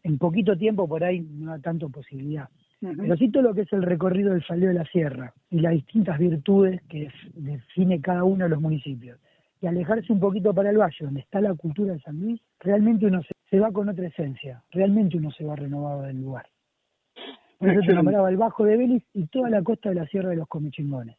en 0.02 0.18
poquito 0.18 0.56
tiempo 0.56 0.88
por 0.88 1.02
ahí 1.02 1.20
no 1.20 1.50
da 1.50 1.58
tanto 1.58 1.88
posibilidad. 1.88 2.48
Pero 2.80 3.16
sí 3.16 3.30
todo 3.30 3.42
lo 3.42 3.54
que 3.54 3.62
es 3.62 3.72
el 3.72 3.82
recorrido 3.82 4.32
del 4.32 4.42
faldeo 4.42 4.68
de 4.68 4.74
la 4.74 4.86
sierra 4.86 5.34
y 5.50 5.60
las 5.60 5.72
distintas 5.72 6.18
virtudes 6.18 6.80
que 6.88 7.08
define 7.34 8.00
cada 8.00 8.24
uno 8.24 8.44
de 8.44 8.50
los 8.50 8.60
municipios. 8.60 9.18
Y 9.60 9.66
alejarse 9.66 10.10
un 10.12 10.20
poquito 10.20 10.54
para 10.54 10.70
el 10.70 10.78
valle, 10.78 10.96
donde 11.04 11.20
está 11.20 11.42
la 11.42 11.54
cultura 11.54 11.92
de 11.92 12.00
San 12.00 12.18
Luis, 12.18 12.40
realmente 12.58 13.04
uno 13.04 13.20
se 13.50 13.60
va 13.60 13.70
con 13.70 13.90
otra 13.90 14.06
esencia, 14.06 14.62
realmente 14.70 15.18
uno 15.18 15.30
se 15.30 15.44
va 15.44 15.54
renovado 15.54 16.02
del 16.02 16.22
lugar. 16.22 16.46
Por 17.58 17.68
eso 17.68 17.80
te 17.86 17.92
nombraba 17.92 18.30
el 18.30 18.38
Bajo 18.38 18.64
de 18.64 18.78
Vélez 18.78 19.02
y 19.12 19.26
toda 19.26 19.50
la 19.50 19.62
costa 19.62 19.90
de 19.90 19.96
la 19.96 20.06
Sierra 20.06 20.30
de 20.30 20.36
los 20.36 20.48
Comichingones. 20.48 21.16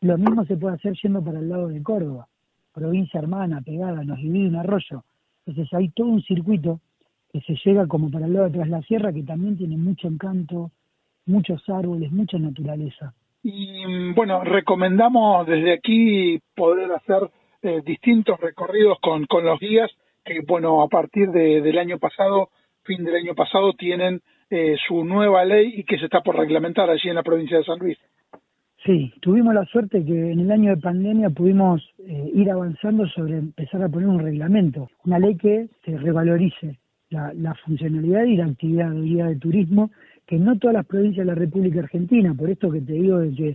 Lo 0.00 0.16
mismo 0.16 0.46
se 0.46 0.56
puede 0.56 0.76
hacer 0.76 0.94
yendo 1.02 1.22
para 1.22 1.38
el 1.38 1.50
lado 1.50 1.68
de 1.68 1.82
Córdoba, 1.82 2.26
provincia 2.72 3.20
hermana, 3.20 3.60
pegada, 3.60 4.02
nos 4.02 4.16
divide 4.16 4.48
un 4.48 4.56
arroyo. 4.56 5.04
Entonces 5.44 5.72
hay 5.74 5.90
todo 5.90 6.06
un 6.06 6.22
circuito 6.22 6.80
que 7.30 7.42
se 7.42 7.54
llega 7.62 7.86
como 7.86 8.10
para 8.10 8.24
el 8.24 8.32
lado 8.32 8.46
de 8.46 8.52
Tras 8.52 8.68
la 8.70 8.80
Sierra, 8.82 9.12
que 9.12 9.22
también 9.22 9.58
tiene 9.58 9.76
mucho 9.76 10.08
encanto, 10.08 10.70
muchos 11.26 11.62
árboles, 11.68 12.10
mucha 12.12 12.38
naturaleza. 12.38 13.14
Y 13.42 14.12
bueno, 14.14 14.44
recomendamos 14.44 15.46
desde 15.46 15.72
aquí 15.72 16.38
poder 16.54 16.92
hacer 16.92 17.30
eh, 17.62 17.80
distintos 17.84 18.38
recorridos 18.40 18.98
con, 19.00 19.26
con 19.26 19.44
los 19.44 19.58
guías 19.58 19.90
que, 20.24 20.40
bueno, 20.46 20.82
a 20.82 20.88
partir 20.88 21.30
de, 21.30 21.60
del 21.60 21.78
año 21.78 21.98
pasado, 21.98 22.50
fin 22.84 23.04
del 23.04 23.16
año 23.16 23.34
pasado, 23.34 23.72
tienen 23.72 24.20
eh, 24.50 24.76
su 24.86 25.04
nueva 25.04 25.44
ley 25.44 25.72
y 25.76 25.84
que 25.84 25.98
se 25.98 26.04
está 26.04 26.20
por 26.20 26.36
reglamentar 26.36 26.88
allí 26.90 27.08
en 27.08 27.16
la 27.16 27.22
provincia 27.22 27.58
de 27.58 27.64
San 27.64 27.78
Luis. 27.78 27.98
Sí, 28.84 29.12
tuvimos 29.20 29.54
la 29.54 29.64
suerte 29.64 30.04
que 30.04 30.32
en 30.32 30.40
el 30.40 30.50
año 30.50 30.74
de 30.74 30.82
pandemia 30.82 31.30
pudimos 31.30 31.82
eh, 31.98 32.30
ir 32.34 32.50
avanzando 32.50 33.06
sobre 33.08 33.38
empezar 33.38 33.82
a 33.82 33.88
poner 33.88 34.08
un 34.08 34.18
reglamento, 34.18 34.88
una 35.04 35.18
ley 35.20 35.36
que 35.36 35.68
se 35.84 35.96
revalorice 35.96 36.78
la, 37.10 37.54
funcionalidad 37.64 38.24
y 38.24 38.36
la 38.36 38.46
actividad 38.46 38.90
de 38.90 39.00
guía 39.02 39.26
de 39.26 39.36
turismo, 39.36 39.90
que 40.32 40.38
no 40.38 40.56
todas 40.58 40.72
las 40.72 40.86
provincias 40.86 41.26
de 41.26 41.30
la 41.30 41.38
República 41.38 41.80
Argentina, 41.80 42.32
por 42.32 42.48
esto 42.48 42.70
que 42.70 42.80
te 42.80 42.94
digo 42.94 43.18
de 43.18 43.34
que 43.34 43.54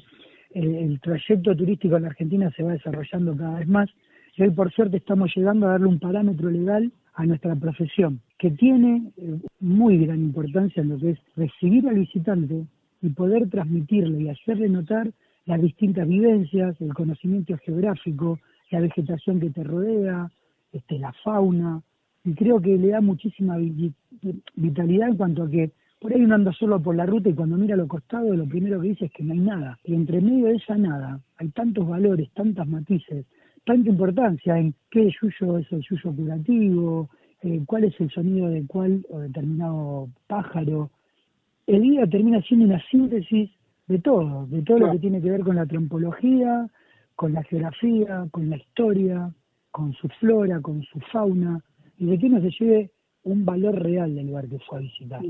el, 0.54 0.76
el 0.76 1.00
trayecto 1.00 1.56
turístico 1.56 1.96
en 1.96 2.04
la 2.04 2.10
Argentina 2.10 2.52
se 2.56 2.62
va 2.62 2.74
desarrollando 2.74 3.36
cada 3.36 3.58
vez 3.58 3.68
más, 3.68 3.90
y 4.36 4.44
hoy 4.44 4.52
por 4.52 4.72
suerte 4.72 4.98
estamos 4.98 5.36
llegando 5.36 5.66
a 5.66 5.72
darle 5.72 5.88
un 5.88 5.98
parámetro 5.98 6.52
legal 6.52 6.92
a 7.16 7.26
nuestra 7.26 7.56
profesión, 7.56 8.22
que 8.38 8.52
tiene 8.52 9.12
eh, 9.18 9.40
muy 9.60 10.06
gran 10.06 10.20
importancia 10.20 10.84
en 10.84 10.90
lo 10.90 11.00
que 11.00 11.10
es 11.10 11.20
recibir 11.36 11.88
al 11.88 11.96
visitante 11.96 12.68
y 13.02 13.10
poder 13.10 13.50
transmitirle 13.50 14.22
y 14.22 14.30
hacerle 14.30 14.70
notar 14.70 15.10
las 15.48 15.60
distintas 15.60 16.08
vivencias, 16.08 16.80
el 16.80 16.94
conocimiento 16.94 17.58
geográfico, 17.58 18.38
la 18.70 18.82
vegetación 18.82 19.40
que 19.40 19.50
te 19.50 19.64
rodea, 19.64 20.30
este, 20.72 21.00
la 21.00 21.12
fauna, 21.24 21.82
y 22.24 22.36
creo 22.36 22.62
que 22.62 22.78
le 22.78 22.90
da 22.90 23.02
muchísima 23.02 23.58
vitalidad 24.56 25.10
en 25.10 25.18
cuanto 25.18 25.42
a 25.42 25.50
que 25.50 25.72
por 26.00 26.14
ahí 26.14 26.22
uno 26.22 26.36
anda 26.36 26.54
solo 26.54 26.82
por 26.82 26.96
la 26.96 27.06
ruta 27.06 27.30
y 27.30 27.34
cuando 27.34 27.58
mira 27.58 27.74
a 27.74 27.78
los 27.78 27.88
costados 27.88 28.36
lo 28.38 28.46
primero 28.46 28.80
que 28.80 28.90
dice 28.90 29.06
es 29.06 29.12
que 29.12 29.24
no 29.24 29.34
hay 29.34 29.40
nada. 29.40 29.80
Y 29.84 29.96
entre 29.96 30.22
medio 30.22 30.46
de 30.46 30.56
esa 30.56 30.78
nada 30.78 31.20
hay 31.38 31.50
tantos 31.50 31.88
valores, 31.88 32.30
tantas 32.34 32.68
matices, 32.68 33.26
tanta 33.66 33.90
importancia 33.90 34.58
en 34.58 34.74
qué 34.92 35.10
yuyo 35.22 35.58
es 35.58 35.72
el 35.72 35.82
yuyo 35.82 36.16
curativo, 36.16 37.10
eh, 37.42 37.62
cuál 37.66 37.86
es 37.86 38.00
el 38.00 38.10
sonido 38.12 38.50
de 38.50 38.66
cuál 38.68 39.06
o 39.10 39.20
determinado 39.20 40.10
pájaro. 40.28 40.92
El 41.66 41.82
día 41.82 42.08
termina 42.08 42.42
siendo 42.42 42.66
una 42.66 42.82
síntesis 42.90 43.50
de 43.88 44.00
todo, 44.00 44.46
de 44.48 44.62
todo 44.62 44.80
lo 44.80 44.92
que 44.92 45.00
tiene 45.00 45.22
que 45.22 45.32
ver 45.32 45.42
con 45.42 45.56
la 45.56 45.66
trompología, 45.66 46.68
con 47.16 47.34
la 47.34 47.44
geografía, 47.44 48.28
con 48.32 48.50
la 48.50 48.58
historia, 48.58 49.32
con 49.72 49.94
su 49.94 50.08
flora, 50.20 50.62
con 50.62 50.84
su 50.84 51.00
fauna, 51.12 51.62
y 51.98 52.06
de 52.06 52.18
que 52.20 52.28
uno 52.28 52.42
se 52.42 52.52
lleve 52.52 52.92
un 53.28 53.46
valor 53.46 53.76
real 53.76 54.16
del 54.16 54.28
lugar 54.28 54.48
que 54.48 54.60
fue 54.60 54.78
a 54.78 54.82
visitar. 54.82 55.22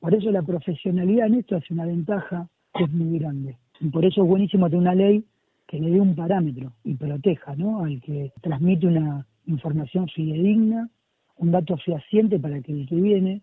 Por 0.00 0.14
eso 0.14 0.30
la 0.30 0.42
profesionalidad 0.42 1.26
en 1.26 1.34
esto 1.34 1.56
hace 1.56 1.72
una 1.72 1.86
ventaja 1.86 2.48
que 2.74 2.84
es 2.84 2.92
muy 2.92 3.18
grande. 3.18 3.56
Y 3.80 3.88
por 3.88 4.04
eso 4.04 4.22
es 4.22 4.28
buenísimo 4.28 4.68
tener 4.68 4.80
una 4.80 4.94
ley 4.94 5.24
que 5.66 5.78
le 5.80 5.90
dé 5.90 6.00
un 6.00 6.14
parámetro 6.14 6.72
y 6.84 6.94
proteja 6.94 7.56
¿no? 7.56 7.84
al 7.84 8.00
que 8.00 8.32
transmite 8.40 8.86
una 8.86 9.26
información 9.46 10.06
fidedigna, 10.08 10.88
un 11.38 11.50
dato 11.50 11.76
fehaciente 11.78 12.38
para 12.38 12.60
que 12.60 12.72
el 12.72 12.86
que 12.86 12.96
viene 12.96 13.42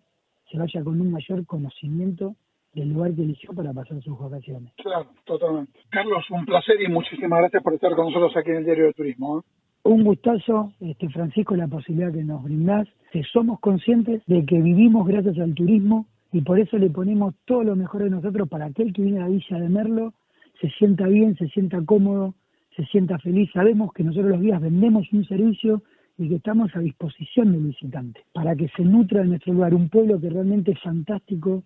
se 0.50 0.58
vaya 0.58 0.82
con 0.82 1.00
un 1.00 1.10
mayor 1.10 1.44
conocimiento 1.46 2.36
del 2.72 2.92
lugar 2.92 3.14
que 3.14 3.22
eligió 3.22 3.52
para 3.52 3.72
pasar 3.72 4.00
sus 4.02 4.18
vacaciones. 4.18 4.72
Claro, 4.76 5.10
totalmente. 5.24 5.78
Carlos, 5.90 6.24
un 6.30 6.44
placer 6.44 6.80
y 6.80 6.88
muchísimas 6.88 7.40
gracias 7.40 7.62
por 7.62 7.74
estar 7.74 7.94
con 7.94 8.06
nosotros 8.06 8.36
aquí 8.36 8.50
en 8.50 8.56
el 8.56 8.64
Diario 8.64 8.86
de 8.86 8.92
Turismo. 8.92 9.38
¿eh? 9.38 9.42
Un 9.84 10.02
gustazo, 10.02 10.72
este, 10.80 11.08
Francisco, 11.10 11.54
la 11.54 11.68
posibilidad 11.68 12.12
que 12.12 12.24
nos 12.24 12.42
brindás. 12.42 12.88
Que 13.12 13.22
somos 13.22 13.60
conscientes 13.60 14.22
de 14.26 14.44
que 14.44 14.60
vivimos 14.60 15.06
gracias 15.06 15.38
al 15.38 15.54
turismo 15.54 16.06
y 16.32 16.40
por 16.40 16.58
eso 16.58 16.78
le 16.78 16.90
ponemos 16.90 17.34
todo 17.44 17.62
lo 17.62 17.76
mejor 17.76 18.02
de 18.02 18.10
nosotros 18.10 18.48
para 18.48 18.64
aquel 18.64 18.92
que 18.92 19.02
viene 19.02 19.18
a 19.18 19.22
la 19.22 19.28
Villa 19.28 19.58
de 19.58 19.68
Merlo 19.68 20.14
se 20.60 20.70
sienta 20.70 21.06
bien, 21.06 21.36
se 21.36 21.48
sienta 21.48 21.82
cómodo, 21.84 22.34
se 22.76 22.84
sienta 22.86 23.18
feliz. 23.18 23.50
Sabemos 23.52 23.92
que 23.92 24.02
nosotros 24.02 24.30
los 24.30 24.40
días 24.40 24.60
vendemos 24.60 25.06
un 25.12 25.24
servicio 25.26 25.82
y 26.16 26.28
que 26.28 26.36
estamos 26.36 26.74
a 26.74 26.78
disposición 26.78 27.52
del 27.52 27.64
visitante 27.64 28.24
para 28.32 28.54
que 28.56 28.68
se 28.76 28.82
nutra 28.82 29.20
de 29.20 29.28
nuestro 29.28 29.52
lugar, 29.52 29.74
un 29.74 29.88
pueblo 29.88 30.20
que 30.20 30.30
realmente 30.30 30.72
es 30.72 30.80
fantástico, 30.80 31.64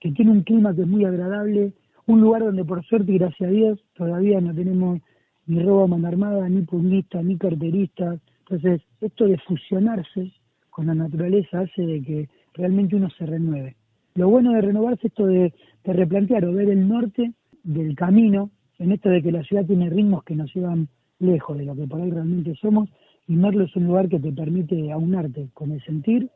que 0.00 0.10
tiene 0.12 0.32
un 0.32 0.42
clima 0.42 0.74
que 0.74 0.82
es 0.82 0.88
muy 0.88 1.04
agradable, 1.04 1.72
un 2.06 2.20
lugar 2.20 2.42
donde 2.42 2.64
por 2.64 2.84
suerte 2.84 3.12
y 3.12 3.18
gracias 3.18 3.48
a 3.48 3.52
Dios 3.52 3.78
todavía 3.94 4.40
no 4.40 4.54
tenemos 4.54 5.00
ni 5.46 5.60
robo 5.60 5.84
a 5.84 5.86
mano 5.86 6.08
armada, 6.08 6.48
ni 6.48 6.62
punguistas, 6.62 7.24
ni 7.24 7.36
carteristas. 7.36 8.20
Entonces, 8.40 8.82
esto 9.00 9.26
de 9.26 9.38
fusionarse 9.38 10.32
con 10.70 10.86
la 10.86 10.94
naturaleza 10.94 11.60
hace 11.60 11.82
de 11.82 12.02
que 12.02 12.28
realmente 12.54 12.96
uno 12.96 13.08
se 13.10 13.26
renueve. 13.26 13.76
Lo 14.14 14.28
bueno 14.28 14.52
de 14.52 14.60
renovarse 14.60 15.06
es 15.06 15.12
esto 15.12 15.26
de 15.26 15.52
replantear 15.84 16.44
o 16.44 16.52
ver 16.52 16.68
el 16.68 16.88
norte 16.88 17.32
del 17.62 17.94
camino, 17.94 18.50
en 18.78 18.92
esto 18.92 19.08
de 19.08 19.22
que 19.22 19.32
la 19.32 19.42
ciudad 19.42 19.66
tiene 19.66 19.90
ritmos 19.90 20.24
que 20.24 20.34
nos 20.34 20.52
llevan 20.54 20.88
lejos 21.18 21.56
de 21.58 21.64
lo 21.64 21.74
que 21.74 21.86
por 21.86 22.00
ahí 22.00 22.10
realmente 22.10 22.54
somos, 22.56 22.88
y 23.28 23.36
Merlo 23.36 23.64
es 23.64 23.76
un 23.76 23.86
lugar 23.86 24.08
que 24.08 24.18
te 24.18 24.32
permite 24.32 24.90
aunarte 24.90 25.48
con 25.54 25.70
el 25.70 25.80
sentir 25.84 26.28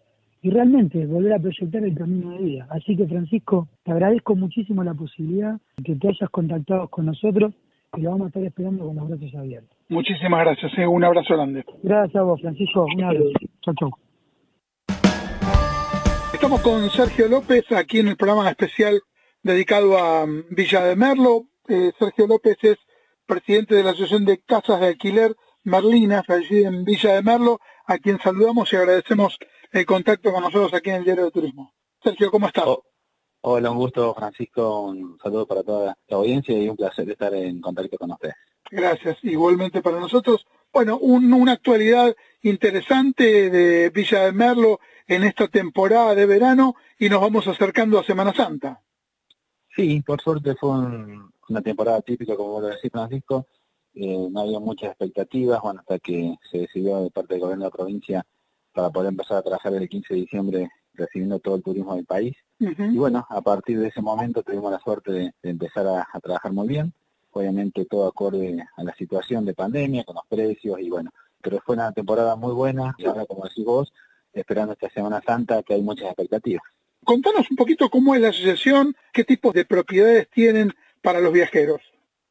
y 0.43 0.51
realmente 0.51 1.07
volver 1.07 1.33
a 1.33 1.39
proyectar 1.39 1.83
el 1.83 1.95
camino 1.95 2.31
de 2.31 2.39
vida. 2.39 2.67
Así 2.71 2.97
que 2.97 3.07
Francisco, 3.07 3.69
te 3.83 3.93
agradezco 3.93 4.37
muchísimo 4.37 4.85
la 4.85 4.95
posibilidad 4.95 5.59
de 5.79 5.83
que 5.83 5.97
te 5.97 6.09
hayas 6.09 6.31
contactado 6.31 6.89
con 6.89 7.07
nosotros 7.07 7.55
y 7.97 8.03
lo 8.03 8.11
vamos 8.11 8.27
a 8.27 8.29
estar 8.29 8.45
esperando 8.45 8.87
con 8.87 8.97
los 8.97 9.09
brazos 9.09 9.35
abiertos. 9.35 9.77
Muchísimas 9.89 10.41
gracias, 10.41 10.73
eh. 10.79 10.87
un 10.87 11.05
abrazo 11.05 11.35
grande. 11.35 11.65
Gracias 11.83 12.17
a 12.17 12.23
vos, 12.23 12.41
Francisco. 12.41 12.85
Un 12.85 13.05
abrazo. 13.05 13.31
Chau, 13.63 13.75
chau. 13.75 13.91
Estamos 16.33 16.61
con 16.63 16.91
Sergio 16.91 17.29
López 17.29 17.71
aquí 17.73 18.01
en 18.01 18.09
el 18.09 18.17
programa 18.17 18.49
especial 18.51 19.01
dedicado 19.43 19.97
a 19.99 20.27
mm, 20.27 20.47
Villa 20.51 20.85
de 20.85 20.97
Merlo. 20.97 21.45
Eh, 21.69 21.93
Sergio 21.99 22.27
López 22.27 22.57
es 22.63 22.77
presidente 23.27 23.75
de 23.75 23.83
la 23.83 23.91
Asociación 23.91 24.25
de 24.25 24.39
Casas 24.39 24.81
de 24.81 24.89
Alquiler 24.89 25.35
Merlinas, 25.63 26.29
allí 26.29 26.65
en 26.65 26.85
Villa 26.85 27.15
de 27.15 27.23
Merlo, 27.23 27.59
a 27.87 27.99
quien 27.99 28.19
saludamos 28.19 28.73
y 28.73 28.77
agradecemos 28.77 29.39
el 29.73 29.87
contacto 29.87 30.33
con 30.33 30.43
nosotros 30.43 30.75
aquí 30.75 30.91
en 30.91 30.97
el 30.97 31.05
Diario 31.05 31.25
de 31.25 31.31
Turismo. 31.31 31.73
Sergio, 32.03 32.31
¿cómo 32.31 32.47
estás? 32.47 32.65
Oh, 32.67 32.85
hola, 33.47 33.71
un 33.71 33.79
gusto, 33.79 34.15
Francisco. 34.15 34.83
Un 34.87 35.19
saludo 35.23 35.47
para 35.47 35.63
toda 35.63 35.97
la 36.09 36.17
audiencia 36.17 36.57
y 36.57 36.69
un 36.69 36.77
placer 36.77 37.09
estar 37.11 37.35
en 37.35 37.61
contacto 37.61 37.99
con 37.99 38.13
ustedes. 38.13 38.35
Gracias, 38.71 39.19
igualmente 39.23 39.83
para 39.83 40.01
nosotros. 40.01 40.47
Bueno, 40.73 40.99
una 40.99 41.53
actualidad 41.53 42.17
interesante 42.43 43.51
de 43.51 43.91
Villa 43.91 44.25
de 44.25 44.33
Merlo 44.33 44.81
en 45.07 45.25
esta 45.25 45.47
temporada 45.49 46.15
de 46.15 46.27
verano 46.27 46.75
y 46.99 47.09
nos 47.09 47.21
vamos 47.21 47.47
acercando 47.47 47.99
a 47.99 48.05
Semana 48.05 48.33
Santa. 48.35 48.81
Sí, 49.77 50.03
por 50.03 50.21
suerte 50.21 50.55
fue 50.55 50.71
una 50.71 51.63
temporada 51.63 52.01
típica, 52.01 52.37
como 52.37 52.61
lo 52.61 52.69
decís, 52.69 52.91
Francisco. 52.91 53.47
Eh, 53.95 54.27
no 54.31 54.41
había 54.41 54.59
muchas 54.59 54.91
expectativas, 54.91 55.61
bueno, 55.61 55.81
hasta 55.81 55.99
que 55.99 56.35
se 56.51 56.59
decidió 56.59 57.03
de 57.03 57.11
parte 57.11 57.35
del 57.35 57.43
gobierno 57.43 57.65
de 57.65 57.71
la 57.71 57.77
provincia 57.77 58.27
para 58.73 58.91
poder 58.91 59.11
empezar 59.11 59.37
a 59.37 59.43
trabajar 59.43 59.75
el 59.75 59.89
15 59.89 60.15
de 60.15 60.21
diciembre 60.21 60.71
recibiendo 60.95 61.39
todo 61.39 61.57
el 61.57 61.63
turismo 61.63 61.95
del 61.95 62.05
país. 62.05 62.37
Y 62.59 62.97
bueno, 62.97 63.27
a 63.29 63.41
partir 63.41 63.79
de 63.79 63.89
ese 63.89 64.01
momento 64.01 64.43
tuvimos 64.43 64.73
la 64.73 64.79
suerte 64.79 65.13
de, 65.13 65.33
empezar 65.43 65.87
a, 65.87 66.07
trabajar 66.21 66.53
muy 66.53 66.69
bien, 66.69 66.93
obviamente 67.33 67.85
todo 67.85 68.07
acorde 68.07 68.65
a 68.77 68.85
la 68.85 68.95
situación 68.95 69.45
de 69.45 69.55
pandemia, 69.55 70.05
con 70.05 70.15
los 70.15 70.27
precios 70.27 70.79
y 70.81 70.89
bueno, 70.89 71.11
pero 71.43 71.61
fue 71.65 71.75
una 71.75 71.93
temporada 71.93 72.37
muy 72.37 72.53
buena 72.53 72.95
y 72.97 73.07
ahora, 73.07 73.27
como 73.27 73.45
decís 73.45 73.65
vos, 73.65 73.93
esperando 74.33 74.73
esta 74.73 74.89
Semana 74.91 75.21
Santa 75.25 75.63
que 75.63 75.75
hay 75.75 75.83
muchas 75.83 76.07
expectativas. 76.07 76.63
Contanos 77.05 77.51
un 77.51 77.57
poquito 77.57 77.91
cómo 77.91 78.15
es 78.15 78.21
la 78.21 78.29
asociación, 78.29 78.97
qué 79.13 79.25
tipos 79.25 79.53
de 79.53 79.67
propiedades 79.67 80.29
tienen 80.31 80.73
para 81.03 81.21
los 81.21 81.33
viajeros. 81.33 81.83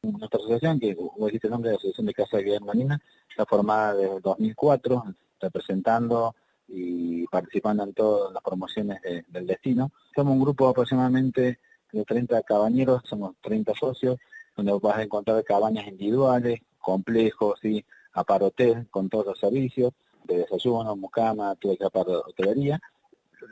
Nuestra 0.02 0.38
asociación, 0.38 0.80
que 0.80 0.94
vos 0.94 1.26
dijiste 1.26 1.46
el 1.46 1.52
nombre 1.52 1.70
de 1.70 1.74
la 1.74 1.78
Asociación 1.78 2.06
de 2.06 2.14
Casa 2.14 2.36
de 2.36 2.42
Guillermo 2.42 2.66
Marina, 2.66 3.00
está 3.30 3.46
formada 3.46 3.94
desde 3.94 4.20
2004, 4.20 5.04
representando 5.40 6.34
y 6.68 7.26
participando 7.26 7.84
en 7.84 7.94
todas 7.94 8.32
las 8.32 8.42
promociones 8.42 9.00
del 9.28 9.46
destino. 9.46 9.92
Somos 10.14 10.34
un 10.34 10.40
grupo 10.40 10.68
aproximadamente 10.68 11.58
de 11.92 12.04
30 12.04 12.42
cabañeros, 12.42 13.02
somos 13.04 13.36
30 13.40 13.72
socios, 13.74 14.18
donde 14.56 14.72
vas 14.82 14.98
a 14.98 15.02
encontrar 15.02 15.42
cabañas 15.44 15.86
individuales, 15.86 16.60
complejos, 16.78 17.58
y 17.64 17.84
hotel 18.14 18.86
con 18.90 19.08
todos 19.08 19.26
los 19.26 19.38
servicios, 19.38 19.92
de 20.24 20.38
desayuno, 20.38 20.96
mucama, 20.96 21.54
tuve 21.56 21.76
que 21.76 21.90
para 21.90 22.18
hotelería, 22.18 22.80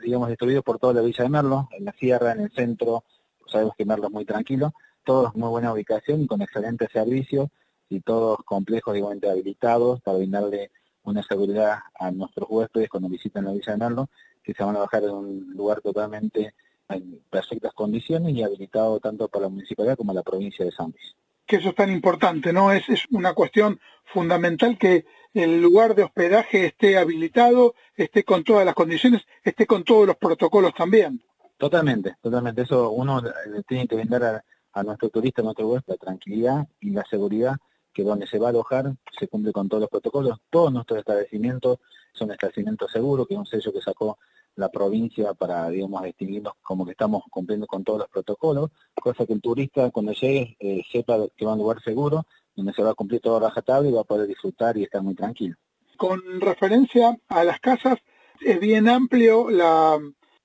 digamos 0.03 0.29
distribuidos 0.29 0.63
por 0.63 0.79
toda 0.79 0.93
la 0.93 1.01
villa 1.01 1.23
de 1.23 1.29
Merlo, 1.29 1.69
en 1.71 1.85
la 1.85 1.93
sierra, 1.93 2.31
en 2.31 2.41
el 2.41 2.51
centro, 2.51 3.03
sabemos 3.47 3.75
que 3.77 3.85
Merlo 3.85 4.07
es 4.07 4.13
muy 4.13 4.25
tranquilo, 4.25 4.73
todos 5.03 5.35
muy 5.35 5.49
buena 5.49 5.73
ubicación 5.73 6.25
con 6.27 6.41
excelentes 6.41 6.89
servicios 6.91 7.49
y 7.89 7.99
todos 7.99 8.39
complejos 8.45 8.95
igualmente 8.97 9.29
habilitados 9.29 10.01
para 10.01 10.17
brindarle 10.17 10.71
una 11.03 11.23
seguridad 11.23 11.79
a 11.99 12.11
nuestros 12.11 12.47
huéspedes 12.49 12.89
cuando 12.89 13.09
visitan 13.09 13.45
la 13.45 13.51
Villa 13.51 13.73
de 13.73 13.77
Merlo, 13.77 14.09
que 14.43 14.53
se 14.53 14.63
van 14.63 14.75
a 14.75 14.79
bajar 14.79 15.03
en 15.03 15.11
un 15.11 15.53
lugar 15.53 15.81
totalmente 15.81 16.53
en 16.89 17.21
perfectas 17.29 17.73
condiciones 17.73 18.33
y 18.35 18.43
habilitado 18.43 18.99
tanto 18.99 19.27
para 19.27 19.43
la 19.43 19.49
municipalidad 19.49 19.97
como 19.97 20.13
la 20.13 20.23
provincia 20.23 20.65
de 20.65 20.71
San 20.71 20.91
Luis. 20.91 21.15
Que 21.45 21.57
eso 21.57 21.69
es 21.69 21.75
tan 21.75 21.91
importante, 21.91 22.53
¿no? 22.53 22.71
Es, 22.71 22.87
es 22.89 23.05
una 23.11 23.33
cuestión 23.33 23.79
fundamental 24.05 24.77
que 24.77 25.05
el 25.33 25.61
lugar 25.61 25.95
de 25.95 26.03
hospedaje 26.03 26.67
esté 26.67 26.97
habilitado, 26.97 27.73
esté 27.95 28.23
con 28.23 28.43
todas 28.43 28.65
las 28.65 28.75
condiciones, 28.75 29.23
esté 29.43 29.65
con 29.65 29.83
todos 29.83 30.07
los 30.07 30.17
protocolos 30.17 30.73
también. 30.73 31.21
Totalmente, 31.57 32.17
totalmente. 32.21 32.61
Eso 32.61 32.91
uno 32.91 33.21
tiene 33.67 33.87
que 33.87 33.95
brindar 33.95 34.23
a, 34.23 34.43
a 34.73 34.83
nuestro 34.83 35.09
turista, 35.09 35.41
a 35.41 35.45
nuestro 35.45 35.67
huésped, 35.67 35.93
la 35.93 35.97
tranquilidad 35.97 36.67
y 36.79 36.91
la 36.91 37.03
seguridad 37.09 37.55
que 37.93 38.03
donde 38.03 38.27
se 38.27 38.39
va 38.39 38.47
a 38.47 38.49
alojar 38.49 38.93
se 39.17 39.27
cumple 39.27 39.51
con 39.51 39.69
todos 39.69 39.81
los 39.81 39.89
protocolos. 39.89 40.39
Todos 40.49 40.73
nuestros 40.73 40.99
establecimientos 40.99 41.79
son 42.13 42.31
establecimientos 42.31 42.91
seguros, 42.91 43.27
que 43.27 43.35
es 43.35 43.39
un 43.39 43.45
sello 43.45 43.71
que 43.71 43.81
sacó 43.81 44.17
la 44.55 44.69
provincia 44.69 45.33
para, 45.33 45.69
digamos, 45.69 46.03
distinguirnos 46.03 46.53
como 46.61 46.85
que 46.85 46.91
estamos 46.91 47.23
cumpliendo 47.29 47.65
con 47.65 47.83
todos 47.83 47.99
los 47.99 48.09
protocolos, 48.09 48.69
cosa 49.01 49.25
que 49.25 49.33
el 49.33 49.41
turista 49.41 49.89
cuando 49.89 50.11
llegue 50.11 50.55
eh, 50.59 50.83
sepa 50.91 51.17
que 51.35 51.45
va 51.45 51.51
a 51.51 51.55
un 51.55 51.61
lugar 51.61 51.81
seguro, 51.81 52.25
donde 52.55 52.73
se 52.73 52.83
va 52.83 52.91
a 52.91 52.95
cumplir 52.95 53.21
todo 53.21 53.39
rajatable 53.39 53.89
y 53.89 53.93
va 53.93 54.01
a 54.01 54.05
poder 54.05 54.27
disfrutar 54.27 54.77
y 54.77 54.83
estar 54.83 55.01
muy 55.01 55.15
tranquilo. 55.15 55.55
Con 55.97 56.39
referencia 56.39 57.17
a 57.29 57.43
las 57.43 57.59
casas, 57.59 57.97
es 58.41 58.59
bien 58.59 58.87
amplio 58.89 59.49
la, 59.49 59.99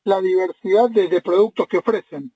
diversidad 0.04 0.88
de, 0.90 1.08
de 1.08 1.20
productos 1.20 1.66
que 1.66 1.78
ofrecen. 1.78 2.32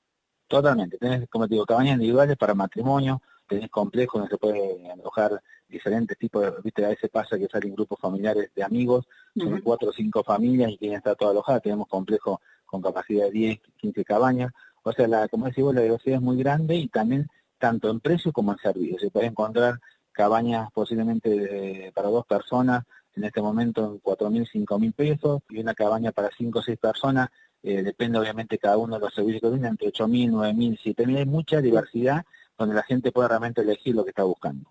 Totalmente, 0.46 0.98
tenés, 0.98 1.26
como 1.30 1.48
te 1.48 1.54
digo, 1.54 1.64
cabañas 1.64 1.94
individuales 1.94 2.36
para 2.36 2.54
matrimonio, 2.54 3.22
tenés 3.52 3.70
complejos 3.70 4.20
donde 4.20 4.34
se 4.34 4.38
puede 4.38 4.90
alojar 4.90 5.42
diferentes 5.68 6.18
tipos 6.18 6.42
de, 6.42 6.52
viste, 6.62 6.84
a 6.84 6.88
veces 6.88 7.10
pasa 7.10 7.38
que 7.38 7.48
salen 7.48 7.74
grupos 7.74 7.98
familiares 7.98 8.50
de 8.54 8.62
amigos, 8.62 9.06
son 9.36 9.60
cuatro 9.60 9.90
o 9.90 9.92
cinco 9.92 10.22
familias 10.22 10.70
y 10.70 10.78
quieren 10.78 10.98
estar 10.98 11.16
toda 11.16 11.30
alojada, 11.30 11.60
tenemos 11.60 11.88
complejos 11.88 12.38
con 12.66 12.82
capacidad 12.82 13.26
de 13.26 13.30
10, 13.30 13.60
15 13.76 14.04
cabañas, 14.04 14.52
o 14.82 14.92
sea, 14.92 15.06
la, 15.06 15.28
como 15.28 15.46
decís 15.46 15.64
vos, 15.64 15.74
la 15.74 15.82
diversidad 15.82 16.16
es 16.16 16.22
muy 16.22 16.36
grande 16.36 16.76
y 16.76 16.88
también 16.88 17.26
tanto 17.58 17.90
en 17.90 18.00
precio 18.00 18.32
como 18.32 18.52
en 18.52 18.58
servicio, 18.58 18.98
se 18.98 19.10
puede 19.10 19.26
encontrar 19.26 19.78
cabañas 20.10 20.70
posiblemente 20.72 21.92
para 21.94 22.08
dos 22.08 22.26
personas, 22.26 22.84
en 23.14 23.24
este 23.24 23.42
momento 23.42 23.84
en 23.84 23.98
cuatro 23.98 24.30
mil, 24.30 24.46
cinco 24.50 24.78
mil 24.78 24.92
pesos, 24.92 25.42
y 25.50 25.60
una 25.60 25.74
cabaña 25.74 26.12
para 26.12 26.30
cinco 26.36 26.58
o 26.58 26.62
seis 26.62 26.78
personas 26.78 27.28
eh, 27.62 27.82
depende 27.82 28.18
obviamente 28.18 28.58
cada 28.58 28.76
uno 28.76 28.96
de 28.96 29.00
los 29.00 29.14
servicios 29.14 29.40
que 29.40 29.50
tiene, 29.50 29.68
entre 29.68 29.88
8.000, 29.92 30.32
9.000, 30.32 30.80
7.000, 30.96 31.16
hay 31.18 31.26
mucha 31.26 31.60
diversidad 31.60 32.24
donde 32.62 32.74
la 32.74 32.82
gente 32.82 33.12
puede 33.12 33.28
realmente 33.28 33.60
elegir 33.60 33.94
lo 33.94 34.04
que 34.04 34.10
está 34.10 34.24
buscando. 34.24 34.70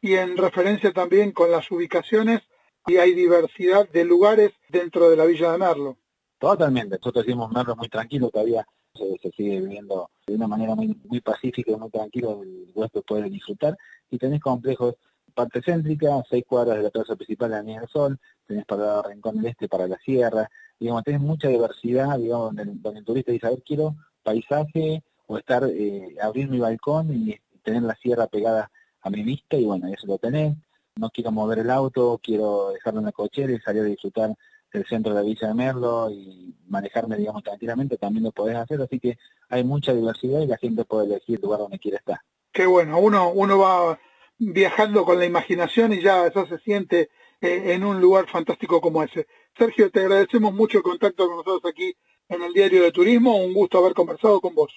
Y 0.00 0.14
en 0.14 0.36
referencia 0.36 0.92
también 0.92 1.32
con 1.32 1.50
las 1.50 1.70
ubicaciones, 1.70 2.40
y 2.86 2.96
hay 2.96 3.14
diversidad 3.14 3.88
de 3.88 4.04
lugares 4.04 4.52
dentro 4.68 5.10
de 5.10 5.16
la 5.16 5.26
Villa 5.26 5.52
de 5.52 5.58
Merlo. 5.58 5.98
Totalmente, 6.38 6.96
nosotros 6.96 7.26
decimos 7.26 7.52
Merlo 7.52 7.76
muy 7.76 7.88
tranquilo, 7.88 8.30
todavía 8.30 8.66
se, 8.94 9.18
se 9.22 9.30
sigue 9.32 9.60
viviendo 9.60 10.10
de 10.26 10.34
una 10.34 10.48
manera 10.48 10.74
muy, 10.74 10.98
muy 11.04 11.20
pacífica 11.20 11.72
y 11.72 11.76
muy 11.76 11.90
tranquila, 11.90 12.30
el 12.42 12.72
huésped 12.74 13.02
puede 13.02 13.28
disfrutar, 13.28 13.76
y 14.10 14.18
tenés 14.18 14.40
complejos, 14.40 14.94
parte 15.34 15.60
céntrica, 15.62 16.22
seis 16.28 16.44
cuadras 16.46 16.78
de 16.78 16.84
la 16.84 16.90
plaza 16.90 17.14
principal 17.16 17.50
de 17.50 17.56
la 17.56 17.62
Niña 17.62 17.80
del 17.80 17.88
Sol, 17.90 18.18
tenés 18.46 18.64
para 18.64 19.02
Rincón 19.02 19.36
del 19.36 19.46
Este, 19.46 19.68
para 19.68 19.86
la 19.86 19.98
Sierra, 19.98 20.48
digamos, 20.78 21.04
tenés 21.04 21.20
mucha 21.20 21.48
diversidad, 21.48 22.18
digamos, 22.18 22.54
donde, 22.54 22.64
donde 22.76 23.00
el 23.00 23.04
turista 23.04 23.30
dice, 23.30 23.46
a 23.46 23.50
ver, 23.50 23.62
quiero 23.62 23.94
paisaje, 24.22 25.02
o 25.30 25.38
estar, 25.38 25.62
eh, 25.64 26.16
abrir 26.20 26.48
mi 26.48 26.58
balcón 26.58 27.14
y 27.14 27.38
tener 27.62 27.82
la 27.84 27.94
sierra 27.94 28.26
pegada 28.26 28.68
a 29.00 29.10
mi 29.10 29.22
vista, 29.22 29.56
y 29.56 29.64
bueno, 29.64 29.86
eso 29.86 30.08
lo 30.08 30.18
tenés, 30.18 30.56
no 30.96 31.08
quiero 31.10 31.30
mover 31.30 31.60
el 31.60 31.70
auto, 31.70 32.18
quiero 32.20 32.70
dejarlo 32.70 32.98
en 32.98 33.06
la 33.06 33.12
cochera 33.12 33.52
y 33.52 33.60
salir 33.60 33.82
a 33.82 33.84
disfrutar 33.84 34.34
del 34.72 34.84
centro 34.86 35.14
de 35.14 35.20
la 35.20 35.24
Villa 35.24 35.46
de 35.46 35.54
Merlo 35.54 36.10
y 36.10 36.52
manejarme, 36.66 37.16
digamos, 37.16 37.44
tranquilamente, 37.44 37.96
también 37.96 38.24
lo 38.24 38.32
podés 38.32 38.56
hacer, 38.56 38.82
así 38.82 38.98
que 38.98 39.18
hay 39.48 39.62
mucha 39.62 39.94
diversidad 39.94 40.40
y 40.40 40.48
la 40.48 40.58
gente 40.58 40.84
puede 40.84 41.06
elegir 41.06 41.36
el 41.36 41.42
lugar 41.42 41.60
donde 41.60 41.78
quiere 41.78 41.98
estar. 41.98 42.18
Qué 42.52 42.66
bueno, 42.66 42.98
uno, 42.98 43.30
uno 43.30 43.58
va 43.58 44.00
viajando 44.36 45.04
con 45.04 45.16
la 45.16 45.26
imaginación 45.26 45.92
y 45.92 46.02
ya, 46.02 46.28
ya 46.34 46.46
se 46.46 46.58
siente 46.58 47.10
eh, 47.40 47.72
en 47.72 47.84
un 47.84 48.00
lugar 48.00 48.26
fantástico 48.26 48.80
como 48.80 49.04
ese. 49.04 49.28
Sergio, 49.56 49.92
te 49.92 50.00
agradecemos 50.00 50.52
mucho 50.52 50.78
el 50.78 50.84
contacto 50.84 51.28
con 51.28 51.36
nosotros 51.36 51.70
aquí 51.70 51.94
en 52.28 52.42
el 52.42 52.52
Diario 52.52 52.82
de 52.82 52.90
Turismo, 52.90 53.36
un 53.36 53.54
gusto 53.54 53.78
haber 53.78 53.94
conversado 53.94 54.40
con 54.40 54.56
vos. 54.56 54.72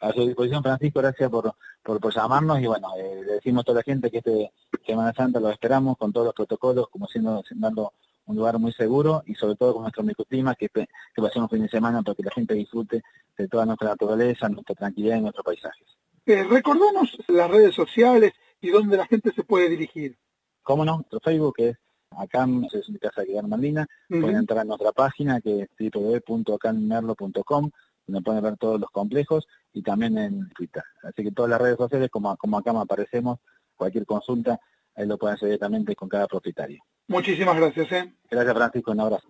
A 0.00 0.12
su 0.12 0.26
disposición, 0.26 0.62
Francisco, 0.62 1.00
gracias 1.00 1.28
por, 1.30 1.54
por, 1.82 2.00
por 2.00 2.14
llamarnos 2.14 2.60
y 2.60 2.66
bueno, 2.66 2.88
eh, 2.96 3.22
le 3.26 3.32
decimos 3.34 3.62
a 3.62 3.64
toda 3.64 3.78
la 3.78 3.82
gente 3.82 4.10
que 4.10 4.18
este 4.18 4.52
Semana 4.86 5.12
Santa 5.12 5.40
lo 5.40 5.50
esperamos 5.50 5.96
con 5.98 6.12
todos 6.12 6.26
los 6.26 6.34
protocolos, 6.34 6.88
como 6.88 7.06
siendo, 7.06 7.42
dando 7.56 7.92
un 8.26 8.36
lugar 8.36 8.58
muy 8.58 8.72
seguro 8.72 9.22
y 9.26 9.34
sobre 9.34 9.56
todo 9.56 9.74
con 9.74 9.82
nuestro 9.82 10.02
microclima, 10.02 10.54
que, 10.54 10.68
que 10.68 10.86
pasemos 11.16 11.50
fin 11.50 11.62
de 11.62 11.68
semana 11.68 12.02
para 12.02 12.14
que 12.14 12.22
la 12.22 12.30
gente 12.30 12.54
disfrute 12.54 13.02
de 13.36 13.48
toda 13.48 13.66
nuestra 13.66 13.88
naturaleza, 13.88 14.48
nuestra 14.48 14.74
tranquilidad 14.74 15.16
y 15.16 15.20
nuestros 15.20 15.44
paisajes. 15.44 15.86
Eh, 16.26 16.44
recordanos 16.44 17.16
las 17.28 17.50
redes 17.50 17.74
sociales 17.74 18.32
y 18.60 18.70
dónde 18.70 18.96
la 18.96 19.06
gente 19.06 19.32
se 19.32 19.44
puede 19.44 19.68
dirigir. 19.68 20.16
¿Cómo 20.62 20.84
no? 20.84 20.96
Nuestro 20.96 21.20
Facebook 21.20 21.54
es 21.58 21.76
ACAM, 22.10 22.66
es 22.72 22.88
mi 22.90 22.98
casa 22.98 23.22
de 23.22 23.42
Marlina, 23.42 23.86
Ujú. 24.10 24.20
pueden 24.20 24.36
entrar 24.36 24.60
a 24.60 24.64
nuestra 24.64 24.92
página 24.92 25.40
que 25.40 25.62
es 25.62 25.92
www.acammerlo.com, 25.92 27.70
donde 28.08 28.24
pueden 28.24 28.42
ver 28.42 28.56
todos 28.56 28.80
los 28.80 28.90
complejos 28.90 29.46
y 29.72 29.82
también 29.82 30.18
en 30.18 30.48
Twitter. 30.56 30.82
Así 31.04 31.22
que 31.22 31.30
todas 31.30 31.50
las 31.50 31.60
redes 31.60 31.76
sociales, 31.76 32.08
como, 32.10 32.36
como 32.36 32.58
acá 32.58 32.72
me 32.72 32.80
aparecemos, 32.80 33.38
cualquier 33.76 34.04
consulta, 34.06 34.58
ahí 34.96 35.06
lo 35.06 35.16
pueden 35.18 35.36
hacer 35.36 35.48
directamente 35.50 35.94
con 35.94 36.08
cada 36.08 36.26
propietario. 36.26 36.82
Muchísimas 37.06 37.56
gracias. 37.56 37.92
¿eh? 37.92 38.12
Gracias 38.28 38.54
Francisco, 38.56 38.90
un 38.90 39.00
abrazo. 39.00 39.28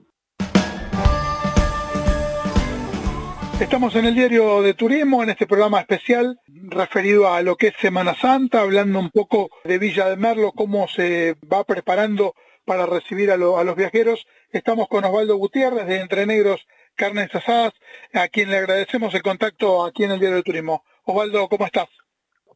Estamos 3.60 3.96
en 3.96 4.04
el 4.04 4.14
diario 4.14 4.62
de 4.62 4.74
turismo, 4.74 5.22
en 5.24 5.30
este 5.30 5.46
programa 5.48 5.80
especial 5.80 6.38
referido 6.46 7.32
a 7.32 7.42
lo 7.42 7.56
que 7.56 7.68
es 7.68 7.74
Semana 7.80 8.14
Santa, 8.14 8.60
hablando 8.60 9.00
un 9.00 9.10
poco 9.10 9.50
de 9.64 9.78
Villa 9.78 10.08
de 10.08 10.16
Merlo, 10.16 10.52
cómo 10.52 10.86
se 10.86 11.34
va 11.52 11.64
preparando 11.64 12.34
para 12.64 12.86
recibir 12.86 13.32
a, 13.32 13.36
lo- 13.36 13.58
a 13.58 13.64
los 13.64 13.74
viajeros. 13.74 14.26
Estamos 14.52 14.86
con 14.86 15.04
Osvaldo 15.04 15.36
Gutiérrez 15.36 15.86
de 15.88 16.00
Entre 16.00 16.24
Negros 16.24 16.66
Carnes 16.98 17.32
Asadas, 17.32 17.72
a 18.12 18.26
quien 18.26 18.50
le 18.50 18.56
agradecemos 18.58 19.14
el 19.14 19.22
contacto 19.22 19.84
aquí 19.86 20.02
en 20.02 20.10
el 20.10 20.18
diario 20.18 20.38
de 20.38 20.42
turismo. 20.42 20.82
Osvaldo, 21.04 21.48
¿cómo 21.48 21.64
estás? 21.64 21.88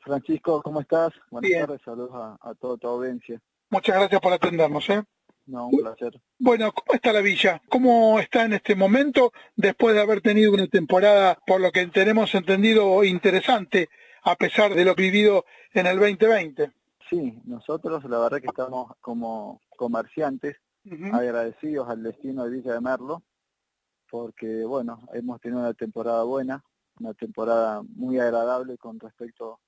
Francisco, 0.01 0.60
¿cómo 0.62 0.81
estás? 0.81 1.12
Buenas 1.31 1.48
Bien. 1.48 1.60
tardes, 1.64 1.81
saludos 1.85 2.10
a, 2.12 2.51
a 2.51 2.55
toda 2.56 2.77
tu 2.77 2.89
audiencia. 2.89 3.40
Muchas 3.70 3.97
gracias 3.97 4.20
por 4.20 4.32
atendernos. 4.32 4.90
¿eh? 4.90 5.05
No, 5.47 5.69
un 5.69 5.78
placer. 5.78 6.20
Bueno, 6.40 6.73
¿cómo 6.73 6.93
está 6.93 7.12
la 7.12 7.20
villa? 7.20 7.62
¿Cómo 7.69 8.19
está 8.19 8.44
en 8.44 8.55
este 8.55 8.74
momento 8.74 9.32
después 9.55 9.94
de 9.94 10.01
haber 10.01 10.20
tenido 10.23 10.52
una 10.52 10.66
temporada, 10.66 11.39
por 11.47 11.60
lo 11.60 11.70
que 11.70 11.86
tenemos 11.86 12.35
entendido, 12.35 13.05
interesante, 13.05 13.90
a 14.24 14.35
pesar 14.35 14.74
de 14.74 14.85
lo 14.85 14.97
vivido 14.97 15.44
en 15.73 15.86
el 15.86 16.01
2020? 16.01 16.73
Sí, 17.09 17.39
nosotros 17.44 18.02
la 18.06 18.19
verdad 18.19 18.40
que 18.40 18.48
estamos 18.48 18.90
como 19.01 19.60
comerciantes 19.77 20.56
agradecidos 21.12 21.89
al 21.89 22.02
destino 22.02 22.43
de 22.43 22.51
Villa 22.51 22.73
de 22.74 22.81
Merlo, 22.81 23.23
porque 24.12 24.62
bueno, 24.66 25.01
hemos 25.14 25.40
tenido 25.40 25.60
una 25.60 25.72
temporada 25.72 26.22
buena, 26.24 26.62
una 27.01 27.14
temporada 27.14 27.80
muy 27.97 28.18
agradable 28.18 28.76
con 28.76 29.01
respecto 29.01 29.59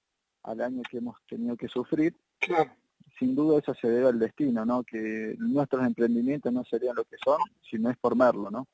al 0.42 0.60
año 0.60 0.82
que 0.82 0.98
hemos 0.98 1.16
tenido 1.26 1.56
que 1.56 1.66
sufrir. 1.66 2.14
Claro. 2.40 2.70
Sin 3.18 3.34
duda 3.34 3.58
eso 3.60 3.72
se 3.72 3.88
debe 3.88 4.08
al 4.08 4.18
destino, 4.18 4.66
¿no? 4.66 4.82
Que 4.82 5.34
nuestros 5.38 5.86
emprendimientos 5.86 6.52
no 6.52 6.62
serían 6.64 6.94
lo 6.94 7.04
que 7.04 7.16
son 7.24 7.38
si 7.70 7.78
no 7.78 7.88
es 7.88 7.96
por 7.96 8.16
Merlo, 8.16 8.50
¿no? 8.50 8.68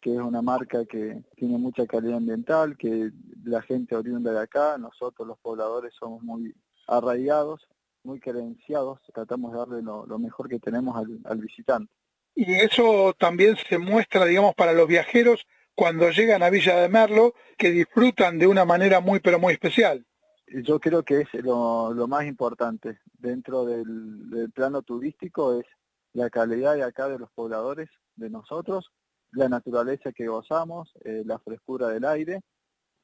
Que 0.00 0.14
es 0.14 0.20
una 0.20 0.40
marca 0.40 0.86
que 0.86 1.22
tiene 1.36 1.58
mucha 1.58 1.84
calidad 1.86 2.16
ambiental, 2.16 2.78
que 2.78 3.10
la 3.44 3.60
gente 3.60 3.94
oriunda 3.96 4.32
de 4.32 4.40
acá, 4.40 4.78
nosotros 4.78 5.28
los 5.28 5.38
pobladores 5.38 5.92
somos 5.92 6.22
muy 6.22 6.54
arraigados, 6.88 7.68
muy 8.04 8.20
creenciados, 8.20 9.00
tratamos 9.12 9.52
de 9.52 9.58
darle 9.58 9.82
lo, 9.82 10.06
lo 10.06 10.18
mejor 10.18 10.48
que 10.48 10.60
tenemos 10.60 10.96
al, 10.96 11.20
al 11.24 11.38
visitante. 11.42 11.92
Y 12.34 12.52
eso 12.54 13.14
también 13.18 13.56
se 13.68 13.78
muestra, 13.78 14.24
digamos, 14.24 14.54
para 14.54 14.72
los 14.72 14.88
viajeros 14.88 15.46
cuando 15.74 16.10
llegan 16.10 16.42
a 16.42 16.50
Villa 16.50 16.76
de 16.76 16.88
Merlo, 16.88 17.34
que 17.56 17.70
disfrutan 17.70 18.38
de 18.38 18.46
una 18.46 18.64
manera 18.64 19.00
muy, 19.00 19.20
pero 19.20 19.38
muy 19.38 19.54
especial. 19.54 20.06
Yo 20.46 20.78
creo 20.78 21.02
que 21.02 21.22
es 21.22 21.34
lo, 21.34 21.92
lo 21.92 22.06
más 22.06 22.26
importante 22.26 22.98
dentro 23.14 23.64
del, 23.64 24.30
del 24.30 24.52
plano 24.52 24.82
turístico 24.82 25.58
es 25.58 25.66
la 26.12 26.30
calidad 26.30 26.74
de 26.76 26.84
acá 26.84 27.08
de 27.08 27.18
los 27.18 27.30
pobladores, 27.32 27.88
de 28.14 28.30
nosotros, 28.30 28.92
la 29.32 29.48
naturaleza 29.48 30.12
que 30.12 30.28
gozamos, 30.28 30.92
eh, 31.04 31.22
la 31.24 31.38
frescura 31.40 31.88
del 31.88 32.04
aire, 32.04 32.42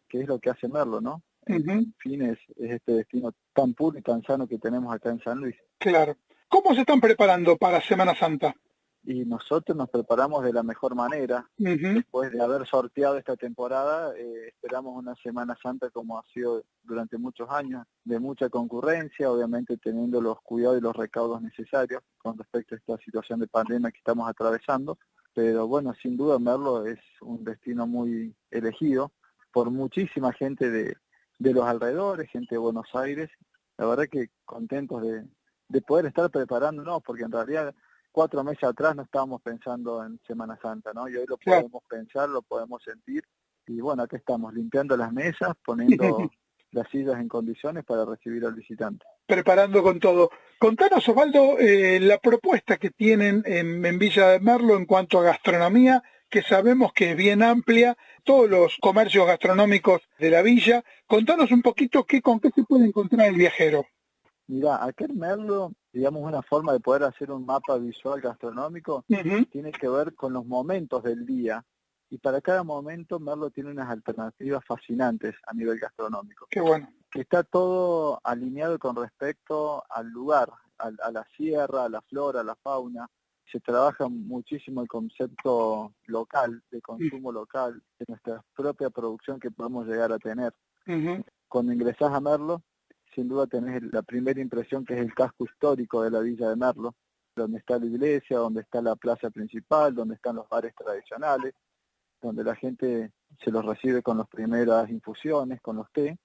que 0.09 0.21
es 0.21 0.29
lo 0.29 0.39
que 0.39 0.51
hace 0.51 0.69
Merlo, 0.69 1.01
¿no? 1.01 1.23
En 1.47 1.95
fin, 1.99 2.23
es, 2.23 2.39
es 2.57 2.73
este 2.73 2.93
destino 2.93 3.33
tan 3.53 3.75
puro 3.75 3.99
y 3.99 4.03
tan 4.03 4.23
sano 4.23 4.47
que 4.47 4.59
tenemos 4.59 4.95
acá 4.95 5.11
en 5.11 5.21
San 5.21 5.39
Luis. 5.39 5.57
Claro. 5.79 6.17
¿Cómo 6.49 6.75
se 6.75 6.81
están 6.81 7.01
preparando 7.01 7.57
para 7.57 7.81
Semana 7.81 8.15
Santa? 8.15 8.55
Y 9.03 9.25
nosotros 9.25 9.77
nos 9.77 9.89
preparamos 9.89 10.45
de 10.45 10.53
la 10.53 10.63
mejor 10.63 10.95
manera. 10.95 11.49
Después 11.57 12.33
de 12.33 12.43
haber 12.43 12.67
sorteado 12.67 13.17
esta 13.17 13.37
temporada, 13.37 14.15
eh, 14.17 14.49
esperamos 14.49 14.97
una 14.97 15.15
Semana 15.17 15.57
Santa 15.63 15.91
como 15.91 16.19
ha 16.19 16.25
sido 16.33 16.63
durante 16.83 17.17
muchos 17.17 17.49
años, 17.51 17.87
de 18.05 18.19
mucha 18.19 18.49
concurrencia, 18.49 19.31
obviamente 19.31 19.77
teniendo 19.79 20.21
los 20.21 20.41
cuidados 20.43 20.79
y 20.79 20.83
los 20.83 20.95
recaudos 20.95 21.41
necesarios 21.41 22.03
con 22.19 22.37
respecto 22.37 22.75
a 22.75 22.79
esta 22.79 22.99
situación 22.99 23.41
de 23.41 23.49
pandemia 23.49 23.91
que 23.91 23.99
estamos 23.99 24.29
atravesando. 24.29 24.99
Pero 25.33 25.67
bueno, 25.67 25.95
sin 25.95 26.17
duda 26.17 26.39
Merlo 26.39 26.87
es 26.87 26.99
un 27.23 27.45
destino 27.45 27.87
muy 27.87 28.35
elegido 28.51 29.13
por 29.53 29.71
muchísima 29.71 30.33
gente 30.33 30.71
de, 30.71 30.97
de 31.39 31.55
los 31.55 31.65
alrededores, 31.65 32.31
gente 32.31 32.57
de 32.57 32.59
Buenos 32.59 32.89
Aires. 32.95 33.31
La 33.79 33.87
verdad 33.87 34.09
que 34.11 34.31
contentos 34.45 35.03
de, 35.03 35.25
de 35.69 35.83
poder 35.83 36.07
estar 36.07 36.31
preparándonos, 36.31 37.03
porque 37.03 37.23
en 37.23 37.33
realidad 37.33 37.75
cuatro 38.13 38.43
meses 38.45 38.65
atrás 38.65 38.97
no 38.97 39.03
estábamos 39.03 39.43
pensando 39.43 40.05
en 40.05 40.21
Semana 40.27 40.59
Santa, 40.61 40.93
¿no? 40.93 41.09
Y 41.09 41.17
hoy 41.17 41.25
lo 41.29 41.37
podemos 41.39 41.83
pensar, 41.89 42.29
lo 42.29 42.43
podemos 42.43 42.83
sentir. 42.83 43.23
Y 43.67 43.81
bueno, 43.81 44.03
aquí 44.03 44.17
estamos, 44.17 44.53
limpiando 44.53 44.97
las 44.97 45.13
mesas, 45.13 45.55
poniendo 45.65 46.31
las 46.73 46.89
sillas 46.89 47.21
en 47.21 47.29
condiciones 47.29 47.85
para 47.85 48.05
recibir 48.05 48.45
al 48.45 48.55
visitante. 48.55 49.05
preparando 49.27 49.83
con 49.83 50.01
todo. 50.01 50.31
Contanos, 50.59 51.09
Osvaldo, 51.09 51.59
eh, 51.59 52.01
la 52.01 52.19
propuesta 52.19 52.77
que 52.77 52.91
tienen 52.91 53.43
en, 53.47 53.85
en 53.85 53.99
Villa 53.99 54.29
de 54.29 54.41
Merlo 54.41 54.77
en 54.77 54.87
cuanto 54.87 55.19
a 55.19 55.25
gastronomía, 55.25 56.03
que 56.29 56.43
sabemos 56.43 56.93
que 56.93 57.11
es 57.11 57.17
bien 57.17 57.43
amplia, 57.43 57.97
todos 58.25 58.49
los 58.49 58.77
comercios 58.81 59.27
gastronómicos 59.27 60.03
de 60.19 60.31
la 60.31 60.43
villa. 60.43 60.85
Contanos 61.07 61.51
un 61.51 61.61
poquito 61.61 62.05
qué, 62.05 62.23
con 62.23 62.39
qué 62.39 62.51
se 62.51 62.63
puede 62.63 62.87
encontrar 62.87 63.27
el 63.29 63.35
viajero. 63.35 63.85
Mira, 64.47 64.85
acá 64.85 65.05
en 65.05 65.19
Merlo, 65.19 65.73
digamos, 65.93 66.23
una 66.23 66.43
forma 66.43 66.73
de 66.73 66.81
poder 66.81 67.05
hacer 67.05 67.31
un 67.31 67.45
mapa 67.47 67.77
visual 67.79 68.21
gastronómico 68.21 69.05
Ujú. 69.09 69.45
tiene 69.47 69.73
que 69.73 69.89
ver 69.89 70.15
con 70.15 70.33
los 70.33 70.47
momentos 70.47 71.03
del 71.03 71.27
día. 71.27 71.65
Y 72.09 72.19
para 72.19 72.41
cada 72.41 72.65
momento 72.65 73.21
Merlo 73.21 73.51
tiene 73.51 73.71
unas 73.71 73.89
alternativas 73.89 74.65
fascinantes 74.65 75.35
a 75.47 75.55
nivel 75.55 75.79
gastronómico. 75.79 76.47
Qué 76.51 76.61
bueno. 76.61 76.89
que 77.11 77.21
está 77.23 77.43
todo 77.45 78.21
alineado 78.25 78.79
con 78.79 78.95
respecto 78.97 79.83
al 79.91 80.09
lugar, 80.09 80.49
al- 80.79 80.99
a, 81.03 81.11
la 81.11 81.25
sierra, 81.37 81.85
a 81.85 81.89
la 81.89 82.01
flora, 82.03 82.41
a 82.41 82.45
la 82.45 82.55
fauna. 82.57 83.09
Se 83.51 83.59
trabaja 83.61 84.09
muchísimo 84.09 84.81
el 84.83 84.87
concepto 84.89 85.93
local, 86.07 86.63
de 86.71 86.81
consumo 86.81 87.33
local, 87.33 87.83
de 87.99 88.05
nuestra 88.09 88.45
propia 88.55 88.91
producción 88.91 89.41
que 89.41 89.51
podemos 89.51 89.87
llegar 89.89 90.13
a 90.13 90.19
tener. 90.19 90.53
Cuando 91.49 91.73
ingresás 91.73 92.13
a 92.13 92.21
Merlo, 92.21 92.63
sin 93.15 93.29
duda 93.29 93.47
tenés 93.47 93.83
la 93.93 94.03
primera 94.03 94.41
impresión 94.41 94.85
que 94.85 94.95
es 94.95 95.01
el 95.01 95.15
casco 95.15 95.45
histórico 95.45 96.03
de 96.03 96.11
la 96.11 96.21
villa 96.21 96.49
de 96.49 96.57
Merlo, 96.57 96.95
donde 97.35 97.59
está 97.59 97.79
la 97.79 97.87
iglesia, 97.87 98.39
donde 98.39 98.63
está 98.63 98.83
la 98.83 98.97
plaza 98.97 99.31
principal, 99.31 99.95
donde 99.95 100.15
están 100.15 100.37
los 100.37 100.49
bares 100.49 100.75
tradicionales. 100.75 101.55
donde 102.23 102.45
la 102.45 102.55
gente 102.55 103.13
se 103.43 103.51
los 103.51 103.65
recibe 103.65 104.03
con 104.03 104.19
las 104.19 104.29
primeras 104.29 104.91
infusiones, 104.91 105.61
con 105.63 105.77
los 105.77 105.91
té. 105.91 106.19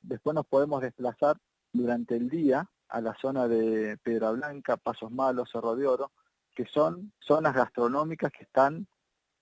Después 0.00 0.34
nos 0.34 0.46
podemos 0.46 0.82
desplazar 0.82 1.36
durante 1.72 2.16
el 2.16 2.28
día 2.28 2.68
a 2.88 3.00
la 3.00 3.14
zona 3.20 3.46
de 3.46 3.96
Piedra 3.98 4.32
Blanca, 4.32 4.76
Pasos 4.76 5.12
Malos, 5.12 5.50
Cerro 5.52 5.76
de 5.76 5.86
Oro, 5.86 6.10
que 6.54 6.66
son 6.66 7.12
zonas 7.20 7.54
gastronómicas 7.54 8.32
que 8.32 8.44
están 8.44 8.88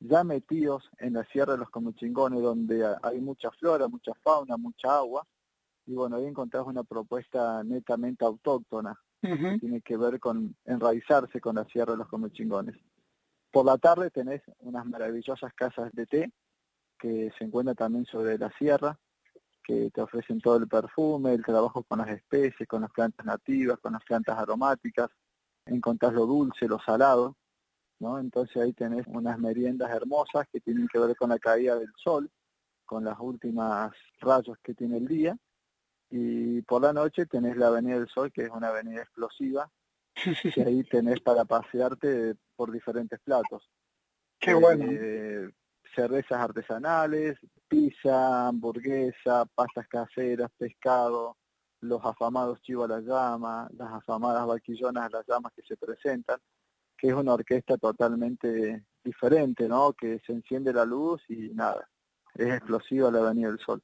ya 0.01 0.25
metidos 0.25 0.91
en 0.99 1.15
la 1.15 1.25
Sierra 1.25 1.53
de 1.53 1.61
los 1.61 1.71
Comuchingones, 1.71 2.43
donde 2.43 2.85
hay 3.03 3.21
mucha 3.21 3.51
flora, 3.53 3.89
mucha 3.89 4.13
fauna, 4.23 4.57
mucha 4.57 4.97
agua, 4.97 5.27
y 5.87 5.95
bueno, 5.95 6.17
ahí 6.17 6.27
encontrás 6.27 6.65
una 6.67 6.83
propuesta 6.83 7.63
netamente 7.63 8.25
autóctona, 8.25 8.99
que 9.21 9.59
tiene 9.59 9.81
que 9.81 9.97
ver 9.97 10.21
con 10.21 10.55
enraizarse 10.67 11.41
con 11.41 11.57
la 11.57 11.65
Sierra 11.65 11.93
de 11.93 11.99
los 11.99 12.09
Comuchingones. 12.09 12.77
Por 13.51 13.65
la 13.65 13.79
tarde 13.79 14.11
tenés 14.11 14.43
unas 14.59 14.85
maravillosas 14.85 15.53
casas 15.55 15.91
de 15.93 16.07
té 16.07 16.33
que 16.99 17.31
se 17.39 17.45
encuentran 17.45 17.77
también 17.77 18.05
sobre 18.07 18.37
la 18.37 18.51
sierra, 18.59 18.99
que 19.63 19.91
te 19.91 20.01
ofrecen 20.03 20.41
todo 20.41 20.57
el 20.57 20.69
perfume, 20.69 21.33
el 21.35 21.45
trabajo 21.45 21.83
con 21.85 21.99
las 21.99 22.09
especies, 22.09 22.69
con 22.69 22.83
las 22.83 22.91
plantas 22.91 23.25
nativas, 23.25 23.79
con 23.81 23.93
las 23.95 24.05
plantas 24.05 24.39
aromáticas, 24.39 25.11
encontrás 25.67 26.13
lo 26.13 26.27
dulce, 26.27 26.69
lo 26.69 26.79
salado, 26.81 27.37
¿no? 27.99 28.19
Entonces 28.19 28.57
ahí 28.57 28.73
tenés 28.73 29.07
unas 29.07 29.39
meriendas 29.39 29.91
hermosas 29.91 30.47
que 30.53 30.61
tienen 30.61 30.89
que 30.89 30.99
ver 30.99 31.17
con 31.17 31.31
la 31.31 31.39
caída 31.39 31.79
del 31.79 31.93
sol, 31.97 32.31
con 32.85 33.05
las 33.05 33.19
últimas 33.19 33.93
rayos 34.21 34.59
que 34.63 34.75
tiene 34.75 34.99
el 34.99 35.09
día, 35.09 35.37
y 36.17 36.63
por 36.63 36.81
la 36.81 36.93
noche 36.93 37.27
tenés 37.27 37.57
la 37.57 37.67
Avenida 37.67 37.99
del 37.99 38.09
Sol, 38.09 38.31
que 38.31 38.43
es 38.43 38.51
una 38.51 38.69
avenida 38.69 39.03
explosiva, 39.03 39.69
y 40.45 40.61
ahí 40.61 40.85
tenés 40.91 41.21
para 41.21 41.45
pasearte 41.45 42.37
por 42.55 42.71
diferentes 42.71 43.19
platos. 43.19 43.69
Qué 44.39 44.55
bueno. 44.55 44.85
Eh, 44.89 45.51
cervezas 45.93 46.39
artesanales, 46.39 47.37
pizza, 47.67 48.47
hamburguesa, 48.47 49.45
pastas 49.57 49.89
caseras, 49.89 50.53
pescado, 50.57 51.37
los 51.81 52.05
afamados 52.05 52.63
chivos 52.63 52.89
a 52.89 52.95
la 52.95 53.01
llama, 53.01 53.69
las 53.77 53.93
afamadas 53.95 54.47
vaquillonas 54.47 55.07
a 55.07 55.17
las 55.17 55.27
llamas 55.27 55.53
que 55.53 55.63
se 55.63 55.77
presentan, 55.77 56.39
que 56.97 57.09
es 57.09 57.15
una 57.15 57.35
orquesta 57.35 57.77
totalmente 57.77 58.85
diferente, 59.03 59.69
¿no? 59.69 59.93
Que 59.93 60.21
se 60.25 60.33
enciende 60.33 60.73
la 60.73 60.85
luz 60.85 61.23
y 61.29 61.49
nada, 61.55 61.89
es 62.37 62.55
explosiva 62.55 63.11
la 63.11 63.19
Avenida 63.19 63.49
del 63.49 63.59
Sol. 63.59 63.83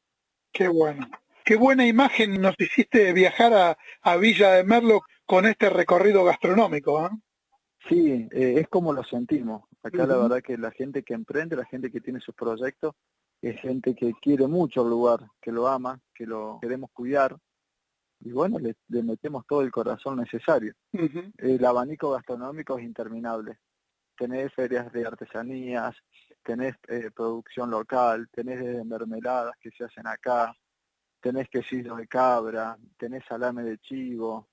Qué 0.52 0.68
bueno. 0.68 1.08
Qué 1.44 1.56
buena 1.56 1.86
imagen 1.86 2.40
nos 2.40 2.54
hiciste 2.58 3.12
viajar 3.12 3.52
a, 3.52 3.78
a 4.02 4.16
Villa 4.16 4.52
de 4.52 4.64
Merlo 4.64 5.02
con 5.24 5.46
este 5.46 5.70
recorrido 5.70 6.24
gastronómico. 6.24 7.06
¿eh? 7.06 7.10
Sí, 7.88 8.28
eh, 8.30 8.54
es 8.58 8.68
como 8.68 8.92
lo 8.92 9.02
sentimos. 9.04 9.64
Acá 9.82 10.06
la 10.06 10.16
verdad 10.16 10.42
que 10.42 10.58
la 10.58 10.70
gente 10.70 11.02
que 11.02 11.14
emprende, 11.14 11.56
la 11.56 11.64
gente 11.64 11.90
que 11.90 12.00
tiene 12.00 12.20
sus 12.20 12.34
proyectos, 12.34 12.94
es 13.40 13.58
gente 13.60 13.94
que 13.94 14.12
quiere 14.20 14.46
mucho 14.46 14.82
el 14.82 14.90
lugar, 14.90 15.20
que 15.40 15.50
lo 15.50 15.66
ama, 15.66 15.98
que 16.14 16.26
lo 16.26 16.58
queremos 16.60 16.90
cuidar. 16.92 17.36
Y 18.20 18.32
bueno, 18.32 18.58
le, 18.58 18.74
metemos 19.02 19.46
todo 19.46 19.62
el 19.62 19.70
corazón 19.70 20.18
necesario. 20.18 20.74
El 21.38 21.64
abanico 21.64 22.10
gastronómico 22.10 22.78
es 22.78 22.84
interminable. 22.84 23.58
Tenés 24.18 24.52
ferias 24.52 24.92
de 24.92 25.06
artesanías, 25.06 25.96
tenés 26.42 26.74
eh, 26.88 27.10
producción 27.14 27.70
local, 27.70 28.28
tenés 28.30 28.84
mermeladas 28.84 29.54
que 29.58 29.70
se 29.70 29.84
hacen 29.84 30.06
acá, 30.06 30.54
tenés 31.20 31.48
quesillo 31.48 31.96
de 31.96 32.06
cabra, 32.06 32.76
tenés 32.96 33.24
salame 33.26 33.62
de 33.62 33.78
chivo, 33.78 34.48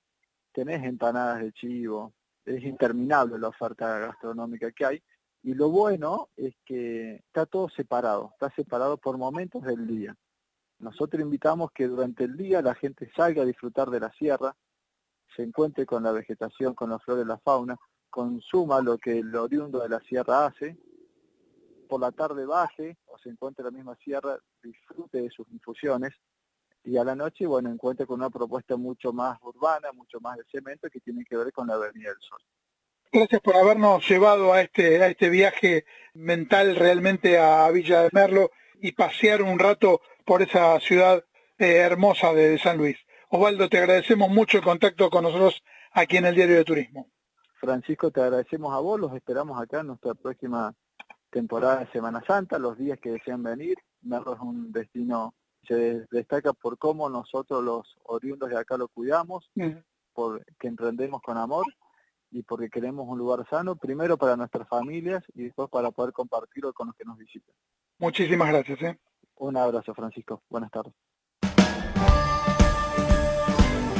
tenés 0.52 0.84
empanadas 0.84 1.40
de 1.40 1.52
chivo, 1.52 2.12
es 2.44 2.62
interminable 2.62 3.38
la 3.38 3.48
oferta 3.48 3.98
gastronómica 3.98 4.70
que 4.72 4.84
hay. 4.84 5.02
Y 5.42 5.54
lo 5.54 5.70
bueno 5.70 6.28
es 6.36 6.54
que 6.64 7.16
está 7.16 7.46
todo 7.46 7.68
separado, 7.68 8.30
está 8.32 8.50
separado 8.50 8.98
por 8.98 9.16
momentos 9.16 9.62
del 9.62 9.86
día. 9.86 10.16
Nosotros 10.80 11.22
invitamos 11.22 11.72
que 11.72 11.86
durante 11.88 12.24
el 12.24 12.36
día 12.36 12.62
la 12.62 12.74
gente 12.74 13.10
salga 13.16 13.42
a 13.42 13.46
disfrutar 13.46 13.90
de 13.90 14.00
la 14.00 14.12
sierra, 14.12 14.54
se 15.34 15.42
encuentre 15.42 15.86
con 15.86 16.02
la 16.02 16.12
vegetación, 16.12 16.74
con 16.74 16.90
la 16.90 16.98
flora 16.98 17.22
y 17.22 17.24
la 17.24 17.38
fauna, 17.38 17.76
consuma 18.10 18.80
lo 18.80 18.98
que 18.98 19.18
el 19.18 19.34
oriundo 19.34 19.80
de 19.80 19.88
la 19.88 20.00
sierra 20.00 20.46
hace, 20.46 20.76
por 21.88 22.00
la 22.00 22.12
tarde 22.12 22.44
baje 22.44 22.98
o 23.06 23.18
se 23.18 23.30
encuentre 23.30 23.62
en 23.62 23.72
la 23.72 23.76
misma 23.76 23.96
sierra, 23.96 24.38
disfrute 24.62 25.22
de 25.22 25.30
sus 25.30 25.48
infusiones 25.50 26.12
y 26.88 26.96
a 26.96 27.04
la 27.04 27.14
noche, 27.14 27.44
bueno, 27.44 27.70
encuentre 27.70 28.06
con 28.06 28.20
una 28.20 28.30
propuesta 28.30 28.78
mucho 28.78 29.12
más 29.12 29.38
urbana, 29.42 29.92
mucho 29.92 30.20
más 30.20 30.38
de 30.38 30.44
cemento 30.50 30.88
que 30.88 31.00
tiene 31.00 31.22
que 31.22 31.36
ver 31.36 31.52
con 31.52 31.66
la 31.66 31.74
Avenida 31.74 32.08
del 32.08 32.20
Sol. 32.20 32.38
Gracias 33.12 33.42
por 33.42 33.56
habernos 33.56 34.08
llevado 34.08 34.54
a 34.54 34.62
este, 34.62 35.02
a 35.02 35.08
este 35.08 35.28
viaje 35.28 35.84
mental 36.14 36.76
realmente 36.76 37.38
a 37.38 37.70
Villa 37.70 38.04
de 38.04 38.08
Merlo 38.12 38.52
y 38.80 38.92
pasear 38.92 39.42
un 39.42 39.58
rato 39.58 40.00
por 40.24 40.40
esa 40.40 40.80
ciudad 40.80 41.22
eh, 41.58 41.76
hermosa 41.76 42.32
de 42.32 42.58
San 42.58 42.78
Luis. 42.78 42.96
Osvaldo, 43.28 43.68
te 43.68 43.76
agradecemos 43.76 44.30
mucho 44.30 44.56
el 44.56 44.64
contacto 44.64 45.10
con 45.10 45.24
nosotros 45.24 45.62
aquí 45.92 46.16
en 46.16 46.24
el 46.24 46.34
Diario 46.34 46.56
de 46.56 46.64
Turismo. 46.64 47.10
Francisco, 47.60 48.10
te 48.10 48.22
agradecemos 48.22 48.72
a 48.72 48.78
vos, 48.78 48.98
los 48.98 49.14
esperamos 49.14 49.60
acá 49.60 49.80
en 49.80 49.88
nuestra 49.88 50.14
próxima 50.14 50.74
temporada 51.28 51.80
de 51.80 51.92
Semana 51.92 52.24
Santa, 52.26 52.58
los 52.58 52.78
días 52.78 52.98
que 52.98 53.10
desean 53.10 53.42
venir. 53.42 53.76
Merlo 54.00 54.34
es 54.34 54.40
un 54.40 54.72
destino 54.72 55.34
se 55.68 56.06
destaca 56.10 56.52
por 56.54 56.78
cómo 56.78 57.08
nosotros 57.10 57.62
los 57.62 57.96
oriundos 58.04 58.48
de 58.48 58.58
acá 58.58 58.76
lo 58.76 58.88
cuidamos, 58.88 59.50
porque 60.14 60.42
emprendemos 60.62 61.20
con 61.22 61.36
amor 61.36 61.66
y 62.30 62.42
porque 62.42 62.70
queremos 62.70 63.06
un 63.08 63.18
lugar 63.18 63.46
sano, 63.48 63.76
primero 63.76 64.16
para 64.16 64.36
nuestras 64.36 64.66
familias 64.66 65.22
y 65.34 65.44
después 65.44 65.68
para 65.70 65.90
poder 65.90 66.12
compartirlo 66.12 66.72
con 66.72 66.88
los 66.88 66.96
que 66.96 67.04
nos 67.04 67.18
visitan. 67.18 67.54
Muchísimas 67.98 68.48
gracias. 68.48 68.82
¿eh? 68.82 68.98
Un 69.36 69.56
abrazo, 69.56 69.94
Francisco. 69.94 70.42
Buenas 70.48 70.70
tardes. 70.70 70.94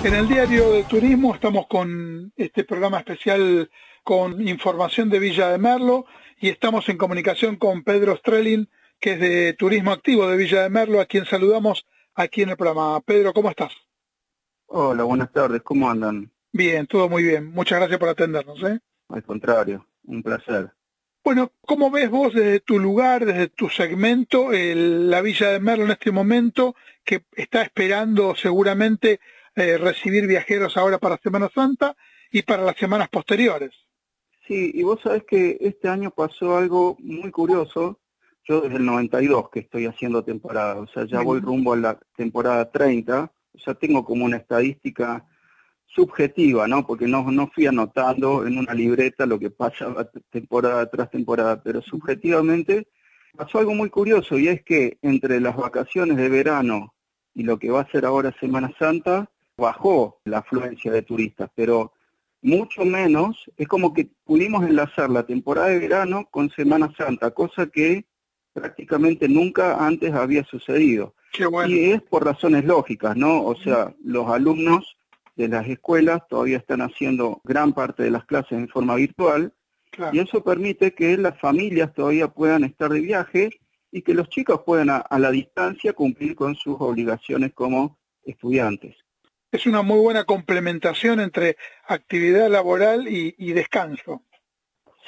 En 0.04 0.14
el 0.14 0.28
diario 0.28 0.72
de 0.72 0.84
turismo 0.84 1.34
estamos 1.34 1.66
con 1.66 2.32
este 2.36 2.62
programa 2.62 2.98
especial 2.98 3.68
con 4.04 4.46
información 4.46 5.10
de 5.10 5.18
Villa 5.18 5.48
de 5.48 5.58
Merlo 5.58 6.06
y 6.40 6.48
estamos 6.48 6.88
en 6.88 6.96
comunicación 6.96 7.56
con 7.56 7.82
Pedro 7.82 8.16
Strelin, 8.16 8.70
que 9.00 9.12
es 9.12 9.20
de 9.20 9.52
Turismo 9.54 9.92
Activo 9.92 10.26
de 10.26 10.36
Villa 10.36 10.62
de 10.62 10.70
Merlo, 10.70 11.00
a 11.00 11.06
quien 11.06 11.24
saludamos 11.24 11.86
aquí 12.14 12.42
en 12.42 12.50
el 12.50 12.56
programa. 12.56 13.00
Pedro, 13.00 13.32
¿cómo 13.32 13.50
estás? 13.50 13.72
Hola, 14.66 15.04
buenas 15.04 15.32
tardes, 15.32 15.62
¿cómo 15.62 15.88
andan? 15.88 16.30
Bien, 16.52 16.86
todo 16.86 17.08
muy 17.08 17.22
bien. 17.22 17.46
Muchas 17.52 17.78
gracias 17.78 17.98
por 17.98 18.08
atendernos. 18.08 18.62
¿eh? 18.62 18.80
Al 19.08 19.22
contrario, 19.22 19.86
un 20.04 20.22
placer. 20.22 20.72
Bueno, 21.24 21.52
¿cómo 21.60 21.90
ves 21.90 22.10
vos 22.10 22.32
desde 22.32 22.60
tu 22.60 22.78
lugar, 22.78 23.26
desde 23.26 23.48
tu 23.48 23.68
segmento, 23.68 24.48
la 24.50 25.20
Villa 25.20 25.50
de 25.50 25.60
Merlo 25.60 25.84
en 25.84 25.90
este 25.90 26.10
momento, 26.10 26.74
que 27.04 27.24
está 27.32 27.62
esperando 27.62 28.34
seguramente 28.34 29.20
eh, 29.54 29.76
recibir 29.78 30.26
viajeros 30.26 30.76
ahora 30.76 30.98
para 30.98 31.18
Semana 31.18 31.50
Santa 31.54 31.96
y 32.30 32.42
para 32.42 32.62
las 32.62 32.76
semanas 32.76 33.08
posteriores? 33.08 33.72
Sí, 34.46 34.70
y 34.74 34.82
vos 34.82 35.00
sabés 35.02 35.24
que 35.24 35.58
este 35.60 35.88
año 35.88 36.10
pasó 36.10 36.56
algo 36.56 36.96
muy 37.00 37.30
curioso, 37.30 38.00
yo 38.48 38.62
desde 38.62 38.76
el 38.76 38.86
92 38.86 39.50
que 39.50 39.60
estoy 39.60 39.86
haciendo 39.86 40.24
temporada, 40.24 40.80
o 40.80 40.86
sea, 40.86 41.04
ya 41.04 41.20
voy 41.20 41.40
rumbo 41.40 41.74
a 41.74 41.76
la 41.76 42.00
temporada 42.16 42.70
30, 42.70 43.30
o 43.52 43.58
sea, 43.58 43.74
tengo 43.74 44.04
como 44.04 44.24
una 44.24 44.38
estadística 44.38 45.26
subjetiva, 45.86 46.66
¿no? 46.66 46.86
Porque 46.86 47.06
no, 47.06 47.30
no 47.30 47.48
fui 47.48 47.66
anotando 47.66 48.46
en 48.46 48.58
una 48.58 48.72
libreta 48.72 49.26
lo 49.26 49.38
que 49.38 49.50
pasa 49.50 50.10
temporada 50.30 50.88
tras 50.88 51.10
temporada, 51.10 51.62
pero 51.62 51.82
subjetivamente 51.82 52.88
pasó 53.36 53.58
algo 53.58 53.74
muy 53.74 53.90
curioso 53.90 54.38
y 54.38 54.48
es 54.48 54.62
que 54.62 54.98
entre 55.02 55.40
las 55.40 55.56
vacaciones 55.56 56.16
de 56.16 56.28
verano 56.28 56.94
y 57.34 57.42
lo 57.42 57.58
que 57.58 57.70
va 57.70 57.82
a 57.82 57.90
ser 57.90 58.06
ahora 58.06 58.34
Semana 58.40 58.72
Santa, 58.78 59.30
bajó 59.56 60.20
la 60.24 60.38
afluencia 60.38 60.90
de 60.90 61.02
turistas, 61.02 61.50
pero 61.54 61.92
mucho 62.40 62.84
menos, 62.84 63.50
es 63.56 63.68
como 63.68 63.92
que 63.92 64.08
pudimos 64.24 64.64
enlazar 64.64 65.10
la 65.10 65.26
temporada 65.26 65.68
de 65.68 65.78
verano 65.80 66.26
con 66.30 66.50
Semana 66.50 66.92
Santa, 66.96 67.32
cosa 67.32 67.66
que 67.66 68.06
prácticamente 68.60 69.28
nunca 69.28 69.84
antes 69.84 70.12
había 70.12 70.44
sucedido. 70.44 71.14
Y 71.66 71.90
es 71.90 72.02
por 72.02 72.24
razones 72.24 72.64
lógicas, 72.64 73.16
¿no? 73.16 73.44
O 73.44 73.54
sea, 73.56 73.94
los 74.02 74.28
alumnos 74.28 74.96
de 75.36 75.48
las 75.48 75.68
escuelas 75.68 76.26
todavía 76.28 76.56
están 76.56 76.80
haciendo 76.80 77.40
gran 77.44 77.72
parte 77.72 78.02
de 78.02 78.10
las 78.10 78.24
clases 78.24 78.52
en 78.52 78.68
forma 78.68 78.96
virtual 78.96 79.52
y 80.12 80.18
eso 80.18 80.42
permite 80.42 80.94
que 80.94 81.16
las 81.16 81.38
familias 81.38 81.92
todavía 81.94 82.28
puedan 82.28 82.64
estar 82.64 82.90
de 82.90 83.00
viaje 83.00 83.50
y 83.90 84.02
que 84.02 84.14
los 84.14 84.28
chicos 84.28 84.62
puedan 84.66 84.90
a, 84.90 85.18
la 85.18 85.30
distancia 85.30 85.92
cumplir 85.92 86.34
con 86.34 86.54
sus 86.54 86.76
obligaciones 86.78 87.52
como 87.54 87.98
estudiantes. 88.24 88.96
Es 89.50 89.66
una 89.66 89.82
muy 89.82 89.98
buena 90.00 90.24
complementación 90.24 91.20
entre 91.20 91.56
actividad 91.86 92.50
laboral 92.50 93.06
y 93.08 93.52
descanso. 93.52 94.22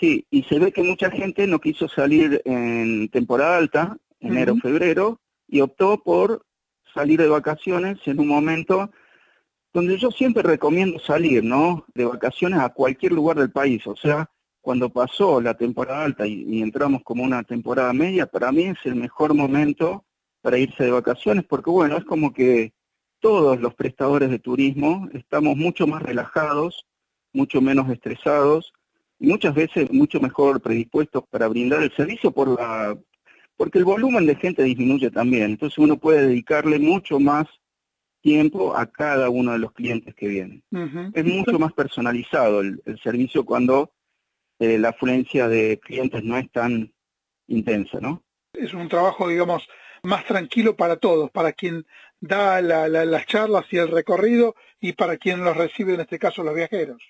Sí, 0.01 0.27
y 0.31 0.45
se 0.45 0.59
ve 0.59 0.73
que 0.73 0.83
mucha 0.83 1.11
gente 1.11 1.47
no 1.47 1.61
quiso 1.61 1.87
salir 1.87 2.41
en 2.47 3.11
temporada 3.11 3.59
alta, 3.59 3.99
enero, 4.19 4.57
febrero, 4.57 5.21
y 5.47 5.61
optó 5.61 6.03
por 6.03 6.47
salir 6.95 7.21
de 7.21 7.29
vacaciones 7.29 7.99
en 8.07 8.19
un 8.19 8.29
momento 8.29 8.91
donde 9.75 9.99
yo 9.99 10.11
siempre 10.11 10.43
recomiendo 10.43 10.99
salir, 11.01 11.45
¿no? 11.45 11.85
De 11.95 12.07
vacaciones 12.07 12.61
a 12.61 12.71
cualquier 12.71 13.13
lugar 13.13 13.37
del 13.37 13.51
país, 13.51 13.87
o 13.87 13.95
sea, 13.95 14.31
cuando 14.63 14.89
pasó 14.89 15.39
la 15.39 15.53
temporada 15.53 16.03
alta 16.03 16.27
y, 16.27 16.45
y 16.49 16.63
entramos 16.63 17.03
como 17.03 17.23
una 17.23 17.43
temporada 17.43 17.93
media, 17.93 18.27
para 18.27 18.51
mí 18.53 18.65
es 18.65 18.79
el 18.85 18.95
mejor 18.95 19.35
momento 19.35 20.07
para 20.41 20.57
irse 20.57 20.85
de 20.85 20.93
vacaciones, 20.93 21.45
porque 21.45 21.69
bueno, 21.69 21.99
es 21.99 22.05
como 22.05 22.33
que 22.33 22.73
todos 23.21 23.61
los 23.61 23.75
prestadores 23.75 24.31
de 24.31 24.39
turismo 24.39 25.11
estamos 25.13 25.57
mucho 25.59 25.87
más 25.87 26.03
relajados, 26.03 26.87
mucho 27.35 27.61
menos 27.61 27.91
estresados 27.91 28.73
muchas 29.21 29.55
veces 29.55 29.93
mucho 29.93 30.21
mejor 30.21 30.61
predispuestos 30.61 31.25
para 31.31 31.49
brindar 31.49 31.83
el 31.83 31.95
servicio 31.95 32.33
por 32.33 32.59
la 32.59 32.97
porque 33.57 33.79
el 33.79 33.85
volumen 33.85 34.25
de 34.25 34.37
gente 34.37 34.63
disminuye 34.63 35.11
también, 35.11 35.51
entonces 35.51 35.77
uno 35.77 35.99
puede 35.99 36.27
dedicarle 36.27 36.79
mucho 36.79 37.21
más 37.21 37.47
tiempo 38.23 38.75
a 38.75 38.87
cada 38.87 39.29
uno 39.29 39.53
de 39.53 39.59
los 39.59 39.73
clientes 39.73 40.15
que 40.15 40.29
vienen. 40.29 40.63
Es 41.15 41.25
mucho 41.25 41.59
más 41.59 41.73
personalizado 41.75 42.61
el, 42.61 42.83
el 42.87 42.99
servicio 43.01 43.45
cuando 43.45 43.93
eh, 44.59 44.79
la 44.79 44.91
afluencia 44.91 45.49
de 45.49 45.79
clientes 45.79 46.23
no 46.25 46.39
es 46.39 46.51
tan 46.51 46.93
intensa, 47.49 47.99
¿no? 48.01 48.23
Es 48.53 48.75
un 48.75 48.89
trabajo, 48.89 49.29
digamos, 49.29 49.69
más 50.03 50.25
tranquilo 50.25 50.77
para 50.77 50.97
todos, 50.97 51.31
para 51.31 51.53
quien 51.53 51.87
da 52.21 52.61
la, 52.61 52.89
la, 52.89 53.05
las 53.05 53.27
charlas 53.27 53.67
y 53.71 53.79
el 53.79 53.89
recorrido 53.89 54.55
y 54.81 54.93
para 54.93 55.17
quien 55.17 55.45
los 55.45 55.57
recibe, 55.57 55.95
en 55.95 56.01
este 56.01 56.19
caso, 56.19 56.43
los 56.43 56.55
viajeros. 56.55 57.03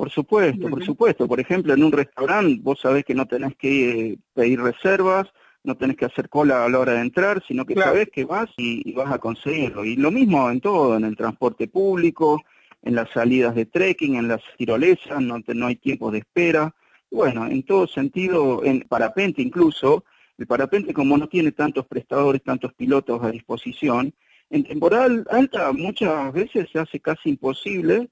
Por 0.00 0.10
supuesto, 0.10 0.70
por 0.70 0.82
supuesto. 0.82 1.28
Por 1.28 1.40
ejemplo, 1.40 1.74
en 1.74 1.84
un 1.84 1.92
restaurante 1.92 2.58
vos 2.62 2.80
sabés 2.80 3.04
que 3.04 3.14
no 3.14 3.26
tenés 3.26 3.54
que 3.56 3.90
eh, 3.90 4.18
pedir 4.32 4.58
reservas, 4.58 5.28
no 5.62 5.76
tenés 5.76 5.98
que 5.98 6.06
hacer 6.06 6.30
cola 6.30 6.64
a 6.64 6.70
la 6.70 6.78
hora 6.78 6.94
de 6.94 7.02
entrar, 7.02 7.44
sino 7.46 7.66
que 7.66 7.74
sabés 7.74 8.08
que 8.08 8.24
vas 8.24 8.48
y, 8.56 8.80
y, 8.88 8.94
vas 8.94 9.12
a 9.12 9.18
conseguirlo. 9.18 9.84
Y 9.84 9.96
lo 9.96 10.10
mismo 10.10 10.50
en 10.50 10.62
todo, 10.62 10.96
en 10.96 11.04
el 11.04 11.18
transporte 11.18 11.68
público, 11.68 12.42
en 12.80 12.94
las 12.94 13.10
salidas 13.10 13.54
de 13.54 13.66
trekking, 13.66 14.14
en 14.14 14.28
las 14.28 14.40
tirolesas, 14.56 15.20
no, 15.20 15.42
te, 15.42 15.54
no 15.54 15.66
hay 15.66 15.76
tiempo 15.76 16.10
de 16.10 16.20
espera. 16.20 16.74
Bueno, 17.10 17.46
en 17.46 17.62
todo 17.62 17.86
sentido, 17.86 18.64
en 18.64 18.80
parapente 18.88 19.42
incluso, 19.42 20.04
el 20.38 20.46
parapente 20.46 20.94
como 20.94 21.18
no 21.18 21.28
tiene 21.28 21.52
tantos 21.52 21.86
prestadores, 21.86 22.42
tantos 22.42 22.72
pilotos 22.72 23.22
a 23.22 23.30
disposición, 23.30 24.14
en 24.48 24.64
temporal 24.64 25.26
alta 25.30 25.72
muchas 25.72 26.32
veces 26.32 26.70
se 26.72 26.78
hace 26.78 27.00
casi 27.00 27.28
imposible 27.28 28.08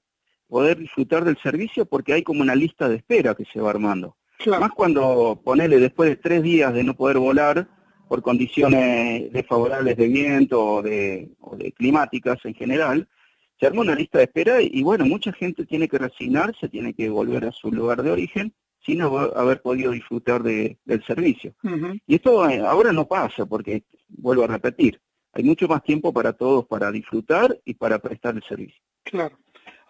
poder 0.49 0.77
disfrutar 0.77 1.23
del 1.23 1.37
servicio 1.37 1.85
porque 1.85 2.13
hay 2.13 2.23
como 2.23 2.41
una 2.41 2.55
lista 2.55 2.89
de 2.89 2.97
espera 2.97 3.35
que 3.35 3.45
se 3.45 3.61
va 3.61 3.69
armando. 3.69 4.17
Claro. 4.39 4.61
Más 4.61 4.71
cuando 4.71 5.39
ponele 5.43 5.79
después 5.79 6.09
de 6.09 6.15
tres 6.15 6.43
días 6.43 6.73
de 6.73 6.83
no 6.83 6.95
poder 6.95 7.19
volar 7.19 7.67
por 8.07 8.21
condiciones 8.21 9.31
desfavorables 9.31 9.95
de 9.95 10.07
viento 10.07 10.65
o 10.65 10.81
de, 10.81 11.29
o 11.39 11.55
de 11.55 11.71
climáticas 11.73 12.39
en 12.43 12.55
general, 12.55 13.07
se 13.59 13.67
arma 13.67 13.81
una 13.81 13.95
lista 13.95 14.17
de 14.17 14.23
espera 14.23 14.61
y, 14.61 14.69
y, 14.73 14.83
bueno, 14.83 15.05
mucha 15.05 15.31
gente 15.33 15.65
tiene 15.65 15.87
que 15.87 15.97
resignarse, 15.97 16.69
tiene 16.69 16.93
que 16.93 17.09
volver 17.09 17.45
a 17.45 17.51
su 17.51 17.71
lugar 17.71 18.01
de 18.01 18.11
origen 18.11 18.53
sin 18.83 19.01
haber 19.01 19.61
podido 19.61 19.91
disfrutar 19.91 20.41
de, 20.41 20.77
del 20.85 21.03
servicio. 21.05 21.53
Uh 21.63 21.67
-huh. 21.67 22.01
Y 22.07 22.15
esto 22.15 22.49
eh, 22.49 22.59
ahora 22.59 22.91
no 22.91 23.07
pasa 23.07 23.45
porque, 23.45 23.83
vuelvo 24.07 24.45
a 24.45 24.47
repetir, 24.47 24.99
hay 25.33 25.43
mucho 25.43 25.67
más 25.67 25.83
tiempo 25.83 26.11
para 26.11 26.33
todos 26.33 26.65
para 26.65 26.91
disfrutar 26.91 27.59
y 27.65 27.75
para 27.75 27.99
prestar 27.99 28.35
el 28.35 28.43
servicio. 28.43 28.81
Claro. 29.03 29.37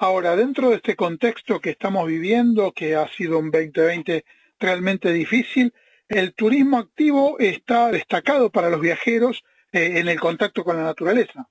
Ahora, 0.02 0.38
dentro 0.38 0.70
de 0.70 0.78
este 0.78 0.96
contexto 0.96 1.60
que 1.60 1.72
estamos 1.72 2.08
viviendo, 2.08 2.72
que 2.72 2.96
ha 2.96 3.10
sido 3.10 3.38
un 3.38 3.52
2020 3.52 4.24
realmente 4.58 5.12
difícil, 5.12 5.74
el 6.08 6.34
turismo 6.34 6.78
activo 6.78 7.38
está 7.38 7.92
destacado 7.92 8.50
para 8.50 8.70
los 8.70 8.80
viajeros 8.80 9.44
eh, 9.74 10.00
en 10.00 10.08
el 10.08 10.18
contacto 10.18 10.64
con 10.64 10.78
la 10.78 10.84
naturaleza. 10.84 11.50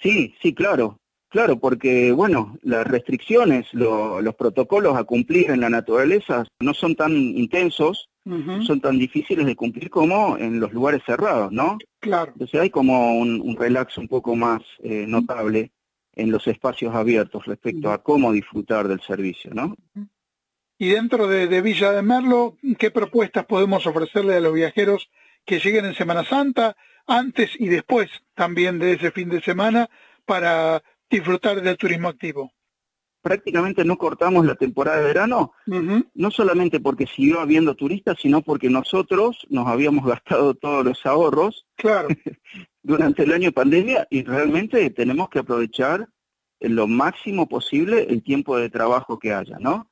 Sí, 0.00 0.32
sí, 0.40 0.54
claro. 0.54 1.00
Claro, 1.28 1.58
porque, 1.58 2.12
bueno, 2.12 2.56
las 2.62 2.86
restricciones, 2.86 3.66
lo, 3.74 4.22
los 4.22 4.36
protocolos 4.36 4.96
a 4.96 5.02
cumplir 5.02 5.50
en 5.50 5.60
la 5.60 5.68
naturaleza 5.68 6.46
no 6.60 6.74
son 6.74 6.94
tan 6.94 7.12
intensos, 7.12 8.08
uh 8.24 8.30
-huh. 8.30 8.62
son 8.64 8.80
tan 8.80 8.96
difíciles 8.96 9.44
de 9.44 9.56
cumplir 9.56 9.90
como 9.90 10.38
en 10.38 10.60
los 10.60 10.72
lugares 10.72 11.02
cerrados, 11.04 11.50
¿no? 11.50 11.78
Claro. 11.98 12.30
Entonces 12.32 12.60
hay 12.60 12.70
como 12.70 13.18
un, 13.18 13.40
un 13.40 13.56
relax 13.56 13.98
un 13.98 14.06
poco 14.06 14.36
más 14.36 14.62
eh, 14.84 15.04
notable 15.08 15.72
en 16.18 16.32
los 16.32 16.46
espacios 16.48 16.94
abiertos 16.94 17.46
respecto 17.46 17.90
a 17.90 18.02
cómo 18.02 18.32
disfrutar 18.32 18.88
del 18.88 19.00
servicio, 19.00 19.52
¿no? 19.54 19.76
Y 20.76 20.88
dentro 20.90 21.26
de, 21.28 21.46
de 21.46 21.62
Villa 21.62 21.92
de 21.92 22.02
Merlo, 22.02 22.56
¿qué 22.78 22.90
propuestas 22.90 23.46
podemos 23.46 23.86
ofrecerle 23.86 24.34
a 24.34 24.40
los 24.40 24.52
viajeros 24.52 25.10
que 25.46 25.60
lleguen 25.60 25.86
en 25.86 25.94
Semana 25.94 26.24
Santa, 26.24 26.76
antes 27.06 27.52
y 27.58 27.68
después 27.68 28.10
también 28.34 28.78
de 28.78 28.92
ese 28.92 29.12
fin 29.12 29.28
de 29.28 29.40
semana, 29.40 29.88
para 30.26 30.82
disfrutar 31.08 31.62
del 31.62 31.76
turismo 31.76 32.08
activo? 32.08 32.52
Prácticamente 33.22 33.84
no 33.84 33.96
cortamos 33.96 34.44
la 34.44 34.56
temporada 34.56 34.98
de 34.98 35.06
verano, 35.06 35.52
uh 35.66 35.72
-huh. 35.72 36.08
no 36.14 36.30
solamente 36.30 36.80
porque 36.80 37.06
siguió 37.06 37.40
habiendo 37.40 37.74
turistas, 37.74 38.18
sino 38.20 38.42
porque 38.42 38.70
nosotros 38.70 39.46
nos 39.50 39.66
habíamos 39.68 40.04
gastado 40.04 40.54
todos 40.54 40.84
los 40.84 41.04
ahorros 41.06 41.66
claro. 41.76 42.08
durante 42.88 43.24
el 43.24 43.32
año 43.34 43.48
de 43.48 43.52
pandemia 43.52 44.08
y 44.08 44.22
realmente 44.22 44.88
tenemos 44.88 45.28
que 45.28 45.40
aprovechar 45.40 46.08
en 46.58 46.74
lo 46.74 46.86
máximo 46.86 47.46
posible 47.46 48.06
el 48.08 48.22
tiempo 48.22 48.56
de 48.56 48.70
trabajo 48.70 49.18
que 49.18 49.34
haya, 49.34 49.58
¿no? 49.58 49.90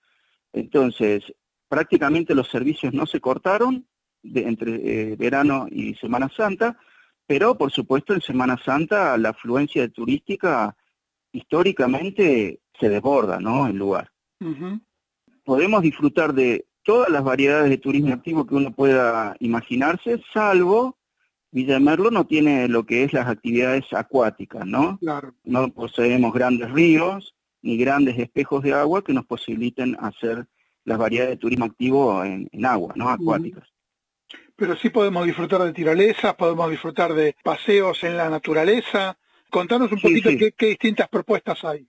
Entonces, 0.55 1.23
prácticamente 1.69 2.35
los 2.35 2.49
servicios 2.49 2.95
no 2.95 3.05
se 3.05 3.21
cortaron 3.21 3.87
de, 4.23 4.49
entre 4.49 4.73
eh, 5.11 5.17
verano 5.17 5.67
y 5.71 5.95
Semana 5.97 6.31
Santa, 6.35 6.79
pero 7.27 7.59
por 7.59 7.71
supuesto 7.71 8.15
en 8.15 8.23
Semana 8.23 8.57
Santa 8.65 9.19
la 9.19 9.29
afluencia 9.29 9.87
turística 9.91 10.75
históricamente 11.33 12.61
se 12.81 12.89
desborda, 12.89 13.39
¿no? 13.41 13.67
El 13.67 13.77
lugar. 13.77 14.11
Uh 14.41 14.47
-huh. 14.47 14.81
Podemos 15.45 15.83
disfrutar 15.83 16.33
de 16.33 16.65
todas 16.83 17.11
las 17.11 17.23
variedades 17.23 17.69
de 17.69 17.77
turismo 17.77 18.15
activo 18.15 18.47
que 18.47 18.55
uno 18.55 18.73
pueda 18.73 19.37
imaginarse, 19.41 20.23
salvo 20.33 20.96
Villa 21.57 21.75
de 21.75 21.81
Merlo 21.81 22.11
no 22.11 22.27
tiene 22.27 22.69
lo 22.69 22.85
que 22.85 23.05
es 23.05 23.13
las 23.13 23.27
actividades 23.27 23.85
acuáticas, 23.93 24.67
¿no? 24.67 24.99
Claro. 24.99 25.35
No 25.45 25.69
poseemos 25.73 26.33
grandes 26.33 26.71
ríos 26.71 27.35
ni 27.63 27.77
grandes 27.79 28.19
espejos 28.19 28.63
de 28.63 28.75
agua 28.75 29.03
que 29.03 29.15
nos 29.15 29.25
posibiliten 29.25 29.97
hacer 29.99 30.47
las 30.85 30.99
variedades 30.99 31.31
de 31.31 31.37
turismo 31.39 31.65
activo 31.65 32.23
en, 32.23 32.49
en 32.53 32.67
agua, 32.67 32.93
¿no? 32.95 33.09
Acuáticas. 33.09 33.65
Uh 33.65 33.67
-huh. 33.67 34.39
Pero 34.55 34.77
sí 34.77 34.91
podemos 34.91 35.25
disfrutar 35.25 35.63
de 35.63 35.73
tirolesas, 35.73 36.35
podemos 36.35 36.71
disfrutar 36.71 37.15
de 37.15 37.35
paseos 37.43 38.05
en 38.05 38.17
la 38.17 38.29
naturaleza, 38.29 39.17
Contanos 39.51 39.91
un 39.93 40.01
poquito 40.01 40.31
sí. 40.31 40.39
Qué, 40.39 40.53
qué, 40.53 40.67
distintas 40.67 41.09
propuestas 41.09 41.65
hay. 41.65 41.87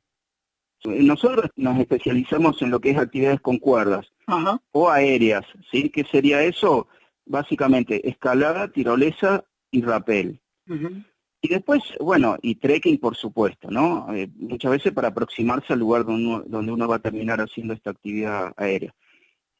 Nosotros 0.85 1.49
nos 1.55 1.77
especializamos 1.79 2.61
en 2.61 2.69
lo 2.69 2.79
que 2.79 2.91
es 2.91 2.97
actividades 2.97 3.41
con 3.41 3.57
cuerdas 3.57 4.07
Ajá. 4.27 4.61
o 4.71 4.89
aéreas, 4.89 5.45
¿sí? 5.71 5.89
¿Qué 5.89 6.05
sería 6.05 6.43
eso? 6.43 6.87
Básicamente 7.25 8.07
escalada, 8.07 8.69
tirolesa 8.69 9.43
y 9.71 9.81
rapel. 9.81 10.39
Uh 10.67 10.73
-huh. 10.73 11.05
Y 11.41 11.49
después, 11.49 11.81
bueno, 11.99 12.37
y 12.41 12.55
trekking 12.55 12.97
por 12.97 13.15
supuesto, 13.15 13.69
¿no? 13.69 14.13
Eh, 14.13 14.29
muchas 14.35 14.71
veces 14.71 14.91
para 14.91 15.09
aproximarse 15.09 15.73
al 15.73 15.79
lugar 15.79 16.03
donde 16.03 16.27
uno, 16.27 16.43
donde 16.47 16.71
uno 16.71 16.87
va 16.87 16.95
a 16.95 16.99
terminar 16.99 17.39
haciendo 17.39 17.73
esta 17.73 17.91
actividad 17.91 18.53
aérea. 18.57 18.93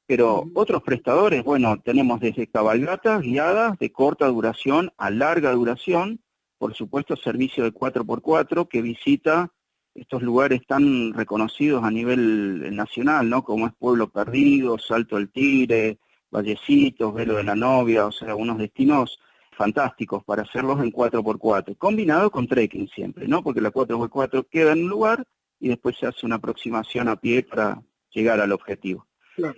Pero 0.08 0.42
uh 0.42 0.46
-huh. 0.46 0.52
otros 0.56 0.82
prestadores, 0.84 1.44
bueno, 1.44 1.80
tenemos 1.84 2.20
desde 2.20 2.48
cabalgatas 2.48 3.22
guiadas 3.22 3.78
de 3.80 3.92
corta 3.92 4.28
duración 4.28 4.92
a 4.98 5.10
larga 5.10 5.52
duración, 5.52 6.20
por 6.58 6.74
supuesto, 6.74 7.16
servicio 7.16 7.64
de 7.64 7.72
4x4 7.72 8.68
que 8.68 8.82
visita 8.82 9.52
estos 9.98 10.22
lugares 10.22 10.62
tan 10.68 11.14
reconocidos 11.14 11.84
a 11.84 11.92
nivel 11.92 12.76
nacional, 12.76 13.30
¿no? 13.30 13.44
Como 13.44 13.68
es 13.68 13.74
Pueblo 13.74 14.10
Perdido, 14.10 14.78
Salto 14.78 15.16
del 15.16 15.30
Tigre, 15.30 16.00
Vallecitos, 16.32 17.14
Velo 17.14 17.36
de 17.36 17.44
la 17.44 17.56
Novia, 17.56 18.06
o 18.06 18.12
sea, 18.12 18.36
unos 18.36 18.58
destinos 18.58 19.20
fantásticos 19.58 20.24
para 20.24 20.44
hacerlos 20.44 20.80
en 20.80 20.92
4x4, 20.92 21.76
combinado 21.78 22.30
con 22.32 22.48
trekking 22.48 22.88
siempre, 22.90 23.28
¿no? 23.28 23.44
Porque 23.44 23.62
la 23.62 23.72
4x4 23.72 24.48
queda 24.50 24.72
en 24.74 24.84
un 24.84 24.90
lugar 24.90 25.26
y 25.60 25.70
después 25.70 25.98
se 26.00 26.06
hace 26.06 26.26
una 26.26 26.36
aproximación 26.36 27.08
a 27.10 27.16
pie 27.16 27.44
para 27.44 27.82
llegar 28.12 28.40
al 28.40 28.52
objetivo. 28.52 29.06
Claro. 29.36 29.56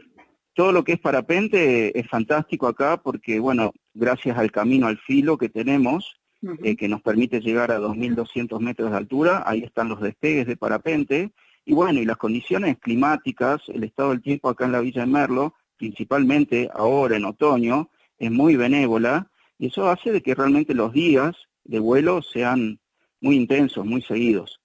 Todo 0.53 0.71
lo 0.71 0.83
que 0.83 0.93
es 0.93 0.99
parapente 0.99 1.97
es 1.97 2.07
fantástico 2.07 2.67
acá 2.67 2.97
porque, 3.01 3.39
bueno, 3.39 3.71
gracias 3.93 4.37
al 4.37 4.51
camino 4.51 4.87
al 4.87 4.97
filo 4.97 5.37
que 5.37 5.49
tenemos, 5.49 6.15
Uh 6.41 6.51
-huh. 6.51 6.59
eh, 6.63 6.77
que 6.77 6.87
nos 6.87 7.01
permite 7.01 7.41
llegar 7.41 7.69
a 7.69 7.79
2.200 7.79 8.61
metros 8.61 8.91
de 8.91 8.95
altura, 8.97 9.43
ahí 9.45 9.61
están 9.61 9.89
los 9.89 9.99
despegues 9.99 10.47
de 10.47 10.55
parapente, 10.55 11.33
y 11.65 11.73
bueno, 11.73 11.99
y 11.99 12.05
las 12.05 12.15
condiciones 12.15 12.77
climáticas, 12.79 13.59
el 13.67 13.83
estado 13.83 14.11
del 14.11 14.21
tiempo 14.21 14.47
acá 14.47 14.63
en 14.63 14.71
la 14.71 14.79
Villa 14.79 15.01
de 15.01 15.11
Merlo, 15.11 15.53
principalmente 15.75 16.69
ahora 16.73 17.17
en 17.17 17.25
otoño, 17.25 17.89
es 18.17 18.31
muy 18.31 18.55
benévola, 18.55 19.29
y 19.59 19.67
eso 19.67 19.87
hace 19.89 20.11
de 20.11 20.23
que 20.23 20.33
realmente 20.33 20.73
los 20.73 20.91
días 20.91 21.35
de 21.65 21.79
vuelo 21.79 22.23
sean 22.23 22.79
muy 23.21 23.35
intensos, 23.35 23.85
muy 23.85 24.01
seguidos. 24.01 24.59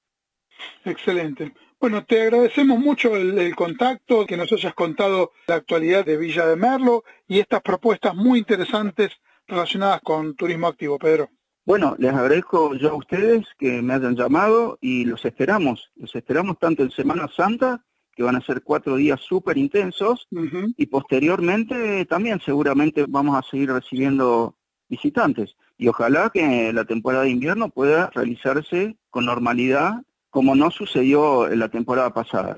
Excelente. 0.84 1.52
Bueno, 1.78 2.04
te 2.04 2.22
agradecemos 2.22 2.78
mucho 2.78 3.14
el, 3.16 3.36
el, 3.36 3.54
contacto, 3.54 4.24
que 4.24 4.38
nos 4.38 4.50
hayas 4.52 4.72
contado 4.72 5.32
la 5.46 5.56
actualidad 5.56 6.06
de 6.06 6.16
Villa 6.16 6.46
de 6.46 6.56
Merlo 6.56 7.04
y 7.28 7.40
estas 7.40 7.60
propuestas 7.60 8.14
muy 8.14 8.38
interesantes 8.38 9.10
relacionadas 9.46 10.00
con 10.00 10.34
turismo 10.34 10.68
activo, 10.68 10.98
Pedro. 10.98 11.28
Bueno, 11.66 11.96
les 11.98 12.12
agradezco 12.12 12.74
yo 12.74 12.90
a 12.90 12.94
ustedes 12.94 13.46
que 13.58 13.82
me 13.82 13.94
hayan 13.94 14.16
llamado 14.16 14.78
y 14.80 15.06
los 15.06 15.24
esperamos. 15.24 15.90
Los 15.96 16.14
esperamos 16.14 16.58
tanto 16.58 16.82
en 16.82 16.90
Semana 16.90 17.26
Santa, 17.34 17.82
que 18.14 18.22
van 18.22 18.36
a 18.36 18.42
ser 18.42 18.62
cuatro 18.62 18.96
días 18.96 19.20
súper 19.20 19.56
intensos 19.56 20.28
y 20.76 20.86
posteriormente 20.86 22.04
también 22.04 22.40
seguramente 22.40 23.06
vamos 23.08 23.36
a 23.36 23.48
seguir 23.50 23.72
recibiendo 23.72 24.56
visitantes 24.89 25.56
y 25.77 25.89
ojalá 25.89 26.31
que 26.32 26.73
la 26.73 26.85
temporada 26.85 27.24
de 27.24 27.31
invierno 27.31 27.69
pueda 27.69 28.11
realizarse 28.15 28.97
con 29.11 29.27
normalidad 29.27 30.02
como 30.31 30.55
no 30.55 30.70
sucedió 30.70 31.48
en 31.48 31.61
la 31.61 31.69
temporada 31.69 32.12
pasada. 32.12 32.56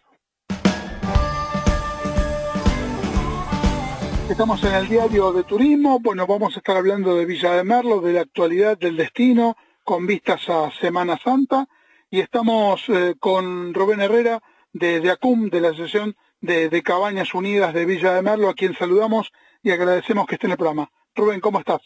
Estamos 4.30 4.64
en 4.64 4.74
el 4.74 4.88
diario 4.88 5.32
de 5.32 5.44
turismo, 5.44 6.00
bueno, 6.00 6.26
vamos 6.26 6.56
a 6.56 6.58
estar 6.58 6.76
hablando 6.76 7.14
de 7.14 7.26
Villa 7.26 7.52
de 7.52 7.62
Merlo, 7.62 8.00
de 8.00 8.14
la 8.14 8.22
actualidad 8.22 8.76
del 8.76 8.96
destino, 8.96 9.56
con 9.84 10.04
vistas 10.04 10.48
a 10.48 10.72
Semana 10.72 11.16
Santa, 11.16 11.68
y 12.10 12.20
estamos 12.20 12.82
eh, 12.88 13.14
con 13.20 13.72
Rubén 13.72 14.00
Herrera 14.00 14.40
de, 14.72 15.00
de, 15.00 15.10
ACUM, 15.10 15.48
de 15.48 15.60
la 15.60 15.68
Asociación 15.68 16.16
de, 16.40 16.68
de, 16.68 16.82
Cabañas 16.82 17.34
Unidas 17.34 17.72
de 17.72 17.84
Villa 17.84 18.14
de 18.14 18.22
Merlo, 18.22 18.48
a 18.48 18.54
quien 18.54 18.74
saludamos 18.74 19.32
y 19.62 19.70
agradecemos 19.70 20.26
que 20.26 20.34
esté 20.34 20.46
en 20.46 20.52
el 20.52 20.58
programa. 20.58 20.90
Rubén, 21.14 21.40
¿cómo 21.40 21.60
estás? 21.60 21.82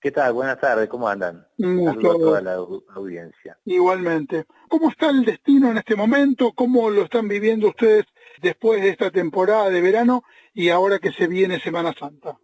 ¿Qué 0.00 0.12
tal? 0.12 0.32
Buenas 0.32 0.60
tardes, 0.60 0.88
¿cómo 0.88 1.08
andan? 1.08 1.44
Saludos 1.58 1.96
a 1.96 2.18
toda 2.18 2.40
la 2.40 2.54
audiencia. 2.94 3.58
Igualmente. 3.64 4.46
¿Cómo 4.68 4.90
está 4.90 5.10
el 5.10 5.24
destino 5.24 5.72
en 5.72 5.78
este 5.78 5.96
momento? 5.96 6.52
¿Cómo 6.52 6.88
lo 6.88 7.02
están 7.02 7.26
viviendo 7.26 7.68
ustedes 7.68 8.04
después 8.40 8.80
de 8.80 8.90
esta 8.90 9.10
temporada 9.10 9.70
de 9.70 9.80
verano 9.80 10.22
y 10.54 10.68
ahora 10.68 11.00
que 11.00 11.10
se 11.10 11.26
viene 11.26 11.58
Semana 11.58 11.92
Santa? 11.98 12.38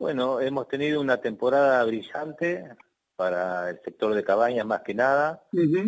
Bueno, 0.00 0.40
hemos 0.40 0.66
tenido 0.66 1.00
una 1.00 1.18
temporada 1.18 1.84
brillante 1.84 2.64
para 3.14 3.70
el 3.70 3.80
sector 3.84 4.12
de 4.12 4.24
cabañas 4.24 4.66
más 4.66 4.80
que 4.80 4.94
nada, 4.94 5.44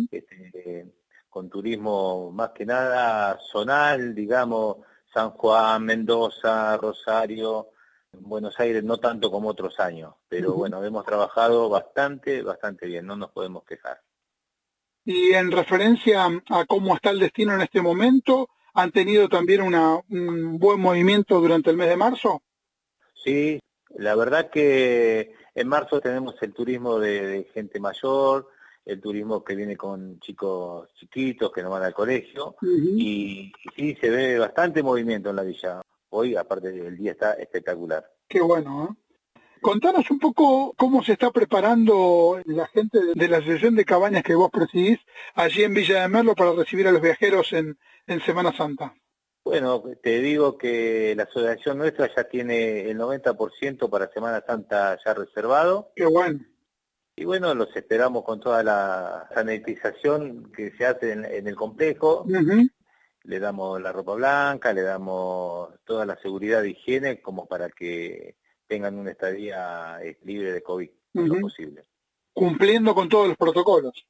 este, 0.09 0.93
con 1.27 1.49
turismo 1.49 2.31
más 2.31 2.51
que 2.51 2.65
nada 2.65 3.37
zonal, 3.51 4.15
digamos, 4.15 4.77
San 5.13 5.31
Juan, 5.31 5.83
Mendoza, 5.83 6.77
Rosario, 6.77 7.71
Buenos 8.11 8.59
Aires, 8.59 8.83
no 8.83 8.97
tanto 8.97 9.29
como 9.31 9.49
otros 9.49 9.79
años, 9.79 10.15
pero 10.27 10.53
bueno, 10.53 10.83
hemos 10.83 11.05
trabajado 11.05 11.69
bastante, 11.69 12.41
bastante 12.41 12.87
bien, 12.87 13.05
no 13.05 13.15
nos 13.15 13.31
podemos 13.31 13.63
quejar. 13.63 14.01
Y 15.05 15.33
en 15.33 15.51
referencia 15.51 16.25
a 16.49 16.65
cómo 16.65 16.95
está 16.95 17.11
el 17.11 17.19
destino 17.19 17.53
en 17.53 17.61
este 17.61 17.81
momento, 17.81 18.49
¿Han 18.77 18.91
tenido 18.91 19.27
también 19.27 19.63
una, 19.63 19.99
un 20.07 20.59
buen 20.59 20.79
movimiento 20.79 21.39
durante 21.39 21.71
el 21.71 21.77
mes 21.77 21.89
de 21.89 21.97
marzo? 21.97 22.43
Sí, 23.15 23.59
la 23.95 24.13
verdad 24.13 24.51
que 24.51 25.33
en 25.55 25.67
marzo 25.67 25.99
tenemos 25.99 26.35
el 26.43 26.53
turismo 26.53 26.99
de, 26.99 27.49
gente 27.55 27.79
mayor, 27.79 28.49
el 28.85 29.01
turismo 29.01 29.43
que 29.43 29.55
viene 29.55 29.75
con 29.75 30.19
chicos 30.19 30.93
chiquitos 30.93 31.51
que 31.51 31.63
no 31.63 31.71
van 31.71 31.85
al 31.85 31.93
colegio 31.95 32.55
y, 32.61 33.51
sí, 33.75 33.97
se 33.99 34.11
ve 34.11 34.37
bastante 34.37 34.83
movimiento 34.83 35.31
en 35.31 35.35
la 35.37 35.41
villa. 35.41 35.81
Hoy, 36.09 36.35
aparte, 36.35 36.69
el 36.69 36.97
día 36.97 37.11
está 37.11 37.33
espectacular. 37.33 38.09
Qué 38.27 38.41
bueno, 38.41 38.89
¿eh? 38.89 39.07
Contanos 39.61 40.09
un 40.11 40.19
poco 40.19 40.73
cómo 40.77 41.03
se 41.03 41.13
está 41.13 41.31
preparando 41.31 42.39
la 42.45 42.67
gente 42.67 42.99
de 43.15 43.27
la 43.27 43.37
Asociación 43.37 43.75
de 43.75 43.85
Cabañas 43.85 44.23
que 44.23 44.35
vos 44.35 44.51
presidís 44.51 44.99
allí 45.33 45.63
en 45.63 45.73
Villa 45.73 46.01
de 46.01 46.07
Merlo 46.07 46.35
para 46.35 46.53
recibir 46.53 46.87
a 46.87 46.91
los 46.91 47.01
viajeros 47.01 47.51
en, 47.53 47.77
en 48.05 48.21
Semana 48.21 48.55
Santa. 48.55 48.95
Bueno, 49.43 49.81
te 50.03 50.19
digo 50.19 50.57
que 50.57 51.13
la 51.15 51.23
asociación 51.23 51.77
nuestra 51.77 52.13
ya 52.13 52.25
tiene 52.25 52.89
el 52.89 52.97
90% 52.97 53.89
para 53.89 54.11
Semana 54.11 54.43
Santa 54.45 54.97
ya 55.03 55.13
reservado. 55.13 55.91
Qué 55.95 56.05
bueno. 56.05 56.39
Y 57.15 57.25
bueno, 57.25 57.55
los 57.55 57.75
esperamos 57.75 58.23
con 58.23 58.39
toda 58.39 58.61
la 58.61 59.27
sanitización 59.33 60.51
que 60.51 60.71
se 60.71 60.85
hace 60.85 61.13
en, 61.13 61.47
el 61.47 61.55
complejo. 61.55 62.25
Le 63.27 63.39
damos 63.39 63.81
la 63.81 63.91
ropa 63.91 64.13
blanca, 64.13 64.71
le 64.71 64.81
damos 64.81 65.69
toda 65.83 66.05
la 66.05 66.17
seguridad 66.17 66.61
de 66.61 66.69
higiene 66.69 67.21
como 67.21 67.45
para 67.45 67.69
que 67.69 68.37
tengan 68.67 68.97
una 68.97 69.11
estadía 69.11 69.99
eh, 70.01 70.17
libre 70.23 70.53
de 70.53 70.63
COVID, 70.63 70.89
lo 71.13 71.39
posible. 71.41 71.83
Cumpliendo 72.31 72.95
con 72.95 73.09
todos 73.09 73.27
los 73.27 73.37
protocolos. 73.37 74.05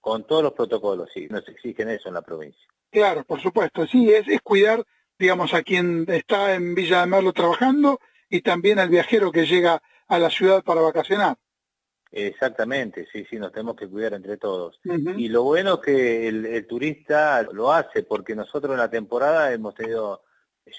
Con 0.00 0.26
todos 0.26 0.42
los 0.42 0.52
protocolos, 0.52 1.08
sí, 1.12 1.28
nos 1.30 1.48
exigen 1.48 1.88
eso 1.88 2.08
en 2.08 2.14
la 2.14 2.22
provincia. 2.22 2.66
Claro, 2.90 3.24
por 3.24 3.40
supuesto, 3.40 3.86
sí, 3.86 4.12
es, 4.12 4.28
es 4.28 4.42
cuidar, 4.42 4.84
digamos, 5.18 5.54
a 5.54 5.62
quien 5.62 6.04
está 6.06 6.54
en 6.54 6.74
Villa 6.74 7.00
de 7.00 7.06
Merlo 7.06 7.32
trabajando 7.32 8.00
y 8.28 8.42
también 8.42 8.78
al 8.78 8.90
viajero 8.90 9.32
que 9.32 9.46
llega 9.46 9.82
a 10.06 10.18
la 10.18 10.28
ciudad 10.28 10.62
para 10.62 10.82
vacacionar. 10.82 11.38
Exactamente, 12.10 13.06
sí, 13.12 13.26
sí, 13.28 13.36
nos 13.36 13.52
tenemos 13.52 13.76
que 13.76 13.88
cuidar 13.88 14.14
entre 14.14 14.38
todos. 14.38 14.80
Y 15.16 15.28
lo 15.28 15.42
bueno 15.42 15.74
es 15.74 15.80
que 15.80 16.28
el, 16.28 16.46
el, 16.46 16.66
turista 16.66 17.42
lo 17.52 17.70
hace, 17.70 18.02
porque 18.02 18.34
nosotros 18.34 18.72
en 18.72 18.78
la 18.78 18.90
temporada 18.90 19.52
hemos 19.52 19.74
tenido 19.74 20.22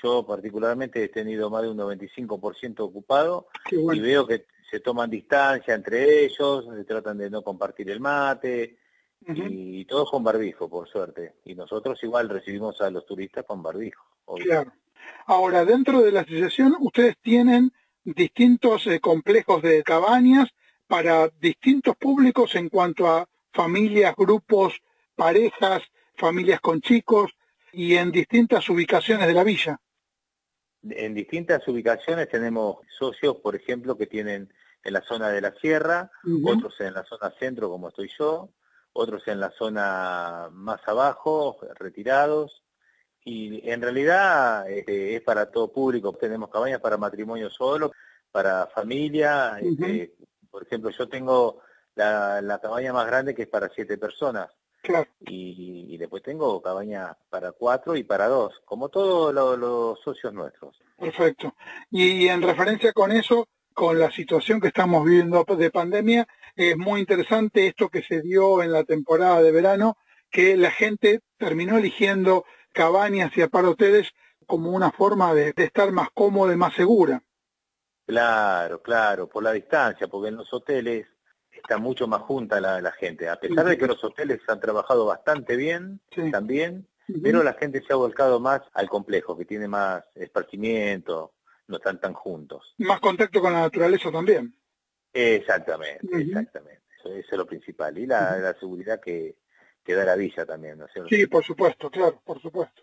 yo 0.01 0.25
particularmente 0.25 1.03
he 1.03 1.09
tenido 1.09 1.49
más 1.49 1.63
de 1.63 1.69
un 1.69 1.77
95% 1.77 2.79
ocupado 2.79 3.47
y 3.71 3.99
veo 3.99 4.25
que 4.25 4.45
se 4.69 4.79
toman 4.79 5.09
distancia 5.09 5.73
entre 5.73 6.25
ellos, 6.25 6.65
se 6.75 6.83
tratan 6.83 7.17
de 7.17 7.29
no 7.29 7.41
compartir 7.41 7.89
el 7.89 7.99
mate 7.99 8.77
y, 9.27 9.83
todos 9.85 10.09
con 10.11 10.23
barbijo, 10.23 10.69
por 10.69 10.87
suerte. 10.87 11.35
Y 11.45 11.55
nosotros 11.55 12.01
igual 12.03 12.29
recibimos 12.29 12.79
a 12.81 12.89
los 12.89 13.05
turistas 13.05 13.45
con 13.45 13.61
barbijo. 13.61 14.05
Claro. 14.43 14.71
Ahora, 15.25 15.65
dentro 15.65 16.01
de 16.01 16.11
la 16.11 16.21
asociación, 16.21 16.75
ustedes 16.79 17.17
tienen 17.21 17.73
distintos 18.03 18.87
eh, 18.87 18.99
complejos 18.99 19.61
de 19.61 19.83
cabañas 19.83 20.49
para 20.89 21.29
distintos 21.39 21.95
públicos 21.97 22.55
en 22.55 22.67
cuanto 22.67 23.07
a 23.07 23.29
familias, 23.53 24.15
grupos, 24.17 24.73
parejas, 25.15 25.83
familias 26.15 26.59
con 26.61 26.81
chicos 26.81 27.31
y 27.71 27.95
en 27.95 28.11
distintas 28.11 28.67
ubicaciones 28.69 29.27
de 29.27 29.33
la 29.35 29.43
villa. 29.43 29.79
En 30.81 31.13
distintas 31.13 31.67
ubicaciones 31.67 32.27
tenemos 32.27 32.77
socios, 32.97 33.35
por 33.37 33.55
ejemplo, 33.55 33.95
que 33.95 34.07
tienen 34.07 34.51
en 34.83 34.93
la 34.93 35.01
zona 35.01 35.29
de 35.29 35.41
la 35.41 35.53
sierra, 35.61 36.09
otros 36.43 36.73
en 36.79 36.95
la 36.95 37.03
zona 37.03 37.31
centro, 37.37 37.69
como 37.69 37.89
estoy 37.89 38.09
yo, 38.17 38.49
otros 38.91 39.27
en 39.27 39.39
la 39.39 39.51
zona 39.51 40.49
más 40.51 40.81
abajo, 40.87 41.59
retirados. 41.75 42.63
Y 43.23 43.69
en 43.69 43.79
realidad 43.83 44.67
este, 44.71 45.17
es 45.17 45.21
para 45.21 45.51
todo 45.51 45.71
público. 45.71 46.13
Tenemos 46.13 46.49
cabañas 46.49 46.81
para 46.81 46.97
matrimonio 46.97 47.51
solo, 47.51 47.91
para 48.31 48.65
familia. 48.67 49.59
Este, 49.61 50.15
por 50.51 50.63
ejemplo, 50.63 50.89
yo 50.91 51.07
tengo 51.07 51.61
la, 51.95 52.41
la 52.41 52.59
cabaña 52.59 52.93
más 52.93 53.05
grande 53.07 53.35
que 53.35 53.43
es 53.43 53.47
para 53.47 53.69
siete 53.69 53.97
personas. 53.97 54.49
Y, 55.19 55.97
después 55.97 56.23
tengo 56.23 56.61
cabaña 56.61 57.17
para 57.29 57.51
cuatro 57.51 57.95
y 57.95 58.03
para 58.03 58.27
dos, 58.27 58.53
como 58.65 58.89
todos 58.89 59.33
los 59.33 59.99
socios 59.99 60.33
nuestros. 60.33 60.79
Perfecto. 60.97 61.53
Y, 61.91 62.27
en 62.27 62.41
referencia 62.41 62.93
con 62.93 63.11
eso, 63.11 63.47
con 63.73 63.99
la 63.99 64.11
situación 64.11 64.59
que 64.61 64.69
estamos 64.69 65.05
viviendo 65.05 65.43
de 65.43 65.71
pandemia, 65.71 66.27
es 66.55 66.77
muy 66.77 67.01
interesante 67.01 67.67
esto 67.67 67.89
que 67.89 68.01
se 68.03 68.21
dio 68.21 68.63
en 68.63 68.71
la 68.71 68.83
temporada 68.83 69.41
de 69.41 69.51
verano, 69.51 69.97
que 70.31 70.55
la 70.55 70.71
gente 70.71 71.21
terminó 71.37 71.77
eligiendo 71.77 72.45
cabañas 72.71 73.35
y 73.35 73.41
hoteles 73.41 74.11
como 74.45 74.71
una 74.71 74.91
forma 74.91 75.33
de, 75.33 75.53
de 75.53 75.65
estar 75.65 75.91
más 75.91 76.09
cómoda 76.13 76.53
y 76.53 76.57
más 76.57 76.73
segura. 76.73 77.21
Claro, 78.09 78.81
claro, 78.81 79.29
por 79.29 79.43
la 79.43 79.51
distancia, 79.51 80.07
porque 80.07 80.29
en 80.29 80.37
los 80.37 80.51
hoteles 80.51 81.05
está 81.51 81.77
mucho 81.77 82.07
más 82.07 82.21
junta 82.21 82.59
la, 82.59 82.91
gente, 82.93 83.29
a 83.29 83.35
pesar 83.35 83.67
de 83.67 83.77
que 83.77 83.85
los 83.85 84.03
hoteles 84.03 84.39
han 84.47 84.59
trabajado 84.59 85.05
bastante 85.05 85.55
bien 85.55 86.01
también, 86.31 86.87
pero 87.21 87.43
la 87.43 87.53
gente 87.53 87.83
se 87.85 87.93
ha 87.93 87.97
volcado 87.97 88.39
más 88.39 88.61
al 88.73 88.89
complejo, 88.89 89.37
que 89.37 89.45
tiene 89.45 89.67
más 89.67 90.03
esparcimiento, 90.15 91.33
no 91.67 91.77
están 91.77 91.99
tan 91.99 92.13
juntos. 92.13 92.73
Más 92.79 92.99
contacto 92.99 93.41
con 93.41 93.53
la 93.53 93.61
naturaleza 93.61 94.11
también. 94.11 94.55
Exactamente, 95.13 96.07
exactamente. 96.19 96.81
Eso, 97.05 97.13
es 97.13 97.37
lo 97.37 97.45
principal. 97.45 97.95
Y 97.95 98.07
la, 98.07 98.55
seguridad 98.59 98.99
que, 98.99 99.35
que, 99.83 99.93
da 99.93 100.03
la 100.03 100.15
villa 100.15 100.47
también, 100.47 100.79
¿no 100.79 100.87
Sí, 101.07 101.27
por 101.27 101.45
supuesto, 101.45 101.91
claro, 101.91 102.19
por 102.25 102.41
supuesto. 102.41 102.81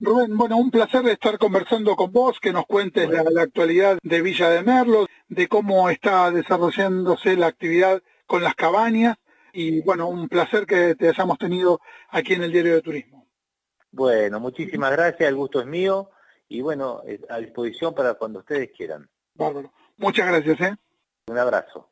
Rubén, 0.00 0.36
bueno, 0.36 0.56
un 0.56 0.70
placer 0.70 1.04
estar 1.08 1.38
conversando 1.38 1.96
con 1.96 2.12
vos, 2.12 2.38
que 2.38 2.52
nos 2.52 2.66
cuentes 2.66 3.10
la, 3.10 3.42
actualidad 3.42 3.98
de 4.00 4.22
Villa 4.22 4.48
de 4.48 4.62
Merlo, 4.62 5.06
de 5.28 5.48
cómo 5.48 5.90
está 5.90 6.30
desarrollándose 6.30 7.36
la 7.36 7.48
actividad 7.48 8.00
con 8.24 8.44
las 8.44 8.54
cabañas 8.54 9.16
y 9.52 9.80
bueno, 9.82 10.08
un 10.08 10.28
placer 10.28 10.66
que 10.66 10.94
te 10.94 11.08
hayamos 11.08 11.36
tenido 11.38 11.80
aquí 12.10 12.34
en 12.34 12.44
el 12.44 12.52
Diario 12.52 12.74
de 12.74 12.82
Turismo. 12.82 13.26
Bueno, 13.90 14.38
muchísimas 14.38 14.92
gracias, 14.92 15.28
el 15.28 15.34
gusto 15.34 15.60
es 15.60 15.66
mío 15.66 16.10
y 16.48 16.60
bueno, 16.60 17.02
a 17.28 17.38
disposición 17.38 17.92
para 17.92 18.14
cuando 18.14 18.38
ustedes 18.38 18.70
quieran. 18.70 19.08
Bárbaro. 19.34 19.72
Muchas 19.96 20.28
gracias, 20.28 20.60
¿eh? 20.60 20.76
Un 21.26 21.38
abrazo. 21.38 21.90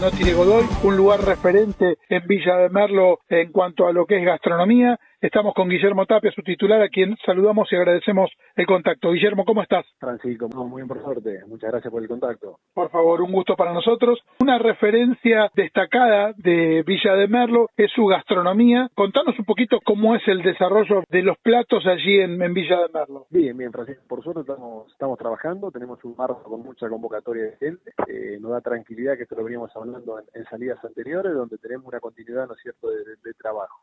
No 0.00 0.10
tiene 0.10 0.34
Godoy, 0.34 0.66
un 0.82 0.96
lugar 0.96 1.24
referente 1.24 1.96
en 2.10 2.26
Villa 2.26 2.56
de 2.58 2.68
Merlo 2.68 3.20
en 3.30 3.50
cuanto 3.50 3.86
a 3.86 3.92
lo 3.92 4.04
que 4.04 4.18
es 4.18 4.24
gastronomía 4.26 5.00
Estamos 5.18 5.54
con 5.54 5.70
Guillermo 5.70 6.04
Tapia, 6.04 6.30
su 6.30 6.42
titular, 6.42 6.82
a 6.82 6.90
quien 6.90 7.16
saludamos 7.24 7.72
y 7.72 7.76
agradecemos 7.76 8.30
el 8.54 8.66
contacto. 8.66 9.12
Guillermo, 9.12 9.46
¿cómo 9.46 9.62
estás? 9.62 9.86
Francisco, 9.98 10.46
muy 10.50 10.82
bien 10.82 10.88
por 10.88 11.02
suerte. 11.02 11.40
Muchas 11.46 11.70
gracias 11.70 11.90
por 11.90 12.02
el 12.02 12.08
contacto. 12.08 12.58
Por 12.74 12.90
favor, 12.90 13.22
un 13.22 13.32
gusto 13.32 13.56
para 13.56 13.72
nosotros. 13.72 14.18
Una 14.40 14.58
referencia 14.58 15.50
destacada 15.54 16.34
de 16.36 16.82
Villa 16.86 17.14
de 17.14 17.28
Merlo 17.28 17.70
es 17.78 17.90
su 17.92 18.04
gastronomía. 18.04 18.90
Contanos 18.94 19.38
un 19.38 19.46
poquito 19.46 19.80
cómo 19.82 20.14
es 20.14 20.22
el 20.28 20.42
desarrollo 20.42 21.02
de 21.08 21.22
los 21.22 21.38
platos 21.38 21.86
allí 21.86 22.20
en, 22.20 22.36
Villa 22.52 22.80
de 22.82 22.88
Merlo. 22.92 23.26
Bien, 23.30 23.56
bien, 23.56 23.72
Francisco. 23.72 24.02
Por 24.06 24.22
suerte 24.22 24.42
estamos, 24.42 24.92
estamos 24.92 25.18
trabajando, 25.18 25.70
tenemos 25.70 26.04
un 26.04 26.14
marco 26.14 26.42
con 26.42 26.62
mucha 26.62 26.90
convocatoria 26.90 27.44
de 27.44 27.56
gente. 27.56 27.90
Eh, 28.06 28.36
nos 28.38 28.50
da 28.50 28.60
tranquilidad 28.60 29.16
que 29.16 29.22
esto 29.22 29.34
lo 29.34 29.44
veníamos 29.44 29.74
hablando 29.74 30.18
en, 30.34 30.44
salidas 30.44 30.84
anteriores, 30.84 31.32
donde 31.32 31.56
tenemos 31.56 31.86
una 31.86 32.00
continuidad, 32.00 32.46
¿no 32.46 32.52
es 32.52 32.60
cierto?, 32.60 32.90
de 32.90 33.34
trabajo. 33.34 33.80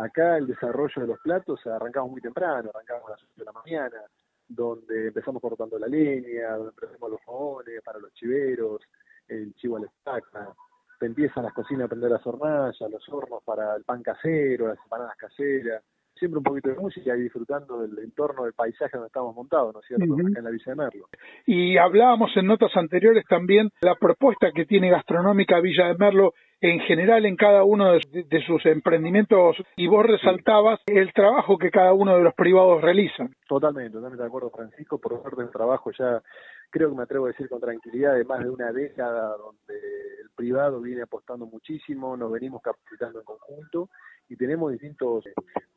Acá 0.00 0.38
el 0.38 0.46
desarrollo 0.46 1.02
de 1.02 1.06
los 1.06 1.20
platos 1.20 1.66
arrancamos 1.66 2.10
muy 2.10 2.20
temprano, 2.20 2.70
arrancamos 2.74 3.08
a 3.08 3.10
las 3.12 3.22
8 3.22 3.32
de 3.36 3.44
la 3.44 3.52
mañana, 3.52 4.02
donde 4.48 5.08
empezamos 5.08 5.42
cortando 5.42 5.78
la 5.78 5.86
leña, 5.86 6.56
donde 6.56 6.70
empezamos 6.70 7.10
los 7.10 7.22
fogones 7.22 7.82
para 7.82 7.98
los 7.98 8.12
chiveros, 8.14 8.80
el 9.28 9.54
chivo 9.54 9.76
a 9.76 9.80
la 9.80 9.86
estaca, 9.86 10.54
empiezan 11.00 11.44
las 11.44 11.52
cocinas 11.52 11.84
a 11.84 11.88
prender 11.88 12.10
las 12.10 12.26
hornallas, 12.26 12.90
los 12.90 13.08
hornos 13.08 13.42
para 13.44 13.76
el 13.76 13.84
pan 13.84 14.02
casero, 14.02 14.68
las 14.68 14.78
empanadas 14.82 15.16
caseras, 15.16 15.84
siempre 16.14 16.38
un 16.38 16.44
poquito 16.44 16.70
de 16.70 16.76
música 16.76 17.16
y 17.16 17.22
disfrutando 17.22 17.80
del 17.80 17.98
entorno 18.00 18.44
del 18.44 18.52
paisaje 18.54 18.96
donde 18.96 19.06
estamos 19.06 19.34
montados, 19.34 19.74
¿no 19.74 19.80
es 19.80 19.86
cierto?, 19.86 20.14
acá 20.14 20.38
en 20.38 20.44
la 20.44 20.50
Villa 20.50 20.64
de 20.66 20.74
Merlo. 20.74 21.06
Y 21.46 21.76
hablábamos 21.76 22.30
en 22.36 22.46
notas 22.46 22.76
anteriores 22.76 23.24
también 23.28 23.70
la 23.80 23.94
propuesta 23.94 24.50
que 24.52 24.64
tiene 24.64 24.90
gastronómica 24.90 25.60
Villa 25.60 25.86
de 25.86 25.94
Merlo 25.94 26.32
en 26.60 26.80
general 26.80 27.24
en 27.24 27.36
cada 27.36 27.62
uno 27.62 27.92
de, 27.92 28.42
sus 28.46 28.66
emprendimientos 28.66 29.56
y 29.76 29.86
vos 29.86 30.04
resaltabas 30.04 30.80
el 30.86 31.12
trabajo 31.12 31.56
que 31.56 31.70
cada 31.70 31.92
uno 31.92 32.16
de 32.16 32.22
los 32.22 32.34
privados 32.34 32.82
realizan. 32.82 33.34
Totalmente, 33.48 33.92
totalmente 33.92 34.22
de 34.22 34.28
acuerdo 34.28 34.50
Francisco, 34.50 34.98
por 34.98 35.20
suerte 35.22 35.42
el 35.42 35.50
trabajo 35.50 35.90
ya 35.96 36.20
creo 36.70 36.90
que 36.90 36.96
me 36.96 37.02
atrevo 37.04 37.26
a 37.26 37.28
decir 37.28 37.48
con 37.48 37.60
tranquilidad 37.60 38.14
de 38.14 38.24
más 38.24 38.40
de 38.40 38.50
una 38.50 38.72
década 38.72 39.36
donde 39.36 39.74
el 40.22 40.30
privado 40.34 40.80
viene 40.80 41.02
apostando 41.02 41.46
muchísimo, 41.46 42.16
nos 42.16 42.32
venimos 42.32 42.60
capacitando 42.60 43.20
en 43.20 43.24
conjunto 43.24 43.88
y 44.28 44.36
tenemos 44.36 44.72
distintos 44.72 45.24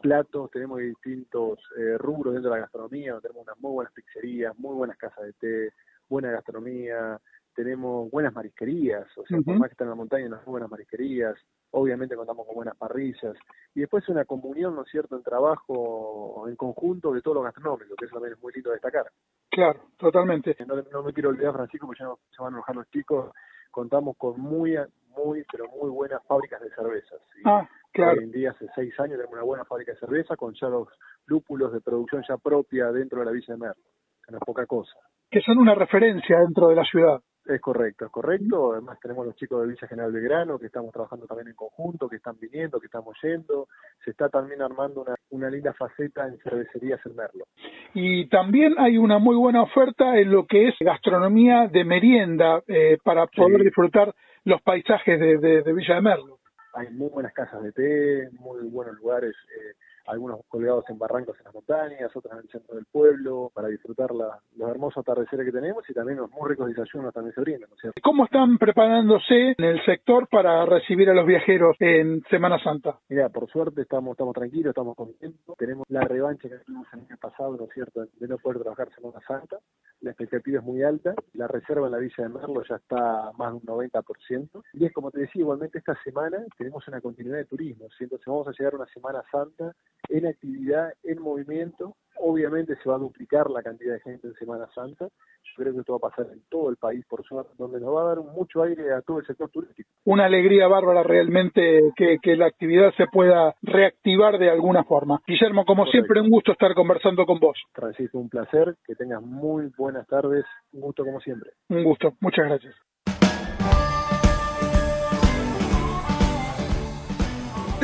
platos, 0.02 0.50
tenemos 0.52 0.80
distintos 0.80 1.60
eh, 1.78 1.98
rubros 1.98 2.34
dentro 2.34 2.52
de 2.52 2.58
la 2.58 2.64
gastronomía, 2.64 3.20
tenemos 3.22 3.44
unas 3.44 3.60
muy 3.60 3.72
buenas 3.72 3.94
pizzerías, 3.94 4.58
muy 4.58 4.76
buenas 4.76 4.98
casas 4.98 5.26
de 5.26 5.34
té, 5.34 5.74
buena 6.10 6.32
gastronomía, 6.32 7.20
tenemos 7.54 8.10
buenas 8.10 8.34
marisquerías, 8.34 9.06
o 9.18 9.26
sea, 9.26 9.40
por 9.44 9.58
más 9.58 9.70
que 9.70 9.74
estén 9.74 9.86
en 9.86 9.92
la 9.92 9.96
montaña, 9.96 10.26
unas 10.28 10.46
buenas 10.46 10.70
marisquerías, 10.70 11.36
obviamente 11.72 12.16
contamos 12.16 12.46
con 12.46 12.56
buenas 12.56 12.78
parrillas, 12.78 13.36
y 13.74 13.82
después 13.82 14.08
una 14.10 14.26
comunión, 14.26 14.76
¿no 14.76 14.84
es 14.84 14.90
cierto?, 14.90 15.16
en 15.16 15.24
trabajo 15.24 16.46
en 16.48 16.56
conjunto 16.56 17.12
de 17.12 17.22
todo 17.22 17.36
lo 17.36 17.42
gastronómico, 17.42 17.96
que 17.96 18.06
eso 18.06 18.16
también 18.16 18.34
es 18.34 18.42
muy 18.42 18.54
lindo 18.54 18.72
destacar. 18.72 19.06
Claro, 19.50 19.82
totalmente. 19.98 20.56
No, 20.66 21.04
me 21.04 21.14
quiero 21.14 21.30
olvidar, 21.30 21.54
Francisco, 21.54 21.88
porque 21.88 22.00
ya 22.00 22.06
no, 22.06 22.20
se 22.36 22.42
van 22.42 22.54
a 22.54 22.58
enojar 22.58 22.76
los 22.76 22.90
chicos, 22.90 23.32
contamos 23.70 24.16
con 24.18 24.40
muy, 24.40 24.78
muy, 25.10 25.44
pero 25.52 25.66
muy 25.68 25.90
buenas 25.90 26.24
fábricas 26.26 26.62
de 26.62 26.70
cervezas. 26.70 27.22
Ah, 27.46 27.68
claro. 27.92 28.18
Hoy 28.18 28.26
en 28.26 28.32
día, 28.32 28.52
hace 28.52 28.68
seis 28.76 28.98
años, 29.00 29.18
tenemos 29.18 29.34
una 29.34 29.44
buena 29.44 29.66
fábrica 29.66 29.92
de 29.92 30.00
cerveza 30.00 30.36
con 30.36 30.54
ya 30.54 30.68
los 30.68 30.88
lúpulos 31.26 31.74
de 31.74 31.82
producción 31.82 32.24
ya 32.28 32.38
propia 32.38 32.92
dentro 32.92 33.20
de 33.20 33.26
la 33.26 33.32
Villa 33.32 33.54
de 33.54 33.58
Merlo, 33.58 33.84
que 34.26 34.32
no 34.32 34.38
es 34.38 34.44
poca 34.46 34.66
cosa. 34.66 34.98
Que 35.30 35.42
son 35.42 35.58
una 35.58 35.76
referencia 35.76 36.40
dentro 36.40 36.68
de 36.68 36.76
la 36.76 36.84
ciudad. 36.84 37.22
Es 37.46 37.60
correcto, 37.60 38.06
es 38.06 38.12
correcto. 38.12 38.74
Además 38.74 39.00
tenemos 39.02 39.26
los 39.26 39.36
chicos 39.36 39.62
de 39.62 39.68
Villa 39.68 39.88
General 39.88 40.12
Belgrano 40.12 40.60
que 40.60 40.68
estamos 40.68 40.92
trabajando 40.92 41.26
también 41.26 41.48
en 41.48 41.56
conjunto, 41.56 42.08
que 42.08 42.18
están 42.18 42.38
viniendo, 42.40 42.80
que 42.80 42.86
estamos 42.86 43.18
yendo. 43.22 43.68
Se 44.06 44.12
está 44.12 44.30
también 44.30 44.62
armando 44.62 45.02
una, 45.02 45.16
una 45.32 45.50
linda 45.50 45.74
faceta 45.74 46.28
en 46.28 46.38
cervecerías 46.40 47.04
en 47.06 47.16
Merlo. 47.16 47.46
Y 47.94 48.28
también 48.30 48.76
hay 48.78 48.98
una 48.98 49.18
muy 49.18 49.36
buena 49.36 49.64
oferta 49.64 50.18
en 50.18 50.32
lo 50.32 50.46
que 50.46 50.70
es 50.70 50.76
gastronomía 50.80 51.68
de 51.68 51.84
merienda 51.84 52.62
eh, 52.68 52.98
para 53.04 53.26
poder 53.28 53.64
disfrutar 53.64 54.14
los 54.46 54.62
paisajes 54.62 55.20
de, 55.20 55.38
de, 55.62 55.74
Villa 55.74 55.96
de 55.96 56.02
Merlo. 56.02 56.40
Hay 56.74 56.90
muy 56.92 57.10
buenas 57.10 57.34
casas 57.34 57.62
de 57.64 57.72
té, 57.72 58.30
muy 58.40 58.68
buenos 58.70 58.96
lugares. 58.98 59.36
Eh, 59.58 59.74
algunos 60.12 60.42
colgados 60.48 60.86
en 60.90 61.00
barrancos 61.00 61.38
en 61.40 61.46
las 61.46 61.54
montañas, 61.54 62.16
otros 62.16 62.34
en 62.34 62.40
el 62.40 62.50
centro 62.50 62.76
del 62.76 62.86
pueblo, 62.86 63.52
para 63.54 63.68
disfrutar 63.70 64.12
la, 64.12 64.40
los 64.58 64.70
hermosos 64.70 65.02
atardeceres 65.02 65.46
que 65.46 65.52
tenemos 65.52 65.90
y 65.90 65.94
también 65.94 66.18
los 66.18 66.30
muy 66.32 66.50
ricos 66.50 66.68
desayunos 66.68 67.14
también 67.14 67.34
se 67.34 67.42
brindan. 67.42 67.70
¿Cómo 68.04 68.26
están 68.26 68.58
preparándose 68.58 69.56
en 69.58 69.64
el 69.64 69.84
sector 69.86 70.28
para 70.28 70.66
recibir 70.66 71.10
a 71.10 71.14
los 71.14 71.26
viajeros 71.26 71.76
en 71.80 72.22
Semana 72.30 72.62
Santa? 72.62 73.00
Mira, 73.10 73.30
por 73.30 73.50
suerte 73.50 73.82
estamos, 73.82 74.12
estamos 74.12 74.34
tranquilos, 74.34 74.72
estamos 74.72 74.96
contentos. 74.96 75.56
Tenemos 75.58 75.86
la 75.90 76.02
revancha 76.02 76.50
que 76.50 76.58
tuvimos 76.60 76.88
el 76.94 77.00
año 77.00 77.18
pasado, 77.20 77.56
¿no 77.58 77.66
es 77.66 77.74
cierto?, 77.74 78.06
de 78.06 78.28
no 78.28 78.38
poder 78.38 78.62
trabajar 78.62 78.90
Semana 78.94 79.20
Santa. 79.28 79.58
La 80.02 80.12
expectativa 80.12 80.60
es 80.60 80.66
muy 80.66 80.84
alta. 80.84 81.14
La 81.34 81.48
reserva 81.48 81.86
en 81.88 81.94
la 81.94 82.00
Villa 82.00 82.16
de 82.18 82.30
Merlo 82.30 82.64
ya 82.68 82.76
está 82.76 83.32
más 83.38 83.52
de 83.52 83.60
un 83.60 83.62
90%. 83.62 84.64
Y 84.74 84.86
es 84.86 84.94
como 84.94 85.12
te 85.12 85.22
decía, 85.22 85.42
igualmente 85.42 85.78
esta 85.78 85.96
semana 86.04 86.44
tenemos 86.58 86.88
una 86.88 87.02
continuidad 87.02 87.38
de 87.38 87.46
turismo. 87.46 87.88
Entonces 88.00 88.26
vamos 88.26 88.48
a 88.48 88.52
llegar 88.52 88.74
a 88.74 88.78
una 88.78 88.88
Semana 88.88 89.24
Santa 89.32 89.74
en 90.10 90.28
actividad, 90.28 90.94
en 91.04 91.22
movimiento. 91.22 91.96
Obviamente 92.18 92.76
se 92.76 92.90
va 92.90 92.96
a 92.96 93.00
duplicar 93.00 93.50
la 93.50 93.64
cantidad 93.64 93.94
de 93.94 94.02
gente 94.02 94.28
en 94.28 94.34
Semana 94.36 94.68
Santa. 94.76 95.08
Yo 95.08 95.54
creo 95.56 95.74
que 95.74 95.80
esto 95.80 95.98
va 95.98 96.08
a 96.08 96.12
pasar 96.12 96.32
en 96.32 96.42
todo 96.50 96.70
el 96.70 96.78
país, 96.78 97.04
por 97.08 97.24
suerte, 97.26 97.52
donde 97.58 97.80
nos 97.80 97.96
va 97.96 98.04
a 98.04 98.16
dar 98.16 98.24
mucho 98.24 98.64
aire 98.64 98.94
a 98.94 99.02
todo 99.02 99.20
el 99.20 99.26
sector 99.26 99.50
turístico. 99.50 99.90
Una 100.06 100.26
alegría 100.26 100.68
bárbara 100.68 101.04
realmente 101.04 101.92
que, 101.96 102.36
la 102.36 102.46
actividad 102.46 102.94
se 102.96 103.08
pueda 103.08 103.56
reactivar 103.62 104.38
de 104.38 104.50
alguna 104.50 104.84
forma. 104.84 105.22
Guillermo, 105.28 105.66
como 105.66 105.86
siempre, 105.88 106.22
un 106.22 106.30
gusto 106.30 106.52
estar 106.52 106.74
conversando 106.74 107.26
con 107.26 107.40
vos. 107.40 107.58
Francisco, 107.74 108.20
un 108.20 108.30
placer. 108.30 108.76
Que 108.86 108.96
tengas 108.96 109.22
muy 109.22 109.72
buenas 109.78 110.08
tardes. 110.08 110.46
Un 110.74 110.82
gusto 110.82 111.04
como 111.04 111.20
siempre. 111.20 111.52
Un 111.70 111.84
gusto. 111.84 112.14
Muchas 112.20 112.46
gracias. 112.46 112.76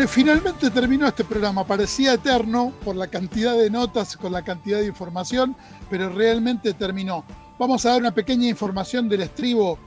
Finalmente 0.05 0.69
terminó 0.69 1.07
este 1.07 1.23
programa. 1.23 1.65
Parecía 1.65 2.13
eterno 2.13 2.71
por 2.83 2.95
la 2.95 3.07
cantidad 3.07 3.57
de 3.57 3.71
notas, 3.71 4.15
con 4.15 4.31
la 4.31 4.43
cantidad 4.43 4.79
de 4.79 4.85
información, 4.85 5.55
pero 5.89 6.09
realmente 6.09 6.73
terminó. 6.73 7.25
Vamos 7.57 7.85
a 7.85 7.91
dar 7.91 8.01
una 8.01 8.13
pequeña 8.13 8.47
información 8.47 9.09
del 9.09 9.21
estribo 9.21 9.79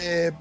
eh, 0.00 0.32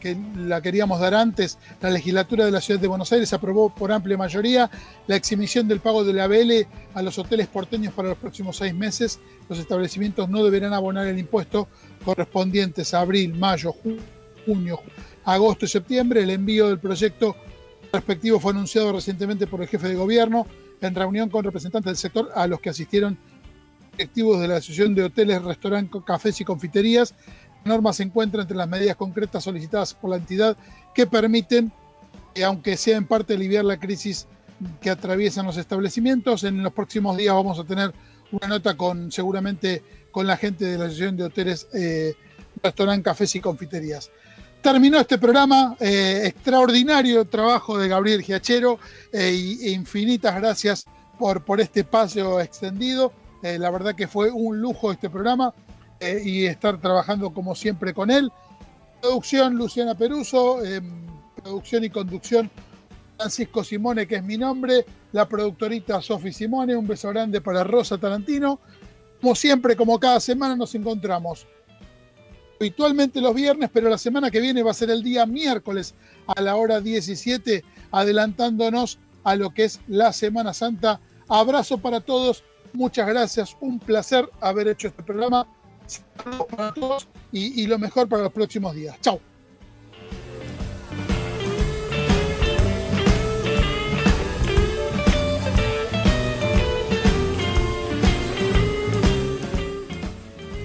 que 0.00 0.16
la 0.36 0.62
queríamos 0.62 0.98
dar 0.98 1.14
antes. 1.14 1.58
La 1.82 1.90
legislatura 1.90 2.46
de 2.46 2.52
la 2.52 2.60
ciudad 2.62 2.80
de 2.80 2.88
Buenos 2.88 3.12
Aires 3.12 3.32
aprobó 3.34 3.68
por 3.68 3.92
amplia 3.92 4.16
mayoría 4.16 4.70
la 5.06 5.16
exhibición 5.16 5.68
del 5.68 5.80
pago 5.80 6.02
de 6.02 6.14
la 6.14 6.26
BL 6.26 6.66
a 6.94 7.02
los 7.02 7.18
hoteles 7.18 7.48
porteños 7.48 7.92
para 7.92 8.10
los 8.10 8.18
próximos 8.18 8.56
seis 8.56 8.74
meses. 8.74 9.20
Los 9.48 9.58
establecimientos 9.58 10.30
no 10.30 10.42
deberán 10.42 10.72
abonar 10.72 11.06
el 11.06 11.18
impuesto 11.18 11.68
correspondientes 12.02 12.94
a 12.94 13.00
abril, 13.00 13.34
mayo, 13.34 13.74
junio, 14.46 14.80
agosto 15.24 15.66
y 15.66 15.68
septiembre. 15.68 16.22
El 16.22 16.30
envío 16.30 16.68
del 16.68 16.78
proyecto 16.78 17.36
respectivo 17.94 18.40
fue 18.40 18.52
anunciado 18.52 18.92
recientemente 18.92 19.46
por 19.46 19.62
el 19.62 19.68
jefe 19.68 19.88
de 19.88 19.94
gobierno 19.94 20.46
en 20.80 20.94
reunión 20.94 21.30
con 21.30 21.44
representantes 21.44 21.90
del 21.90 21.96
sector 21.96 22.30
a 22.34 22.46
los 22.46 22.60
que 22.60 22.70
asistieron 22.70 23.16
directivos 23.92 24.40
de 24.40 24.48
la 24.48 24.56
Asociación 24.56 24.94
de 24.94 25.04
Hoteles, 25.04 25.42
Restaurantes, 25.42 26.02
Cafés 26.04 26.40
y 26.40 26.44
Confiterías. 26.44 27.14
La 27.64 27.70
norma 27.70 27.92
se 27.92 28.02
encuentra 28.02 28.42
entre 28.42 28.56
las 28.56 28.68
medidas 28.68 28.96
concretas 28.96 29.44
solicitadas 29.44 29.94
por 29.94 30.10
la 30.10 30.16
entidad 30.16 30.56
que 30.94 31.06
permiten, 31.06 31.72
aunque 32.44 32.76
sea 32.76 32.96
en 32.96 33.06
parte 33.06 33.34
aliviar 33.34 33.64
la 33.64 33.78
crisis 33.78 34.26
que 34.80 34.90
atraviesan 34.90 35.46
los 35.46 35.56
establecimientos, 35.56 36.44
en 36.44 36.62
los 36.62 36.72
próximos 36.72 37.16
días 37.16 37.34
vamos 37.34 37.58
a 37.58 37.64
tener 37.64 37.92
una 38.30 38.48
nota 38.48 38.76
con 38.76 39.10
seguramente 39.12 39.82
con 40.10 40.26
la 40.26 40.36
gente 40.36 40.64
de 40.64 40.78
la 40.78 40.86
Asociación 40.86 41.16
de 41.16 41.24
Hoteles, 41.24 41.68
eh, 41.72 42.14
Restaurantes, 42.62 43.04
Cafés 43.04 43.34
y 43.36 43.40
Confiterías 43.40 44.10
terminó 44.64 44.98
este 44.98 45.18
programa. 45.18 45.76
Eh, 45.78 46.22
extraordinario 46.24 47.26
trabajo 47.26 47.76
de 47.76 47.86
Gabriel 47.86 48.22
Giachero 48.22 48.78
e 49.12 49.34
infinitas 49.72 50.34
gracias 50.36 50.86
por, 51.18 51.44
por 51.44 51.60
este 51.60 51.80
espacio 51.80 52.40
extendido. 52.40 53.12
Eh, 53.42 53.58
la 53.58 53.70
verdad 53.70 53.94
que 53.94 54.08
fue 54.08 54.30
un 54.30 54.58
lujo 54.58 54.90
este 54.90 55.10
programa 55.10 55.52
y 56.00 56.46
estar 56.46 56.80
trabajando 56.80 57.30
como 57.34 57.54
siempre 57.54 57.92
con 57.92 58.10
él. 58.10 58.32
Producción 59.02 59.54
Luciana 59.54 59.94
Peruso, 59.94 60.58
producción 61.42 61.84
y 61.84 61.90
conducción 61.90 62.50
Francisco 63.16 63.64
Simone, 63.64 64.06
que 64.06 64.16
es 64.16 64.24
mi 64.24 64.38
nombre, 64.38 64.84
la 65.12 65.28
productorita 65.28 66.00
Sofi 66.00 66.32
Simone, 66.32 66.74
un 66.74 66.86
beso 66.86 67.10
grande 67.10 67.40
para 67.42 67.64
Rosa 67.64 67.98
Tarantino. 67.98 68.58
Como 69.20 69.34
siempre, 69.34 69.76
como 69.76 70.00
cada 70.00 70.20
semana, 70.20 70.56
nos 70.56 70.74
encontramos 70.74 71.46
habitualmente 72.64 73.20
los 73.20 73.34
viernes, 73.34 73.68
pero 73.70 73.90
la 73.90 73.98
semana 73.98 74.30
que 74.30 74.40
viene 74.40 74.62
va 74.62 74.70
a 74.70 74.74
ser 74.74 74.88
el 74.90 75.02
día 75.02 75.26
miércoles 75.26 75.94
a 76.26 76.40
la 76.40 76.56
hora 76.56 76.80
17, 76.80 77.62
adelantándonos 77.92 78.98
a 79.22 79.36
lo 79.36 79.50
que 79.50 79.64
es 79.64 79.80
la 79.86 80.14
Semana 80.14 80.54
Santa. 80.54 80.98
Abrazo 81.28 81.76
para 81.76 82.00
todos, 82.00 82.42
muchas 82.72 83.06
gracias, 83.06 83.54
un 83.60 83.78
placer 83.78 84.30
haber 84.40 84.68
hecho 84.68 84.88
este 84.88 85.02
programa. 85.02 85.46
Para 86.56 86.72
todos 86.72 87.06
y, 87.32 87.62
y 87.62 87.66
lo 87.66 87.78
mejor 87.78 88.08
para 88.08 88.22
los 88.22 88.32
próximos 88.32 88.74
días. 88.74 88.98
Chao. 89.02 89.33